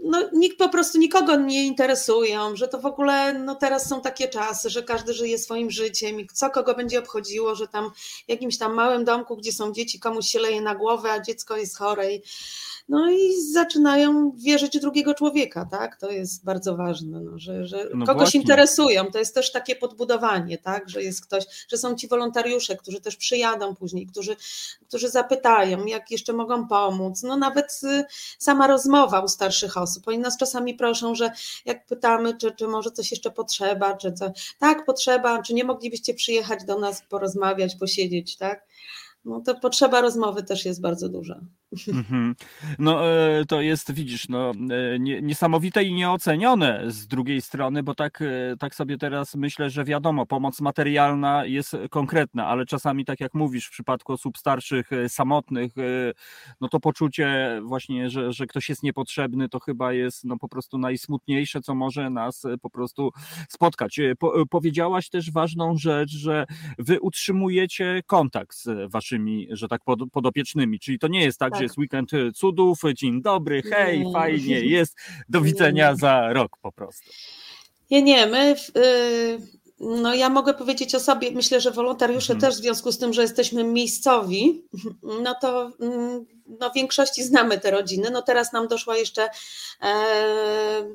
no, 0.04 0.30
nikt 0.34 0.58
po 0.58 0.70
prostu 0.70 0.98
nikogo 0.98 1.36
nie 1.36 1.66
interesują, 1.66 2.56
że 2.56 2.68
to 2.68 2.80
w 2.80 2.86
ogóle 2.86 3.34
no 3.34 3.56
teraz 3.56 3.90
są 3.90 4.02
takie 4.02 4.28
czasy, 4.28 4.70
że 4.70 4.84
każdy 4.84 5.14
żyje 5.14 5.38
swoim 5.38 5.72
życiem 5.72 6.20
i 6.20 6.28
co 6.34 6.50
kogo 6.50 6.74
będzie 6.74 7.00
obchodziło, 7.00 7.56
że 7.56 7.68
tam 7.68 7.92
w 8.26 8.30
jakimś 8.30 8.58
tam 8.58 8.74
małym 8.74 9.06
domku, 9.06 9.38
gdzie 9.38 9.52
są 9.52 9.74
dzieci, 9.74 10.00
komuś 10.00 10.28
się 10.28 10.40
leje 10.40 10.62
na 10.62 10.76
głowę, 10.76 11.12
a 11.12 11.20
dziecko 11.20 11.58
jest 11.58 11.78
chore 11.78 12.14
i 12.14 12.22
no 12.90 13.12
i 13.12 13.42
zaczynają 13.52 14.32
wierzyć 14.32 14.80
drugiego 14.80 15.14
człowieka, 15.14 15.68
tak? 15.72 15.96
To 15.96 16.12
jest 16.12 16.46
bardzo 16.46 16.76
ważne, 16.76 17.22
no, 17.22 17.40
że, 17.40 17.68
że 17.68 17.90
no 17.94 18.06
kogoś 18.06 18.22
właśnie. 18.22 18.42
interesują. 18.42 19.06
To 19.06 19.20
jest 19.20 19.36
też 19.36 19.52
takie 19.52 19.76
podbudowanie, 19.76 20.58
tak? 20.58 20.90
Że 20.90 21.04
jest 21.04 21.26
ktoś, 21.26 21.46
że 21.68 21.78
są 21.78 21.96
ci 21.96 22.08
wolontariusze, 22.08 22.78
którzy 22.78 23.02
też 23.02 23.16
przyjadą 23.16 23.76
później, 23.76 24.08
którzy, 24.08 24.36
którzy 24.88 25.10
zapytają, 25.10 25.86
jak 25.86 26.12
jeszcze 26.12 26.34
mogą 26.34 26.68
pomóc. 26.68 27.24
No 27.24 27.38
nawet 27.38 27.80
y, 27.84 28.06
sama 28.40 28.68
rozmowa 28.68 29.20
u 29.20 29.28
starszych 29.28 29.78
osób. 29.78 30.08
Oni 30.08 30.20
nas 30.20 30.38
czasami 30.38 30.74
proszą, 30.74 31.16
że 31.16 31.32
jak 31.66 31.86
pytamy, 31.86 32.38
czy, 32.38 32.52
czy 32.52 32.68
może 32.68 32.92
coś 32.92 33.12
jeszcze 33.12 33.32
potrzeba, 33.32 33.98
czy 33.98 34.14
co, 34.14 34.32
tak, 34.60 34.86
potrzeba, 34.86 35.42
czy 35.42 35.54
nie 35.54 35.64
moglibyście 35.64 36.14
przyjechać 36.14 36.66
do 36.66 36.80
nas, 36.80 37.02
porozmawiać, 37.10 37.76
posiedzieć, 37.76 38.38
tak? 38.38 38.66
No 39.26 39.42
to 39.42 39.56
potrzeba 39.56 40.02
rozmowy 40.02 40.44
też 40.44 40.66
jest 40.66 40.82
bardzo 40.82 41.10
duża. 41.10 41.40
Mhm. 41.88 42.36
No 42.80 43.08
e, 43.08 43.46
to 43.46 43.62
jest, 43.62 43.94
widzisz, 43.94 44.30
no, 44.30 44.52
e, 44.52 45.00
niesamowite 45.00 45.84
i 45.84 45.94
nieocenione 45.94 46.84
z 46.88 47.08
drugiej 47.08 47.42
strony, 47.42 47.84
bo 47.84 47.96
tak, 47.96 48.22
e, 48.22 48.56
tak 48.60 48.76
sobie 48.76 48.98
teraz 48.98 49.36
myślę, 49.36 49.70
że 49.70 49.84
wiadomo, 49.84 50.26
pomoc 50.26 50.62
materialna 50.62 51.46
jest 51.46 51.78
konkretna, 51.90 52.48
ale 52.48 52.66
czasami, 52.66 53.06
tak 53.06 53.20
jak 53.20 53.34
mówisz, 53.34 53.68
w 53.68 53.72
przypadku 53.72 54.14
osób 54.14 54.38
starszych, 54.38 54.90
samotnych, 55.08 55.74
no 56.62 56.70
to 56.70 56.80
poczucie 56.80 57.60
właśnie, 57.64 58.10
że, 58.10 58.34
że 58.34 58.46
ktoś 58.46 58.70
jest 58.70 58.84
niepotrzebny, 58.84 59.50
to 59.50 59.60
chyba 59.60 59.94
jest 59.94 60.24
no, 60.24 60.38
po 60.38 60.50
prostu 60.50 60.78
najsmutniejsze, 60.78 61.62
co 61.62 61.76
może 61.76 62.10
nas 62.10 62.44
po 62.62 62.70
prostu 62.70 63.12
spotkać. 63.50 64.00
Po, 64.20 64.46
powiedziałaś 64.48 65.10
też 65.10 65.32
ważną 65.32 65.78
rzecz, 65.78 66.12
że 66.12 66.46
wy 66.78 67.00
utrzymujecie 67.02 68.02
kontakt 68.06 68.58
z 68.58 68.92
waszymi, 68.92 69.48
że 69.52 69.68
tak 69.68 69.82
podopiecznymi, 70.12 70.80
czyli 70.80 71.00
to 71.00 71.08
nie 71.08 71.24
jest 71.24 71.40
tak, 71.40 71.52
tak. 71.52 71.60
że 71.60 71.64
jest 71.66 71.78
weekend 71.78 72.12
cudów, 72.36 72.80
dzień 72.96 73.22
dobry, 73.22 73.62
hej, 73.62 74.06
nie. 74.06 74.14
fajnie, 74.14 74.60
jest, 74.60 74.96
do 75.30 75.42
widzenia 75.42 75.92
nie. 75.92 75.98
za 75.98 76.34
rok 76.34 76.58
po 76.62 76.72
prostu. 76.72 77.12
Nie, 77.92 78.02
nie, 78.02 78.26
my... 78.26 78.56
Y, 78.78 79.66
no 79.80 80.14
ja 80.14 80.30
mogę 80.30 80.54
powiedzieć 80.54 80.96
o 80.96 81.00
sobie, 81.00 81.32
myślę, 81.32 81.62
że 81.62 81.72
wolontariusze 81.72 82.34
mhm. 82.34 82.52
też 82.52 82.60
w 82.60 82.64
związku 82.64 82.92
z 82.92 82.98
tym, 82.98 83.14
że 83.14 83.22
jesteśmy 83.22 83.64
miejscowi, 83.64 84.64
no 85.24 85.36
to 85.42 85.72
mm, 85.80 86.26
no, 86.60 86.70
w 86.70 86.74
większości 86.74 87.24
znamy 87.24 87.60
te 87.60 87.72
rodziny. 87.72 88.10
No 88.12 88.22
teraz 88.22 88.54
nam 88.54 88.68
doszła 88.68 88.98
jeszcze 88.98 89.30
e, 89.82 89.94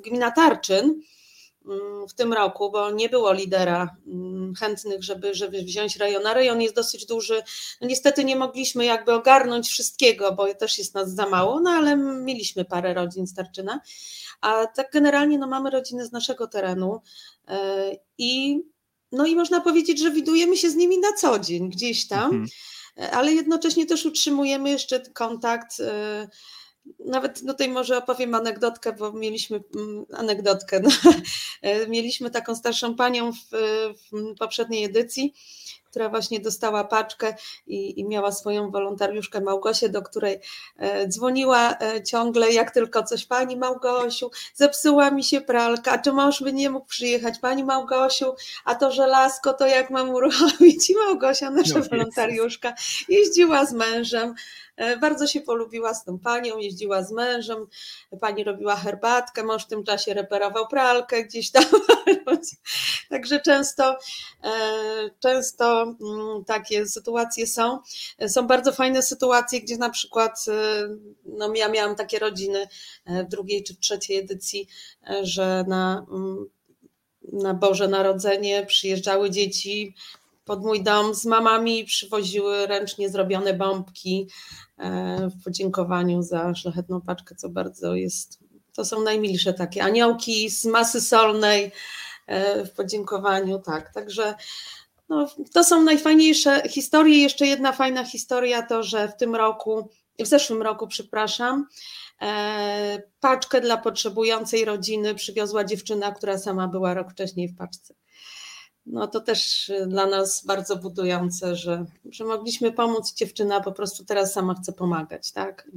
gmina 0.05 0.31
Tarczyn, 0.31 1.03
w 2.09 2.15
tym 2.15 2.33
roku, 2.33 2.71
bo 2.71 2.91
nie 2.91 3.09
było 3.09 3.33
lidera 3.33 3.97
mm, 4.07 4.55
chętnych, 4.55 5.05
żeby, 5.05 5.35
żeby 5.35 5.63
wziąć 5.63 5.97
rejon. 5.97 6.27
A 6.27 6.35
rejon 6.35 6.63
jest 6.63 6.75
dosyć 6.75 7.07
duży. 7.07 7.43
No 7.81 7.89
niestety 7.89 8.25
nie 8.25 8.37
mogliśmy 8.37 8.85
jakby 8.85 9.13
ogarnąć 9.13 9.69
wszystkiego, 9.69 10.33
bo 10.33 10.55
też 10.55 10.79
jest 10.79 10.95
nas 10.95 11.15
za 11.15 11.29
mało, 11.29 11.61
no 11.61 11.71
ale 11.71 11.97
mieliśmy 11.97 12.65
parę 12.65 12.95
rodzin 12.95 13.27
z 13.27 13.35
Tarczyna. 13.35 13.81
A 14.41 14.67
tak 14.67 14.93
generalnie 14.93 15.39
no 15.39 15.47
mamy 15.47 15.71
rodziny 15.71 16.07
z 16.07 16.13
naszego 16.13 16.47
terenu 16.47 17.01
e, 17.49 17.93
i 18.19 18.63
no 19.13 19.27
i 19.27 19.37
można 19.37 19.61
powiedzieć, 19.61 20.01
że 20.01 20.11
widujemy 20.11 20.57
się 20.57 20.71
z 20.71 20.75
nimi 20.75 20.99
na 20.99 21.13
co 21.13 21.39
dzień 21.39 21.71
gdzieś 21.71 22.09
tam, 22.09 22.25
mhm. 22.25 22.49
ale 23.13 23.33
jednocześnie 23.33 23.87
też 23.87 24.07
utrzymujemy 24.07 24.71
jeszcze 24.71 25.01
kontakt 25.01 25.81
e, 25.81 26.29
nawet 27.05 27.41
tutaj 27.47 27.69
może 27.69 27.99
opowiem 27.99 28.35
anegdotkę, 28.35 28.93
bo 28.93 29.13
mieliśmy 29.13 29.61
mm, 29.77 30.07
anegdotkę. 30.13 30.81
No. 30.81 30.91
Mieliśmy 31.89 32.31
taką 32.31 32.57
starszą 32.57 32.95
panią 32.95 33.33
w, 33.33 33.37
w 34.13 34.35
poprzedniej 34.39 34.85
edycji, 34.85 35.35
która 35.91 36.09
właśnie 36.09 36.41
dostała 36.41 36.85
paczkę 36.85 37.35
i, 37.67 38.01
i 38.01 38.05
miała 38.05 38.33
swoją 38.33 38.71
wolontariuszkę 38.71 39.41
Małgosię, 39.41 39.89
do 39.89 40.03
której 40.03 40.39
e, 40.79 41.09
dzwoniła 41.09 41.77
e, 41.81 42.03
ciągle, 42.03 42.53
jak 42.53 42.71
tylko 42.71 43.03
coś, 43.03 43.27
pani 43.27 43.57
Małgosiu, 43.57 44.31
zepsuła 44.55 45.11
mi 45.11 45.25
się 45.25 45.41
pralka, 45.41 45.99
czy 45.99 46.13
mąż 46.13 46.43
by 46.43 46.53
nie 46.53 46.71
mógł 46.71 46.87
przyjechać, 46.87 47.39
pani 47.39 47.65
Małgosiu, 47.65 48.35
a 48.65 48.75
to 48.75 48.93
żelazko 48.93 49.53
to 49.53 49.67
jak 49.67 49.91
mam 49.91 50.11
uruchomić? 50.11 50.91
I 50.91 50.95
Małgosia, 50.95 51.51
nasza 51.51 51.79
no, 51.79 51.85
wolontariuszka, 51.85 52.75
jeździła 53.09 53.67
z 53.67 53.73
mężem, 53.73 54.35
E, 54.81 54.97
bardzo 54.97 55.27
się 55.27 55.41
polubiła 55.41 55.95
z 55.95 56.05
tą 56.05 56.19
panią, 56.19 56.59
jeździła 56.59 57.03
z 57.03 57.13
mężem, 57.13 57.67
pani 58.21 58.45
robiła 58.45 58.77
herbatkę, 58.77 59.45
mąż 59.45 59.65
w 59.65 59.69
tym 59.69 59.85
czasie 59.85 60.15
reperował 60.15 60.69
pralkę 60.69 61.25
gdzieś 61.25 61.51
tam. 61.51 61.65
Także 63.11 63.41
często, 63.41 63.99
e, 64.45 64.51
mm, 65.83 66.45
takie 66.47 66.87
sytuacje 66.87 67.47
są. 67.47 67.79
Są 68.29 68.47
bardzo 68.47 68.73
fajne 68.73 69.03
sytuacje, 69.03 69.61
gdzie 69.61 69.77
na 69.77 69.91
przykład 69.91 70.45
e, 70.49 70.89
no 71.25 71.55
ja 71.55 71.69
miałam 71.69 71.97
takie 71.97 72.19
rodziny 72.19 72.67
w 73.07 73.29
drugiej 73.29 73.65
czy 73.65 73.77
trzeciej 73.77 74.17
edycji, 74.17 74.69
że 75.23 75.65
na 75.69 76.07
mm, 76.11 76.47
na 77.33 77.55
Boże 77.55 77.89
Narodzenie 77.89 78.67
przyjeżdżały 78.67 79.31
dzieci 79.31 79.95
pod 80.45 80.63
mój 80.63 80.83
dom 80.83 81.15
z 81.15 81.25
mamami, 81.25 81.85
przywoziły 81.85 82.67
ręcznie 82.67 83.11
zrobione 83.11 83.55
bombki, 83.55 84.29
E, 84.81 85.29
w 85.29 85.45
podziękowaniu 85.45 86.23
za 86.23 86.55
szlachetną 86.55 87.01
paczkę, 87.01 87.35
co 87.35 87.49
bardzo 87.49 87.95
jest, 87.95 88.39
to 88.75 88.85
są 88.85 89.03
najmilsze 89.03 89.55
takie 89.55 89.83
aniołki 89.83 90.51
z 90.51 90.65
masy 90.65 91.01
solnej 91.01 91.73
e, 92.27 92.65
w 92.65 92.73
podziękowaniu, 92.73 93.59
tak, 93.59 93.95
także 93.95 94.35
no, 95.11 95.29
to 95.55 95.65
są 95.65 95.83
najfajniejsze 95.83 96.63
historie. 96.69 97.19
Jeszcze 97.19 97.47
jedna 97.47 97.73
fajna 97.73 98.05
historia 98.05 98.63
to, 98.63 98.83
że 98.83 99.09
w 99.09 99.17
tym 99.17 99.35
roku, 99.37 99.89
w 100.19 100.27
zeszłym 100.27 100.63
roku, 100.63 100.87
przepraszam, 100.87 101.67
e, 102.23 103.03
paczkę 103.21 103.61
dla 103.61 103.77
potrzebującej 103.77 104.65
rodziny 104.65 105.15
przywiozła 105.15 105.65
dziewczyna, 105.65 106.13
która 106.13 106.39
sama 106.39 106.69
była 106.69 106.95
rok 106.95 107.11
wcześniej 107.11 107.49
w 107.49 107.57
paczce 107.57 107.95
no 108.87 109.07
to 109.07 109.21
też 109.21 109.69
y, 109.69 109.87
dla 109.87 110.07
nas 110.07 110.45
bardzo 110.47 110.77
budujące, 110.77 111.57
że, 111.57 111.85
że 112.05 112.25
mogliśmy 112.25 112.73
pomóc. 112.73 113.15
Dziewczyna 113.15 113.61
po 113.61 113.73
prostu 113.73 114.05
teraz 114.05 114.33
sama 114.33 114.55
chce 114.55 114.73
pomagać, 114.73 115.33
tak? 115.33 115.69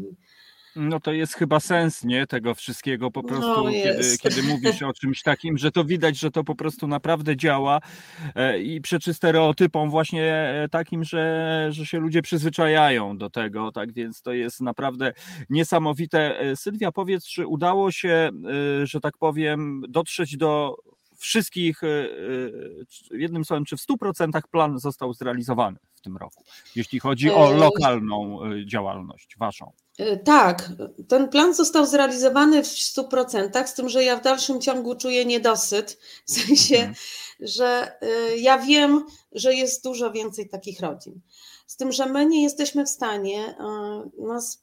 No 0.76 1.00
to 1.00 1.12
jest 1.12 1.34
chyba 1.34 1.60
sens, 1.60 2.04
nie? 2.04 2.28
Tego 2.28 2.56
wszystkiego 2.56 3.12
po 3.12 3.22
no, 3.22 3.28
prostu, 3.28 3.64
no 3.64 3.72
kiedy, 3.72 4.18
kiedy 4.18 4.44
mówisz 4.44 4.82
o 4.82 4.94
czymś 4.94 5.22
takim, 5.22 5.58
że 5.58 5.72
to 5.72 5.86
widać, 5.86 6.20
że 6.20 6.32
to 6.32 6.44
po 6.44 6.56
prostu 6.56 6.88
naprawdę 6.88 7.38
działa 7.38 7.80
e, 8.36 8.60
i 8.60 8.82
przeczy 8.82 9.14
stereotypom 9.14 9.90
właśnie 9.90 10.24
e, 10.34 10.68
takim, 10.72 11.04
że, 11.04 11.68
że 11.72 11.86
się 11.86 12.00
ludzie 12.00 12.22
przyzwyczajają 12.22 13.18
do 13.18 13.30
tego, 13.30 13.72
tak 13.72 13.94
więc 13.94 14.22
to 14.22 14.34
jest 14.34 14.62
naprawdę 14.62 15.14
niesamowite. 15.50 16.40
E, 16.40 16.56
Sylwia, 16.56 16.92
powiedz, 16.92 17.26
czy 17.26 17.48
udało 17.48 17.92
się, 17.92 18.30
że 18.84 19.00
tak 19.00 19.18
powiem, 19.18 19.84
dotrzeć 19.90 20.38
do 20.38 20.76
wszystkich, 21.18 21.82
jednym 23.12 23.46
słowem, 23.46 23.66
czy 23.66 23.78
w 23.78 23.80
100% 23.80 24.42
plan 24.52 24.80
został 24.80 25.14
zrealizowany 25.14 25.80
w 25.96 26.02
tym 26.02 26.18
roku, 26.18 26.44
jeśli 26.76 27.00
chodzi 27.00 27.32
o 27.32 27.52
lokalną 27.52 28.40
działalność 28.66 29.38
waszą? 29.38 29.72
Tak, 30.24 30.70
ten 31.08 31.30
plan 31.30 31.54
został 31.54 31.86
zrealizowany 31.86 32.64
w 32.64 32.68
100%, 32.68 33.68
z 33.68 33.74
tym, 33.74 33.90
że 33.90 34.04
ja 34.04 34.18
w 34.18 34.24
dalszym 34.24 34.62
ciągu 34.62 34.96
czuję 34.96 35.26
niedosyt, 35.26 36.00
w 36.26 36.32
sensie, 36.32 36.76
mhm. 36.76 36.96
że 37.40 37.98
ja 38.38 38.58
wiem, 38.58 39.06
że 39.32 39.54
jest 39.54 39.84
dużo 39.84 40.12
więcej 40.12 40.50
takich 40.50 40.80
rodzin. 40.80 41.22
Z 41.68 41.78
tym, 41.78 41.92
że 41.92 42.06
my 42.06 42.26
nie 42.26 42.44
jesteśmy 42.44 42.86
w 42.86 42.90
stanie 42.90 43.56
nas 44.18 44.63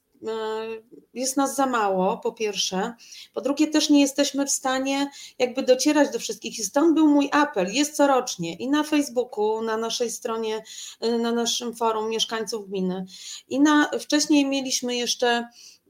jest 1.13 1.37
nas 1.37 1.55
za 1.55 1.65
mało, 1.65 2.17
po 2.17 2.31
pierwsze. 2.31 2.93
Po 3.33 3.41
drugie, 3.41 3.67
też 3.67 3.89
nie 3.89 4.01
jesteśmy 4.01 4.45
w 4.45 4.51
stanie 4.51 5.11
jakby 5.39 5.63
docierać 5.63 6.11
do 6.13 6.19
wszystkich. 6.19 6.59
I 6.59 6.63
stąd 6.63 6.95
był 6.95 7.07
mój 7.07 7.29
apel. 7.31 7.73
Jest 7.73 7.95
corocznie 7.95 8.55
i 8.55 8.69
na 8.69 8.83
Facebooku, 8.83 9.61
na 9.61 9.77
naszej 9.77 10.11
stronie, 10.11 10.63
e, 10.99 11.17
na 11.17 11.31
naszym 11.31 11.75
forum 11.75 12.09
mieszkańców 12.09 12.69
gminy. 12.69 13.05
I 13.49 13.59
na, 13.59 13.89
wcześniej 13.99 14.45
mieliśmy 14.45 14.95
jeszcze 14.95 15.39
y, 15.39 15.80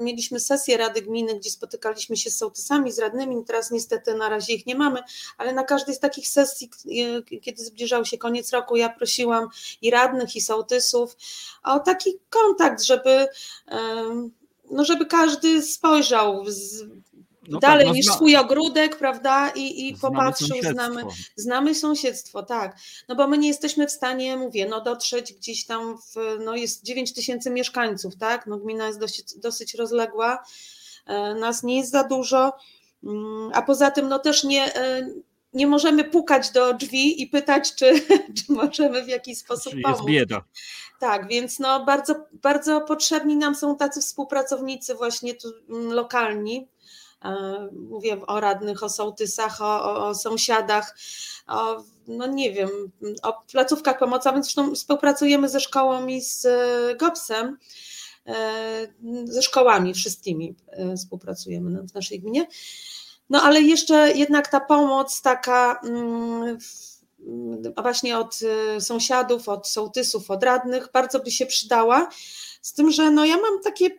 mieliśmy 0.00 0.40
sesję 0.40 0.76
Rady 0.76 1.02
Gminy, 1.02 1.34
gdzie 1.38 1.50
spotykaliśmy 1.50 2.16
się 2.16 2.30
z 2.30 2.36
sołtysami, 2.36 2.92
z 2.92 2.98
radnymi, 2.98 3.44
teraz 3.44 3.70
niestety 3.70 4.14
na 4.14 4.28
razie 4.28 4.52
ich 4.52 4.66
nie 4.66 4.74
mamy, 4.74 5.00
ale 5.38 5.52
na 5.52 5.64
każdej 5.64 5.94
z 5.94 5.98
takich 5.98 6.28
sesji, 6.28 6.70
y, 7.32 7.40
kiedy 7.40 7.64
zbliżał 7.64 8.04
się 8.04 8.18
koniec 8.18 8.52
roku, 8.52 8.76
ja 8.76 8.88
prosiłam 8.88 9.48
i 9.82 9.90
radnych, 9.90 10.36
i 10.36 10.40
sołtysów 10.40 11.16
o 11.62 11.78
taki 11.78 12.10
kontakt, 12.30 12.82
żeby, 12.82 13.26
no 14.70 14.84
żeby 14.84 15.06
każdy 15.06 15.62
spojrzał 15.62 16.44
no 17.48 17.58
dalej 17.58 17.84
tak, 17.84 17.88
no 17.88 17.94
niż 17.94 18.06
swój 18.06 18.36
ogródek, 18.36 18.96
prawda? 18.96 19.50
I, 19.50 19.88
i 19.88 19.96
popatrzył, 19.96 20.56
znamy, 20.70 21.04
znamy 21.36 21.74
sąsiedztwo, 21.74 22.42
tak. 22.42 22.76
No 23.08 23.16
bo 23.16 23.28
my 23.28 23.38
nie 23.38 23.48
jesteśmy 23.48 23.86
w 23.86 23.90
stanie, 23.90 24.36
mówię, 24.36 24.66
no 24.68 24.80
dotrzeć 24.80 25.32
gdzieś 25.32 25.66
tam, 25.66 25.98
w, 25.98 26.38
no 26.44 26.56
jest 26.56 26.84
9 26.84 27.12
tysięcy 27.12 27.50
mieszkańców, 27.50 28.16
tak? 28.16 28.46
No 28.46 28.58
gmina 28.58 28.86
jest 28.86 29.00
dosyć, 29.00 29.38
dosyć 29.38 29.74
rozległa, 29.74 30.44
e, 31.06 31.34
nas 31.34 31.62
nie 31.62 31.78
jest 31.78 31.90
za 31.90 32.04
dużo, 32.04 32.52
mm, 33.04 33.50
a 33.54 33.62
poza 33.62 33.90
tym 33.90 34.08
no 34.08 34.18
też 34.18 34.44
nie 34.44 34.74
e, 34.74 35.08
nie 35.54 35.66
możemy 35.66 36.04
pukać 36.04 36.50
do 36.50 36.74
drzwi 36.74 37.22
i 37.22 37.26
pytać, 37.26 37.74
czy, 37.74 38.00
czy 38.36 38.52
możemy 38.52 39.04
w 39.04 39.08
jakiś 39.08 39.38
sposób 39.38 39.70
Czyli 39.72 39.82
pomóc. 39.82 39.98
Jest 39.98 40.08
bieda. 40.08 40.44
Tak, 41.00 41.28
więc 41.28 41.58
no 41.58 41.84
bardzo, 41.84 42.14
bardzo 42.32 42.80
potrzebni 42.80 43.36
nam 43.36 43.54
są 43.54 43.76
tacy 43.76 44.00
współpracownicy 44.00 44.94
właśnie 44.94 45.34
tu 45.34 45.48
mm, 45.68 45.92
lokalni, 45.92 46.68
mówię 47.72 48.26
o 48.26 48.40
radnych, 48.40 48.82
o 48.82 48.88
sołtysach, 48.88 49.62
o, 49.62 50.06
o 50.08 50.14
sąsiadach, 50.14 50.96
o, 51.46 51.84
no 52.08 52.26
nie 52.26 52.52
wiem, 52.52 52.68
o 53.22 53.42
placówkach 53.52 53.98
pomocowych. 53.98 54.42
Zresztą 54.42 54.74
współpracujemy 54.74 55.48
ze 55.48 55.60
szkołą 55.60 56.06
i 56.06 56.20
z 56.20 56.46
e, 56.46 56.96
GOPS-em, 56.96 57.58
e, 58.26 58.34
ze 59.24 59.42
szkołami 59.42 59.94
wszystkimi 59.94 60.54
współpracujemy 60.96 61.82
w 61.82 61.94
naszej 61.94 62.20
gminie. 62.20 62.46
No 63.30 63.42
ale 63.42 63.62
jeszcze 63.62 64.12
jednak 64.12 64.48
ta 64.48 64.60
pomoc 64.60 65.22
taka 65.22 65.80
mm, 65.84 66.58
właśnie 67.82 68.18
od 68.18 68.40
sąsiadów, 68.80 69.48
od 69.48 69.68
sołtysów, 69.68 70.30
od 70.30 70.42
radnych 70.42 70.88
bardzo 70.92 71.20
by 71.20 71.30
się 71.30 71.46
przydała. 71.46 72.08
Z 72.62 72.72
tym, 72.72 72.90
że 72.90 73.10
no 73.10 73.24
ja 73.24 73.36
mam 73.36 73.62
takie 73.62 73.90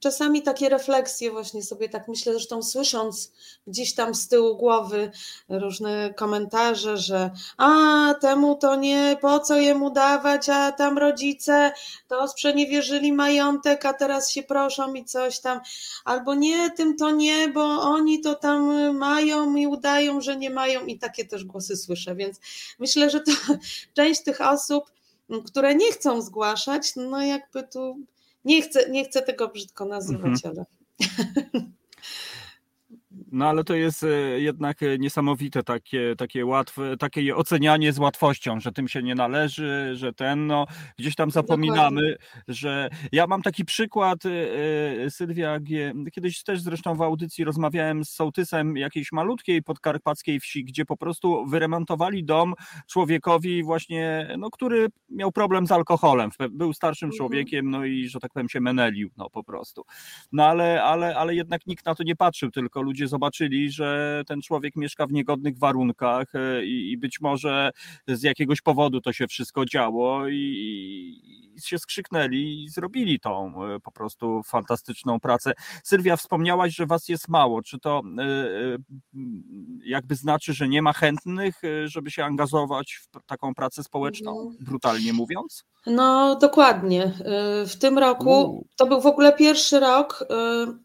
czasami 0.00 0.42
takie 0.42 0.68
refleksje 0.68 1.30
właśnie 1.30 1.62
sobie 1.62 1.88
tak 1.88 2.08
myślę, 2.08 2.32
zresztą 2.32 2.62
słysząc 2.62 3.32
gdzieś 3.66 3.94
tam 3.94 4.14
z 4.14 4.28
tyłu 4.28 4.56
głowy 4.56 5.10
różne 5.48 6.14
komentarze, 6.14 6.96
że 6.96 7.30
a 7.56 8.14
temu 8.20 8.56
to 8.56 8.76
nie, 8.76 9.16
po 9.20 9.40
co 9.40 9.56
jemu 9.56 9.90
dawać, 9.90 10.48
a 10.48 10.72
tam 10.72 10.98
rodzice 10.98 11.72
to 12.08 12.28
sprzeniewierzyli 12.28 13.12
majątek, 13.12 13.86
a 13.86 13.92
teraz 13.92 14.30
się 14.30 14.42
proszą 14.42 14.94
i 14.94 15.04
coś 15.04 15.40
tam, 15.40 15.60
albo 16.04 16.34
nie, 16.34 16.70
tym 16.70 16.96
to 16.96 17.10
nie, 17.10 17.48
bo 17.48 17.64
oni 17.82 18.20
to 18.20 18.34
tam 18.34 18.96
mają 18.96 19.56
i 19.56 19.66
udają, 19.66 20.20
że 20.20 20.36
nie 20.36 20.50
mają. 20.50 20.86
I 20.86 20.98
takie 20.98 21.24
też 21.24 21.44
głosy 21.44 21.76
słyszę, 21.76 22.14
więc 22.14 22.40
myślę, 22.78 23.10
że 23.10 23.20
to 23.20 23.32
część 23.96 24.22
tych 24.22 24.40
osób, 24.40 24.84
które 25.46 25.74
nie 25.74 25.92
chcą 25.92 26.22
zgłaszać, 26.22 26.92
no 26.96 27.22
jakby 27.22 27.62
tu 27.62 27.98
nie 28.48 28.62
chcę, 28.62 28.90
nie 28.90 29.04
chcę 29.04 29.22
tego 29.22 29.48
brzydko 29.48 29.84
nazywać, 29.84 30.44
mhm. 30.44 30.54
ale. 30.54 30.64
No 33.32 33.48
ale 33.48 33.64
to 33.64 33.74
jest 33.74 34.04
e, 34.04 34.40
jednak 34.40 34.82
e, 34.82 34.98
niesamowite 34.98 35.62
takie, 35.62 36.14
takie 36.16 36.46
łatwe, 36.46 36.96
takie 36.96 37.36
ocenianie 37.36 37.92
z 37.92 37.98
łatwością, 37.98 38.60
że 38.60 38.72
tym 38.72 38.88
się 38.88 39.02
nie 39.02 39.14
należy, 39.14 39.90
że 39.94 40.12
ten, 40.12 40.46
no 40.46 40.66
gdzieś 40.98 41.14
tam 41.14 41.30
zapominamy, 41.30 42.02
Dokładnie. 42.02 42.44
że 42.48 42.88
ja 43.12 43.26
mam 43.26 43.42
taki 43.42 43.64
przykład, 43.64 44.18
e, 44.26 45.10
Sylwia 45.10 45.58
kiedyś 46.12 46.42
też 46.42 46.60
zresztą 46.60 46.94
w 46.94 47.02
audycji 47.02 47.44
rozmawiałem 47.44 48.04
z 48.04 48.10
sołtysem 48.10 48.76
jakiejś 48.76 49.12
malutkiej 49.12 49.62
podkarpackiej 49.62 50.40
wsi, 50.40 50.64
gdzie 50.64 50.84
po 50.84 50.96
prostu 50.96 51.46
wyremontowali 51.46 52.24
dom 52.24 52.54
człowiekowi 52.86 53.62
właśnie, 53.62 54.34
no 54.38 54.50
który 54.50 54.86
miał 55.10 55.32
problem 55.32 55.66
z 55.66 55.72
alkoholem, 55.72 56.30
był 56.50 56.72
starszym 56.72 57.06
mhm. 57.06 57.18
człowiekiem, 57.18 57.70
no 57.70 57.84
i 57.84 58.08
że 58.08 58.20
tak 58.20 58.32
powiem 58.32 58.48
się 58.48 58.60
menelił, 58.60 59.10
no 59.16 59.30
po 59.30 59.44
prostu. 59.44 59.84
No 60.32 60.44
ale, 60.44 60.82
ale, 60.82 61.16
ale 61.16 61.34
jednak 61.34 61.66
nikt 61.66 61.86
na 61.86 61.94
to 61.94 62.02
nie 62.02 62.16
patrzył, 62.16 62.50
tylko 62.50 62.82
ludzie 62.82 63.08
zobaczyli 63.08 63.17
zobaczyli, 63.18 63.70
że 63.70 64.22
ten 64.26 64.42
człowiek 64.42 64.76
mieszka 64.76 65.06
w 65.06 65.12
niegodnych 65.12 65.58
warunkach 65.58 66.26
i, 66.64 66.90
i 66.90 66.98
być 66.98 67.20
może 67.20 67.70
z 68.08 68.22
jakiegoś 68.22 68.60
powodu 68.60 69.00
to 69.00 69.12
się 69.12 69.26
wszystko 69.26 69.64
działo 69.64 70.28
i, 70.28 70.34
i 71.56 71.60
się 71.60 71.78
skrzyknęli 71.78 72.64
i 72.64 72.68
zrobili 72.68 73.20
tą 73.20 73.54
po 73.82 73.92
prostu 73.92 74.42
fantastyczną 74.42 75.20
pracę. 75.20 75.52
Sylwia, 75.84 76.16
wspomniałaś, 76.16 76.74
że 76.74 76.86
was 76.86 77.08
jest 77.08 77.28
mało. 77.28 77.62
Czy 77.62 77.78
to 77.78 78.02
jakby 79.84 80.14
znaczy, 80.14 80.54
że 80.54 80.68
nie 80.68 80.82
ma 80.82 80.92
chętnych, 80.92 81.54
żeby 81.84 82.10
się 82.10 82.24
angażować 82.24 82.92
w 82.92 83.26
taką 83.26 83.54
pracę 83.54 83.84
społeczną, 83.84 84.40
mhm. 84.40 84.64
brutalnie 84.64 85.12
mówiąc? 85.12 85.64
No, 85.88 86.36
dokładnie. 86.36 87.12
W 87.66 87.76
tym 87.80 87.98
roku 87.98 88.64
to 88.76 88.86
był 88.86 89.00
w 89.00 89.06
ogóle 89.06 89.32
pierwszy 89.32 89.80
rok, 89.80 90.24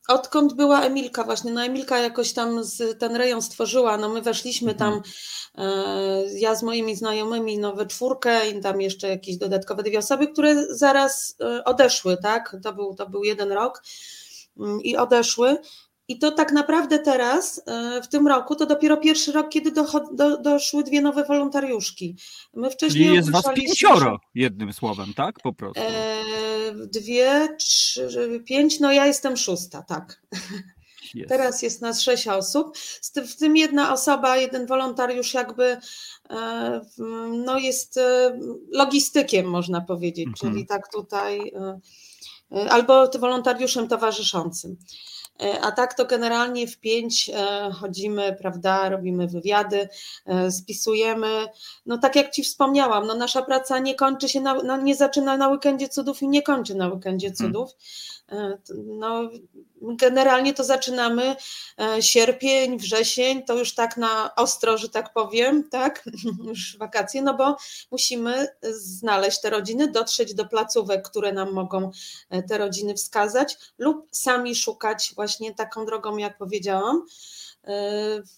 odkąd 0.07 0.53
była 0.53 0.81
Emilka, 0.81 1.23
właśnie. 1.23 1.51
No, 1.51 1.63
Emilka 1.63 1.99
jakoś 1.99 2.33
tam 2.33 2.63
z, 2.63 2.99
ten 2.99 3.15
rejon 3.15 3.41
stworzyła. 3.41 3.97
No, 3.97 4.09
my 4.09 4.21
weszliśmy 4.21 4.71
mhm. 4.71 4.91
tam, 4.91 5.01
ja 6.35 6.55
z 6.55 6.63
moimi 6.63 6.95
znajomymi, 6.95 7.57
no, 7.59 7.73
we 7.73 7.85
czwórkę 7.85 8.49
i 8.49 8.61
tam 8.61 8.81
jeszcze 8.81 9.07
jakieś 9.07 9.37
dodatkowe 9.37 9.83
dwie 9.83 9.99
osoby, 9.99 10.27
które 10.27 10.75
zaraz 10.75 11.37
odeszły, 11.65 12.17
tak? 12.17 12.57
To 12.63 12.73
był, 12.73 12.95
to 12.95 13.09
był 13.09 13.23
jeden 13.23 13.51
rok 13.51 13.83
i 14.81 14.97
odeszły. 14.97 15.57
I 16.07 16.19
to 16.19 16.31
tak 16.31 16.51
naprawdę 16.51 16.99
teraz, 16.99 17.61
e, 17.65 18.01
w 18.01 18.07
tym 18.07 18.27
roku, 18.27 18.55
to 18.55 18.65
dopiero 18.65 18.97
pierwszy 18.97 19.31
rok, 19.31 19.49
kiedy 19.49 19.71
do, 19.71 19.85
do, 20.13 20.37
doszły 20.37 20.83
dwie 20.83 21.01
nowe 21.01 21.23
wolontariuszki. 21.25 22.15
My 22.53 22.69
wcześniej 22.69 23.03
Czyli 23.03 23.15
jest 23.15 23.31
was 23.31 23.45
pięcioro, 23.55 24.19
jednym 24.35 24.73
słowem, 24.73 25.13
tak? 25.13 25.39
Po 25.43 25.53
prostu. 25.53 25.81
E, 25.81 26.23
dwie, 26.73 27.55
trzy, 27.59 28.43
pięć, 28.45 28.79
no 28.79 28.91
ja 28.91 29.05
jestem 29.05 29.37
szósta, 29.37 29.81
tak. 29.81 30.21
Jest. 31.13 31.29
Teraz 31.29 31.61
jest 31.61 31.81
nas 31.81 32.01
sześć 32.01 32.27
osób, 32.27 32.77
w 33.27 33.35
tym 33.35 33.57
jedna 33.57 33.93
osoba, 33.93 34.37
jeden 34.37 34.65
wolontariusz 34.65 35.33
jakby 35.33 35.77
e, 36.29 36.81
no 37.45 37.57
jest 37.57 37.99
logistykiem, 38.71 39.45
można 39.45 39.81
powiedzieć, 39.81 40.27
mhm. 40.27 40.53
czyli 40.53 40.67
tak 40.67 40.91
tutaj, 40.91 41.51
albo 42.69 43.07
wolontariuszem 43.19 43.87
towarzyszącym. 43.87 44.77
E, 45.41 45.61
a 45.61 45.71
tak 45.71 45.93
to 45.93 46.05
generalnie 46.05 46.67
w 46.67 46.79
pięć 46.79 47.29
e, 47.33 47.71
chodzimy, 47.71 48.35
prawda, 48.39 48.89
robimy 48.89 49.27
wywiady, 49.27 49.89
e, 50.25 50.51
spisujemy. 50.51 51.47
No 51.85 51.97
tak 51.97 52.15
jak 52.15 52.31
Ci 52.31 52.43
wspomniałam, 52.43 53.07
no 53.07 53.15
nasza 53.15 53.41
praca 53.41 53.79
nie 53.79 53.95
kończy 53.95 54.29
się, 54.29 54.41
na, 54.41 54.77
nie 54.77 54.95
zaczyna 54.95 55.37
na 55.37 55.47
weekendzie 55.47 55.89
cudów 55.89 56.21
i 56.21 56.27
nie 56.27 56.41
kończy 56.41 56.75
na 56.75 56.87
weekendzie 56.87 57.27
hmm. 57.27 57.53
cudów. 57.53 57.71
No, 58.85 59.29
generalnie 59.81 60.53
to 60.53 60.63
zaczynamy 60.63 61.35
sierpień, 61.99 62.77
wrzesień, 62.77 63.43
to 63.43 63.57
już 63.59 63.75
tak 63.75 63.97
na 63.97 64.35
ostro, 64.35 64.77
że 64.77 64.89
tak 64.89 65.13
powiem, 65.13 65.69
tak, 65.69 66.05
już 66.47 66.77
wakacje, 66.77 67.21
no 67.21 67.33
bo 67.33 67.57
musimy 67.91 68.47
znaleźć 68.71 69.41
te 69.41 69.49
rodziny, 69.49 69.91
dotrzeć 69.91 70.33
do 70.33 70.45
placówek, 70.45 71.09
które 71.09 71.33
nam 71.33 71.53
mogą 71.53 71.91
te 72.49 72.57
rodziny 72.57 72.93
wskazać 72.93 73.57
lub 73.77 74.07
sami 74.11 74.55
szukać 74.55 75.11
właśnie 75.15 75.55
taką 75.55 75.85
drogą, 75.85 76.17
jak 76.17 76.37
powiedziałam. 76.37 77.05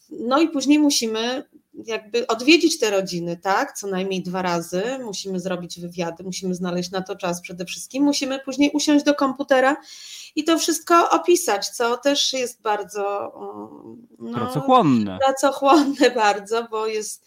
No 0.09 0.39
i 0.39 0.49
później 0.49 0.79
musimy 0.79 1.43
jakby 1.85 2.27
odwiedzić 2.27 2.79
te 2.79 2.91
rodziny, 2.91 3.37
tak? 3.37 3.77
Co 3.77 3.87
najmniej 3.87 4.23
dwa 4.23 4.41
razy. 4.41 4.83
Musimy 5.03 5.39
zrobić 5.39 5.79
wywiady, 5.79 6.23
musimy 6.23 6.55
znaleźć 6.55 6.91
na 6.91 7.01
to 7.01 7.15
czas 7.15 7.41
przede 7.41 7.65
wszystkim. 7.65 8.03
Musimy 8.03 8.39
później 8.39 8.71
usiąść 8.73 9.05
do 9.05 9.15
komputera 9.15 9.75
i 10.35 10.43
to 10.43 10.59
wszystko 10.59 11.09
opisać, 11.09 11.69
co 11.69 11.97
też 11.97 12.33
jest 12.33 12.61
bardzo 12.61 13.33
no, 14.19 14.33
pracochłonne. 14.33 15.19
Pracochłonne 15.25 16.11
bardzo, 16.15 16.67
bo 16.71 16.87
jest 16.87 17.25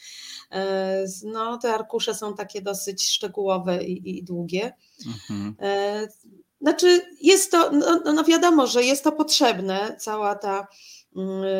e, 0.50 1.04
no, 1.24 1.58
te 1.58 1.74
arkusze 1.74 2.14
są 2.14 2.34
takie 2.34 2.62
dosyć 2.62 3.10
szczegółowe 3.10 3.84
i, 3.84 4.18
i 4.18 4.24
długie. 4.24 4.72
Mhm. 5.06 5.54
E, 5.60 6.08
znaczy, 6.60 7.00
jest 7.20 7.50
to, 7.50 7.70
no, 7.72 8.00
no, 8.04 8.12
no 8.12 8.24
wiadomo, 8.24 8.66
że 8.66 8.82
jest 8.82 9.04
to 9.04 9.12
potrzebne, 9.12 9.96
cała 10.00 10.34
ta 10.34 10.54
mm, 10.56 10.66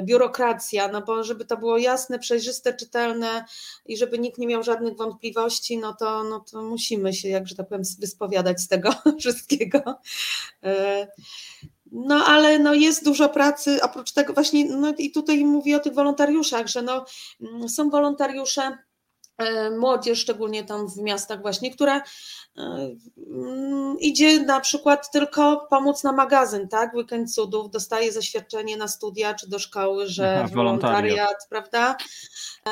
biurokracja, 0.02 0.88
no 0.88 1.02
bo 1.02 1.24
żeby 1.24 1.44
to 1.44 1.56
było 1.56 1.78
jasne, 1.78 2.18
przejrzyste, 2.18 2.74
czytelne 2.74 3.44
i 3.86 3.96
żeby 3.96 4.18
nikt 4.18 4.38
nie 4.38 4.46
miał 4.46 4.62
żadnych 4.62 4.96
wątpliwości, 4.96 5.78
no 5.78 5.94
to, 5.94 6.24
no 6.24 6.40
to 6.40 6.62
musimy 6.62 7.12
się, 7.12 7.28
jak 7.28 7.48
że 7.48 7.54
tak 7.54 7.68
powiem, 7.68 7.84
wyspowiadać 8.00 8.60
z 8.60 8.68
tego 8.68 8.90
wszystkiego. 9.20 10.00
E, 10.64 11.06
no 11.92 12.24
ale 12.26 12.58
no 12.58 12.74
jest 12.74 13.04
dużo 13.04 13.28
pracy, 13.28 13.82
oprócz 13.82 14.12
tego 14.12 14.32
właśnie, 14.32 14.64
no 14.64 14.94
i 14.98 15.10
tutaj 15.10 15.44
mówię 15.44 15.76
o 15.76 15.80
tych 15.80 15.94
wolontariuszach, 15.94 16.66
że 16.66 16.82
no, 16.82 17.04
mm, 17.40 17.68
są 17.68 17.90
wolontariusze, 17.90 18.78
młodzież, 19.78 20.18
szczególnie 20.18 20.64
tam 20.64 20.88
w 20.88 20.96
miastach 20.96 21.42
właśnie, 21.42 21.74
która 21.74 22.02
idzie 24.00 24.42
na 24.42 24.60
przykład 24.60 25.10
tylko 25.10 25.66
pomóc 25.70 26.02
na 26.02 26.12
magazyn, 26.12 26.68
tak? 26.68 26.94
Weekend 26.94 27.34
Cudów, 27.34 27.70
dostaje 27.70 28.12
zaświadczenie 28.12 28.76
na 28.76 28.88
studia 28.88 29.34
czy 29.34 29.48
do 29.48 29.58
szkoły, 29.58 30.06
że 30.06 30.40
Aha, 30.44 30.54
wolontariat, 30.54 31.46
prawda? 31.48 31.96
E, 32.66 32.70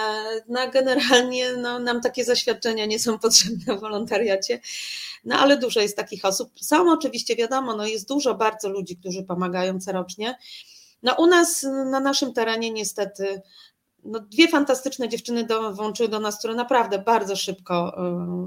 no 0.48 0.70
generalnie 0.70 1.52
no, 1.52 1.78
nam 1.78 2.00
takie 2.00 2.24
zaświadczenia 2.24 2.86
nie 2.86 2.98
są 2.98 3.18
potrzebne 3.26 3.76
w 3.76 3.80
wolontariacie, 3.80 4.60
no 5.24 5.36
ale 5.36 5.58
dużo 5.58 5.80
jest 5.80 5.96
takich 5.96 6.24
osób. 6.24 6.52
Są 6.60 6.92
oczywiście, 6.92 7.36
wiadomo, 7.36 7.76
no 7.76 7.86
jest 7.86 8.08
dużo 8.08 8.34
bardzo 8.34 8.68
ludzi, 8.68 8.96
którzy 8.96 9.22
pomagają 9.22 9.80
corocznie. 9.80 10.38
No 11.02 11.14
u 11.18 11.26
nas 11.26 11.62
na 11.62 12.00
naszym 12.00 12.32
terenie 12.32 12.70
niestety 12.70 13.42
no, 14.06 14.20
dwie 14.20 14.48
fantastyczne 14.48 15.08
dziewczyny 15.08 15.44
dołączyły 15.44 16.08
do 16.08 16.20
nas, 16.20 16.38
które 16.38 16.54
naprawdę 16.54 16.98
bardzo 16.98 17.36
szybko 17.36 17.96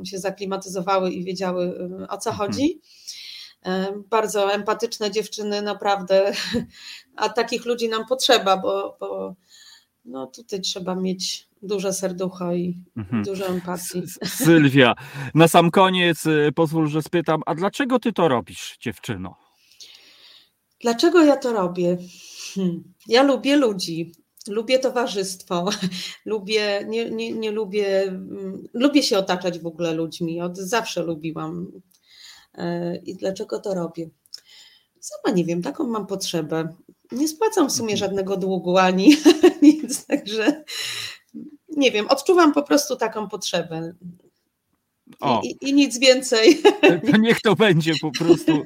y, 0.01 0.05
się 0.05 0.19
zaklimatyzowały 0.19 1.11
i 1.11 1.23
wiedziały 1.23 1.65
y, 2.01 2.07
o 2.07 2.17
co 2.17 2.29
mhm. 2.29 2.51
chodzi. 2.51 2.81
Y, 3.67 3.69
bardzo 4.09 4.53
empatyczne 4.53 5.11
dziewczyny, 5.11 5.61
naprawdę, 5.61 6.33
a 7.15 7.29
takich 7.29 7.65
ludzi 7.65 7.89
nam 7.89 8.05
potrzeba, 8.05 8.57
bo, 8.57 8.97
bo 8.99 9.35
no, 10.05 10.27
tutaj 10.27 10.61
trzeba 10.61 10.95
mieć 10.95 11.47
duże 11.61 11.93
serducho 11.93 12.53
i 12.53 12.83
mhm. 12.97 13.23
dużo 13.23 13.45
empatii. 13.45 14.03
Sylwia, 14.25 14.95
na 15.33 15.47
sam 15.47 15.71
koniec 15.71 16.23
pozwól, 16.55 16.87
że 16.87 17.01
spytam, 17.01 17.41
a 17.45 17.55
dlaczego 17.55 17.99
ty 17.99 18.13
to 18.13 18.27
robisz, 18.27 18.77
dziewczyno? 18.81 19.35
Dlaczego 20.81 21.23
ja 21.23 21.37
to 21.37 21.53
robię? 21.53 21.97
Hmm. 22.55 22.83
Ja 23.07 23.23
lubię 23.23 23.55
ludzi 23.55 24.11
lubię 24.49 24.79
towarzystwo, 24.79 25.69
lubię, 26.25 26.85
nie, 26.87 27.09
nie, 27.09 27.33
nie 27.33 27.51
lubię, 27.51 28.01
mm, 28.01 28.67
lubię 28.73 29.03
się 29.03 29.17
otaczać 29.17 29.59
w 29.59 29.67
ogóle 29.67 29.93
ludźmi, 29.93 30.41
od 30.41 30.57
zawsze 30.57 31.03
lubiłam. 31.03 31.71
E, 32.55 32.95
I 32.95 33.15
dlaczego 33.15 33.59
to 33.59 33.73
robię? 33.73 34.09
Sama 34.99 35.35
nie 35.35 35.45
wiem, 35.45 35.61
taką 35.61 35.87
mam 35.87 36.07
potrzebę. 36.07 36.75
Nie 37.11 37.27
spłacam 37.27 37.69
w 37.69 37.71
sumie 37.71 37.93
mhm. 37.93 37.97
żadnego 37.97 38.37
długu 38.37 38.77
ani 38.77 39.15
nic, 39.61 40.05
także 40.05 40.63
nie 41.77 41.91
wiem, 41.91 42.07
odczuwam 42.07 42.53
po 42.53 42.63
prostu 42.63 42.95
taką 42.95 43.29
potrzebę. 43.29 43.93
I, 45.43 45.47
i, 45.47 45.69
I, 45.69 45.73
nic 45.73 45.99
więcej. 45.99 46.61
To 47.11 47.17
niech 47.27 47.41
to 47.41 47.55
będzie 47.55 47.93
po 48.01 48.11
prostu 48.11 48.63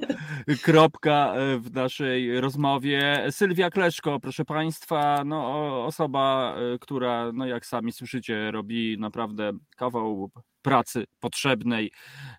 kropka 0.62 1.34
e, 1.36 1.58
w 1.58 1.74
naszej 1.74 2.42
rozmowie. 2.42 3.28
Sylwia 3.32 3.70
Kleszko, 3.70 4.20
proszę 4.20 4.46
Państwa, 4.46 5.24
no, 5.26 5.86
osoba, 5.86 6.56
e, 6.76 6.80
która, 6.80 7.32
no 7.34 7.46
jak 7.46 7.66
sami 7.66 7.92
słyszycie, 7.92 8.52
robi 8.52 8.98
naprawdę 9.00 9.52
kawał 9.78 10.30
pracy 10.64 11.04
potrzebnej. 11.20 11.92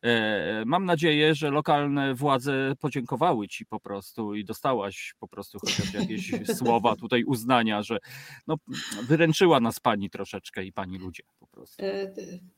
E, 0.03 0.63
mam 0.67 0.85
nadzieję, 0.85 1.35
że 1.35 1.51
lokalne 1.51 2.15
władze 2.15 2.73
podziękowały 2.81 3.49
Ci 3.49 3.67
po 3.67 3.81
prostu 3.81 4.35
i 4.35 4.45
dostałaś 4.45 5.15
po 5.19 5.29
prostu 5.29 5.59
chociaż 5.61 5.95
jakieś 5.95 6.33
słowa 6.59 6.97
tutaj 6.97 7.25
uznania, 7.25 7.83
że 7.83 7.99
no, 8.47 8.57
wyręczyła 9.03 9.61
nas 9.61 9.81
Pani 9.81 10.11
troszeczkę 10.11 10.65
i 10.65 10.73
Pani 10.73 10.99
ludzie 10.99 11.23
po 11.39 11.47
prostu. 11.47 11.85
E, 11.85 12.13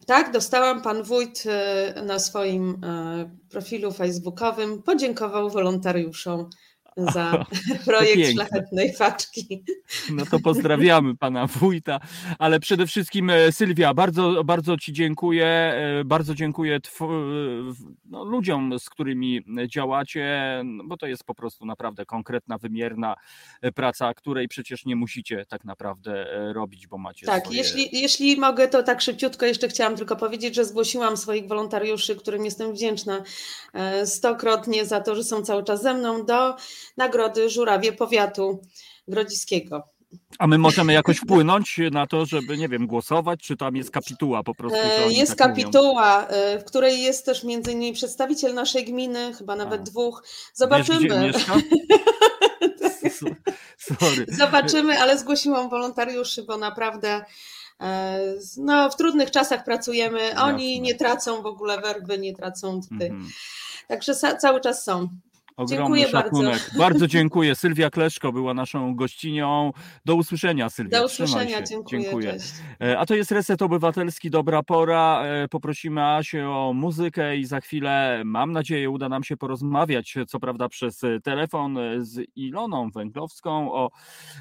tak, 0.06 0.32
dostałam. 0.32 0.82
Pan 0.82 1.02
wójt 1.02 1.44
e, 1.47 2.02
na 2.06 2.18
swoim 2.18 2.80
profilu 3.51 3.93
facebookowym 3.93 4.82
podziękował 4.82 5.51
wolontariuszom 5.51 6.51
za 6.97 7.47
projekt 7.86 8.32
Szlachetnej 8.32 8.94
Faczki. 8.94 9.64
No 10.10 10.27
to 10.31 10.39
pozdrawiamy 10.39 11.16
pana 11.16 11.47
wójta, 11.47 12.01
ale 12.39 12.60
przede 12.60 12.86
wszystkim 12.86 13.31
e, 13.31 13.52
Sylwia, 13.52 13.94
bardzo, 13.94 14.44
bardzo 14.44 14.77
ci 14.77 14.93
dziękuję, 14.93 15.47
e, 15.47 16.05
bardzo 16.05 16.35
dziękuję 16.35 16.81
no, 18.05 18.24
ludziom, 18.24 18.78
z 18.78 18.90
którymi 18.90 19.40
działacie, 19.68 20.62
no, 20.64 20.85
bo 20.85 20.97
to 20.97 21.06
jest 21.06 21.24
po 21.24 21.35
prostu 21.35 21.66
naprawdę 21.66 22.06
konkretna, 22.06 22.59
wymierna 22.59 23.14
e, 23.60 23.73
praca, 23.73 24.14
której 24.14 24.48
przecież 24.48 24.85
nie 24.85 24.97
musicie 24.97 25.47
tak 25.48 25.64
naprawdę 25.64 26.27
robić, 26.52 26.86
bo 26.86 26.98
macie 26.98 27.27
Tak, 27.27 27.44
swoje... 27.44 27.59
jeśli, 27.59 27.89
jeśli 27.93 28.40
mogę, 28.40 28.68
to 28.68 28.82
tak 28.82 29.01
szybciutko 29.01 29.47
jeszcze 29.47 29.68
chciałam 29.68 29.97
tylko 29.97 30.16
powiedzieć, 30.16 30.55
że 30.55 30.64
zgłosiłam 30.64 31.16
swoich 31.16 31.48
wolontariuszy, 31.48 32.16
którym 32.16 32.44
jestem 32.44 32.73
wdzięczna 32.73 33.23
stokrotnie 34.05 34.86
za 34.86 35.01
to, 35.01 35.16
że 35.16 35.24
są 35.24 35.43
cały 35.43 35.64
czas 35.64 35.82
ze 35.82 35.94
mną 35.94 36.24
do 36.24 36.56
Nagrody 36.97 37.51
Żurawie 37.51 37.93
Powiatu 37.93 38.61
Grodziskiego. 39.09 39.83
A 40.39 40.47
my 40.47 40.59
możemy 40.59 40.93
jakoś 40.93 41.17
wpłynąć 41.19 41.81
na 41.91 42.07
to, 42.07 42.27
żeby, 42.27 42.57
nie 42.57 42.69
wiem, 42.69 42.87
głosować, 42.87 43.41
czy 43.43 43.57
tam 43.57 43.77
jest 43.77 43.91
kapituła 43.91 44.43
po 44.43 44.55
prostu? 44.55 44.79
Jest 45.09 45.37
tak 45.37 45.49
kapituła, 45.49 46.21
mówią? 46.21 46.61
w 46.61 46.65
której 46.65 47.03
jest 47.03 47.27
też 47.27 47.45
między 47.45 47.73
innymi 47.73 47.93
przedstawiciel 47.93 48.55
naszej 48.55 48.85
gminy, 48.85 49.35
chyba 49.39 49.57
nawet 49.57 49.81
A. 49.81 49.85
dwóch. 49.85 50.25
Zobaczymy. 50.55 51.33
Wiesz, 51.33 51.47
Sorry. 53.77 54.27
Zobaczymy, 54.29 54.99
ale 54.99 55.19
zgłosiłam 55.19 55.69
wolontariuszy, 55.69 56.43
bo 56.43 56.57
naprawdę 56.57 57.25
e, 57.81 58.19
no, 58.57 58.91
w 58.91 58.97
trudnych 58.97 59.31
czasach 59.31 59.65
pracujemy. 59.65 60.41
Oni 60.41 60.71
Jasne. 60.71 60.83
nie 60.87 60.95
tracą 60.95 61.43
w 61.43 61.47
ogóle 61.47 61.81
werby, 61.81 62.19
nie 62.19 62.35
tracą 62.35 62.81
tutaj. 62.91 63.11
-hmm. 63.11 63.25
Także 63.89 64.15
cały 64.15 64.61
czas 64.61 64.85
są. 64.85 65.09
Ogromny 65.57 65.99
dziękuję 65.99 66.23
szacunek. 66.23 66.53
Bardzo. 66.53 66.78
bardzo 66.78 67.07
dziękuję. 67.07 67.55
Sylwia 67.55 67.91
Kleszko 67.91 68.33
była 68.33 68.55
naszą 68.55 68.95
gościnią. 68.95 69.73
Do 70.05 70.15
usłyszenia, 70.15 70.70
Sylwia. 70.70 70.99
Do 70.99 71.07
usłyszenia, 71.07 71.62
dziękuję. 71.62 72.03
dziękuję. 72.03 72.37
E, 72.81 72.99
a 72.99 73.07
to 73.07 73.15
jest 73.15 73.31
Reset 73.31 73.62
Obywatelski, 73.62 74.31
dobra 74.31 74.62
pora. 74.62 75.23
E, 75.24 75.49
poprosimy 75.49 76.03
Asię 76.03 76.51
o 76.51 76.73
muzykę 76.74 77.37
i 77.37 77.45
za 77.45 77.61
chwilę, 77.61 78.23
mam 78.24 78.53
nadzieję, 78.53 78.91
uda 78.91 79.09
nam 79.09 79.24
się 79.24 79.37
porozmawiać, 79.37 80.15
co 80.28 80.41
prawda 80.41 80.69
przez 80.69 81.03
telefon 81.24 81.78
z 81.99 82.28
Iloną 82.37 82.91
Węglowską 82.91 83.73
o, 83.73 83.91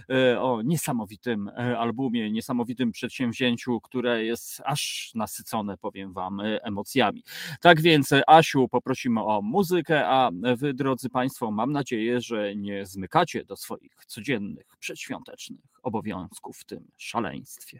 e, 0.10 0.42
o 0.42 0.62
niesamowitym 0.62 1.52
albumie, 1.78 2.32
niesamowitym 2.32 2.92
przedsięwzięciu, 2.92 3.82
które 3.82 4.26
jest 4.26 4.62
aż 4.66 5.12
nasycone, 5.16 5.78
powiem 5.78 6.14
Wam, 6.14 6.42
emocjami. 6.62 7.24
Tak 7.62 7.82
więc, 7.82 8.10
Asiu, 8.28 8.68
poprosimy 8.68 9.24
o 9.24 9.42
muzykę, 9.42 10.08
a 10.08 10.32
Wy, 10.58 10.74
drodzy 10.74 11.05
drodzy 11.06 11.14
Państwo, 11.14 11.52
mam 11.52 11.72
nadzieję, 11.72 12.22
że 12.22 12.56
nie 12.56 12.86
zmykacie 12.86 13.45
do 13.45 13.56
swoich 13.56 13.91
codziennych, 14.07 14.65
przedświątecznych 14.80 15.60
obowiązków 15.84 16.57
w 16.57 16.65
tym 16.65 16.88
szaleństwie. 16.98 17.80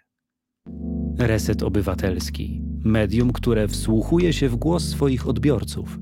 Reset 1.20 1.64
Obywatelski. 1.64 2.62
Medium, 2.84 3.34
które 3.34 3.68
wsłuchuje 3.68 4.34
się 4.34 4.50
w 4.50 4.56
głos 4.56 4.84
swoich 4.84 5.28
odbiorców. 5.28 5.98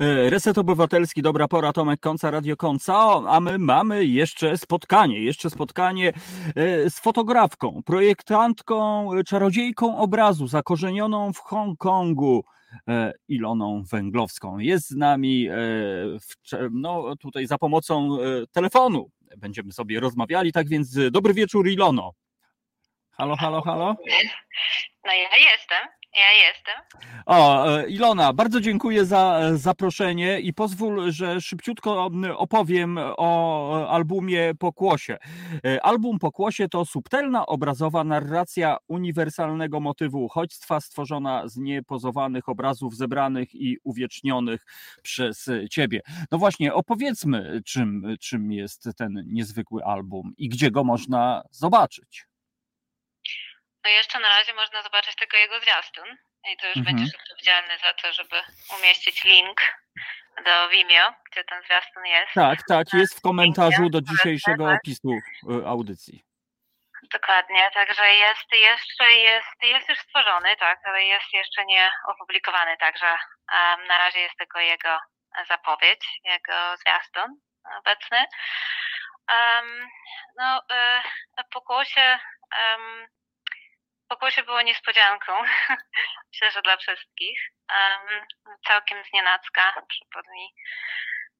E, 0.00 0.30
Reset 0.30 0.58
Obywatelski, 0.58 1.22
dobra 1.22 1.48
pora, 1.48 1.72
Tomek 1.72 2.00
Konca, 2.00 2.30
Radio 2.30 2.56
Konca, 2.56 2.94
a 3.28 3.40
my 3.40 3.58
mamy 3.58 4.04
jeszcze 4.04 4.58
spotkanie, 4.58 5.22
jeszcze 5.22 5.50
spotkanie 5.50 6.12
e, 6.54 6.90
z 6.90 6.98
fotografką, 6.98 7.82
projektantką, 7.84 9.10
czarodziejką 9.26 9.98
obrazu, 9.98 10.46
zakorzenioną 10.46 11.32
w 11.32 11.38
Hongkongu, 11.38 12.44
E, 12.44 12.57
Iloną 13.28 13.82
Węglowską. 13.90 14.58
Jest 14.58 14.88
z 14.90 14.96
nami 14.96 15.48
e, 15.48 15.56
no, 16.70 17.16
tutaj 17.16 17.46
za 17.46 17.58
pomocą 17.58 18.18
e, 18.20 18.46
telefonu. 18.46 19.10
Będziemy 19.36 19.72
sobie 19.72 20.00
rozmawiali, 20.00 20.52
tak 20.52 20.68
więc 20.68 20.98
dobry 21.10 21.34
wieczór 21.34 21.68
Ilono. 21.68 22.12
Halo, 23.10 23.36
halo, 23.36 23.62
halo? 23.62 23.96
No 25.04 25.12
ja 25.12 25.50
jestem. 25.52 25.97
Ja 26.18 26.48
jestem. 26.48 27.02
O, 27.26 27.66
e, 27.78 27.88
Ilona, 27.88 28.32
bardzo 28.32 28.60
dziękuję 28.60 29.04
za 29.04 29.40
e, 29.42 29.56
zaproszenie 29.56 30.40
i 30.40 30.54
pozwól, 30.54 31.10
że 31.10 31.40
szybciutko 31.40 32.10
opowiem 32.36 32.98
o 32.98 33.82
e, 33.82 33.88
albumie 33.88 34.52
Pokłosie. 34.58 35.18
Album 35.82 36.18
Pokłosie 36.18 36.68
to 36.68 36.84
subtelna 36.84 37.46
obrazowa 37.46 38.04
narracja 38.04 38.76
uniwersalnego 38.88 39.80
motywu 39.80 40.24
uchodźstwa 40.24 40.80
stworzona 40.80 41.48
z 41.48 41.56
niepozowanych 41.56 42.48
obrazów 42.48 42.96
zebranych 42.96 43.54
i 43.54 43.76
uwiecznionych 43.84 44.66
przez 45.02 45.50
ciebie. 45.70 46.00
No 46.32 46.38
właśnie, 46.38 46.74
opowiedzmy, 46.74 47.60
czym, 47.64 48.16
czym 48.20 48.52
jest 48.52 48.88
ten 48.96 49.24
niezwykły 49.26 49.84
album 49.84 50.32
i 50.38 50.48
gdzie 50.48 50.70
go 50.70 50.84
można 50.84 51.42
zobaczyć. 51.50 52.28
No 53.84 53.90
jeszcze 53.90 54.18
na 54.18 54.28
razie 54.28 54.54
można 54.54 54.82
zobaczyć 54.82 55.16
tylko 55.16 55.36
jego 55.36 55.60
zwiastun 55.60 56.16
i 56.52 56.56
to 56.56 56.66
już 56.66 56.76
mhm. 56.76 56.96
będziesz 56.96 57.14
odpowiedzialny 57.14 57.78
za 57.78 57.92
to, 57.92 58.12
żeby 58.12 58.36
umieścić 58.78 59.24
link 59.24 59.60
do 60.44 60.68
Vimeo, 60.68 61.12
gdzie 61.32 61.44
ten 61.44 61.62
zwiastun 61.62 62.06
jest. 62.06 62.32
Tak, 62.34 62.58
tak, 62.68 62.86
jest 62.92 63.18
w 63.18 63.22
komentarzu 63.22 63.90
do 63.90 64.00
dzisiejszego 64.00 64.72
opisu 64.72 65.08
y, 65.12 65.66
audycji. 65.66 66.24
Dokładnie, 67.12 67.70
także 67.74 68.14
jest 68.14 68.52
jeszcze 68.52 69.10
jest, 69.10 69.62
jest 69.62 69.88
już 69.88 69.98
stworzony, 69.98 70.56
tak, 70.56 70.80
ale 70.84 71.04
jest 71.04 71.32
jeszcze 71.32 71.64
nie 71.64 71.90
opublikowany, 72.06 72.76
także 72.76 73.06
um, 73.06 73.86
na 73.86 73.98
razie 73.98 74.20
jest 74.20 74.36
tylko 74.38 74.60
jego 74.60 74.98
zapowiedź, 75.48 76.20
jego 76.24 76.76
zwiastun 76.76 77.40
obecny. 77.78 78.18
Um, 79.30 79.88
no, 80.36 80.62
y, 81.40 81.44
po 81.50 81.60
głosie 81.60 82.18
um, 82.52 83.06
Pokłosie 84.08 84.42
było 84.42 84.62
niespodzianką, 84.62 85.42
myślę, 86.32 86.50
że 86.50 86.62
dla 86.62 86.76
wszystkich. 86.76 87.40
Um, 87.70 88.26
całkiem 88.66 89.04
znienacka 89.04 89.82
przypadł 89.88 90.30
mi 90.30 90.54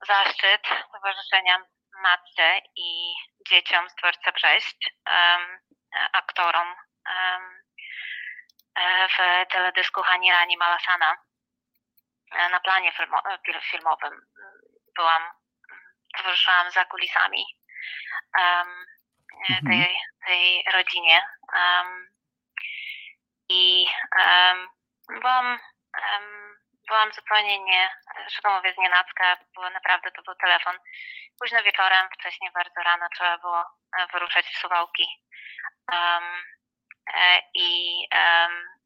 zaszczyt 0.07 0.63
towarzyszenia 0.93 1.59
matce 2.03 2.61
i 2.77 3.15
dzieciom 3.49 3.91
z 3.91 3.95
dworca 3.95 4.33
Brześć, 4.33 4.91
um, 5.07 5.59
aktorom 6.13 6.69
um, 6.69 7.63
w 9.09 9.47
teledysku 9.53 10.03
Hani 10.03 10.33
Rani 10.33 10.57
Malasana 10.57 11.17
e, 12.33 12.49
na 12.49 12.61
planie 12.61 12.93
filmowym. 13.71 14.27
Byłam, 14.97 15.23
towarzyszyłam 16.17 16.71
za 16.71 16.85
kulisami 16.85 17.45
um, 18.39 18.87
tej, 19.71 19.97
tej 20.27 20.65
rodzinie. 20.73 21.27
Um, 21.53 22.18
i 23.49 23.87
um, 24.19 24.69
byłam, 25.21 25.59
um, 26.13 26.59
byłam 26.89 27.13
zupełnie 27.13 27.59
nie, 27.59 27.91
że 28.29 28.51
mówię, 28.51 28.73
znienacka, 28.75 29.37
bo 29.55 29.71
naprawdę 29.71 30.11
to 30.11 30.23
był 30.23 30.35
telefon. 30.35 30.79
Późno 31.41 31.63
wieczorem, 31.63 32.09
wcześniej 32.19 32.51
bardzo 32.55 32.83
rano 32.83 33.07
trzeba 33.15 33.39
było 33.39 33.61
e, 33.61 34.07
wyruszać 34.13 34.47
w 34.47 34.59
Suwałki. 34.59 35.09
Um, 35.93 36.43
I 37.55 37.99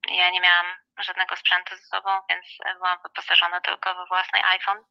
ja 0.09 0.31
nie 0.31 0.41
miałam 0.41 0.67
żadnego 0.99 1.37
sprzętu 1.37 1.77
ze 1.77 1.83
sobą, 1.83 2.21
więc 2.29 2.47
byłam 2.75 2.99
wyposażona 3.03 3.61
tylko 3.61 3.95
we 3.95 4.07
własny 4.07 4.45
iPhone. 4.45 4.85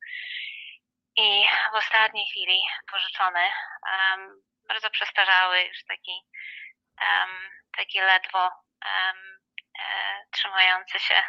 I 1.18 1.46
w 1.72 1.76
ostatniej 1.76 2.26
chwili 2.32 2.62
pożyczony, 2.92 3.52
bardzo 4.68 4.90
przestarzały, 4.90 5.62
już 5.62 5.84
taki, 5.84 6.22
taki 7.78 8.00
ledwo 8.00 8.52
trzymający 10.32 11.00
się 11.00 11.24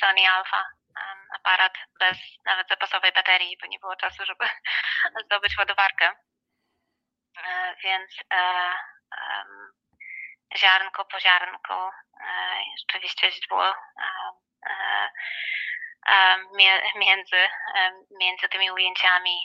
Sony 0.00 0.30
Alpha 0.30 0.64
aparat 1.34 1.72
bez 2.00 2.18
nawet 2.44 2.68
zapasowej 2.68 3.12
baterii, 3.12 3.58
bo 3.60 3.66
nie 3.66 3.78
było 3.78 3.96
czasu, 3.96 4.24
żeby 4.24 4.44
zdobyć 5.24 5.58
ładowarkę. 5.58 6.12
E, 7.36 7.76
więc 7.84 8.10
e, 8.32 8.72
ziarnko 10.56 11.04
po 11.04 11.20
ziarnku 11.20 11.74
rzeczywiście 12.78 13.32
źdźbło 13.32 13.74
między, 16.94 17.48
między 18.10 18.48
tymi 18.48 18.70
ujęciami 18.70 19.40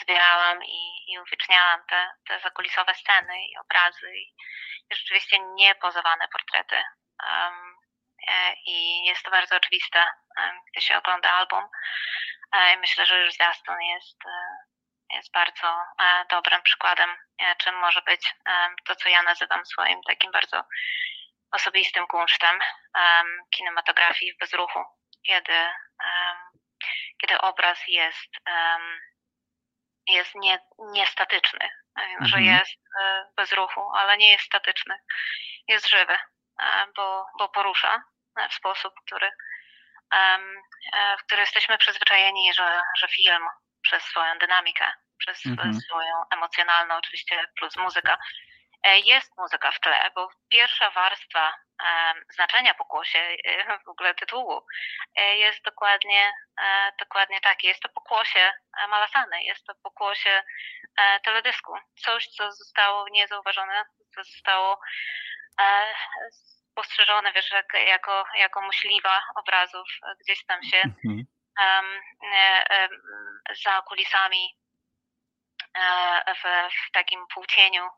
zbierałam 0.00 0.64
i, 0.64 1.12
i 1.12 1.18
uwieczniałam 1.18 1.80
te, 1.88 2.10
te 2.28 2.40
zakulisowe 2.40 2.94
sceny 2.94 3.46
i 3.46 3.58
obrazy 3.58 4.16
i 4.16 4.34
rzeczywiście 4.92 5.38
niepozowane 5.40 6.28
portrety 6.28 6.76
E, 8.28 8.54
i 8.66 9.04
jest 9.04 9.22
to 9.22 9.30
bardzo 9.30 9.56
oczywiste, 9.56 10.06
gdy 10.72 10.80
się 10.80 10.98
ogląda 10.98 11.32
album. 11.32 11.64
E, 12.52 12.76
myślę, 12.76 13.06
że 13.06 13.20
już 13.20 13.34
zwiastun 13.34 13.82
jest, 13.82 14.26
e, 14.26 15.16
jest 15.16 15.32
bardzo 15.32 15.82
dobrym 16.30 16.62
przykładem, 16.62 17.16
czym 17.58 17.74
może 17.74 18.02
być 18.02 18.34
to, 18.84 18.96
co 18.96 19.08
ja 19.08 19.22
nazywam 19.22 19.66
swoim 19.66 20.02
takim 20.02 20.32
bardzo 20.32 20.64
osobistym 21.52 22.06
kunsztem 22.06 22.60
kinematografii 23.50 24.32
w 24.32 24.38
bezruchu, 24.38 24.84
kiedy, 25.28 25.70
kiedy 27.20 27.40
obraz 27.40 27.78
jest, 27.88 28.30
jest 30.08 30.34
nie, 30.34 30.58
niestatyczny, 30.78 31.68
że 32.20 32.36
mhm. 32.36 32.44
jest 32.44 32.76
bez 33.36 33.52
ruchu, 33.52 33.90
ale 33.94 34.16
nie 34.16 34.30
jest 34.30 34.44
statyczny, 34.44 34.94
jest 35.68 35.88
żywy. 35.88 36.18
E, 36.62 36.86
bo, 36.96 37.26
bo 37.38 37.48
porusza 37.48 38.02
w 38.50 38.54
sposób, 38.54 38.94
który, 39.06 39.30
e, 40.14 40.38
w 41.18 41.24
który 41.26 41.40
jesteśmy 41.40 41.78
przyzwyczajeni, 41.78 42.54
że, 42.54 42.80
że 42.98 43.08
film 43.08 43.46
przez 43.82 44.02
swoją 44.02 44.38
dynamikę, 44.38 44.92
przez 45.18 45.46
mhm. 45.46 45.80
swoją 45.80 46.14
emocjonalną 46.30 46.94
oczywiście 46.96 47.44
plus 47.58 47.76
muzyka 47.76 48.18
jest 48.84 49.38
muzyka 49.38 49.70
w 49.72 49.80
tle, 49.80 50.10
bo 50.14 50.28
pierwsza 50.48 50.90
warstwa 50.90 51.54
znaczenia 52.34 52.74
pokłosie, 52.74 53.36
w 53.84 53.88
ogóle 53.88 54.14
tytułu, 54.14 54.66
jest 55.16 55.64
dokładnie, 55.64 56.32
dokładnie 56.98 57.40
takie. 57.40 57.68
Jest 57.68 57.80
to 57.80 57.88
pokłosie 57.88 58.52
Malasany, 58.88 59.44
jest 59.44 59.66
to 59.66 59.74
pokłosie 59.82 60.42
teledysku. 61.24 61.72
Coś, 61.96 62.26
co 62.28 62.52
zostało 62.52 63.08
niezauważone, 63.10 63.84
co 64.14 64.24
zostało 64.24 64.80
spostrzeżone, 66.78 67.32
wiesz, 67.32 67.50
jako, 67.86 68.24
jako 68.34 68.62
myśliwa 68.62 69.22
obrazów 69.34 69.88
gdzieś 70.20 70.44
tam 70.46 70.62
się 70.62 70.82
um, 71.60 72.00
za 73.64 73.82
kulisami 73.82 74.44
e, 74.46 74.67
w, 76.34 76.42
w, 76.72 76.90
takim 76.92 77.26
półcieniu. 77.34 77.88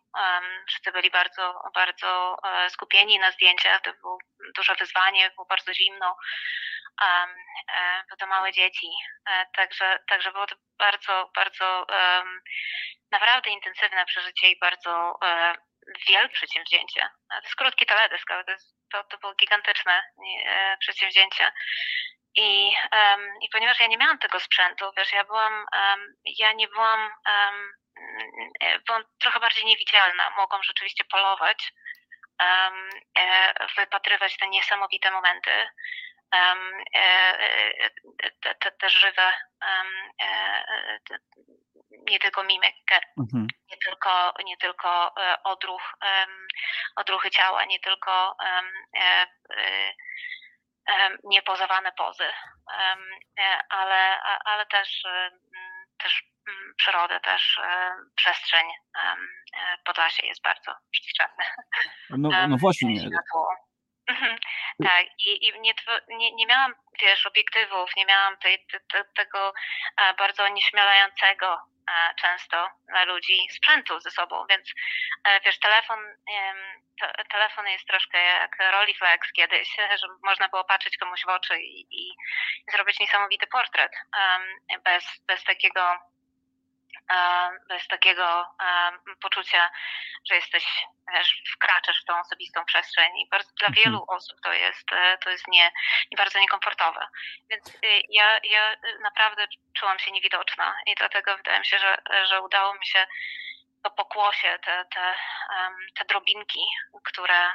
Wszyscy 0.69 0.93
byli 0.93 1.11
bardzo, 1.11 1.63
bardzo 1.75 2.37
skupieni 2.69 3.19
na 3.19 3.31
zdjęciach. 3.31 3.81
To 3.81 3.93
było 3.93 4.19
duże 4.57 4.75
wyzwanie, 4.75 5.31
było 5.31 5.47
bardzo 5.47 5.75
zimno. 5.75 6.17
Um, 7.03 7.37
bo 8.11 8.17
to 8.17 8.27
małe 8.27 8.53
dzieci. 8.53 8.89
Także, 9.57 9.99
także 10.09 10.33
było 10.33 10.47
to 10.47 10.57
bardzo, 10.79 11.31
bardzo 11.35 11.87
naprawdę 13.11 13.51
intensywne 13.51 14.07
przeżycie 14.07 14.51
i 14.51 14.59
bardzo 14.59 15.19
wielkie 16.09 16.35
przedsięwzięcie. 16.35 17.01
To 17.31 17.41
jest 17.43 17.57
krótki 17.57 17.87
teledysk, 17.87 18.31
ale 18.31 18.45
to, 18.45 18.51
jest, 18.51 18.77
to, 18.93 19.05
to 19.05 19.19
było 19.19 19.35
gigantyczne 19.35 20.03
e, 20.47 20.77
przedsięwzięcie. 20.81 21.53
I, 22.37 22.73
um, 22.93 23.21
I 23.43 23.49
ponieważ 23.53 23.81
ja 23.81 23.87
nie 23.87 23.97
miałam 23.97 24.19
tego 24.19 24.41
sprzętu, 24.41 24.85
wiesz, 24.97 25.13
ja 25.13 25.25
byłam, 25.25 25.53
um, 25.53 26.15
ja 26.25 26.53
nie 26.53 26.69
byłam, 26.69 27.01
um, 27.27 27.73
byłam 28.87 29.05
trochę 29.21 29.41
bardziej 29.41 29.65
niewidzialna. 29.65 30.31
Mogłam 30.31 30.63
rzeczywiście 30.63 31.05
polować, 31.05 31.73
um, 32.41 32.91
wypatrywać 33.77 34.37
te 34.37 34.49
niesamowite 34.49 35.11
momenty, 35.11 35.69
um, 36.33 36.85
te, 38.41 38.55
te, 38.55 38.71
te 38.71 38.91
żywe, 38.91 39.33
um, 39.63 40.11
nie 42.11 42.19
tylko 42.19 42.45
mimikę, 42.45 43.01
mhm. 43.19 43.47
nie 43.71 43.77
tylko, 43.85 44.35
nie 44.45 44.57
tylko 44.57 45.17
e, 45.17 45.43
odruch, 45.43 45.95
odruchy 46.97 47.31
ciała, 47.31 47.65
nie 47.65 47.81
tylko 47.81 48.37
e, 48.45 48.63
e, 49.01 49.27
niepozowane 51.25 51.93
pozy, 51.93 52.25
ale, 53.69 54.23
ale 54.45 54.67
też, 54.67 55.03
też 55.99 56.25
przyrodę, 56.77 57.21
też 57.21 57.61
przestrzeń 58.17 58.67
Podlasie 59.85 60.27
jest 60.27 60.43
bardzo 60.43 60.75
przestrzenne. 60.91 61.45
No, 62.11 62.29
no 62.49 62.57
właśnie. 62.57 63.11
Mhm. 64.07 64.39
Tak, 64.85 65.07
i, 65.27 65.47
i 65.47 65.61
nie, 65.61 65.73
nie, 66.09 66.35
nie 66.35 66.47
miałam, 66.47 66.75
wiesz, 67.03 67.27
obiektywów, 67.27 67.91
nie 67.97 68.07
miałam 68.07 68.37
tej, 68.37 68.67
te, 68.93 69.05
tego 69.05 69.53
bardzo 70.19 70.49
nieśmielającego 70.49 71.59
często 72.17 72.69
dla 72.89 73.05
ludzi 73.05 73.49
sprzętu 73.51 74.01
ze 74.01 74.11
sobą, 74.11 74.47
więc 74.51 74.73
e, 75.25 75.41
wiesz, 75.41 75.59
telefon, 75.59 75.99
telefon 77.31 77.67
jest 77.69 77.87
troszkę 77.87 78.25
jak 78.25 78.57
Rolleiflex 78.73 79.33
kiedyś, 79.33 79.77
że 80.01 80.07
można 80.23 80.49
było 80.49 80.65
patrzeć 80.65 80.97
komuś 80.97 81.25
w 81.25 81.29
oczy 81.29 81.61
i, 81.61 81.87
i 81.91 82.15
zrobić 82.73 83.01
niesamowity 83.01 83.47
portret 83.47 83.93
bez, 84.85 85.05
bez 85.27 85.45
takiego 85.45 85.99
bez 87.69 87.89
takiego 87.89 88.47
poczucia, 89.23 89.71
że 90.29 90.35
jesteś, 90.35 90.65
wiesz, 91.15 91.43
wkraczasz 91.55 92.03
w 92.03 92.05
tą 92.05 92.21
osobistą 92.21 92.65
przestrzeń 92.65 93.19
i 93.19 93.29
bardzo, 93.29 93.51
dla 93.59 93.69
mhm. 93.69 93.85
wielu 93.85 94.05
osób 94.09 94.41
to 94.45 94.53
jest, 94.53 94.93
e, 94.93 95.19
to 95.19 95.31
jest 95.31 95.49
nie, 95.49 95.73
nie 96.11 96.17
bardzo 96.17 96.41
niekomfortowe. 96.41 97.07
Więc 97.51 97.75
y, 97.75 98.03
ja, 98.09 98.39
ja 98.45 98.77
naprawdę 99.03 99.47
czułam 99.79 99.99
się 99.99 100.11
niewidoczna 100.11 100.75
i 100.87 100.95
dlatego 100.95 101.37
wydaje 101.37 101.59
mi 101.59 101.67
się, 101.67 101.79
że, 101.79 101.97
że 102.25 102.43
udało 102.43 102.75
mi 102.75 102.87
się 102.87 103.07
to 103.83 103.91
pokłosie, 103.91 104.59
te, 104.65 104.85
te, 104.95 105.15
te 105.99 106.05
drobinki, 106.05 106.61
które, 107.05 107.53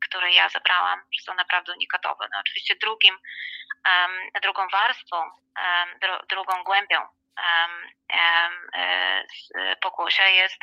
które 0.00 0.32
ja 0.32 0.48
zebrałam, 0.48 1.02
że 1.12 1.22
są 1.22 1.34
naprawdę 1.34 1.72
unikatowe. 1.72 2.28
No 2.32 2.40
oczywiście 2.40 2.74
drugim, 2.76 3.18
drugą 4.42 4.68
warstwą, 4.68 5.30
drugą 6.28 6.64
głębią 6.64 7.06
pokłosia 9.80 10.28
jest 10.28 10.58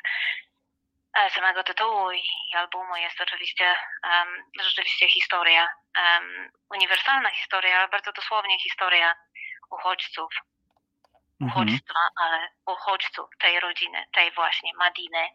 e, 1.13 1.29
samego 1.29 1.63
tytułu 1.63 2.11
i 2.11 2.23
albumu 2.55 2.95
jest 2.95 3.21
oczywiście 3.21 3.75
rzeczywiście 4.63 5.09
historia, 5.09 5.67
uniwersalna 6.69 7.29
historia, 7.29 7.77
ale 7.77 7.87
bardzo 7.87 8.11
dosłownie 8.11 8.59
historia 8.59 9.15
uchodźców, 9.71 10.33
mhm. 11.41 11.51
uchodźstwa, 11.51 11.99
ale 12.15 12.49
uchodźców 12.65 13.29
tej 13.39 13.59
rodziny, 13.59 14.05
tej 14.13 14.31
właśnie 14.31 14.71
Madiny, 14.73 15.29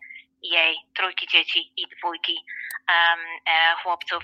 jej 0.44 0.76
trójki 0.94 1.26
dzieci 1.26 1.72
i 1.76 1.86
dwójki 1.96 2.44
um, 2.88 3.76
chłopców, 3.82 4.22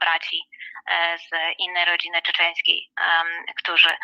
braci 0.00 0.40
e, 0.90 1.18
z 1.18 1.30
innej 1.58 1.84
rodziny 1.84 2.22
czeczeńskiej, 2.22 2.90
którzy, 3.58 3.96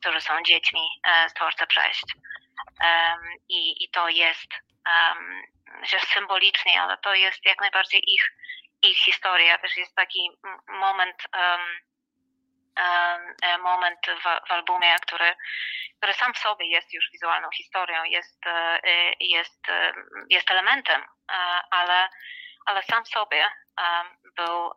którzy 0.00 0.20
są 0.20 0.42
dziećmi 0.42 0.88
e, 1.04 1.28
z 1.28 1.34
dworca 1.34 1.66
Przejść. 1.66 2.04
I, 3.48 3.84
I 3.84 3.90
to 3.90 4.08
jest 4.08 4.54
że 5.82 6.00
symbolicznie, 6.00 6.82
ale 6.82 6.98
to 6.98 7.14
jest 7.14 7.44
jak 7.44 7.60
najbardziej 7.60 8.02
ich, 8.06 8.32
ich 8.82 8.98
historia. 8.98 9.58
Też 9.58 9.76
jest 9.76 9.94
taki 9.94 10.30
moment 10.68 11.16
E, 11.36 11.58
moment 13.58 13.98
w, 14.06 14.48
w 14.48 14.50
albumie, 14.50 14.96
który, 15.02 15.34
który 15.96 16.14
sam 16.14 16.34
w 16.34 16.38
sobie 16.38 16.66
jest 16.66 16.94
już 16.94 17.10
wizualną 17.12 17.48
historią, 17.56 18.04
jest, 18.04 18.46
e, 18.46 18.80
jest, 19.20 19.68
e, 19.68 19.92
jest 20.30 20.50
elementem, 20.50 21.04
ale, 21.70 22.08
ale 22.66 22.82
sam 22.82 23.04
w 23.04 23.08
sobie 23.08 23.50
był, 24.36 24.72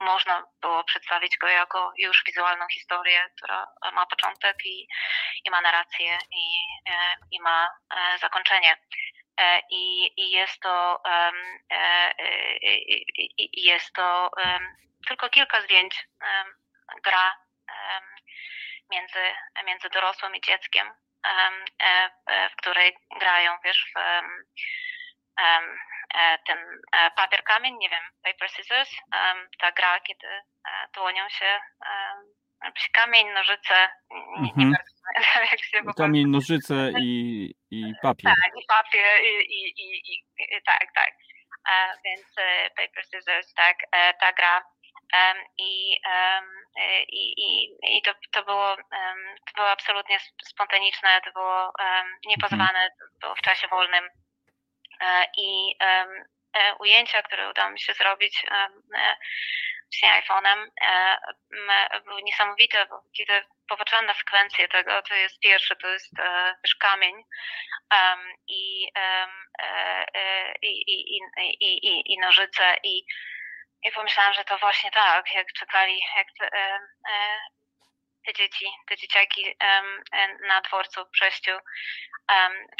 można 0.00 0.44
było 0.60 0.84
przedstawić 0.84 1.38
go 1.38 1.48
jako 1.48 1.92
już 1.98 2.22
wizualną 2.26 2.66
historię, 2.72 3.30
która 3.36 3.66
ma 3.92 4.06
początek 4.06 4.56
i, 4.64 4.88
i 5.44 5.50
ma 5.50 5.60
narrację 5.60 6.18
i, 6.32 6.66
i 7.30 7.40
ma 7.40 7.68
zakończenie. 8.20 8.76
I, 9.70 10.12
i 10.16 10.30
jest 10.30 10.60
to 10.60 11.02
jest 13.52 13.92
to 13.92 14.30
tylko 15.06 15.28
kilka 15.28 15.60
zdjęć 15.60 16.08
gra 17.04 17.48
między, 18.90 19.34
między 19.64 19.88
dorosłym 19.88 20.36
i 20.36 20.40
dzieckiem, 20.40 20.94
e, 21.26 21.50
e, 22.26 22.50
w 22.50 22.56
której 22.56 22.96
grają, 23.20 23.58
wiesz, 23.64 23.92
w 23.94 23.98
e, 23.98 24.22
ten 26.46 26.58
papier 27.16 27.44
kamień, 27.44 27.78
nie 27.78 27.88
wiem, 27.88 28.02
paper 28.22 28.50
scissors, 28.50 28.90
ta 29.58 29.72
gra, 29.72 30.00
kiedy 30.00 30.42
dłonią 30.94 31.28
się 31.28 31.60
kamień, 32.92 33.26
nożyce, 33.28 33.88
nie, 34.10 34.42
nie 34.42 34.48
mhm. 34.48 34.72
bardzo 34.72 34.98
jak 35.52 35.64
się 35.64 35.80
Kamień, 35.96 36.26
nożyce 36.26 36.90
i, 37.00 37.54
i 37.70 37.92
papier. 38.02 38.32
Tak, 38.42 38.52
i 38.62 38.66
papier, 38.68 39.20
i, 39.24 39.28
i, 39.28 39.82
i, 39.82 40.24
i 40.38 40.62
tak, 40.66 40.86
tak. 40.94 41.12
Więc 42.04 42.34
paper 42.76 43.04
scissors, 43.04 43.54
tak, 43.54 43.76
ta 44.20 44.32
gra 44.32 44.62
i, 45.58 45.96
i, 47.08 47.34
i, 47.36 47.76
i 47.96 48.02
to, 48.02 48.12
to, 48.30 48.44
było, 48.44 48.76
to 49.46 49.52
było 49.54 49.70
absolutnie 49.70 50.18
spontaniczne, 50.44 51.20
to 51.24 51.32
było 51.32 51.72
niepozowane, 52.26 52.90
to 53.00 53.06
było 53.20 53.34
w 53.34 53.40
czasie 53.40 53.68
wolnym 53.68 54.04
e, 55.00 55.24
i 55.36 55.74
e, 55.80 56.74
ujęcia, 56.78 57.22
które 57.22 57.50
udało 57.50 57.70
mi 57.70 57.80
się 57.80 57.94
zrobić 57.94 58.44
e, 58.50 58.68
właśnie 59.90 60.22
iPhone'em 60.22 60.66
były 62.04 62.22
niesamowite, 62.22 62.86
bo 62.86 63.02
kiedy 63.16 63.44
popatrzyłam 63.68 64.06
na 64.06 64.14
sekwencję 64.14 64.68
tego, 64.68 65.02
to 65.02 65.14
jest 65.14 65.40
pierwszy, 65.40 65.76
to 65.76 65.88
jest 65.88 66.10
też 66.62 66.74
kamień 66.74 67.14
i, 68.48 68.88
i, 70.62 70.84
i, 70.90 71.20
i, 71.60 72.12
i, 72.12 72.18
nożyce 72.18 72.76
i 72.82 73.04
i 73.82 73.92
pomyślałam, 73.92 74.34
że 74.34 74.44
to 74.44 74.58
właśnie 74.58 74.90
tak, 74.90 75.34
jak 75.34 75.52
czekali, 75.52 76.00
jak 76.16 76.26
te, 76.38 76.58
e, 76.58 76.78
e, 78.28 78.32
dzieci, 78.32 78.66
te 78.88 78.96
dzieciaki 78.96 79.56
e, 79.60 79.82
na 80.48 80.60
dworcu 80.60 81.04
w 81.04 81.10
przejściu 81.10 81.52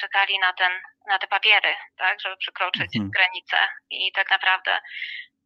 czekali 0.00 0.38
na, 0.38 0.52
ten, 0.52 0.72
na 1.06 1.18
te 1.18 1.26
papiery, 1.26 1.74
tak, 1.96 2.20
żeby 2.20 2.36
przekroczyć 2.36 2.96
mhm. 2.96 3.10
granicę. 3.10 3.68
I 3.90 4.12
tak 4.12 4.30
naprawdę 4.30 4.80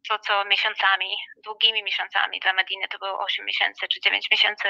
to, 0.09 0.19
co 0.19 0.45
miesiącami, 0.45 1.15
długimi 1.43 1.83
miesiącami 1.83 2.39
dla 2.39 2.53
Mediny 2.53 2.87
to 2.87 2.99
było 2.99 3.19
8 3.19 3.45
miesięcy 3.45 3.87
czy 3.87 3.99
9 4.01 4.31
miesięcy 4.31 4.67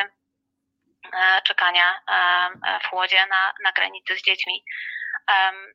czekania 1.43 1.99
w 2.83 2.87
chłodzie 2.87 3.25
na, 3.27 3.53
na 3.63 3.71
granicy 3.71 4.15
z 4.17 4.23
dziećmi 4.23 4.63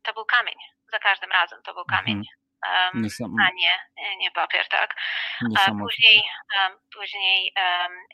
to 0.03 0.13
był 0.13 0.25
kamień. 0.25 0.55
Za 0.93 0.99
każdym 0.99 1.33
razem 1.33 1.63
to 1.63 1.75
był 1.75 1.85
kamień. 1.85 2.23
Um, 2.67 3.09
a 3.41 3.51
nie, 3.51 3.81
nie 4.19 4.31
papier, 4.31 4.69
tak. 4.69 4.95
Później, 5.81 6.23
później 6.95 7.53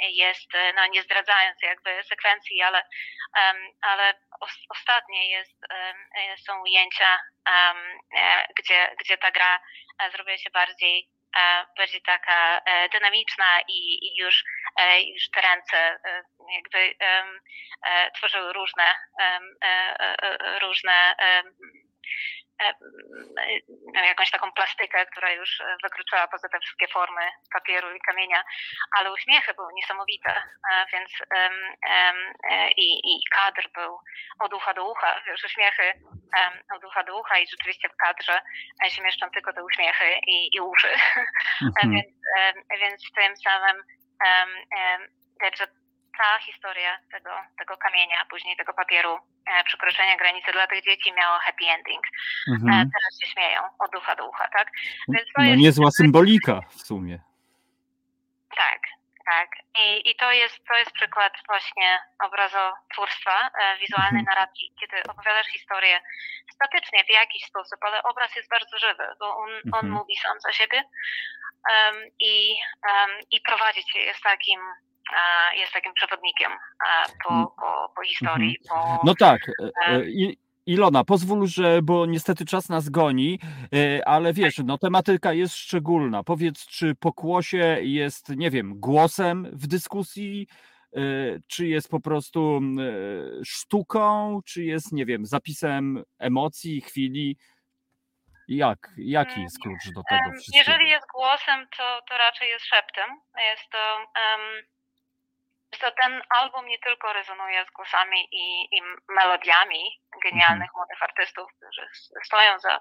jest, 0.01 0.51
no 0.77 0.87
nie 0.87 1.03
zdradzając 1.03 1.63
jakby 1.63 2.03
sekwencji, 2.05 2.63
ale, 2.63 2.83
ale 3.81 4.15
ostatnie 4.69 5.31
jest, 5.31 5.67
są 6.47 6.63
ujęcia, 6.63 7.19
gdzie, 8.59 8.95
gdzie 9.01 9.19
ta 9.19 9.31
gra 9.31 9.61
e, 9.99 10.11
zrobiła 10.11 10.39
się 10.39 10.51
bardziej 10.51 11.09
e, 11.09 11.14
bardziej 11.79 12.03
taka 12.03 12.61
e, 12.65 12.89
dynamiczna 12.89 13.61
i, 13.69 14.17
już, 14.17 14.45
już 15.15 15.31
te 15.31 15.41
ręce 15.41 15.99
jakby 16.55 16.95
tworzyły 18.15 18.53
różne 18.53 18.95
różne 20.63 21.15
E, 21.19 21.43
jakąś 23.95 24.31
taką 24.31 24.53
plastykę, 24.53 25.07
która 25.07 25.33
już 25.33 25.63
wykroczyła 25.83 26.29
poza 26.29 26.49
te 26.49 26.61
wszystkie 26.61 26.89
formy 26.89 27.23
papieru 27.53 27.95
i 27.95 28.01
kamienia, 28.01 28.45
ale 28.97 29.13
uśmiechy 29.13 29.55
były 29.55 29.73
niesamowite, 29.75 30.43
więc 30.93 31.11
e, 32.51 32.71
i, 32.71 33.15
i 33.15 33.21
kadr 33.31 33.69
był 33.75 33.99
od 34.41 34.55
ucha 34.55 34.75
do 34.75 34.91
ucha, 34.91 35.23
wiesz, 35.27 35.45
uśmiechy 35.45 35.93
od 36.77 36.85
ucha 36.85 37.05
do 37.05 37.21
ucha 37.21 37.39
i 37.39 37.47
rzeczywiście 37.47 37.89
w 37.89 37.97
kadrze 37.97 38.41
się 38.89 39.03
mieszczą 39.03 39.31
tylko 39.31 39.53
te 39.53 39.65
uśmiechy 39.65 40.19
i, 40.27 40.57
i 40.57 40.61
uszy, 40.61 40.89
mhm. 41.63 41.93
więc, 41.93 42.07
więc 42.81 43.03
tym 43.17 43.37
samym 43.37 43.83
także 45.41 45.67
ta 46.19 46.39
historia 46.39 46.99
tego, 47.13 47.31
tego 47.59 47.77
kamienia, 47.77 48.27
później 48.31 48.57
tego 48.57 48.75
papieru, 48.75 49.19
e, 49.47 49.65
przekroczenia 49.65 50.17
granicy 50.17 50.53
dla 50.53 50.67
tych 50.67 50.85
dzieci 50.85 51.13
miało 51.13 51.39
happy 51.39 51.65
ending. 51.65 52.05
E, 52.49 52.51
mhm. 52.51 52.91
teraz 52.95 53.21
się 53.21 53.27
śmieją 53.27 53.61
od 53.79 53.91
ducha 53.93 54.17
do 54.17 54.29
ucha, 54.29 54.49
tak? 54.49 54.71
Więc 55.09 55.29
no 55.39 55.45
jest... 55.45 55.61
niezła 55.61 55.91
symbolika 55.91 56.61
w 56.71 56.83
sumie. 56.83 57.19
Tak, 58.57 58.81
tak. 59.27 59.49
I, 59.79 60.11
I 60.11 60.17
to 60.17 60.33
jest 60.33 60.65
to 60.69 60.75
jest 60.79 60.93
przykład 60.93 61.33
właśnie 61.47 62.01
obrazotwórstwa, 62.27 63.51
e, 63.61 63.79
wizualnej 63.79 64.21
mhm. 64.21 64.25
narracji, 64.25 64.75
kiedy 64.81 65.03
opowiadasz 65.03 65.47
historię 65.47 66.01
statycznie 66.55 67.05
w 67.05 67.13
jakiś 67.13 67.45
sposób, 67.45 67.79
ale 67.81 68.03
obraz 68.03 68.37
jest 68.37 68.51
bardzo 68.51 68.79
żywy, 68.79 69.05
bo 69.21 69.37
on, 69.37 69.51
mhm. 69.51 69.73
on 69.75 69.91
mówi 69.91 70.17
sam 70.17 70.41
za 70.41 70.53
siebie 70.53 70.85
um, 71.71 71.97
i, 72.21 72.55
um, 72.89 73.11
i 73.31 73.41
prowadzi 73.41 73.85
cię 73.85 74.01
jest 74.01 74.23
takim 74.23 74.61
jest 75.57 75.73
takim 75.73 75.93
przewodnikiem 75.95 76.53
po, 77.25 77.35
mm. 77.35 77.47
po, 77.47 77.93
po 77.97 78.03
historii. 78.03 78.59
Mhm. 78.71 78.99
Po, 78.99 79.01
no 79.05 79.15
tak. 79.15 79.41
E, 79.49 79.87
e, 79.87 80.03
Ilona, 80.67 81.05
pozwól, 81.05 81.47
że, 81.47 81.83
bo 81.83 82.07
niestety 82.07 82.45
czas 82.45 82.69
nas 82.69 82.89
goni, 82.89 83.39
e, 83.75 84.09
ale 84.09 84.33
wiesz, 84.33 84.59
no 84.65 84.79
tematyka 84.79 85.33
jest 85.33 85.57
szczególna. 85.57 86.23
Powiedz, 86.23 86.67
czy 86.67 86.95
pokłosie 86.95 87.79
jest, 87.81 88.29
nie 88.29 88.51
wiem, 88.51 88.81
głosem 88.81 89.49
w 89.53 89.67
dyskusji, 89.67 90.47
czy 91.49 91.67
jest 91.67 91.89
po 91.89 92.01
prostu 92.01 92.61
sztuką, 93.45 94.41
czy 94.47 94.65
jest, 94.65 94.93
nie 94.93 95.07
wiem, 95.07 95.27
zapisem 95.27 96.05
emocji, 96.19 96.81
chwili. 96.81 97.37
Jak, 98.49 98.79
jaki 98.97 99.43
jest 99.43 99.59
klucz 99.63 99.85
do 99.95 100.03
tego 100.09 100.33
wszystkiego? 100.33 100.59
Jeżeli 100.59 100.91
jest 100.91 101.07
głosem, 101.15 101.67
to, 101.77 102.01
to 102.09 102.19
raczej 102.19 102.49
jest 102.49 102.65
szeptem. 102.65 103.11
Jest 103.51 103.71
to 103.71 103.97
um, 103.97 104.65
to 105.81 105.91
ten 105.91 106.23
album 106.31 106.67
nie 106.67 106.79
tylko 106.79 107.13
rezonuje 107.13 107.65
z 107.65 107.71
głosami 107.71 108.29
i, 108.33 108.77
i 108.77 108.83
melodiami 109.09 110.01
genialnych 110.23 110.71
mhm. 110.71 110.77
młodych 110.77 111.03
artystów, 111.03 111.51
którzy 111.57 111.89
stoją 112.25 112.59
za, 112.59 112.81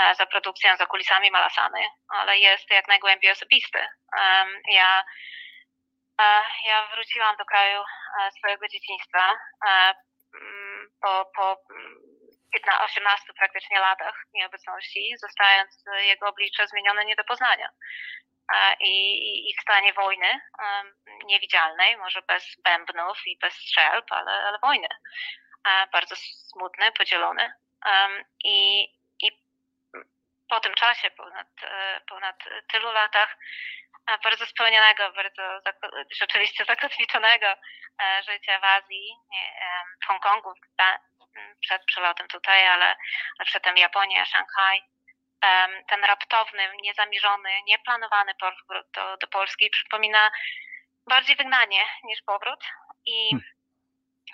e, 0.00 0.14
za 0.14 0.26
produkcją, 0.26 0.76
za 0.76 0.86
kulisami 0.86 1.30
Malasany, 1.30 1.80
ale 2.08 2.38
jest 2.38 2.70
jak 2.70 2.88
najgłębiej 2.88 3.30
osobisty. 3.30 3.78
Ja, 4.72 5.04
e, 6.20 6.42
ja 6.64 6.88
wróciłam 6.94 7.36
do 7.36 7.44
kraju 7.44 7.80
e, 7.80 8.30
swojego 8.32 8.68
dzieciństwa 8.68 9.36
po, 11.02 11.30
po 11.36 11.56
18 12.84 13.32
praktycznie 13.38 13.80
latach 13.80 14.14
nieobecności, 14.34 15.14
zostając 15.18 15.84
jego 16.02 16.28
oblicze 16.28 16.66
zmienione 16.66 17.04
nie 17.04 17.16
do 17.16 17.24
poznania 17.24 17.68
i, 18.80 19.50
i 19.50 19.54
w 19.58 19.62
stanie 19.62 19.92
wojny 19.92 20.40
niewidzialnej, 21.24 21.96
może 21.96 22.22
bez 22.22 22.56
bębnów 22.64 23.26
i 23.26 23.38
bez 23.38 23.54
strzelb, 23.54 24.12
ale, 24.12 24.32
ale 24.32 24.58
wojny. 24.58 24.88
Bardzo 25.92 26.16
smutny, 26.16 26.92
podzielony. 26.92 27.52
I, 28.44 28.84
I 29.22 29.42
po 30.48 30.60
tym 30.60 30.74
czasie, 30.74 31.10
ponad, 31.10 31.48
e, 31.62 32.00
ponad 32.08 32.36
tylu 32.72 32.92
latach, 32.92 33.36
bardzo 34.24 34.46
spełnionego, 34.46 35.12
bardzo 35.12 35.60
rzeczywiście 36.20 36.64
zakotwiczonego 36.64 37.46
e, 37.46 38.22
życia 38.22 38.60
w 38.60 38.64
Azji, 38.64 39.16
w 40.02 40.06
Hongkongu, 40.06 40.54
przed 41.60 41.84
przelotem 41.84 42.28
tutaj, 42.28 42.66
ale 42.66 42.96
przedtem 43.44 43.76
Japonia, 43.76 44.24
Szanghaj, 44.24 44.82
ten 45.88 46.04
raptowny, 46.04 46.62
niezamierzony, 46.82 47.50
nieplanowany 47.66 48.34
powrót 48.34 48.86
do, 48.94 49.16
do 49.16 49.26
Polski 49.26 49.70
przypomina 49.70 50.30
bardziej 51.06 51.36
wygnanie 51.36 51.88
niż 52.04 52.22
powrót. 52.22 52.64
I, 53.06 53.30
hmm. 53.30 53.60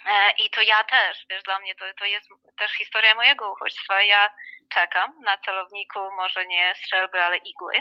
E, 0.06 0.30
i 0.30 0.50
to 0.50 0.62
ja 0.62 0.84
też, 0.84 1.26
wiesz, 1.30 1.42
dla 1.42 1.58
mnie 1.58 1.74
to, 1.74 1.84
to 1.98 2.04
jest 2.04 2.28
też 2.58 2.72
historia 2.72 3.14
mojego 3.14 3.52
uchodźstwa. 3.52 4.02
Ja 4.02 4.30
czekam 4.68 5.20
na 5.24 5.38
celowniku, 5.38 5.98
może 6.12 6.46
nie 6.46 6.74
strzelby, 6.74 7.22
ale 7.22 7.36
igły, 7.36 7.74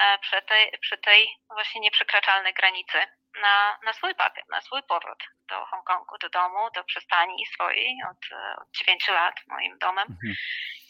e, 0.00 0.18
przy 0.18 0.42
tej, 0.42 0.78
przy 0.80 0.98
tej 0.98 1.28
właśnie 1.50 1.80
nieprzekraczalnej 1.80 2.54
granicy 2.54 2.98
na, 3.42 3.78
na 3.84 3.92
swój 3.92 4.14
papier, 4.14 4.44
na 4.48 4.60
swój 4.60 4.82
powrót 4.82 5.24
do 5.48 5.66
Hongkongu, 5.66 6.18
do 6.18 6.28
domu, 6.28 6.70
do 6.74 6.84
przystani 6.84 7.46
swojej 7.46 7.96
od, 8.10 8.38
od 8.62 8.68
9 8.78 9.08
lat 9.08 9.34
moim 9.46 9.78
domem, 9.78 10.06
mhm. 10.10 10.34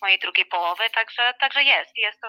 mojej 0.03 0.19
drugiej 0.19 0.47
połowy, 0.47 0.91
także, 0.91 1.35
także 1.41 1.63
jest, 1.63 1.97
jest 1.97 2.21
to, 2.21 2.29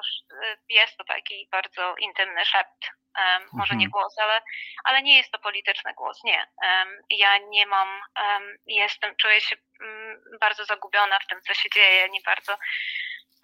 jest 0.70 0.98
to 0.98 1.04
taki 1.04 1.48
bardzo 1.52 1.96
intymny 1.96 2.46
szept, 2.46 2.92
um, 3.18 3.50
może 3.54 3.76
nie 3.76 3.86
mhm. 3.86 3.92
głos, 3.92 4.20
ale, 4.20 4.42
ale 4.84 5.02
nie 5.02 5.18
jest 5.18 5.32
to 5.32 5.40
polityczny 5.40 5.94
głos, 5.94 6.24
nie. 6.24 6.48
Um, 6.64 6.98
ja 7.10 7.38
nie 7.38 7.66
mam, 7.66 8.02
um, 8.20 8.56
jestem, 8.66 9.16
czuję 9.16 9.42
się 9.42 9.56
um, 9.82 10.22
bardzo 10.42 10.66
zagubiona 10.66 11.20
w 11.20 11.28
tym, 11.28 11.42
co 11.42 11.54
się 11.54 11.70
dzieje, 11.70 12.10
nie 12.10 12.22
bardzo 12.26 12.58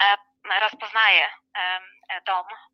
um, 0.01 0.59
rozpoznaję 0.61 1.29
dom 2.25 2.45
E, 2.45 2.72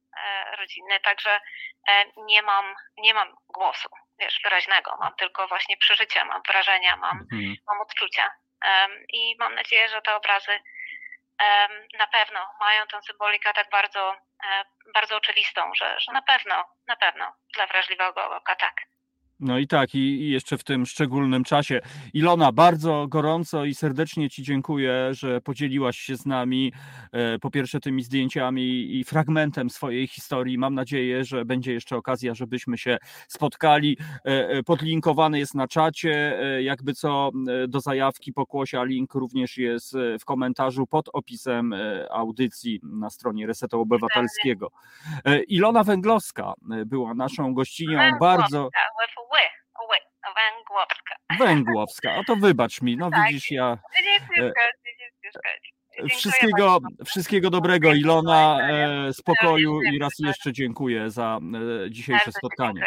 rodzinny, 0.58 1.00
także 1.00 1.40
e, 1.88 2.06
nie 2.18 2.42
mam, 2.42 2.76
nie 2.98 3.14
mam 3.14 3.36
głosu, 3.48 3.90
wiesz, 4.20 4.40
wyraźnego, 4.44 4.98
mam 5.00 5.16
tylko 5.16 5.48
właśnie 5.48 5.78
przeżycia, 5.78 6.26
mam 6.26 6.42
wrażenia, 6.48 6.96
mam, 6.96 7.20
mhm. 7.32 7.56
mam 7.68 7.82
odczucia 7.82 8.32
i 9.14 9.36
mam 9.40 9.56
nadzieję, 9.56 9.90
że 9.90 10.02
te 10.02 10.16
obrazy 10.16 10.60
na 11.98 12.08
pewno 12.08 12.40
mają 12.60 12.88
tę 12.88 13.02
symbolikę 13.02 13.54
tak 13.54 13.70
bardzo, 13.70 14.16
e, 14.44 14.66
bardzo 14.94 15.18
oczywistą, 15.18 15.72
że, 15.76 16.00
że 16.00 16.12
na 16.12 16.22
pewno, 16.22 16.66
na 16.88 16.96
pewno 16.96 17.36
dla 17.54 17.68
wrażliwego 17.68 18.36
oka 18.36 18.56
tak. 18.56 18.76
No 19.40 19.60
i 19.60 19.68
tak, 19.68 19.96
i 19.96 20.30
jeszcze 20.30 20.58
w 20.58 20.64
tym 20.64 20.86
szczególnym 20.86 21.44
czasie. 21.44 21.82
Ilona, 22.14 22.52
bardzo 22.52 23.08
gorąco 23.08 23.66
i 23.66 23.76
serdecznie 23.76 24.30
Ci 24.30 24.44
dziękuję, 24.44 25.10
że 25.12 25.42
podzieliłaś 25.42 25.98
się 25.98 26.18
z 26.18 26.26
nami 26.26 26.74
e, 27.12 27.40
po 27.40 27.52
pierwsze 27.52 27.80
tymi 27.80 28.04
zdjęciami 28.04 28.96
i 28.98 29.04
fragmentem 29.04 29.70
swojej 29.70 30.08
historii. 30.08 30.58
Mam 30.58 30.76
nadzieję, 30.76 31.26
że 31.26 31.46
będzie 31.46 31.74
jeszcze 31.74 31.98
okazja, 31.98 32.34
żebyśmy 32.36 32.78
się 32.78 32.98
spotkali. 33.28 33.98
E, 34.26 34.50
e, 34.50 34.64
podlinkowany 34.64 35.40
jest 35.40 35.56
na 35.56 35.68
czacie, 35.68 36.40
jakby 36.62 36.94
co 36.94 37.32
do 37.68 37.80
zajawki 37.80 38.34
pokłosia. 38.34 38.84
Link 38.84 39.14
również 39.14 39.58
jest 39.58 39.96
w 40.20 40.26
komentarzu 40.26 40.88
pod 40.88 41.10
opisem 41.14 41.76
audycji 42.12 42.80
na 42.84 43.10
stronie 43.10 43.48
Resetu 43.48 43.82
Obywatelskiego. 43.82 44.72
Ilona 45.48 45.84
Węglowska 45.84 46.54
była 46.86 47.14
naszą 47.14 47.54
gościnią. 47.54 48.00
Bardzo. 48.20 48.70
Węgłowska. 50.36 51.16
Węgłowska, 51.40 52.12
a 52.14 52.24
to 52.24 52.36
wybacz 52.36 52.82
mi, 52.82 52.98
no 52.98 53.12
tak. 53.12 53.28
widzisz 53.28 53.52
ja... 53.52 53.78
E, 55.98 56.08
wszystkiego, 56.08 56.80
wszystkiego 57.06 57.50
dobrego 57.50 57.94
Ilona, 57.94 58.70
e, 58.70 59.14
spokoju 59.14 59.82
i 59.82 60.00
raz 60.00 60.14
jeszcze 60.20 60.54
dziękuję 60.54 61.12
za 61.12 61.40
e, 61.86 61.92
dzisiejsze 61.92 62.32
spotkanie. 62.32 62.86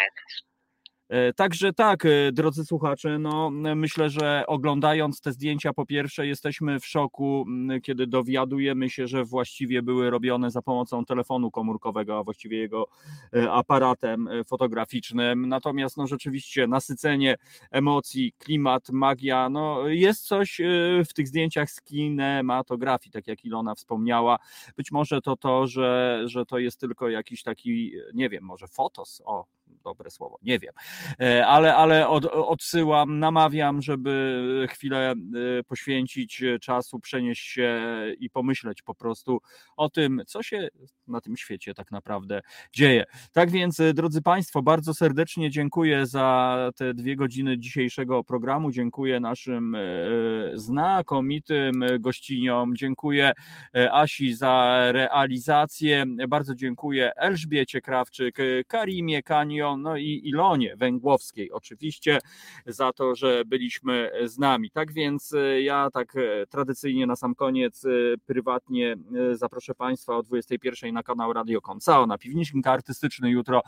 E, 1.12 1.32
także 1.32 1.72
tak, 1.72 2.06
e, 2.06 2.32
drodzy 2.32 2.64
słuchacze, 2.64 3.18
no 3.18 3.50
myślę, 3.50 4.10
że 4.10 4.44
oglądając 4.46 5.20
te 5.20 5.32
zdjęcia, 5.32 5.72
po 5.72 5.86
pierwsze 5.86 6.26
jesteśmy 6.26 6.80
w 6.80 6.86
szoku, 6.86 7.46
kiedy 7.82 8.06
dowiadujemy 8.06 8.90
się, 8.90 9.06
że 9.06 9.24
właściwie 9.24 9.82
były 9.82 10.10
robione 10.10 10.50
za 10.50 10.62
pomocą 10.62 11.04
telefonu 11.04 11.50
komórkowego, 11.50 12.18
a 12.18 12.24
właściwie 12.24 12.58
jego 12.58 12.86
e, 13.34 13.52
aparatem 13.52 14.28
fotograficznym. 14.46 15.48
Natomiast 15.48 15.96
no 15.96 16.06
rzeczywiście 16.06 16.66
nasycenie 16.66 17.36
emocji, 17.70 18.32
klimat, 18.38 18.90
magia, 18.90 19.48
no 19.48 19.88
jest 19.88 20.26
coś 20.26 20.60
w 21.08 21.14
tych 21.14 21.28
zdjęciach 21.28 21.70
z 21.70 21.82
kinematografii, 21.82 23.12
tak 23.12 23.26
jak 23.26 23.44
Ilona 23.44 23.74
wspomniała. 23.74 24.38
Być 24.76 24.92
może 24.92 25.20
to 25.20 25.36
to, 25.36 25.66
że, 25.66 26.22
że 26.24 26.46
to 26.46 26.58
jest 26.58 26.80
tylko 26.80 27.08
jakiś 27.08 27.42
taki, 27.42 27.92
nie 28.14 28.28
wiem, 28.28 28.44
może 28.44 28.66
fotos, 28.66 29.22
o, 29.24 29.46
dobre 29.84 30.10
słowo, 30.10 30.38
nie 30.42 30.58
wiem, 30.58 30.72
e, 31.20 31.46
ale, 31.46 31.76
ale 31.76 32.08
od, 32.08 32.24
odsyłam, 32.24 33.18
namawiam, 33.18 33.82
żeby 33.82 34.66
chwilę 34.70 35.10
e, 35.10 35.14
poświęcić 35.62 36.42
czasu, 36.60 37.00
przenieść 37.00 37.46
się 37.46 37.80
i 38.18 38.30
pomyśleć 38.30 38.82
po 38.82 38.94
prostu 38.94 39.40
o 39.76 39.90
tym, 39.90 40.22
co 40.26 40.42
się 40.42 40.68
na 41.06 41.20
tym 41.20 41.36
świecie 41.36 41.74
tak 41.74 41.90
naprawdę 41.90 42.40
dzieje. 42.72 43.04
Tak 43.32 43.50
więc, 43.50 43.80
e, 43.80 43.94
drodzy 43.94 44.22
Państwo, 44.22 44.62
bardzo 44.62 44.94
serdecznie 44.94 45.50
dziękuję 45.50 46.06
za 46.06 46.56
te 46.76 46.94
dwie 46.94 47.16
godziny 47.16 47.58
dzisiejszego 47.58 48.24
programu. 48.24 48.70
Dziękuję 48.70 49.20
naszym 49.20 49.76
znakomitym 50.54 51.84
gościniom. 52.00 52.76
Dziękuję 52.76 53.32
Asi 53.92 54.34
za 54.34 54.82
realizację. 54.92 56.04
Bardzo 56.28 56.54
dziękuję 56.54 57.12
Elżbiecie 57.16 57.80
Krawczyk, 57.80 58.38
Karimie 58.66 59.22
Kanio, 59.22 59.71
no 59.76 59.96
i 59.96 60.20
Ilonie 60.24 60.76
Węgłowskiej 60.76 61.52
oczywiście 61.52 62.18
za 62.66 62.92
to, 62.92 63.14
że 63.14 63.44
byliśmy 63.44 64.10
z 64.24 64.38
nami. 64.38 64.70
Tak 64.70 64.92
więc 64.92 65.32
e, 65.32 65.62
ja 65.62 65.88
tak 65.92 66.16
e, 66.16 66.46
tradycyjnie 66.46 67.06
na 67.06 67.16
sam 67.16 67.34
koniec 67.34 67.84
e, 67.84 67.88
prywatnie 68.26 68.96
zaproszę 69.32 69.74
Państwa 69.74 70.16
o 70.16 70.22
21 70.22 70.94
na 70.94 71.02
kanał 71.02 71.32
Radio 71.32 71.60
Koncao, 71.60 72.06
na 72.06 72.18
Piwnicznik 72.18 72.66
Artystyczny 72.66 73.30
jutro 73.30 73.62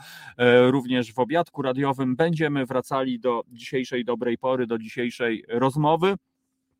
również 0.67 1.13
w 1.13 1.19
obiadku 1.19 1.61
radiowym 1.61 2.15
będziemy 2.15 2.65
wracali 2.65 3.19
do 3.19 3.43
dzisiejszej 3.47 4.05
dobrej 4.05 4.37
pory, 4.37 4.67
do 4.67 4.77
dzisiejszej 4.77 5.45
rozmowy. 5.47 6.15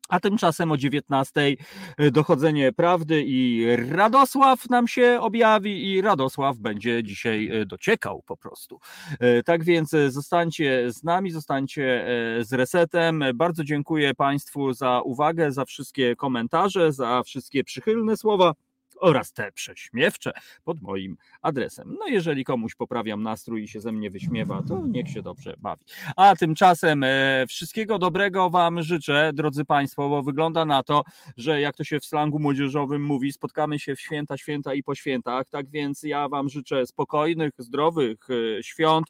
A 0.08 0.20
tymczasem 0.20 0.72
o 0.72 0.76
19 0.76 1.56
e, 1.98 2.10
dochodzenie 2.10 2.72
prawdy 2.72 3.24
i 3.26 3.66
Radosław 3.76 4.70
nam 4.70 4.88
się 4.88 5.18
objawi 5.20 5.92
i 5.92 6.00
Radosław 6.00 6.58
będzie 6.58 7.02
dzisiaj 7.04 7.48
e, 7.52 7.66
dociekał 7.66 8.22
po 8.26 8.36
prostu. 8.36 8.78
E, 9.20 9.42
tak 9.42 9.64
więc 9.64 9.90
zostańcie 10.08 10.92
z 10.92 11.04
nami, 11.04 11.30
zostańcie 11.30 12.06
z 12.40 12.52
resetem. 12.52 13.24
Bardzo 13.34 13.64
dziękuję 13.64 14.14
Państwu 14.14 14.72
za 14.72 15.00
uwagę, 15.00 15.52
za 15.52 15.64
wszystkie 15.64 16.16
komentarze, 16.16 16.92
za 16.92 17.22
wszystkie 17.22 17.64
przychylne 17.64 18.16
słowa 18.16 18.52
oraz 19.00 19.32
te 19.32 19.52
prześmiewcze 19.52 20.32
pod 20.64 20.82
moim 20.82 21.16
adresem. 21.42 21.96
No 21.98 22.06
jeżeli 22.06 22.44
komuś 22.44 22.74
poprawiam 22.74 23.22
nastrój 23.22 23.62
i 23.62 23.68
się 23.68 23.80
ze 23.80 23.92
mnie 23.92 24.10
wyśmiewa, 24.10 24.62
to 24.68 24.86
niech 24.86 25.08
się 25.08 25.22
dobrze 25.22 25.54
bawi. 25.58 25.84
A 26.16 26.36
tymczasem 26.36 27.04
e, 27.04 27.44
wszystkiego 27.48 27.98
dobrego 27.98 28.50
Wam 28.50 28.82
życzę, 28.82 29.30
drodzy 29.34 29.64
Państwo, 29.64 30.08
bo 30.08 30.22
wygląda 30.22 30.64
na 30.64 30.82
to, 30.82 31.02
że 31.36 31.60
jak 31.60 31.76
to 31.76 31.84
się 31.84 32.00
w 32.00 32.04
slangu 32.04 32.38
młodzieżowym 32.38 33.04
mówi, 33.04 33.32
spotkamy 33.32 33.78
się 33.78 33.96
w 33.96 34.00
święta, 34.00 34.36
święta 34.36 34.74
i 34.74 34.82
po 34.82 34.94
świętach, 34.94 35.48
tak 35.50 35.70
więc 35.70 36.02
ja 36.02 36.28
Wam 36.28 36.48
życzę 36.48 36.86
spokojnych, 36.86 37.52
zdrowych 37.58 38.18
e, 38.30 38.62
świąt, 38.62 39.06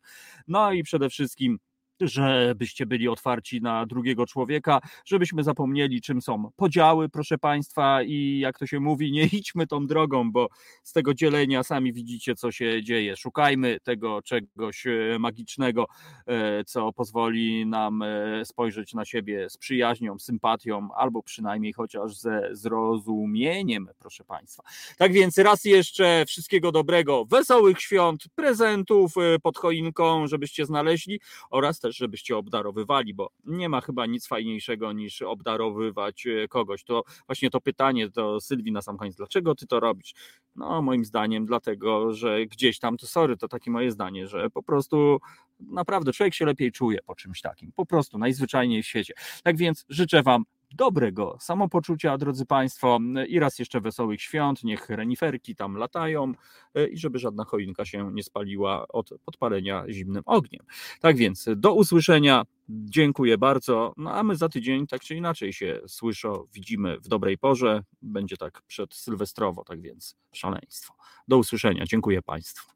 no 0.48 0.72
i 0.72 0.82
przede 0.82 1.08
wszystkim 1.10 1.58
żebyście 2.00 2.86
byli 2.86 3.08
otwarci 3.08 3.60
na 3.62 3.86
drugiego 3.86 4.26
człowieka, 4.26 4.80
żebyśmy 5.04 5.42
zapomnieli, 5.42 6.00
czym 6.00 6.22
są 6.22 6.50
podziały, 6.56 7.08
proszę 7.08 7.38
Państwa, 7.38 8.02
i 8.02 8.38
jak 8.38 8.58
to 8.58 8.66
się 8.66 8.80
mówi, 8.80 9.12
nie 9.12 9.24
idźmy 9.38 9.66
tą 9.66 9.86
drogą, 9.86 10.32
bo 10.32 10.48
z 10.82 10.92
tego 10.92 11.14
dzielenia 11.14 11.62
sami 11.62 11.92
widzicie, 11.92 12.34
co 12.34 12.52
się 12.52 12.82
dzieje. 12.82 13.16
Szukajmy 13.16 13.80
tego 13.80 14.22
czegoś 14.22 14.86
e, 14.86 15.18
magicznego, 15.18 15.86
e, 16.26 16.64
co 16.64 16.92
pozwoli 16.92 17.66
nam 17.66 18.02
e, 18.02 18.44
spojrzeć 18.44 18.94
na 18.94 19.04
siebie 19.04 19.50
z 19.50 19.56
przyjaźnią, 19.56 20.18
sympatią, 20.18 20.88
albo 20.94 21.22
przynajmniej 21.22 21.72
chociaż 21.72 22.16
ze 22.16 22.48
zrozumieniem, 22.52 23.88
proszę 23.98 24.24
Państwa. 24.24 24.62
Tak 24.98 25.12
więc 25.12 25.38
raz 25.38 25.64
jeszcze 25.64 26.24
wszystkiego 26.28 26.72
dobrego, 26.72 27.24
wesołych 27.24 27.80
świąt, 27.80 28.24
prezentów 28.34 29.14
pod 29.42 29.58
choinką, 29.58 30.26
żebyście 30.26 30.66
znaleźli 30.66 31.20
oraz 31.50 31.80
też, 31.86 31.96
żebyście 31.96 32.36
obdarowywali, 32.36 33.14
bo 33.14 33.30
nie 33.44 33.68
ma 33.68 33.80
chyba 33.80 34.06
nic 34.06 34.26
fajniejszego 34.26 34.92
niż 34.92 35.22
obdarowywać 35.22 36.26
e, 36.26 36.48
kogoś. 36.48 36.84
To 36.84 37.02
właśnie 37.26 37.50
to 37.50 37.60
pytanie 37.60 38.08
do 38.08 38.40
Sylwii 38.40 38.72
na 38.72 38.82
sam 38.82 38.96
koniec, 38.96 39.16
dlaczego 39.16 39.54
ty 39.54 39.66
to 39.66 39.80
robisz? 39.80 40.14
No 40.56 40.82
moim 40.82 41.04
zdaniem 41.04 41.46
dlatego, 41.46 42.12
że 42.12 42.46
gdzieś 42.46 42.78
tam, 42.78 42.96
to 42.96 43.06
sorry, 43.06 43.36
to 43.36 43.48
takie 43.48 43.70
moje 43.70 43.90
zdanie, 43.90 44.26
że 44.26 44.50
po 44.50 44.62
prostu 44.62 45.18
naprawdę 45.60 46.12
człowiek 46.12 46.34
się 46.34 46.44
lepiej 46.46 46.72
czuje 46.72 46.98
po 47.06 47.14
czymś 47.14 47.40
takim, 47.40 47.72
po 47.72 47.86
prostu 47.86 48.18
najzwyczajniej 48.18 48.82
w 48.82 48.86
świecie. 48.86 49.14
Tak 49.42 49.56
więc 49.56 49.84
życzę 49.88 50.22
wam 50.22 50.44
dobrego 50.76 51.36
samopoczucia, 51.40 52.18
drodzy 52.18 52.46
Państwo, 52.46 52.98
i 53.28 53.38
raz 53.38 53.58
jeszcze 53.58 53.80
wesołych 53.80 54.22
świąt, 54.22 54.64
niech 54.64 54.88
reniferki 54.88 55.54
tam 55.54 55.76
latają 55.76 56.32
e, 56.74 56.86
i 56.86 56.98
żeby 56.98 57.18
żadna 57.18 57.44
choinka 57.44 57.84
się 57.84 58.12
nie 58.12 58.22
spaliła 58.22 58.88
od 58.88 59.10
podpalenia 59.24 59.84
zimnym 59.88 60.22
ogniem. 60.26 60.66
Tak 61.00 61.16
więc 61.16 61.48
do 61.56 61.74
usłyszenia, 61.74 62.44
dziękuję 62.68 63.38
bardzo, 63.38 63.92
no 63.96 64.12
a 64.12 64.22
my 64.22 64.36
za 64.36 64.48
tydzień 64.48 64.86
tak 64.86 65.00
czy 65.00 65.14
inaczej 65.14 65.52
się 65.52 65.80
słyszę, 65.86 66.32
widzimy 66.52 67.00
w 67.00 67.08
dobrej 67.08 67.38
porze, 67.38 67.82
będzie 68.02 68.36
tak 68.36 68.62
przed 68.66 68.94
Sylwestrowo, 68.94 69.64
tak 69.64 69.80
więc 69.80 70.16
szaleństwo. 70.32 70.94
Do 71.28 71.38
usłyszenia, 71.38 71.84
dziękuję 71.86 72.22
Państwu. 72.22 72.75